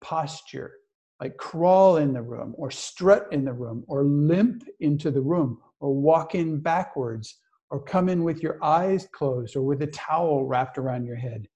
posture, 0.00 0.72
like 1.20 1.36
crawl 1.36 1.96
in 1.96 2.12
the 2.12 2.22
room, 2.22 2.54
or 2.56 2.70
strut 2.70 3.26
in 3.32 3.44
the 3.44 3.52
room, 3.52 3.84
or 3.88 4.04
limp 4.04 4.64
into 4.78 5.10
the 5.10 5.20
room, 5.20 5.58
or 5.80 5.94
walk 5.94 6.34
in 6.34 6.60
backwards, 6.60 7.36
or 7.70 7.82
come 7.82 8.08
in 8.08 8.24
with 8.24 8.42
your 8.42 8.62
eyes 8.64 9.08
closed, 9.12 9.56
or 9.56 9.62
with 9.62 9.82
a 9.82 9.88
towel 9.88 10.46
wrapped 10.46 10.78
around 10.78 11.04
your 11.04 11.16
head. 11.16 11.46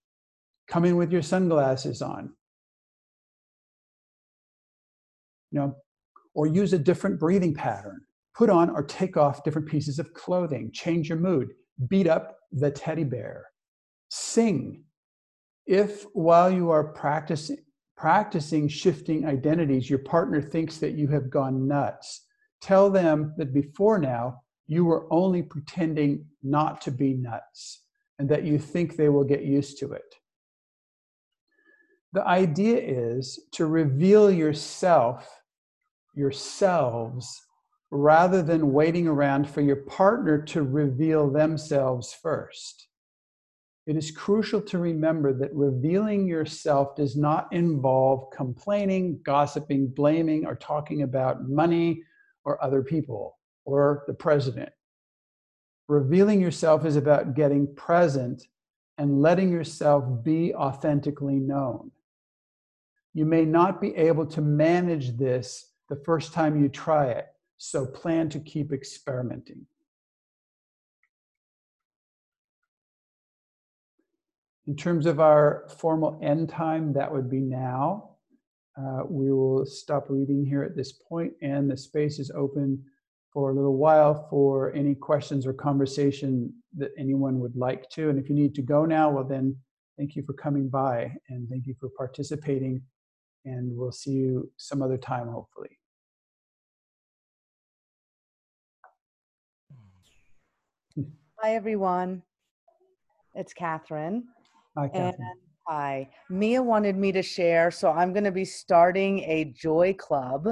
Come 0.68 0.84
in 0.84 0.96
with 0.96 1.12
your 1.12 1.22
sunglasses 1.22 2.02
on. 2.02 2.32
You 5.52 5.60
know, 5.60 5.76
or 6.34 6.48
use 6.48 6.72
a 6.72 6.78
different 6.78 7.20
breathing 7.20 7.54
pattern. 7.54 8.00
Put 8.36 8.50
on 8.50 8.70
or 8.70 8.82
take 8.82 9.16
off 9.16 9.44
different 9.44 9.68
pieces 9.68 10.00
of 10.00 10.12
clothing. 10.14 10.72
Change 10.72 11.08
your 11.08 11.18
mood 11.18 11.50
beat 11.88 12.06
up 12.06 12.38
the 12.52 12.70
teddy 12.70 13.04
bear. 13.04 13.46
Sing. 14.08 14.84
If 15.66 16.04
while 16.12 16.50
you 16.50 16.70
are 16.70 16.84
practicing, 16.84 17.58
practicing 17.96 18.68
shifting 18.68 19.26
identities, 19.26 19.88
your 19.88 20.00
partner 20.00 20.40
thinks 20.40 20.78
that 20.78 20.92
you 20.92 21.08
have 21.08 21.30
gone 21.30 21.66
nuts, 21.66 22.26
tell 22.60 22.90
them 22.90 23.34
that 23.38 23.54
before 23.54 23.98
now 23.98 24.42
you 24.66 24.84
were 24.84 25.06
only 25.12 25.42
pretending 25.42 26.26
not 26.42 26.80
to 26.82 26.90
be 26.90 27.14
nuts 27.14 27.80
and 28.18 28.28
that 28.28 28.44
you 28.44 28.58
think 28.58 28.96
they 28.96 29.08
will 29.08 29.24
get 29.24 29.42
used 29.42 29.78
to 29.78 29.92
it. 29.92 30.14
The 32.12 32.26
idea 32.26 32.76
is 32.78 33.40
to 33.52 33.66
reveal 33.66 34.30
yourself, 34.30 35.28
yourselves, 36.14 37.43
rather 37.94 38.42
than 38.42 38.72
waiting 38.72 39.06
around 39.06 39.48
for 39.48 39.60
your 39.60 39.76
partner 39.76 40.42
to 40.42 40.64
reveal 40.64 41.30
themselves 41.30 42.12
first. 42.12 42.88
it 43.86 43.96
is 43.96 44.10
crucial 44.10 44.60
to 44.60 44.78
remember 44.78 45.32
that 45.32 45.54
revealing 45.54 46.26
yourself 46.26 46.96
does 46.96 47.16
not 47.16 47.46
involve 47.52 48.30
complaining, 48.34 49.20
gossiping, 49.22 49.86
blaming, 49.86 50.46
or 50.46 50.56
talking 50.56 51.02
about 51.02 51.48
money 51.48 52.02
or 52.44 52.62
other 52.64 52.82
people 52.82 53.38
or 53.64 54.02
the 54.06 54.14
president. 54.14 54.70
Revealing 55.86 56.40
yourself 56.40 56.84
is 56.86 56.96
about 56.96 57.34
getting 57.34 57.72
present 57.76 58.42
and 58.96 59.20
letting 59.20 59.50
yourself 59.50 60.24
be 60.24 60.54
authentically 60.54 61.38
known. 61.38 61.90
You 63.12 63.26
may 63.26 63.44
not 63.44 63.80
be 63.80 63.94
able 63.94 64.26
to 64.28 64.40
manage 64.40 65.16
this 65.16 65.70
the 65.90 65.96
first 65.96 66.32
time 66.32 66.60
you 66.60 66.70
try 66.70 67.08
it, 67.08 67.26
so 67.64 67.86
plan 67.86 68.28
to 68.28 68.38
keep 68.40 68.72
experimenting. 68.72 69.66
In 74.66 74.76
terms 74.76 75.06
of 75.06 75.18
our 75.18 75.66
formal 75.78 76.18
end 76.22 76.50
time, 76.50 76.92
that 76.92 77.10
would 77.10 77.30
be 77.30 77.40
now. 77.40 78.10
Uh, 78.76 79.02
we 79.08 79.32
will 79.32 79.64
stop 79.64 80.06
reading 80.08 80.44
here 80.44 80.62
at 80.62 80.76
this 80.76 80.92
point, 80.92 81.32
and 81.42 81.70
the 81.70 81.76
space 81.76 82.18
is 82.18 82.30
open 82.32 82.82
for 83.32 83.50
a 83.50 83.54
little 83.54 83.76
while 83.76 84.26
for 84.28 84.72
any 84.74 84.94
questions 84.94 85.46
or 85.46 85.52
conversation 85.52 86.52
that 86.76 86.90
anyone 86.98 87.40
would 87.40 87.56
like 87.56 87.88
to. 87.90 88.10
And 88.10 88.18
if 88.18 88.28
you 88.28 88.34
need 88.34 88.54
to 88.56 88.62
go 88.62 88.84
now, 88.84 89.10
well, 89.10 89.24
then 89.24 89.56
thank 89.96 90.16
you 90.16 90.22
for 90.22 90.34
coming 90.34 90.68
by 90.68 91.14
and 91.28 91.48
thank 91.48 91.66
you 91.66 91.74
for 91.80 91.88
participating. 91.88 92.82
And 93.44 93.76
we'll 93.76 93.92
see 93.92 94.12
you 94.12 94.50
some 94.56 94.82
other 94.82 94.98
time, 94.98 95.28
hopefully. 95.28 95.78
Hi, 101.44 101.56
everyone. 101.56 102.22
It's 103.34 103.52
Catherine. 103.52 104.28
Hi, 104.78 104.90
And 104.94 105.14
hi. 105.68 106.08
Mia 106.30 106.62
wanted 106.62 106.96
me 106.96 107.12
to 107.12 107.20
share, 107.20 107.70
so 107.70 107.90
I'm 107.90 108.14
going 108.14 108.24
to 108.24 108.32
be 108.32 108.46
starting 108.46 109.18
a 109.24 109.52
joy 109.54 109.92
club. 109.92 110.48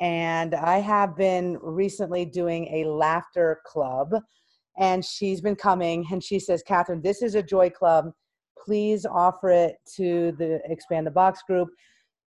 And 0.00 0.54
I 0.54 0.78
have 0.78 1.16
been 1.16 1.58
recently 1.60 2.24
doing 2.24 2.68
a 2.68 2.88
laughter 2.88 3.62
club. 3.66 4.14
And 4.78 5.04
she's 5.04 5.40
been 5.40 5.56
coming 5.56 6.06
and 6.12 6.22
she 6.22 6.38
says, 6.38 6.62
Catherine, 6.62 7.02
this 7.02 7.20
is 7.20 7.34
a 7.34 7.42
joy 7.42 7.68
club. 7.70 8.12
Please 8.64 9.04
offer 9.04 9.50
it 9.50 9.74
to 9.96 10.36
the 10.38 10.60
Expand 10.70 11.04
the 11.04 11.10
Box 11.10 11.42
group. 11.48 11.70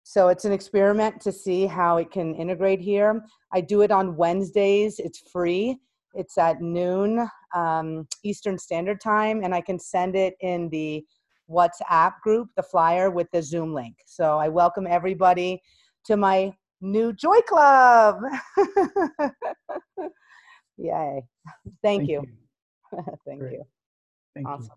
So 0.02 0.30
it's 0.30 0.44
an 0.44 0.52
experiment 0.52 1.20
to 1.20 1.30
see 1.30 1.64
how 1.64 1.98
it 1.98 2.10
can 2.10 2.34
integrate 2.34 2.80
here. 2.80 3.22
I 3.52 3.60
do 3.60 3.82
it 3.82 3.92
on 3.92 4.16
Wednesdays, 4.16 4.98
it's 4.98 5.22
free. 5.30 5.78
It's 6.14 6.38
at 6.38 6.60
noon 6.60 7.28
um, 7.54 8.06
Eastern 8.22 8.58
Standard 8.58 9.00
Time, 9.00 9.42
and 9.42 9.54
I 9.54 9.60
can 9.60 9.78
send 9.78 10.16
it 10.16 10.34
in 10.40 10.68
the 10.70 11.04
WhatsApp 11.50 12.20
group, 12.22 12.48
the 12.56 12.62
flyer 12.62 13.10
with 13.10 13.28
the 13.32 13.42
Zoom 13.42 13.74
link. 13.74 13.96
So 14.06 14.38
I 14.38 14.48
welcome 14.48 14.86
everybody 14.86 15.60
to 16.06 16.16
my 16.16 16.52
new 16.80 17.12
Joy 17.12 17.40
Club. 17.48 18.20
Yay. 20.76 21.22
Thank, 21.82 22.08
Thank 22.08 22.10
you. 22.10 22.28
Thank 23.26 23.40
Great. 23.40 23.52
you. 23.52 23.64
Thank 24.34 24.46
you. 24.46 24.52
awesome. 24.52 24.70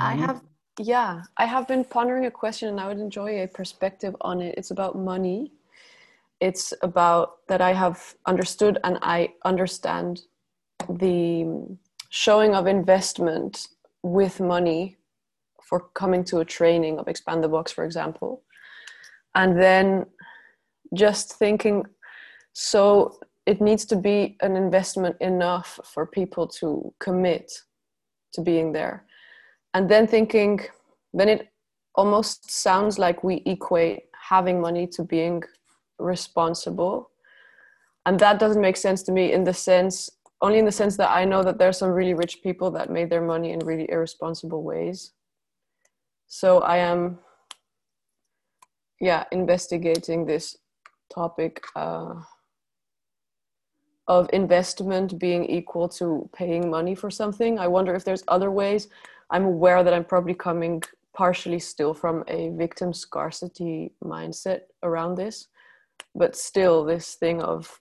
I 0.00 0.14
have, 0.14 0.42
yeah, 0.78 1.22
I 1.36 1.46
have 1.46 1.68
been 1.68 1.84
pondering 1.84 2.26
a 2.26 2.30
question 2.30 2.68
and 2.68 2.80
I 2.80 2.88
would 2.88 2.98
enjoy 2.98 3.42
a 3.42 3.46
perspective 3.46 4.16
on 4.20 4.40
it. 4.40 4.56
It's 4.58 4.70
about 4.70 4.98
money. 4.98 5.52
It's 6.40 6.74
about 6.82 7.46
that 7.48 7.60
I 7.60 7.72
have 7.72 8.14
understood 8.26 8.78
and 8.82 8.98
I 9.00 9.34
understand 9.44 10.22
the 10.88 11.76
showing 12.10 12.54
of 12.54 12.66
investment 12.66 13.68
with 14.02 14.40
money 14.40 14.96
for 15.62 15.80
coming 15.94 16.24
to 16.24 16.40
a 16.40 16.44
training 16.44 16.98
of 16.98 17.08
Expand 17.08 17.44
the 17.44 17.48
Box, 17.48 17.70
for 17.70 17.84
example. 17.84 18.42
And 19.34 19.58
then 19.58 20.06
just 20.92 21.34
thinking, 21.34 21.86
so 22.52 23.18
it 23.46 23.60
needs 23.60 23.84
to 23.86 23.96
be 23.96 24.36
an 24.40 24.56
investment 24.56 25.16
enough 25.20 25.78
for 25.84 26.04
people 26.04 26.46
to 26.48 26.92
commit 26.98 27.52
to 28.32 28.40
being 28.40 28.72
there 28.72 29.04
and 29.74 29.88
then 29.88 30.06
thinking 30.06 30.60
then 31.12 31.28
it 31.28 31.48
almost 31.94 32.50
sounds 32.50 32.98
like 32.98 33.22
we 33.22 33.42
equate 33.46 34.04
having 34.28 34.60
money 34.60 34.86
to 34.86 35.04
being 35.04 35.42
responsible. 35.98 37.10
And 38.06 38.18
that 38.18 38.40
doesn't 38.40 38.60
make 38.60 38.76
sense 38.76 39.02
to 39.04 39.12
me 39.12 39.32
in 39.32 39.44
the 39.44 39.54
sense 39.54 40.10
only 40.42 40.58
in 40.58 40.64
the 40.66 40.72
sense 40.72 40.96
that 40.98 41.10
i 41.10 41.24
know 41.24 41.42
that 41.42 41.58
there 41.58 41.68
are 41.68 41.80
some 41.80 41.90
really 41.90 42.12
rich 42.12 42.42
people 42.42 42.70
that 42.70 42.90
made 42.90 43.08
their 43.08 43.22
money 43.22 43.52
in 43.52 43.60
really 43.60 43.90
irresponsible 43.90 44.62
ways. 44.62 45.12
So 46.26 46.58
i 46.60 46.76
am 46.76 47.18
yeah 49.00 49.24
investigating 49.32 50.26
this 50.26 50.56
topic 51.14 51.62
uh, 51.76 52.14
of 54.06 54.28
investment 54.32 55.18
being 55.18 55.44
equal 55.44 55.88
to 55.88 56.28
paying 56.34 56.68
money 56.68 56.94
for 56.94 57.10
something. 57.10 57.58
I 57.58 57.68
wonder 57.68 57.94
if 57.94 58.04
there's 58.04 58.24
other 58.28 58.50
ways 58.50 58.88
I'm 59.30 59.44
aware 59.44 59.82
that 59.82 59.94
I'm 59.94 60.04
probably 60.04 60.34
coming 60.34 60.82
partially 61.14 61.58
still 61.58 61.94
from 61.94 62.24
a 62.28 62.50
victim 62.50 62.92
scarcity 62.92 63.92
mindset 64.02 64.62
around 64.82 65.14
this, 65.14 65.48
but 66.14 66.36
still 66.36 66.84
this 66.84 67.14
thing 67.14 67.40
of 67.42 67.80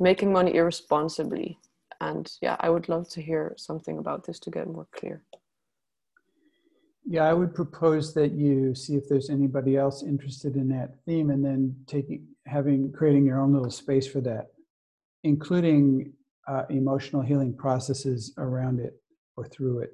making 0.00 0.32
money 0.32 0.54
irresponsibly. 0.54 1.58
And 2.00 2.30
yeah, 2.42 2.56
I 2.58 2.68
would 2.68 2.88
love 2.88 3.08
to 3.10 3.22
hear 3.22 3.54
something 3.56 3.98
about 3.98 4.26
this 4.26 4.40
to 4.40 4.50
get 4.50 4.66
more 4.66 4.88
clear. 4.92 5.22
Yeah, 7.04 7.24
I 7.24 7.32
would 7.32 7.54
propose 7.54 8.14
that 8.14 8.32
you 8.32 8.74
see 8.74 8.94
if 8.94 9.08
there's 9.08 9.30
anybody 9.30 9.76
else 9.76 10.02
interested 10.02 10.56
in 10.56 10.68
that 10.68 10.94
theme 11.04 11.30
and 11.30 11.44
then 11.44 11.76
taking, 11.86 12.26
having, 12.46 12.92
creating 12.92 13.24
your 13.24 13.40
own 13.40 13.52
little 13.52 13.70
space 13.70 14.06
for 14.06 14.20
that, 14.20 14.48
including 15.24 16.12
uh, 16.48 16.64
emotional 16.70 17.22
healing 17.22 17.54
processes 17.54 18.32
around 18.38 18.80
it 18.80 19.00
or 19.36 19.46
through 19.46 19.80
it. 19.80 19.92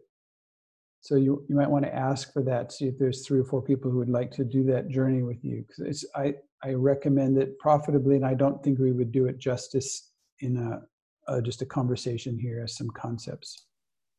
So 1.00 1.14
you, 1.16 1.44
you 1.48 1.54
might 1.54 1.70
want 1.70 1.84
to 1.84 1.94
ask 1.94 2.32
for 2.32 2.42
that, 2.42 2.72
see 2.72 2.86
if 2.86 2.98
there's 2.98 3.26
three 3.26 3.40
or 3.40 3.44
four 3.44 3.62
people 3.62 3.90
who 3.90 3.98
would 3.98 4.08
like 4.08 4.30
to 4.32 4.44
do 4.44 4.64
that 4.64 4.88
journey 4.88 5.22
with 5.22 5.44
you. 5.44 5.64
Because 5.66 5.84
it's 5.84 6.04
I, 6.14 6.34
I 6.62 6.74
recommend 6.74 7.38
it 7.38 7.58
profitably, 7.58 8.16
and 8.16 8.26
I 8.26 8.34
don't 8.34 8.62
think 8.62 8.78
we 8.78 8.92
would 8.92 9.12
do 9.12 9.26
it 9.26 9.38
justice 9.38 10.10
in 10.40 10.56
a, 10.56 10.82
uh, 11.30 11.40
just 11.40 11.62
a 11.62 11.66
conversation 11.66 12.38
here 12.38 12.62
as 12.62 12.76
some 12.76 12.90
concepts. 12.90 13.66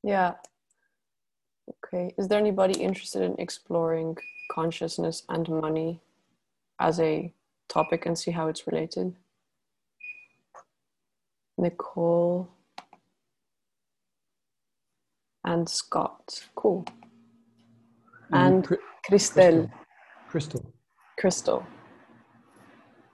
Yeah. 0.04 0.34
Okay. 1.86 2.14
Is 2.18 2.28
there 2.28 2.40
anybody 2.40 2.80
interested 2.82 3.22
in 3.24 3.36
exploring 3.40 4.18
consciousness 4.52 5.24
and 5.30 5.48
money 5.50 6.02
as 6.80 7.00
a 7.00 7.34
topic 7.68 8.06
and 8.06 8.18
see 8.18 8.32
how 8.32 8.48
it's 8.48 8.66
related? 8.68 9.14
Nicole 11.58 12.50
and 15.50 15.68
Scott. 15.68 16.48
Cool. 16.56 16.86
Mm, 18.32 18.48
and 18.48 18.66
Cri- 18.66 18.78
Christelle. 19.10 19.70
Crystal. 20.30 20.64
Crystal. 21.18 21.66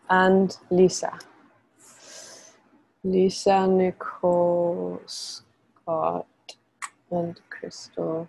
And 0.09 0.55
Lisa. 0.69 1.17
Lisa, 3.03 3.67
Nicole, 3.67 5.01
Scott, 5.05 6.27
and 7.11 7.39
Crystal. 7.49 8.27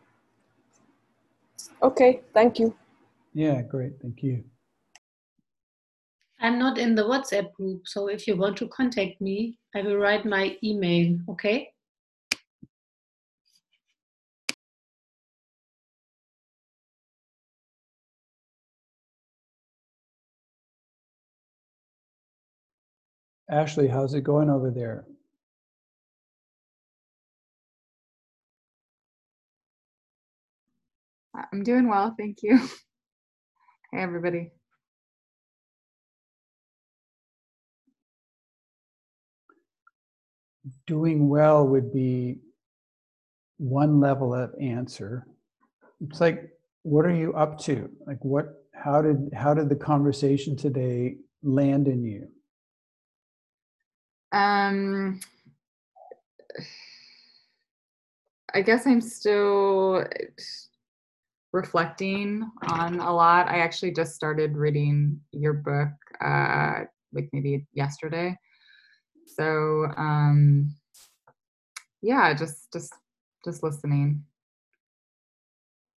Okay, 1.83 2.21
thank 2.33 2.59
you. 2.59 2.75
Yeah, 3.35 3.61
great. 3.63 3.95
Thank 4.01 4.23
you. 4.23 4.45
I'm 6.41 6.59
not 6.59 6.79
in 6.79 6.95
the 6.95 7.03
WhatsApp 7.03 7.53
group, 7.55 7.89
so 7.89 8.09
if 8.09 8.29
you 8.29 8.37
want 8.37 8.57
to 8.59 8.69
contact 8.69 9.21
me, 9.21 9.59
I 9.75 9.83
will 9.83 9.97
write 9.97 10.25
my 10.27 10.57
email, 10.63 11.19
okay? 11.31 11.71
Ashley, 23.51 23.89
how's 23.89 24.15
it 24.15 24.23
going 24.25 24.51
over 24.51 24.71
there? 24.73 25.07
I'm 31.53 31.63
doing 31.65 31.89
well, 31.89 32.15
thank 32.19 32.39
you. 32.43 32.61
Hey, 33.93 34.03
everybody. 34.03 34.51
Doing 40.87 41.29
well 41.29 41.67
would 41.69 41.93
be 41.93 42.39
one 43.59 44.01
level 44.01 44.35
of 44.35 44.55
answer. 44.61 45.27
It's 46.03 46.21
like, 46.21 46.51
what 46.83 47.07
are 47.07 47.15
you 47.15 47.35
up 47.35 47.59
to? 47.63 47.91
Like, 48.07 48.19
what? 48.25 48.47
How 48.75 49.03
did 49.03 49.31
how 49.35 49.55
did 49.55 49.69
the 49.71 49.77
conversation 49.77 50.57
today 50.57 51.17
land 51.43 51.89
in 51.89 52.05
you? 52.05 52.29
Um, 54.33 55.21
I 58.55 58.63
guess 58.63 58.87
I'm 58.87 59.01
still 59.01 60.05
reflecting 61.53 62.51
on 62.69 63.01
a 63.01 63.13
lot. 63.13 63.49
I 63.49 63.59
actually 63.59 63.93
just 63.93 64.15
started 64.15 64.57
reading 64.57 65.21
your 65.33 65.53
book, 65.53 65.91
uh, 66.25 66.85
like 67.13 67.29
maybe 67.33 67.67
yesterday. 67.73 68.37
So, 69.27 69.87
um, 69.97 70.75
yeah, 72.03 72.33
just 72.35 72.73
just 72.73 72.93
just 73.45 73.63
listening. 73.63 74.25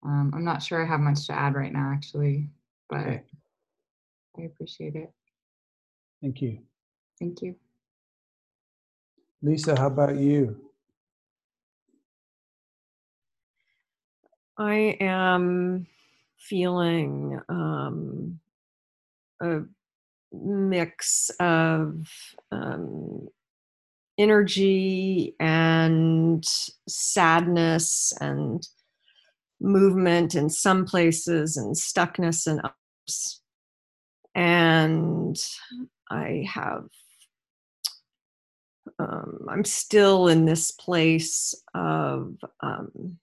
Um, 0.04 0.32
I'm 0.34 0.44
not 0.44 0.62
sure 0.62 0.82
I 0.82 0.88
have 0.88 1.00
much 1.00 1.26
to 1.26 1.32
add 1.32 1.54
right 1.54 1.72
now, 1.72 1.90
actually, 1.92 2.50
but 2.88 2.98
Okay. 2.98 3.22
I 4.38 4.42
appreciate 4.42 4.94
it. 4.94 5.12
Thank 6.22 6.40
you. 6.40 6.60
Thank 7.18 7.42
you. 7.42 7.56
Lisa, 9.42 9.78
how 9.78 9.86
about 9.86 10.16
you? 10.16 10.56
I 14.56 14.96
am 15.00 15.86
feeling 16.38 17.40
um, 17.48 18.40
a 19.40 19.60
mix 20.32 21.30
of 21.38 22.06
um, 22.50 23.28
energy 24.18 25.36
and 25.38 26.44
sadness 26.88 28.12
and 28.20 28.66
movement 29.60 30.34
in 30.34 30.50
some 30.50 30.84
places 30.84 31.56
and 31.56 31.76
stuckness 31.76 32.46
in 32.46 32.60
others. 32.60 33.40
And 34.34 35.36
I 36.10 36.44
have, 36.52 36.88
um, 38.98 39.46
I'm 39.48 39.64
still 39.64 40.28
in 40.28 40.44
this 40.44 40.70
place 40.72 41.54
of 41.74 42.36
um, 42.60 43.18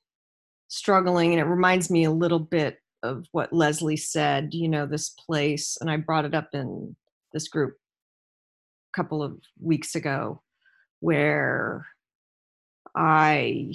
struggling. 0.68 1.32
And 1.32 1.40
it 1.40 1.46
reminds 1.46 1.90
me 1.90 2.06
a 2.06 2.12
little 2.12 2.40
bit 2.40 2.80
of 3.04 3.26
what 3.32 3.54
Leslie 3.54 3.98
said, 3.98 4.54
you 4.54 4.68
know, 4.68 4.86
this 4.86 5.10
place, 5.10 5.78
and 5.80 5.92
I 5.92 5.98
brought 5.98 6.26
it 6.26 6.34
up 6.34 6.50
in 6.54 6.96
this 7.34 7.48
group 7.48 7.76
a 8.94 8.98
couple 8.98 9.22
of 9.22 9.40
weeks 9.62 9.96
ago, 9.96 10.42
where 11.02 11.86
I 12.96 13.74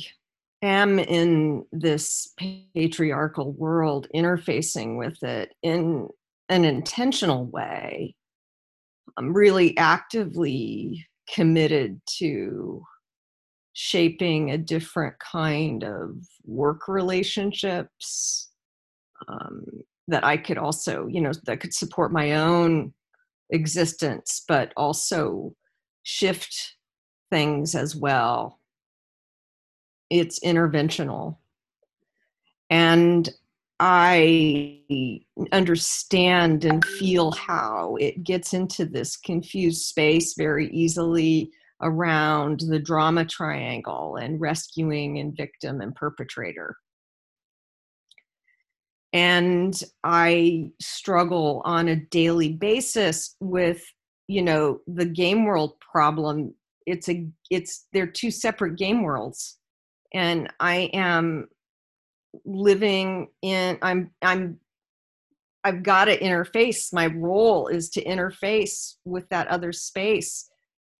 am 0.62 0.98
in 0.98 1.64
this 1.70 2.32
patriarchal 2.74 3.52
world, 3.52 4.08
interfacing 4.14 4.98
with 4.98 5.22
it 5.22 5.54
in 5.62 6.08
an 6.48 6.64
intentional 6.64 7.46
way. 7.46 8.16
I'm 9.16 9.32
really 9.32 9.76
actively 9.76 11.06
committed 11.34 12.00
to 12.18 12.82
shaping 13.72 14.50
a 14.50 14.58
different 14.58 15.14
kind 15.18 15.84
of 15.84 16.16
work 16.44 16.88
relationships 16.88 18.50
um, 19.28 19.64
that 20.08 20.24
I 20.24 20.36
could 20.36 20.58
also, 20.58 21.06
you 21.06 21.20
know, 21.20 21.32
that 21.44 21.60
could 21.60 21.74
support 21.74 22.12
my 22.12 22.32
own 22.32 22.92
existence, 23.50 24.42
but 24.46 24.72
also 24.76 25.54
shift 26.02 26.74
things 27.30 27.74
as 27.74 27.94
well. 27.94 28.60
It's 30.10 30.40
interventional. 30.40 31.36
And 32.68 33.28
I 33.82 34.82
understand 35.52 36.66
and 36.66 36.84
feel 36.84 37.30
how 37.30 37.96
it 37.98 38.22
gets 38.22 38.52
into 38.52 38.84
this 38.84 39.16
confused 39.16 39.80
space 39.80 40.34
very 40.36 40.68
easily 40.68 41.50
around 41.80 42.60
the 42.60 42.78
drama 42.78 43.24
triangle 43.24 44.16
and 44.16 44.38
rescuing 44.38 45.18
and 45.18 45.34
victim 45.34 45.80
and 45.80 45.94
perpetrator. 45.94 46.76
And 49.14 49.82
I 50.04 50.72
struggle 50.78 51.62
on 51.64 51.88
a 51.88 51.96
daily 51.96 52.52
basis 52.52 53.34
with, 53.40 53.82
you 54.28 54.42
know, 54.42 54.80
the 54.86 55.06
game 55.06 55.46
world 55.46 55.80
problem. 55.80 56.54
It's 56.84 57.08
a, 57.08 57.26
it's, 57.50 57.86
they're 57.94 58.06
two 58.06 58.30
separate 58.30 58.76
game 58.76 59.02
worlds. 59.02 59.56
And 60.12 60.52
I 60.60 60.90
am 60.92 61.48
living 62.44 63.28
in, 63.42 63.78
I'm, 63.82 64.10
I'm, 64.22 64.58
I've 65.64 65.82
got 65.82 66.06
to 66.06 66.18
interface. 66.18 66.92
My 66.92 67.06
role 67.06 67.68
is 67.68 67.90
to 67.90 68.04
interface 68.04 68.94
with 69.04 69.28
that 69.28 69.48
other 69.48 69.72
space 69.72 70.50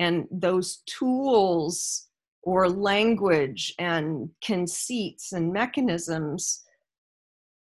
and 0.01 0.27
those 0.31 0.83
tools 0.87 2.09
or 2.43 2.69
language 2.69 3.75
and 3.79 4.31
conceits 4.45 5.33
and 5.33 5.53
mechanisms 5.53 6.65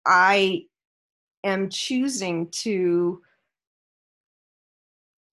i 0.05 0.61
am 1.43 1.69
choosing 1.69 2.47
to 2.51 3.21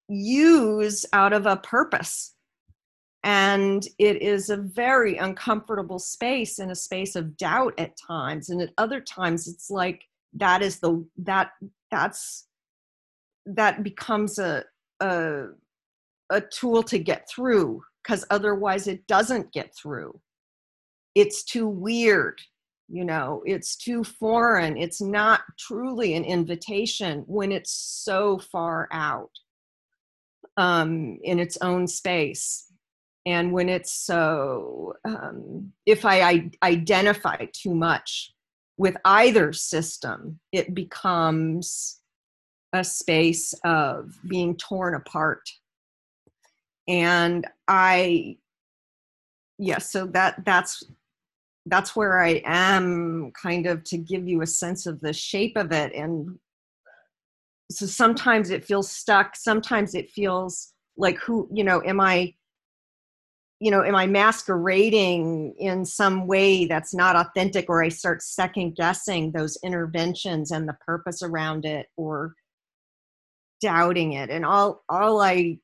use 0.09 1.05
out 1.13 1.33
of 1.33 1.47
a 1.47 1.57
purpose 1.57 2.35
and 3.27 3.87
it 3.99 4.23
is 4.23 4.49
a 4.49 4.57
very 4.57 5.19
uncomfortable 5.19 5.99
space 5.99 6.59
and 6.59 6.71
a 6.71 6.77
space 6.77 7.15
of 7.17 7.37
doubt 7.37 7.75
at 7.77 7.97
times 7.97 8.49
and 8.49 8.63
at 8.63 8.73
other 8.79 9.01
times 9.01 9.49
it's 9.49 9.69
like 9.69 10.05
that 10.33 10.63
is 10.63 10.79
the 10.81 11.05
that 11.19 11.51
that's 11.91 12.47
that 13.45 13.83
becomes 13.83 14.39
a 14.39 14.65
a 15.01 15.47
a 16.31 16.41
tool 16.41 16.83
to 16.83 16.99
get 16.99 17.29
through 17.29 17.83
because 18.03 18.25
otherwise 18.31 18.87
it 18.87 19.07
doesn't 19.07 19.53
get 19.53 19.75
through. 19.75 20.19
It's 21.15 21.45
too 21.45 21.67
weird, 21.67 22.41
you 22.89 23.05
know, 23.05 23.43
it's 23.47 23.77
too 23.77 24.05
foreign. 24.05 24.77
It's 24.77 25.01
not 25.01 25.41
truly 25.59 26.15
an 26.15 26.25
invitation 26.25 27.25
when 27.27 27.51
it's 27.51 27.73
so 27.73 28.39
far 28.39 28.89
out 28.93 29.31
um, 30.57 31.19
in 31.23 31.39
its 31.39 31.59
own 31.61 31.87
space. 31.87 32.66
And 33.27 33.53
when 33.53 33.69
it's 33.69 33.93
so, 33.93 34.95
um, 35.05 35.73
if 35.85 36.05
I, 36.05 36.21
I 36.31 36.51
identify 36.63 37.47
too 37.53 37.75
much 37.75 38.33
with 38.77 38.97
either 39.05 39.53
system, 39.53 40.39
it 40.53 40.75
becomes 40.75 42.01
a 42.73 42.85
space 42.85 43.53
of 43.65 44.17
being 44.29 44.57
torn 44.57 44.95
apart. 44.95 45.43
And 46.89 47.47
i 47.69 48.37
yes 49.59 49.91
so 49.91 50.07
that 50.07 50.45
that's 50.45 50.85
that's 51.65 51.97
where 51.97 52.23
i 52.23 52.41
am 52.45 53.33
kind 53.41 53.67
of 53.67 53.83
to 53.83 53.97
give 53.97 54.29
you 54.29 54.43
a 54.43 54.47
sense 54.47 54.87
of 54.87 55.01
the 55.01 55.13
shape 55.13 55.57
of 55.57 55.73
it. 55.73 55.93
And 55.95 56.39
so 57.73 57.87
sometimes 57.87 58.51
it 58.51 58.65
feels 58.65 58.89
stuck. 58.89 59.35
Sometimes 59.35 59.97
it 59.97 60.11
feels 60.11 60.73
like 60.97 61.19
who 61.19 61.49
you 61.53 61.65
know 61.65 61.83
am 61.85 62.01
i 62.01 62.33
you 63.61 63.71
know 63.71 63.83
am 63.83 63.95
i 63.95 64.07
masquerading 64.07 65.55
in 65.59 65.85
some 65.85 66.27
way 66.27 66.67
that's 66.67 66.95
not 66.95 67.17
authentic 67.17 67.69
or 67.69 67.83
i 67.83 67.89
start 67.89 68.23
second 68.23 68.77
guessing 68.77 69.33
those 69.33 69.59
interventions 69.65 70.51
and 70.51 70.69
the 70.69 70.77
purpose 70.85 71.23
around 71.23 71.65
it 71.65 71.87
or 71.97 72.35
doubting 73.61 74.13
it? 74.13 74.31
And 74.31 74.45
all 74.45 74.85
all 74.89 75.21
i 75.21 75.59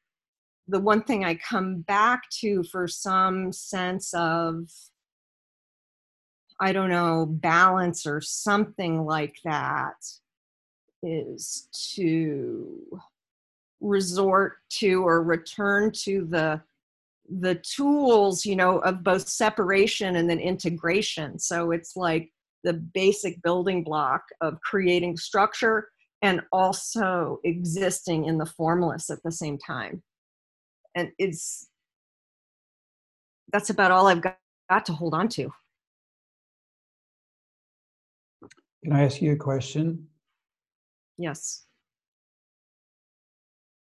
the 0.69 0.81
one 0.81 1.03
thing 1.03 1.25
I 1.25 1.35
come 1.35 1.81
back 1.81 2.23
to 2.41 2.63
for 2.63 2.87
some 2.87 3.53
sense 3.53 4.15
of, 4.15 4.71
I 6.61 6.73
don't 6.73 6.89
know, 6.89 7.27
balance 7.27 8.07
or 8.07 8.21
something 8.21 9.05
like 9.05 9.37
that 9.45 9.97
is 11.03 11.69
to 11.95 13.01
resort 13.81 14.59
to 14.71 15.05
or 15.05 15.25
return 15.25 15.91
to 16.05 16.27
the 16.31 16.63
the 17.41 17.55
tools 17.57 18.45
you 18.45 18.57
know 18.57 18.79
of 18.81 19.03
both 19.03 19.29
separation 19.29 20.17
and 20.17 20.29
then 20.29 20.39
integration 20.39 21.39
so 21.39 21.71
it's 21.71 21.97
like 21.97 22.31
the 22.65 22.73
basic 22.73 23.43
building 23.43 23.83
block 23.83 24.23
of 24.41 24.61
creating 24.61 25.17
structure 25.17 25.89
and 26.21 26.41
also 26.53 27.39
existing 27.45 28.27
in 28.27 28.39
the 28.39 28.47
formless 28.47 29.09
at 29.11 29.23
the 29.25 29.33
same 29.33 29.59
time 29.59 30.03
and 30.95 31.11
it's 31.19 31.69
that's 33.53 33.71
about 33.71 33.91
all 33.91 34.07
I've 34.07 34.23
got, 34.23 34.39
got 34.71 34.87
to 34.87 34.93
hold 34.93 35.15
on 35.15 35.29
to. 35.29 35.51
Can 38.83 38.93
I 38.93 39.05
ask 39.05 39.21
you 39.21 39.33
a 39.33 39.37
question? 39.37 40.09
Yes. 41.19 41.67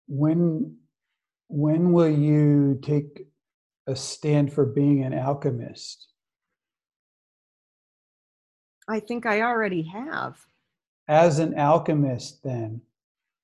When 0.07 0.77
when 1.49 1.91
will 1.91 2.09
you 2.09 2.79
take 2.81 3.27
a 3.87 3.95
stand 3.95 4.51
for 4.53 4.65
being 4.65 5.03
an 5.03 5.13
alchemist? 5.13 6.07
I 8.87 8.99
think 8.99 9.25
I 9.25 9.41
already 9.41 9.83
have. 9.83 10.37
As 11.07 11.39
an 11.39 11.57
alchemist, 11.57 12.43
then, 12.43 12.81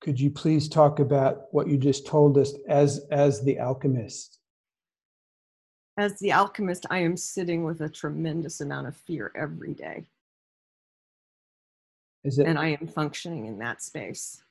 could 0.00 0.20
you 0.20 0.30
please 0.30 0.68
talk 0.68 1.00
about 1.00 1.46
what 1.52 1.66
you 1.66 1.78
just 1.78 2.06
told 2.06 2.36
us 2.36 2.52
as 2.68 3.06
as 3.10 3.42
the 3.42 3.58
alchemist? 3.58 4.38
As 5.96 6.18
the 6.18 6.32
alchemist, 6.32 6.86
I 6.90 6.98
am 6.98 7.16
sitting 7.16 7.64
with 7.64 7.80
a 7.80 7.88
tremendous 7.88 8.60
amount 8.60 8.88
of 8.88 8.96
fear 8.96 9.32
every 9.34 9.72
day. 9.72 10.06
Is 12.24 12.38
it 12.38 12.46
and 12.46 12.58
I 12.58 12.68
am 12.80 12.86
functioning 12.86 13.46
in 13.46 13.58
that 13.58 13.82
space. 13.82 14.42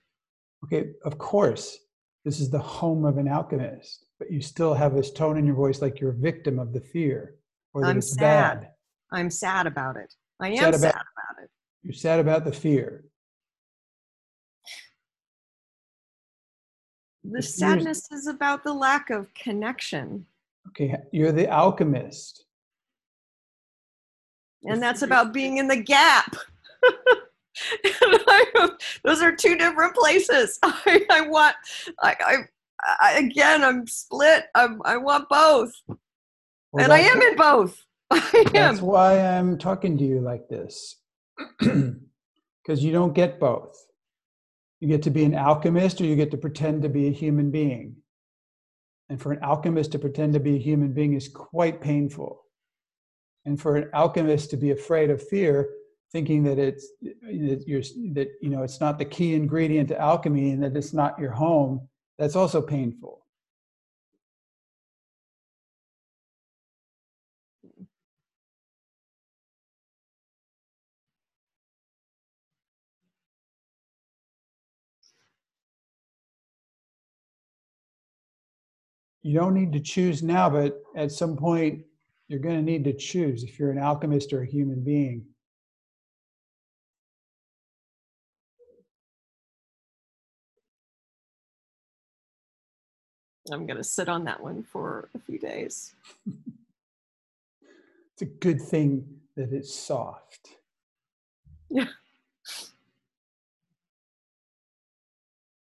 okay? 0.64 0.92
Of 1.04 1.18
course, 1.18 1.80
this 2.24 2.40
is 2.40 2.50
the 2.50 2.60
home 2.60 3.04
of 3.04 3.18
an 3.18 3.28
alchemist, 3.28 4.06
but 4.20 4.32
you 4.32 4.42
still 4.42 4.74
have 4.74 4.94
this 4.96 5.12
tone 5.12 5.38
in 5.38 5.46
your 5.46 5.56
voice 5.56 5.82
like 5.82 6.00
you're 6.00 6.12
a 6.12 6.16
victim 6.16 6.60
of 6.60 6.74
the 6.74 6.80
fear 6.82 7.36
or 7.74 7.82
that 7.82 7.88
I'm 7.88 7.98
it's 7.98 8.12
sad. 8.14 8.62
bad. 8.62 8.70
I'm 9.12 9.30
sad 9.30 9.68
about 9.68 9.98
it. 9.98 10.14
I 10.40 10.50
am 10.50 10.58
Sad 10.58 10.76
sad 10.76 10.80
about- 10.92 11.02
about, 11.02 11.44
it. 11.44 11.50
You're 11.84 11.94
sad 11.94 12.20
about 12.20 12.46
the 12.46 12.52
fear. 12.52 13.06
The 17.26 17.42
sadness 17.42 18.12
is 18.12 18.28
about 18.28 18.64
the 18.64 18.74
lack 18.74 19.10
of 19.10 19.34
connection. 19.34 20.26
Okay, 20.70 20.96
you're 21.12 21.32
the 21.32 21.48
alchemist. 21.50 22.46
And 24.66 24.82
that's 24.82 25.02
about 25.02 25.34
being 25.34 25.58
in 25.58 25.68
the 25.68 25.76
gap. 25.78 26.36
I- 27.86 28.70
Those 29.04 29.22
are 29.22 29.36
two 29.36 29.58
different 29.58 29.94
places. 29.96 30.58
I, 30.64 31.06
I 31.10 31.22
want, 31.28 31.56
I, 32.02 32.36
I, 33.00 33.20
again, 33.20 33.64
I'm 33.64 33.88
split. 33.88 34.46
I'm, 34.56 34.82
I 34.86 34.98
want 34.98 35.30
both. 35.30 35.72
Well, 35.88 36.84
and 36.84 36.92
I 36.94 37.00
am 37.00 37.22
in 37.22 37.36
both. 37.36 37.84
I 38.12 38.46
That's 38.52 38.80
am. 38.80 38.86
why 38.86 39.20
I'm 39.20 39.58
talking 39.58 39.98
to 39.98 40.04
you 40.04 40.20
like 40.22 40.48
this. 40.50 40.98
Because 42.66 42.82
you 42.82 42.94
don't 42.94 43.14
get 43.14 43.42
both. 43.42 43.76
You 44.80 44.88
get 44.88 45.02
to 45.04 45.10
be 45.10 45.26
an 45.26 45.36
alchemist 45.36 46.00
or 46.00 46.06
you 46.06 46.16
get 46.16 46.32
to 46.32 46.38
pretend 46.38 46.82
to 46.84 46.90
be 46.90 47.08
a 47.08 47.12
human 47.12 47.52
being. 47.52 47.98
And 49.10 49.22
for 49.22 49.34
an 49.34 49.44
alchemist 49.44 49.92
to 49.92 50.00
pretend 50.00 50.34
to 50.34 50.40
be 50.40 50.56
a 50.56 50.60
human 50.60 50.94
being 50.94 51.14
is 51.14 51.28
quite 51.28 51.82
painful. 51.82 52.42
And 53.46 53.60
for 53.60 53.76
an 53.76 53.90
alchemist 53.94 54.50
to 54.52 54.58
be 54.58 54.72
afraid 54.72 55.10
of 55.10 55.22
fear, 55.28 55.70
thinking 56.14 56.44
that 56.44 56.58
it's 56.58 56.88
that 57.02 57.64
you're 57.68 57.82
that 58.14 58.30
you 58.42 58.50
know 58.50 58.64
it's 58.64 58.80
not 58.80 58.98
the 58.98 59.06
key 59.06 59.34
ingredient 59.34 59.90
to 59.90 60.00
alchemy 60.00 60.52
and 60.52 60.64
that 60.64 60.78
it's 60.78 60.94
not 60.94 61.20
your 61.20 61.32
home, 61.32 61.88
that's 62.18 62.36
also 62.36 62.62
painful. 62.62 63.24
you 79.24 79.40
don't 79.40 79.54
need 79.54 79.72
to 79.72 79.80
choose 79.80 80.22
now, 80.22 80.50
but 80.50 80.84
at 80.96 81.12
some 81.12 81.36
point 81.36 81.84
you're 82.28 82.40
going 82.40 82.58
to 82.58 82.62
need 82.62 82.84
to 82.84 82.94
choose 82.94 83.44
if 83.44 83.58
you're 83.58 83.72
an 83.72 83.80
alchemist 83.80 84.34
or 84.34 84.42
a 84.42 84.46
human 84.46 84.84
being. 84.84 85.26
I'm 93.52 93.66
going 93.66 93.78
to 93.78 93.84
sit 93.84 94.08
on 94.08 94.24
that 94.26 94.42
one 94.42 94.64
for 94.64 95.10
a 95.16 95.20
few 95.20 95.38
days. 95.38 95.94
It's 98.14 98.22
a 98.22 98.26
good 98.26 98.62
thing 98.62 99.06
that 99.36 99.52
it's 99.52 99.74
soft. 99.74 100.50
Yeah. 101.70 101.88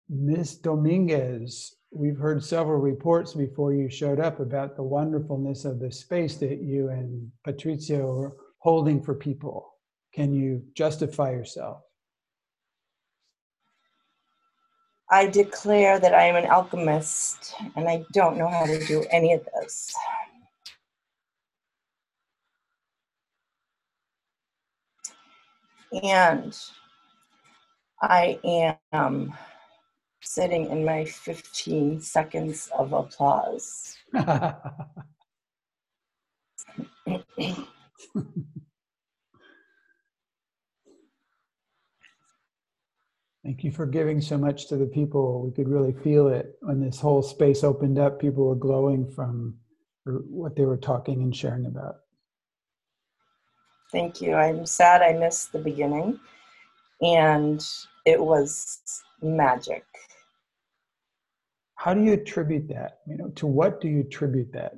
Miss 0.07 0.55
Dominguez, 0.55 1.76
we've 1.91 2.18
heard 2.18 2.43
several 2.43 2.80
reports 2.80 3.34
before 3.34 3.73
you 3.73 3.89
showed 3.89 4.19
up 4.19 4.39
about 4.39 4.76
the 4.76 4.84
wonderfulness 4.84 5.65
of 5.65 5.80
the 5.80 5.91
space 5.91 6.38
that 6.38 6.61
you 6.61 6.89
and 6.89 7.31
Patrizio 7.45 8.26
are 8.26 8.34
holding 8.60 9.01
for 9.01 9.15
people. 9.15 9.73
Can 10.14 10.31
you 10.31 10.64
justify 10.76 11.31
yourself? 11.31 11.81
I 15.14 15.27
declare 15.27 15.99
that 15.99 16.15
I 16.15 16.26
am 16.26 16.38
an 16.38 16.48
alchemist 16.52 17.56
and 17.77 17.90
I 17.90 18.06
don't 18.14 18.38
know 18.40 18.49
how 18.49 18.65
to 18.65 18.85
do 18.88 19.06
any 19.11 19.34
of 19.34 19.48
this. 19.61 19.95
And 26.03 26.57
I 28.02 28.40
am 28.94 29.34
sitting 30.22 30.69
in 30.72 30.85
my 30.85 31.06
15 31.06 32.02
seconds 32.02 32.69
of 32.77 32.94
applause. 32.94 33.98
Thank 43.44 43.65
you 43.65 43.72
for 43.72 43.86
giving 43.86 44.22
so 44.22 44.38
much 44.38 44.68
to 44.70 44.78
the 44.78 44.86
people. 44.86 45.44
We 45.44 45.52
could 45.52 45.68
really 45.68 45.91
feel 45.91 46.30
it 46.30 46.56
when 46.61 46.80
this 46.80 46.99
whole 46.99 47.22
space 47.22 47.64
opened 47.64 47.99
up. 47.99 48.20
People 48.20 48.48
were 48.48 48.56
glowing 48.56 49.11
from 49.11 49.57
what 50.06 50.56
they 50.56 50.64
were 50.64 50.78
talking 50.78 51.22
and 51.22 51.36
sharing 51.36 51.65
about. 51.65 51.95
Thank 53.91 54.22
you. 54.22 54.34
I'm 54.34 54.65
sad 54.65 55.02
I 55.02 55.14
missed 55.14 55.52
the 55.52 55.60
beginning, 55.60 56.20
and 57.02 57.65
it 58.06 58.20
was 58.20 58.82
magic. 59.22 59.86
How 61.76 61.94
do 61.94 62.02
you 62.02 62.14
attribute 62.14 62.70
that? 62.70 62.99
You 63.06 63.18
know, 63.18 63.30
to 63.36 63.45
what 63.45 63.82
do 63.82 63.90
you 63.90 64.02
attribute 64.02 64.53
that? 64.53 64.74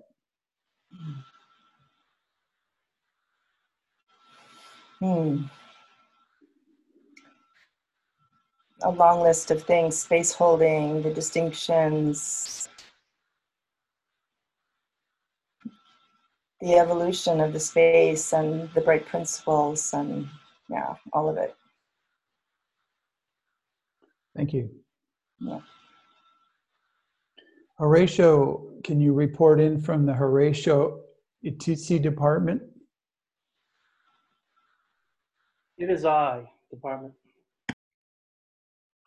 Hmm. 4.99 5.43
A 8.85 8.91
long 8.91 9.21
list 9.21 9.49
of 9.49 9.63
things 9.63 9.97
space 9.97 10.31
holding, 10.31 11.01
the 11.01 11.11
distinctions, 11.11 12.69
the 16.61 16.75
evolution 16.75 17.41
of 17.41 17.51
the 17.51 17.59
space, 17.59 18.31
and 18.31 18.69
the 18.75 18.81
bright 18.81 19.07
principles, 19.07 19.91
and 19.93 20.27
yeah, 20.69 20.93
all 21.13 21.27
of 21.27 21.37
it. 21.37 21.55
Thank 24.35 24.53
you. 24.53 24.69
Yeah. 25.39 25.61
Horatio, 27.79 28.67
can 28.83 29.01
you 29.01 29.13
report 29.13 29.59
in 29.59 29.79
from 29.79 30.05
the 30.05 30.13
Horatio 30.13 31.01
Itutsi 31.43 31.99
department? 32.01 32.61
It 35.79 35.89
is 35.89 36.05
I, 36.05 36.43
department. 36.69 37.13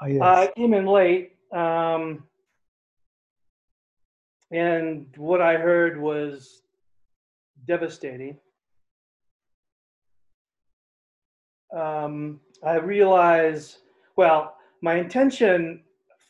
Oh, 0.00 0.06
yes. 0.06 0.22
I 0.22 0.52
came 0.56 0.74
in 0.74 0.86
late, 0.86 1.32
um, 1.52 2.24
and 4.52 5.06
what 5.16 5.40
I 5.40 5.56
heard 5.56 6.00
was 6.00 6.62
devastating. 7.66 8.38
Um, 11.76 12.40
I 12.64 12.76
realize, 12.76 13.78
well, 14.16 14.56
my 14.82 14.94
intention 14.94 15.82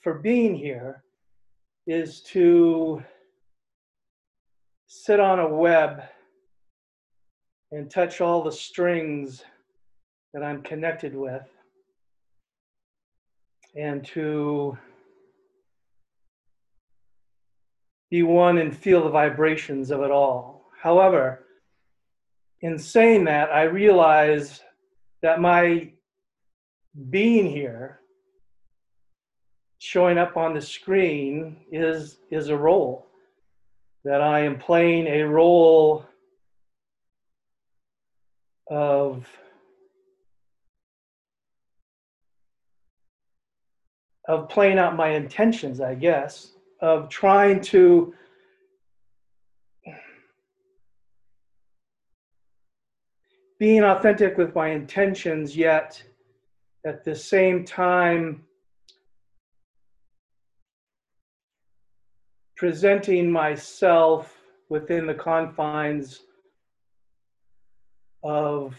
for 0.03 0.15
being 0.15 0.55
here 0.55 1.05
is 1.86 2.23
to 2.23 3.03
sit 4.86 5.20
on 5.20 5.39
a 5.39 5.49
web 5.49 6.03
and 7.70 7.90
touch 7.90 8.20
all 8.20 8.43
the 8.43 8.53
strings 8.53 9.45
that 10.32 10.43
I'm 10.43 10.62
connected 10.62 11.15
with 11.15 11.47
and 13.77 14.05
to 14.07 14.77
be 18.11 18.23
one 18.23 18.59
and 18.59 18.77
feel 18.77 19.05
the 19.05 19.11
vibrations 19.11 19.90
of 19.90 20.03
it 20.03 20.11
all. 20.11 20.70
However, 20.81 21.45
in 22.61 22.78
saying 22.78 23.24
that, 23.24 23.51
I 23.51 23.65
realize 23.65 24.61
that 25.23 25.40
my 25.40 25.93
being 27.11 27.51
here, 27.51 28.01
showing 29.78 30.19
up 30.19 30.36
on 30.36 30.55
the 30.55 30.61
screen, 30.61 31.59
is, 31.70 32.19
is 32.31 32.49
a 32.49 32.57
role. 32.57 33.07
That 34.05 34.20
I 34.20 34.40
am 34.40 34.59
playing 34.59 35.07
a 35.07 35.23
role 35.23 36.07
of 38.70 39.28
of 44.29 44.49
playing 44.49 44.79
out 44.79 44.95
my 44.95 45.09
intentions, 45.09 45.81
I 45.81 45.95
guess, 45.95 46.53
of 46.81 47.09
trying 47.09 47.61
to 47.63 48.15
being 53.59 53.83
authentic 53.83 54.37
with 54.37 54.55
my 54.55 54.69
intentions, 54.69 55.57
yet 55.57 56.01
at 56.87 57.05
the 57.05 57.15
same 57.15 57.65
time 57.65 58.45
presenting 62.57 63.31
myself 63.31 64.37
within 64.69 65.07
the 65.07 65.15
confines 65.15 66.21
of 68.23 68.77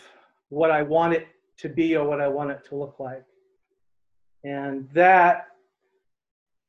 what 0.50 0.70
I 0.70 0.84
want 0.84 1.14
it 1.14 1.28
to 1.58 1.70
be 1.70 1.96
or 1.96 2.08
what 2.08 2.22
I 2.22 2.28
want 2.28 2.52
it 2.52 2.64
to 2.70 2.76
look 2.76 3.00
like. 3.00 3.24
And 4.44 4.90
that 4.94 5.48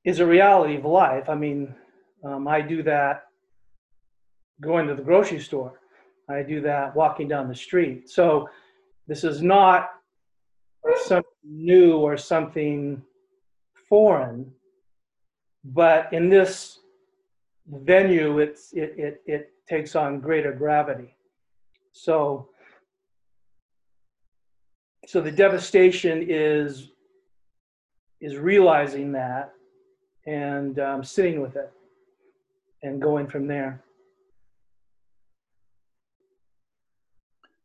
is 0.04 0.20
a 0.20 0.26
reality 0.26 0.76
of 0.76 0.84
life. 0.84 1.28
I 1.28 1.34
mean, 1.34 1.74
um, 2.24 2.48
I 2.48 2.60
do 2.60 2.82
that 2.82 3.26
going 4.60 4.86
to 4.88 4.94
the 4.94 5.02
grocery 5.02 5.40
store. 5.40 5.80
I 6.28 6.42
do 6.42 6.60
that 6.62 6.94
walking 6.94 7.28
down 7.28 7.48
the 7.48 7.54
street. 7.54 8.08
So 8.08 8.48
this 9.08 9.24
is 9.24 9.42
not 9.42 9.90
something 11.04 11.24
new 11.44 11.96
or 11.96 12.16
something 12.16 13.02
foreign, 13.88 14.52
but 15.64 16.12
in 16.12 16.28
this 16.28 16.78
venue, 17.66 18.38
it's, 18.38 18.72
it, 18.72 18.94
it, 18.96 19.22
it 19.26 19.52
takes 19.68 19.94
on 19.96 20.20
greater 20.20 20.52
gravity. 20.52 21.16
So, 21.92 22.48
so 25.06 25.20
the 25.20 25.32
devastation 25.32 26.24
is, 26.28 26.90
is 28.20 28.36
realizing 28.36 29.12
that 29.12 29.52
and 30.26 30.78
um, 30.78 31.02
sitting 31.02 31.40
with 31.40 31.56
it 31.56 31.72
and 32.82 33.00
going 33.00 33.26
from 33.26 33.46
there. 33.46 33.82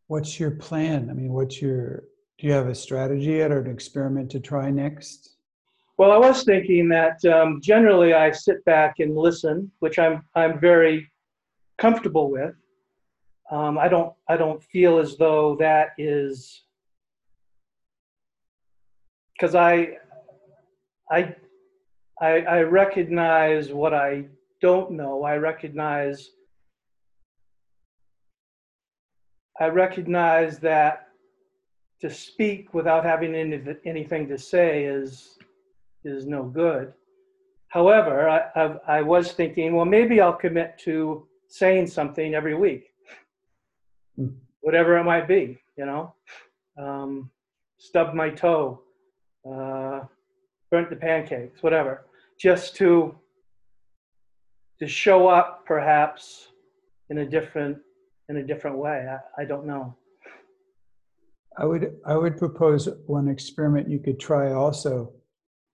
What's 0.08 0.40
your 0.40 0.52
plan? 0.52 1.10
I 1.10 1.14
mean, 1.14 1.34
what's 1.34 1.62
your, 1.62 2.04
do 2.38 2.48
you 2.48 2.54
have 2.54 2.68
a 2.68 2.76
strategy 2.76 3.32
yet 3.32 3.52
or 3.52 3.62
an 3.62 3.72
experiment 3.72 4.30
to 4.32 4.40
try 4.40 4.70
next? 4.70 5.36
Well, 5.98 6.12
I 6.12 6.18
was 6.18 6.44
thinking 6.44 6.90
that 6.90 7.24
um, 7.26 7.62
generally 7.62 8.14
I 8.14 8.32
sit 8.32 8.64
back 8.66 9.00
and 9.00 9.16
listen, 9.16 9.72
which 9.80 9.98
I'm 9.98 10.24
I'm 10.36 10.60
very 10.60 11.10
comfortable 11.78 12.30
with. 12.30 12.54
Um, 13.50 13.78
I 13.78 13.88
don't 13.88 14.12
I 14.28 14.36
don't 14.36 14.62
feel 14.62 14.98
as 15.00 15.16
though 15.16 15.56
that 15.62 15.92
is 15.98 16.64
because 19.34 19.56
I 19.56 19.98
I 21.12 21.36
I, 22.22 22.42
I 22.42 22.62
recognize 22.62 23.72
what 23.72 23.94
I 23.94 24.26
don't 24.62 24.92
know. 24.92 25.24
I 25.24 25.36
recognize 25.36 26.30
I 29.60 29.68
recognize 29.68 30.60
that 30.60 31.08
to 32.02 32.10
speak 32.10 32.74
without 32.74 33.06
having 33.06 33.36
any, 33.36 33.62
anything 33.86 34.28
to 34.28 34.38
say 34.38 34.86
is 34.86 35.38
is 36.04 36.26
no 36.26 36.44
good. 36.44 36.94
However, 37.70 38.30
I, 38.30 38.40
I, 38.56 38.98
I 39.00 39.02
was 39.02 39.32
thinking, 39.34 39.76
well, 39.76 39.86
maybe 39.86 40.22
I'll 40.22 40.34
commit 40.34 40.78
to 40.84 41.28
saying 41.50 41.88
something 41.88 42.34
every 42.34 42.56
week, 42.56 42.94
whatever 44.62 44.98
it 44.98 45.04
might 45.04 45.28
be. 45.28 45.60
You 45.78 45.86
know, 45.86 46.14
um, 46.78 47.32
stubbed 47.78 48.14
my 48.14 48.30
toe, 48.30 48.82
uh, 49.50 50.02
burnt 50.76 50.90
the 50.90 50.96
pancakes, 50.98 51.64
whatever, 51.64 52.06
just 52.38 52.76
to 52.76 53.16
to 54.78 54.86
show 54.86 55.30
up 55.30 55.66
perhaps 55.66 56.50
in 57.10 57.20
a 57.20 57.26
different 57.26 57.78
in 58.28 58.38
a 58.38 58.44
different 58.44 58.78
way. 58.78 59.08
I, 59.10 59.44
I 59.44 59.46
don't 59.46 59.66
know. 59.66 59.96
I 61.58 61.64
would 61.64 61.96
I 62.06 62.18
would 62.18 62.38
propose 62.38 62.90
one 63.08 63.30
experiment 63.30 63.90
you 63.90 64.00
could 64.00 64.20
try 64.20 64.52
also, 64.52 65.14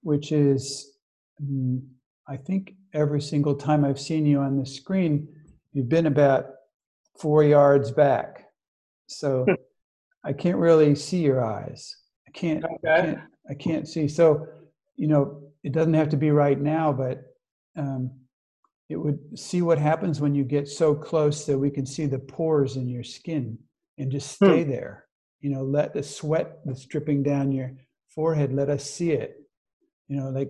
which 0.03 0.31
is 0.31 0.99
mm, 1.43 1.81
I 2.27 2.37
think 2.37 2.75
every 2.93 3.21
single 3.21 3.55
time 3.55 3.83
I've 3.83 3.99
seen 3.99 4.27
you 4.27 4.37
on 4.37 4.55
the 4.55 4.67
screen, 4.67 5.27
you've 5.73 5.89
been 5.89 6.05
about 6.05 6.45
four 7.17 7.43
yards 7.43 7.89
back. 7.89 8.45
So 9.07 9.47
I 10.23 10.33
can't 10.33 10.57
really 10.57 10.93
see 10.93 11.21
your 11.21 11.43
eyes. 11.43 11.97
I 12.27 12.31
can't, 12.37 12.63
I 12.63 12.77
can't 12.85 13.19
I 13.49 13.53
can't 13.53 13.87
see. 13.87 14.07
So, 14.07 14.47
you 14.95 15.07
know, 15.07 15.41
it 15.63 15.73
doesn't 15.73 15.93
have 15.93 16.09
to 16.09 16.17
be 16.17 16.31
right 16.31 16.59
now, 16.59 16.91
but 16.91 17.23
um, 17.77 18.11
it 18.89 18.97
would 18.97 19.19
see 19.37 19.61
what 19.61 19.77
happens 19.77 20.19
when 20.19 20.35
you 20.35 20.43
get 20.43 20.67
so 20.67 20.93
close 20.93 21.45
that 21.45 21.57
we 21.57 21.69
can 21.69 21.85
see 21.85 22.05
the 22.05 22.19
pores 22.19 22.75
in 22.75 22.89
your 22.89 23.03
skin 23.03 23.57
and 23.97 24.11
just 24.11 24.31
stay 24.31 24.63
Hmm. 24.63 24.69
there. 24.69 25.05
You 25.39 25.49
know, 25.51 25.63
let 25.63 25.93
the 25.93 26.03
sweat 26.03 26.59
that's 26.65 26.85
dripping 26.85 27.23
down 27.23 27.51
your 27.51 27.73
forehead, 28.09 28.53
let 28.53 28.69
us 28.69 28.89
see 28.89 29.11
it. 29.11 29.37
You 30.07 30.17
know, 30.17 30.29
like 30.29 30.49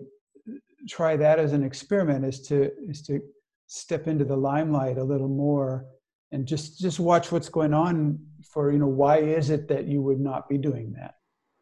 try 0.89 1.15
that 1.15 1.39
as 1.39 1.53
an 1.53 1.63
experiment 1.63 2.25
is 2.25 2.41
to 2.47 2.71
is 2.89 3.01
to 3.03 3.21
step 3.67 4.07
into 4.07 4.25
the 4.25 4.35
limelight 4.35 4.97
a 4.97 5.03
little 5.03 5.27
more 5.29 5.85
and 6.31 6.47
just 6.47 6.79
just 6.79 6.99
watch 6.99 7.31
what's 7.31 7.49
going 7.49 7.73
on 7.73 8.19
for 8.51 8.71
you 8.71 8.79
know 8.79 8.87
why 8.87 9.17
is 9.19 9.49
it 9.49 9.67
that 9.67 9.85
you 9.85 10.01
would 10.01 10.19
not 10.19 10.49
be 10.49 10.57
doing 10.57 10.91
that 10.93 11.15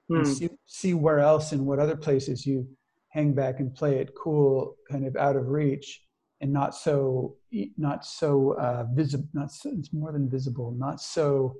and 0.10 0.26
Hmm. 0.26 0.32
see 0.34 0.50
see 0.66 0.94
where 0.94 1.20
else 1.20 1.52
and 1.52 1.66
what 1.66 1.80
other 1.80 1.96
places 1.98 2.46
you 2.46 2.68
hang 3.10 3.34
back 3.34 3.60
and 3.60 3.74
play 3.76 3.98
it 4.00 4.14
cool 4.16 4.76
kind 4.90 5.06
of 5.06 5.16
out 5.16 5.36
of 5.36 5.48
reach 5.50 6.04
and 6.42 6.52
not 6.52 6.76
so 6.76 7.36
not 7.78 8.06
so 8.06 8.54
uh 8.54 8.86
visible 8.94 9.28
not 9.34 9.52
so, 9.52 9.70
it's 9.78 9.94
more 9.94 10.12
than 10.12 10.30
visible 10.30 10.72
not 10.78 11.00
so 11.02 11.56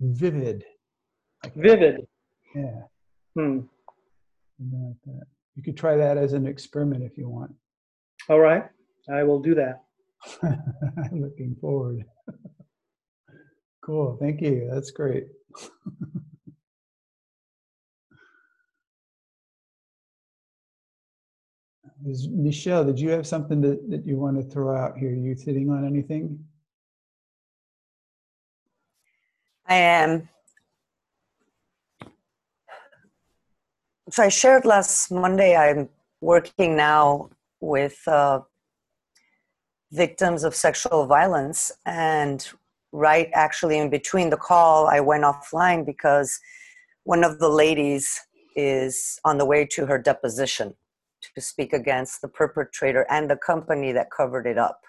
vivid. 0.00 0.64
Like 1.42 1.54
Vivid. 1.54 2.06
yeah. 2.54 2.80
Hmm. 3.34 3.60
something 4.58 4.82
like 4.88 5.02
that. 5.06 5.26
You 5.56 5.62
could 5.62 5.76
try 5.76 5.96
that 5.96 6.16
as 6.16 6.32
an 6.32 6.46
experiment 6.46 7.04
if 7.04 7.16
you 7.18 7.28
want. 7.28 7.52
All 8.28 8.40
right, 8.40 8.64
I 9.12 9.22
will 9.22 9.40
do 9.40 9.54
that. 9.54 9.84
i'm 10.42 11.20
looking 11.26 11.56
forward. 11.60 12.04
Cool. 13.84 14.16
Thank 14.18 14.40
you. 14.40 14.66
That's 14.72 14.90
great 14.90 15.26
Michelle, 22.04 22.84
did 22.84 23.00
you 23.00 23.10
have 23.10 23.26
something 23.26 23.62
that, 23.62 23.90
that 23.90 24.06
you 24.06 24.18
want 24.18 24.36
to 24.36 24.42
throw 24.42 24.76
out 24.76 24.98
here? 24.98 25.10
You 25.10 25.34
sitting 25.34 25.70
on 25.70 25.86
anything? 25.86 26.44
I 29.66 29.76
am. 29.76 30.28
So 34.10 34.22
I 34.22 34.28
shared 34.28 34.66
last 34.66 35.10
Monday, 35.10 35.56
I'm 35.56 35.88
working 36.20 36.76
now 36.76 37.30
with 37.60 38.06
uh, 38.06 38.40
victims 39.90 40.44
of 40.44 40.54
sexual 40.54 41.06
violence. 41.06 41.72
And 41.86 42.46
right 42.92 43.30
actually 43.32 43.78
in 43.78 43.88
between 43.88 44.28
the 44.28 44.36
call, 44.36 44.88
I 44.88 45.00
went 45.00 45.24
offline 45.24 45.86
because 45.86 46.38
one 47.04 47.24
of 47.24 47.38
the 47.38 47.48
ladies 47.48 48.20
is 48.56 49.18
on 49.24 49.38
the 49.38 49.46
way 49.46 49.64
to 49.72 49.86
her 49.86 49.98
deposition 49.98 50.74
to 51.34 51.40
speak 51.40 51.72
against 51.72 52.20
the 52.22 52.28
perpetrator 52.28 53.06
and 53.10 53.30
the 53.30 53.36
company 53.36 53.92
that 53.92 54.10
covered 54.10 54.46
it 54.46 54.58
up. 54.58 54.80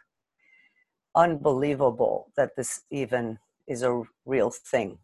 Unbelievable 1.16 2.32
that 2.36 2.56
this 2.58 2.82
even 2.92 3.40
is 3.68 3.84
a 3.84 4.04
real 4.26 4.52
thing. 4.52 4.98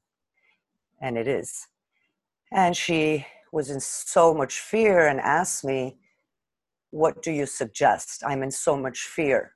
And 1.02 1.18
it 1.18 1.28
is. 1.28 1.68
And 2.52 2.76
she 2.76 3.26
was 3.52 3.70
in 3.70 3.80
so 3.80 4.34
much 4.34 4.60
fear 4.60 5.08
and 5.08 5.20
asked 5.20 5.64
me, 5.64 5.98
What 6.92 7.22
do 7.22 7.32
you 7.32 7.46
suggest? 7.46 8.24
I'm 8.26 8.44
in 8.44 8.52
so 8.52 8.78
much 8.78 9.00
fear. 9.00 9.54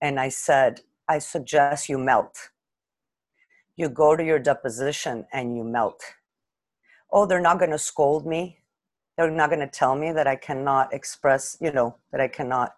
And 0.00 0.20
I 0.20 0.28
said, 0.28 0.80
I 1.08 1.18
suggest 1.18 1.88
you 1.88 1.98
melt. 1.98 2.50
You 3.76 3.88
go 3.88 4.16
to 4.16 4.24
your 4.24 4.38
deposition 4.38 5.26
and 5.32 5.56
you 5.56 5.64
melt. 5.64 6.02
Oh, 7.12 7.26
they're 7.26 7.40
not 7.40 7.58
going 7.58 7.70
to 7.70 7.78
scold 7.78 8.26
me. 8.26 8.58
They're 9.16 9.30
not 9.30 9.48
going 9.48 9.60
to 9.60 9.66
tell 9.66 9.96
me 9.96 10.12
that 10.12 10.26
I 10.26 10.36
cannot 10.36 10.92
express, 10.92 11.56
you 11.60 11.72
know, 11.72 11.96
that 12.12 12.20
I 12.20 12.28
cannot, 12.28 12.74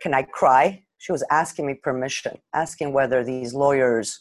can 0.00 0.14
I 0.14 0.22
cry? 0.22 0.84
She 0.98 1.12
was 1.12 1.24
asking 1.30 1.66
me 1.66 1.74
permission, 1.74 2.38
asking 2.54 2.92
whether 2.92 3.24
these 3.24 3.54
lawyers 3.54 4.20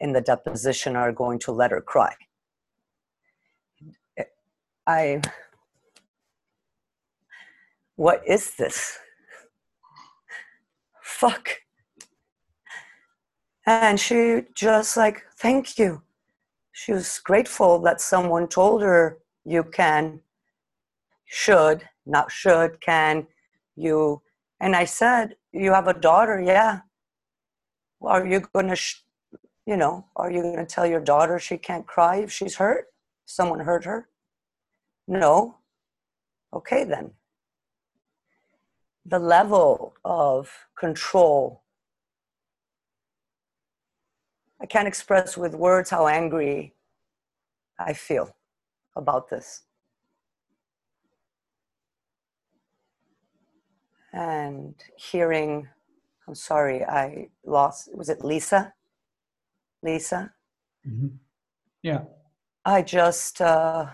in 0.00 0.12
the 0.12 0.20
deposition 0.20 0.96
are 0.96 1.12
going 1.12 1.38
to 1.40 1.52
let 1.52 1.70
her 1.70 1.80
cry. 1.80 2.14
I, 4.86 5.20
what 7.96 8.22
is 8.26 8.54
this? 8.56 8.98
Fuck. 11.02 11.48
And 13.66 13.98
she 13.98 14.42
just 14.54 14.96
like, 14.96 15.24
thank 15.38 15.78
you. 15.78 16.02
She 16.72 16.92
was 16.92 17.18
grateful 17.18 17.80
that 17.80 18.00
someone 18.00 18.48
told 18.48 18.82
her 18.82 19.18
you 19.44 19.64
can, 19.64 20.20
should, 21.26 21.88
not 22.06 22.32
should, 22.32 22.80
can, 22.80 23.28
you. 23.76 24.22
And 24.60 24.76
I 24.76 24.86
said, 24.86 25.36
you 25.52 25.72
have 25.72 25.88
a 25.88 25.94
daughter, 25.94 26.40
yeah. 26.40 26.80
Are 28.02 28.26
you 28.26 28.40
going 28.54 28.68
to, 28.68 28.76
sh- 28.76 29.02
you 29.66 29.76
know, 29.76 30.06
are 30.16 30.30
you 30.30 30.42
going 30.42 30.56
to 30.58 30.66
tell 30.66 30.86
your 30.86 31.00
daughter 31.00 31.38
she 31.38 31.58
can't 31.58 31.86
cry 31.86 32.16
if 32.18 32.32
she's 32.32 32.56
hurt? 32.56 32.86
Someone 33.26 33.60
hurt 33.60 33.84
her? 33.86 34.08
No. 35.08 35.58
Okay, 36.54 36.84
then. 36.84 37.12
the 39.06 39.18
level 39.18 39.94
of 40.04 40.50
control. 40.78 41.62
I 44.60 44.66
can't 44.66 44.88
express 44.88 45.36
with 45.36 45.54
words 45.54 45.90
how 45.90 46.08
angry 46.08 46.74
I 47.78 47.92
feel 47.94 48.36
about 48.96 49.30
this. 49.30 49.62
And 54.16 54.74
hearing, 54.96 55.68
I'm 56.26 56.34
sorry, 56.34 56.82
I 56.82 57.28
lost, 57.44 57.94
was 57.94 58.08
it 58.08 58.24
Lisa? 58.24 58.72
Lisa? 59.82 60.32
Mhm. 60.88 61.18
Yeah. 61.82 62.04
I 62.64 62.80
just, 62.80 63.42
uh, 63.42 63.88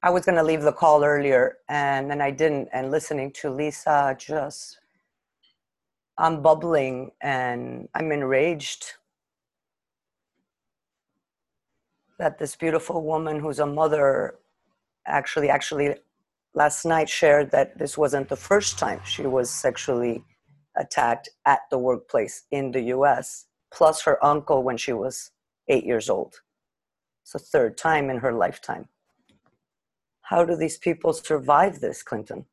I 0.00 0.10
was 0.10 0.24
going 0.24 0.36
to 0.36 0.44
leave 0.44 0.62
the 0.62 0.72
call 0.72 1.02
earlier 1.02 1.58
and 1.68 2.08
then 2.08 2.20
I 2.20 2.30
didn't. 2.30 2.68
And 2.72 2.92
listening 2.92 3.32
to 3.32 3.50
Lisa, 3.50 4.14
just, 4.16 4.78
I'm 6.16 6.40
bubbling 6.40 7.10
and 7.20 7.88
I'm 7.96 8.12
enraged 8.12 8.92
that 12.20 12.38
this 12.38 12.54
beautiful 12.54 13.02
woman 13.02 13.40
who's 13.40 13.58
a 13.58 13.66
mother 13.66 14.36
actually, 15.04 15.50
actually, 15.50 15.96
last 16.58 16.84
night 16.84 17.08
shared 17.08 17.52
that 17.52 17.78
this 17.78 17.96
wasn't 17.96 18.28
the 18.28 18.42
first 18.50 18.80
time 18.80 19.00
she 19.04 19.22
was 19.22 19.48
sexually 19.48 20.24
attacked 20.76 21.28
at 21.46 21.60
the 21.70 21.78
workplace 21.78 22.46
in 22.50 22.72
the 22.72 22.82
US, 22.96 23.46
plus 23.72 24.02
her 24.02 24.22
uncle 24.24 24.64
when 24.64 24.76
she 24.76 24.92
was 24.92 25.30
eight 25.68 25.84
years 25.84 26.10
old. 26.10 26.34
It's 27.22 27.32
the 27.32 27.38
third 27.38 27.78
time 27.78 28.10
in 28.10 28.18
her 28.18 28.32
lifetime. 28.32 28.88
How 30.22 30.44
do 30.44 30.56
these 30.56 30.78
people 30.78 31.12
survive 31.12 31.78
this, 31.78 32.02
Clinton? 32.02 32.46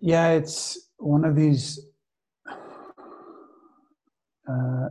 Yeah, 0.00 0.30
it's 0.30 0.88
one 0.96 1.26
of 1.26 1.36
these 1.36 1.80
uh, 4.50 4.88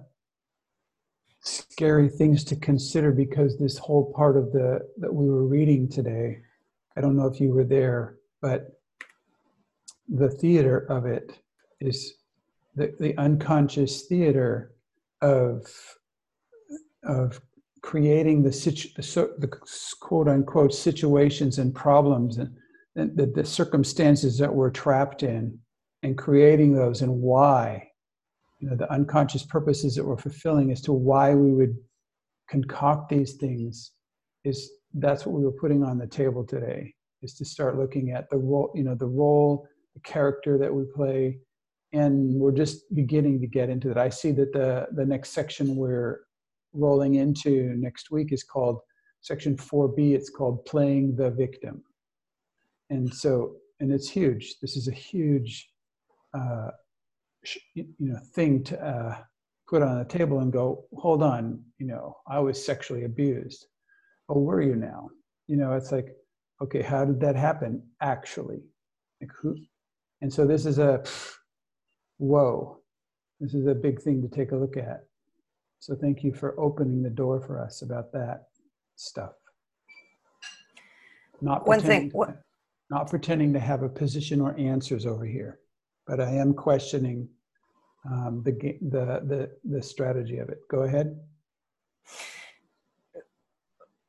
scary 1.42 2.10
things 2.10 2.44
to 2.46 2.56
consider 2.56 3.12
because 3.12 3.58
this 3.58 3.78
whole 3.78 4.12
part 4.14 4.38
of 4.38 4.52
the 4.52 4.80
that 4.98 5.14
we 5.14 5.30
were 5.30 5.46
reading 5.46 5.90
today, 5.90 6.40
I 6.98 7.02
don't 7.02 7.16
know 7.16 7.28
if 7.28 7.40
you 7.40 7.54
were 7.54 7.64
there, 7.64 8.18
but 8.42 8.80
the 10.08 10.30
theater 10.30 10.80
of 10.90 11.06
it 11.06 11.32
is 11.80 12.16
the, 12.76 12.94
the 13.00 13.18
unconscious 13.18 14.04
theater 14.04 14.74
of 15.22 15.68
of 17.04 17.42
creating 17.82 18.44
the, 18.44 18.52
situ, 18.52 18.90
the, 18.96 19.36
the 19.38 19.48
quote 20.02 20.28
unquote 20.28 20.74
situations 20.74 21.60
and 21.60 21.74
problems 21.74 22.38
and, 22.38 22.54
and 22.96 23.16
the, 23.16 23.26
the 23.26 23.46
circumstances 23.46 24.38
that 24.38 24.54
we're 24.54 24.70
trapped 24.70 25.24
in 25.24 25.58
and 26.04 26.18
creating 26.18 26.74
those 26.74 27.02
and 27.02 27.12
why 27.12 27.89
you 28.60 28.70
know 28.70 28.76
the 28.76 28.92
unconscious 28.92 29.44
purposes 29.44 29.96
that 29.96 30.06
we're 30.06 30.18
fulfilling 30.18 30.72
as 30.72 30.82
to 30.82 30.94
why 30.94 31.34
we 31.34 31.52
would 31.54 31.76
concoct 32.50 33.10
these 33.10 33.34
things 33.34 33.92
is 34.44 34.72
that's 34.96 35.26
what 35.26 35.36
we 35.36 35.44
were 35.44 35.60
putting 35.60 35.84
on 35.84 35.98
the 35.98 36.08
table 36.08 36.46
today 36.46 36.94
is 37.22 37.36
to 37.36 37.46
start 37.46 37.78
looking 37.78 38.12
at 38.12 38.30
the 38.30 38.38
role 38.38 38.72
you 38.76 38.84
know 38.84 38.96
the 38.96 39.06
role 39.06 39.68
the 39.94 40.02
character 40.02 40.58
that 40.58 40.74
we 40.74 40.84
play. 40.96 41.40
And 41.92 42.40
we're 42.40 42.52
just 42.52 42.94
beginning 42.94 43.42
to 43.42 43.48
get 43.48 43.70
into 43.70 43.88
that. 43.88 43.98
I 43.98 44.10
see 44.10 44.32
that 44.34 44.54
the 44.54 44.88
the 44.96 45.06
next 45.06 45.32
section 45.32 45.76
we're 45.76 46.20
rolling 46.74 47.16
into 47.16 47.74
next 47.78 48.12
week 48.12 48.32
is 48.32 48.44
called 48.44 48.80
section 49.22 49.58
4b 49.58 50.14
it's 50.14 50.30
called 50.30 50.64
playing 50.66 51.16
the 51.16 51.32
victim. 51.32 51.84
And 52.92 53.12
so 53.14 53.56
and 53.80 53.92
it's 53.92 54.10
huge. 54.10 54.56
This 54.62 54.76
is 54.78 54.88
a 54.88 54.94
huge 54.94 55.70
uh, 56.38 56.70
you 57.74 57.86
know 58.00 58.20
thing 58.34 58.64
to 58.66 58.86
uh, 58.86 59.18
put 59.68 59.82
on 59.82 60.00
the 60.00 60.06
table 60.06 60.40
and 60.40 60.52
go 60.52 60.86
hold 60.94 61.24
on 61.24 61.62
you 61.78 61.88
know 61.88 62.18
i 62.28 62.40
was 62.40 62.64
sexually 62.64 63.06
abused. 63.06 63.68
Oh 64.28 64.40
were 64.40 64.62
you 64.62 64.76
now? 64.76 65.10
You 65.48 65.58
know 65.58 65.74
it's 65.74 65.92
like 65.92 66.16
okay 66.62 66.82
how 66.82 67.06
did 67.06 67.20
that 67.22 67.36
happen 67.36 67.82
actually? 68.02 68.62
Like 69.22 69.32
who 69.42 69.56
and 70.22 70.32
so 70.32 70.46
this 70.46 70.66
is 70.66 70.80
a 70.80 71.04
whoa 72.18 72.80
this 73.40 73.54
is 73.54 73.68
a 73.68 73.74
big 73.74 74.02
thing 74.02 74.22
to 74.22 74.28
take 74.28 74.52
a 74.52 74.56
look 74.56 74.78
at. 74.78 75.06
So 75.80 75.96
thank 75.96 76.24
you 76.24 76.34
for 76.34 76.60
opening 76.60 77.02
the 77.02 77.10
door 77.10 77.40
for 77.40 77.58
us 77.60 77.82
about 77.82 78.12
that 78.12 78.48
stuff. 78.98 79.32
Not 81.42 81.66
One 81.66 81.80
pretending 81.80 82.12
thing, 82.12 82.22
to, 82.22 82.38
not 82.92 83.10
pretending 83.10 83.54
to 83.54 83.60
have 83.62 83.82
a 83.82 83.88
position 83.88 84.42
or 84.42 84.58
answers 84.60 85.06
over 85.06 85.26
here 85.26 85.60
but 86.10 86.20
i 86.20 86.30
am 86.30 86.54
questioning 86.54 87.30
um, 88.06 88.42
the, 88.44 88.52
the 88.82 89.22
the 89.26 89.52
the 89.66 89.82
strategy 89.82 90.38
of 90.38 90.50
it. 90.50 90.60
Go 90.70 90.84
ahead. 90.84 91.20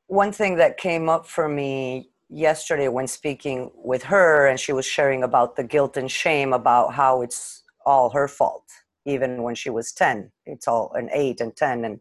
One 0.06 0.32
thing 0.32 0.56
that 0.56 0.76
came 0.76 1.08
up 1.08 1.26
for 1.26 1.48
me 1.48 2.10
yesterday 2.28 2.88
when 2.88 3.06
speaking 3.06 3.70
with 3.74 4.04
her 4.04 4.46
and 4.46 4.58
she 4.58 4.72
was 4.72 4.86
sharing 4.86 5.24
about 5.24 5.56
the 5.56 5.64
guilt 5.64 5.96
and 5.96 6.10
shame 6.10 6.52
about 6.52 6.94
how 6.94 7.22
it's 7.22 7.64
all 7.84 8.10
her 8.10 8.28
fault 8.28 8.64
even 9.04 9.42
when 9.42 9.54
she 9.54 9.68
was 9.68 9.90
10 9.90 10.30
it's 10.46 10.68
all 10.68 10.92
an 10.94 11.10
8 11.12 11.40
and 11.40 11.56
10 11.56 11.84
and 11.84 11.98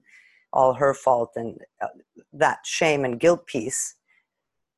all 0.54 0.74
her 0.74 0.94
fault 0.94 1.32
and 1.36 1.58
uh, 1.82 1.88
that 2.32 2.60
shame 2.64 3.06
and 3.06 3.20
guilt 3.20 3.48
piece. 3.48 3.96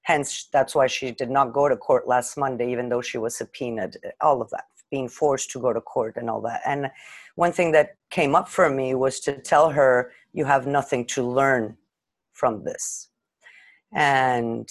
Hence 0.04 0.48
that's 0.54 0.74
why 0.74 0.88
she 0.88 1.12
did 1.12 1.30
not 1.30 1.52
go 1.52 1.68
to 1.68 1.76
court 1.76 2.08
last 2.08 2.38
monday 2.38 2.72
even 2.72 2.88
though 2.88 3.02
she 3.02 3.18
was 3.18 3.36
subpoenaed 3.36 3.98
all 4.22 4.42
of 4.42 4.50
that 4.52 4.66
being 4.92 5.10
forced 5.10 5.50
to 5.52 5.60
go 5.60 5.74
to 5.74 5.82
court 5.82 6.18
and 6.18 6.30
all 6.30 6.42
that. 6.42 6.62
And 6.66 6.92
one 7.36 7.52
thing 7.52 7.72
that 7.72 7.96
came 8.12 8.36
up 8.36 8.48
for 8.48 8.70
me 8.70 8.94
was 8.94 9.20
to 9.22 9.42
tell 9.42 9.72
her 9.72 10.12
you 10.34 10.46
have 10.46 10.68
nothing 10.68 11.06
to 11.08 11.24
learn 11.24 11.78
from 12.34 12.64
this. 12.64 13.10
And 13.94 14.70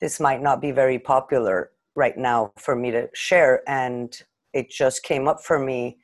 this 0.00 0.20
might 0.20 0.42
not 0.42 0.60
be 0.60 0.72
very 0.72 0.98
popular 0.98 1.70
right 1.94 2.18
now 2.18 2.52
for 2.58 2.74
me 2.74 2.90
to 2.90 3.08
share 3.14 3.62
and 3.68 4.20
it 4.52 4.68
just 4.70 5.02
came 5.02 5.28
up 5.28 5.40
for 5.40 5.58
me 5.58 5.98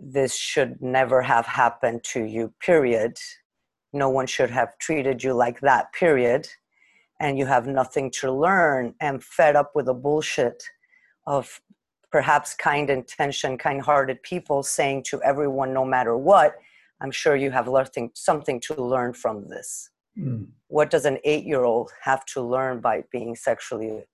this 0.00 0.34
should 0.34 0.80
never 0.80 1.20
have 1.20 1.46
happened 1.46 2.02
to 2.04 2.24
you 2.24 2.52
period. 2.60 3.18
No 3.92 4.08
one 4.08 4.26
should 4.26 4.50
have 4.50 4.78
treated 4.78 5.22
you 5.22 5.34
like 5.34 5.60
that 5.60 5.92
period. 5.92 6.48
And 7.20 7.38
you 7.38 7.44
have 7.44 7.66
nothing 7.66 8.10
to 8.20 8.32
learn 8.32 8.94
and 9.00 9.22
fed 9.22 9.56
up 9.56 9.72
with 9.74 9.86
the 9.86 9.94
bullshit 9.94 10.62
of 11.26 11.60
perhaps 12.10 12.54
kind 12.54 12.90
intention 12.90 13.56
kind 13.56 13.80
hearted 13.80 14.22
people 14.22 14.62
saying 14.62 15.02
to 15.02 15.22
everyone 15.22 15.72
no 15.72 15.84
matter 15.84 16.16
what 16.16 16.56
i'm 17.00 17.10
sure 17.10 17.36
you 17.36 17.50
have 17.50 17.68
learning, 17.68 18.10
something 18.14 18.60
to 18.60 18.74
learn 18.82 19.12
from 19.12 19.48
this. 19.48 19.90
Mm. 20.18 20.48
what 20.68 20.90
does 20.90 21.04
an 21.04 21.18
eight 21.24 21.44
year 21.44 21.64
old 21.64 21.90
have 22.02 22.24
to 22.26 22.42
learn 22.42 22.80
by 22.80 23.04
being 23.12 23.36
sexually 23.36 24.04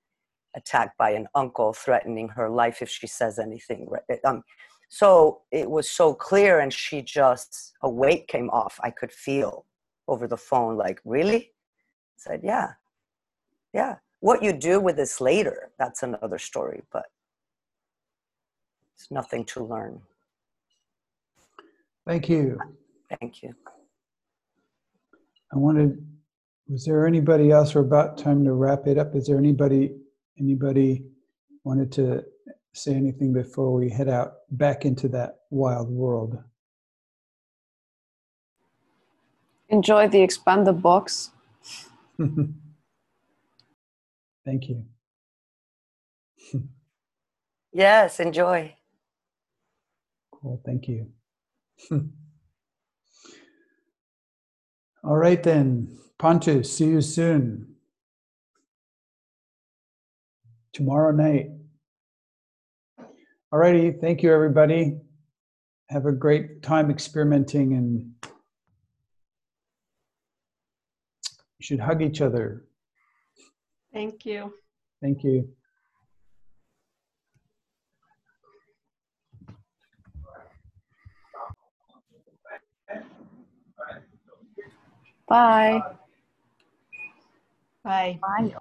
attacked 0.55 0.97
by 0.99 1.11
an 1.11 1.27
uncle 1.35 1.73
threatening 1.73 2.29
her 2.29 2.49
life 2.49 2.83
if 2.83 2.91
she 2.91 3.07
says 3.07 3.39
anything 3.39 3.89
um, 4.25 4.43
so 4.89 5.43
it 5.51 5.69
was 5.69 5.91
so 5.91 6.15
clear 6.15 6.61
and 6.61 6.73
she 6.73 7.03
just 7.03 7.73
a 7.83 7.91
weight 7.91 8.29
came 8.29 8.51
off 8.51 8.79
i 8.83 8.91
could 8.91 9.11
feel 9.11 9.65
over 10.09 10.27
the 10.27 10.37
phone 10.37 10.77
like 10.77 11.01
really? 11.05 11.37
I 11.37 12.17
said 12.17 12.41
yeah. 12.43 12.73
Yeah. 13.73 13.97
What 14.21 14.43
you 14.43 14.53
do 14.53 14.81
with 14.81 14.97
this 14.97 15.21
later 15.21 15.71
that's 15.79 16.03
another 16.03 16.39
story 16.39 16.83
but 16.93 17.07
it's 18.97 19.11
nothing 19.11 19.45
to 19.45 19.63
learn. 19.65 20.01
Thank 22.07 22.29
you. 22.29 22.59
Thank 23.21 23.43
you. 23.43 23.55
I 25.53 25.59
wanted 25.59 26.05
was 26.69 26.85
there 26.85 27.07
anybody 27.07 27.53
else? 27.53 27.75
We're 27.75 27.83
about 27.83 28.19
time 28.19 28.45
to 28.45 28.53
wrap 28.53 28.89
it 28.89 28.99
up. 28.99 29.15
Is 29.15 29.27
there 29.27 29.39
anybody 29.39 29.95
anybody 30.39 31.05
wanted 31.63 31.93
to 31.93 32.25
say 32.73 32.95
anything 32.95 33.33
before 33.33 33.73
we 33.73 33.89
head 33.91 34.09
out 34.09 34.33
back 34.51 34.85
into 34.85 35.09
that 35.09 35.37
wild 35.51 35.89
world? 35.91 36.39
Enjoy 39.69 40.09
the 40.09 40.23
expanded 40.23 40.83
box. 40.83 41.31
thank 44.45 44.69
you. 44.69 44.85
Yes 47.73 48.21
enjoy 48.21 48.75
Cool, 50.47 50.63
thank 50.65 50.87
you. 50.87 51.09
All 55.03 55.17
right 55.17 55.43
then, 55.43 55.99
Pontus, 56.21 56.73
see 56.73 56.87
you 56.87 57.01
soon. 57.01 57.75
Tomorrow 60.73 61.11
night. 61.17 61.47
All 63.51 63.59
righty, 63.59 63.91
thank 63.91 64.23
you 64.23 64.33
everybody. 64.33 65.01
Have 65.89 66.07
a 66.07 66.13
great 66.13 66.63
time 66.63 66.93
experimenting 66.93 67.73
and 67.73 68.13
you 71.59 71.61
should 71.61 71.81
hug 71.81 72.03
each 72.03 72.21
other. 72.21 72.67
Thank 73.93 74.25
you. 74.25 74.53
Thank 75.03 75.25
you. 75.25 75.56
Bye. 85.29 85.81
Bye. 87.85 88.19
Bye. 88.21 88.57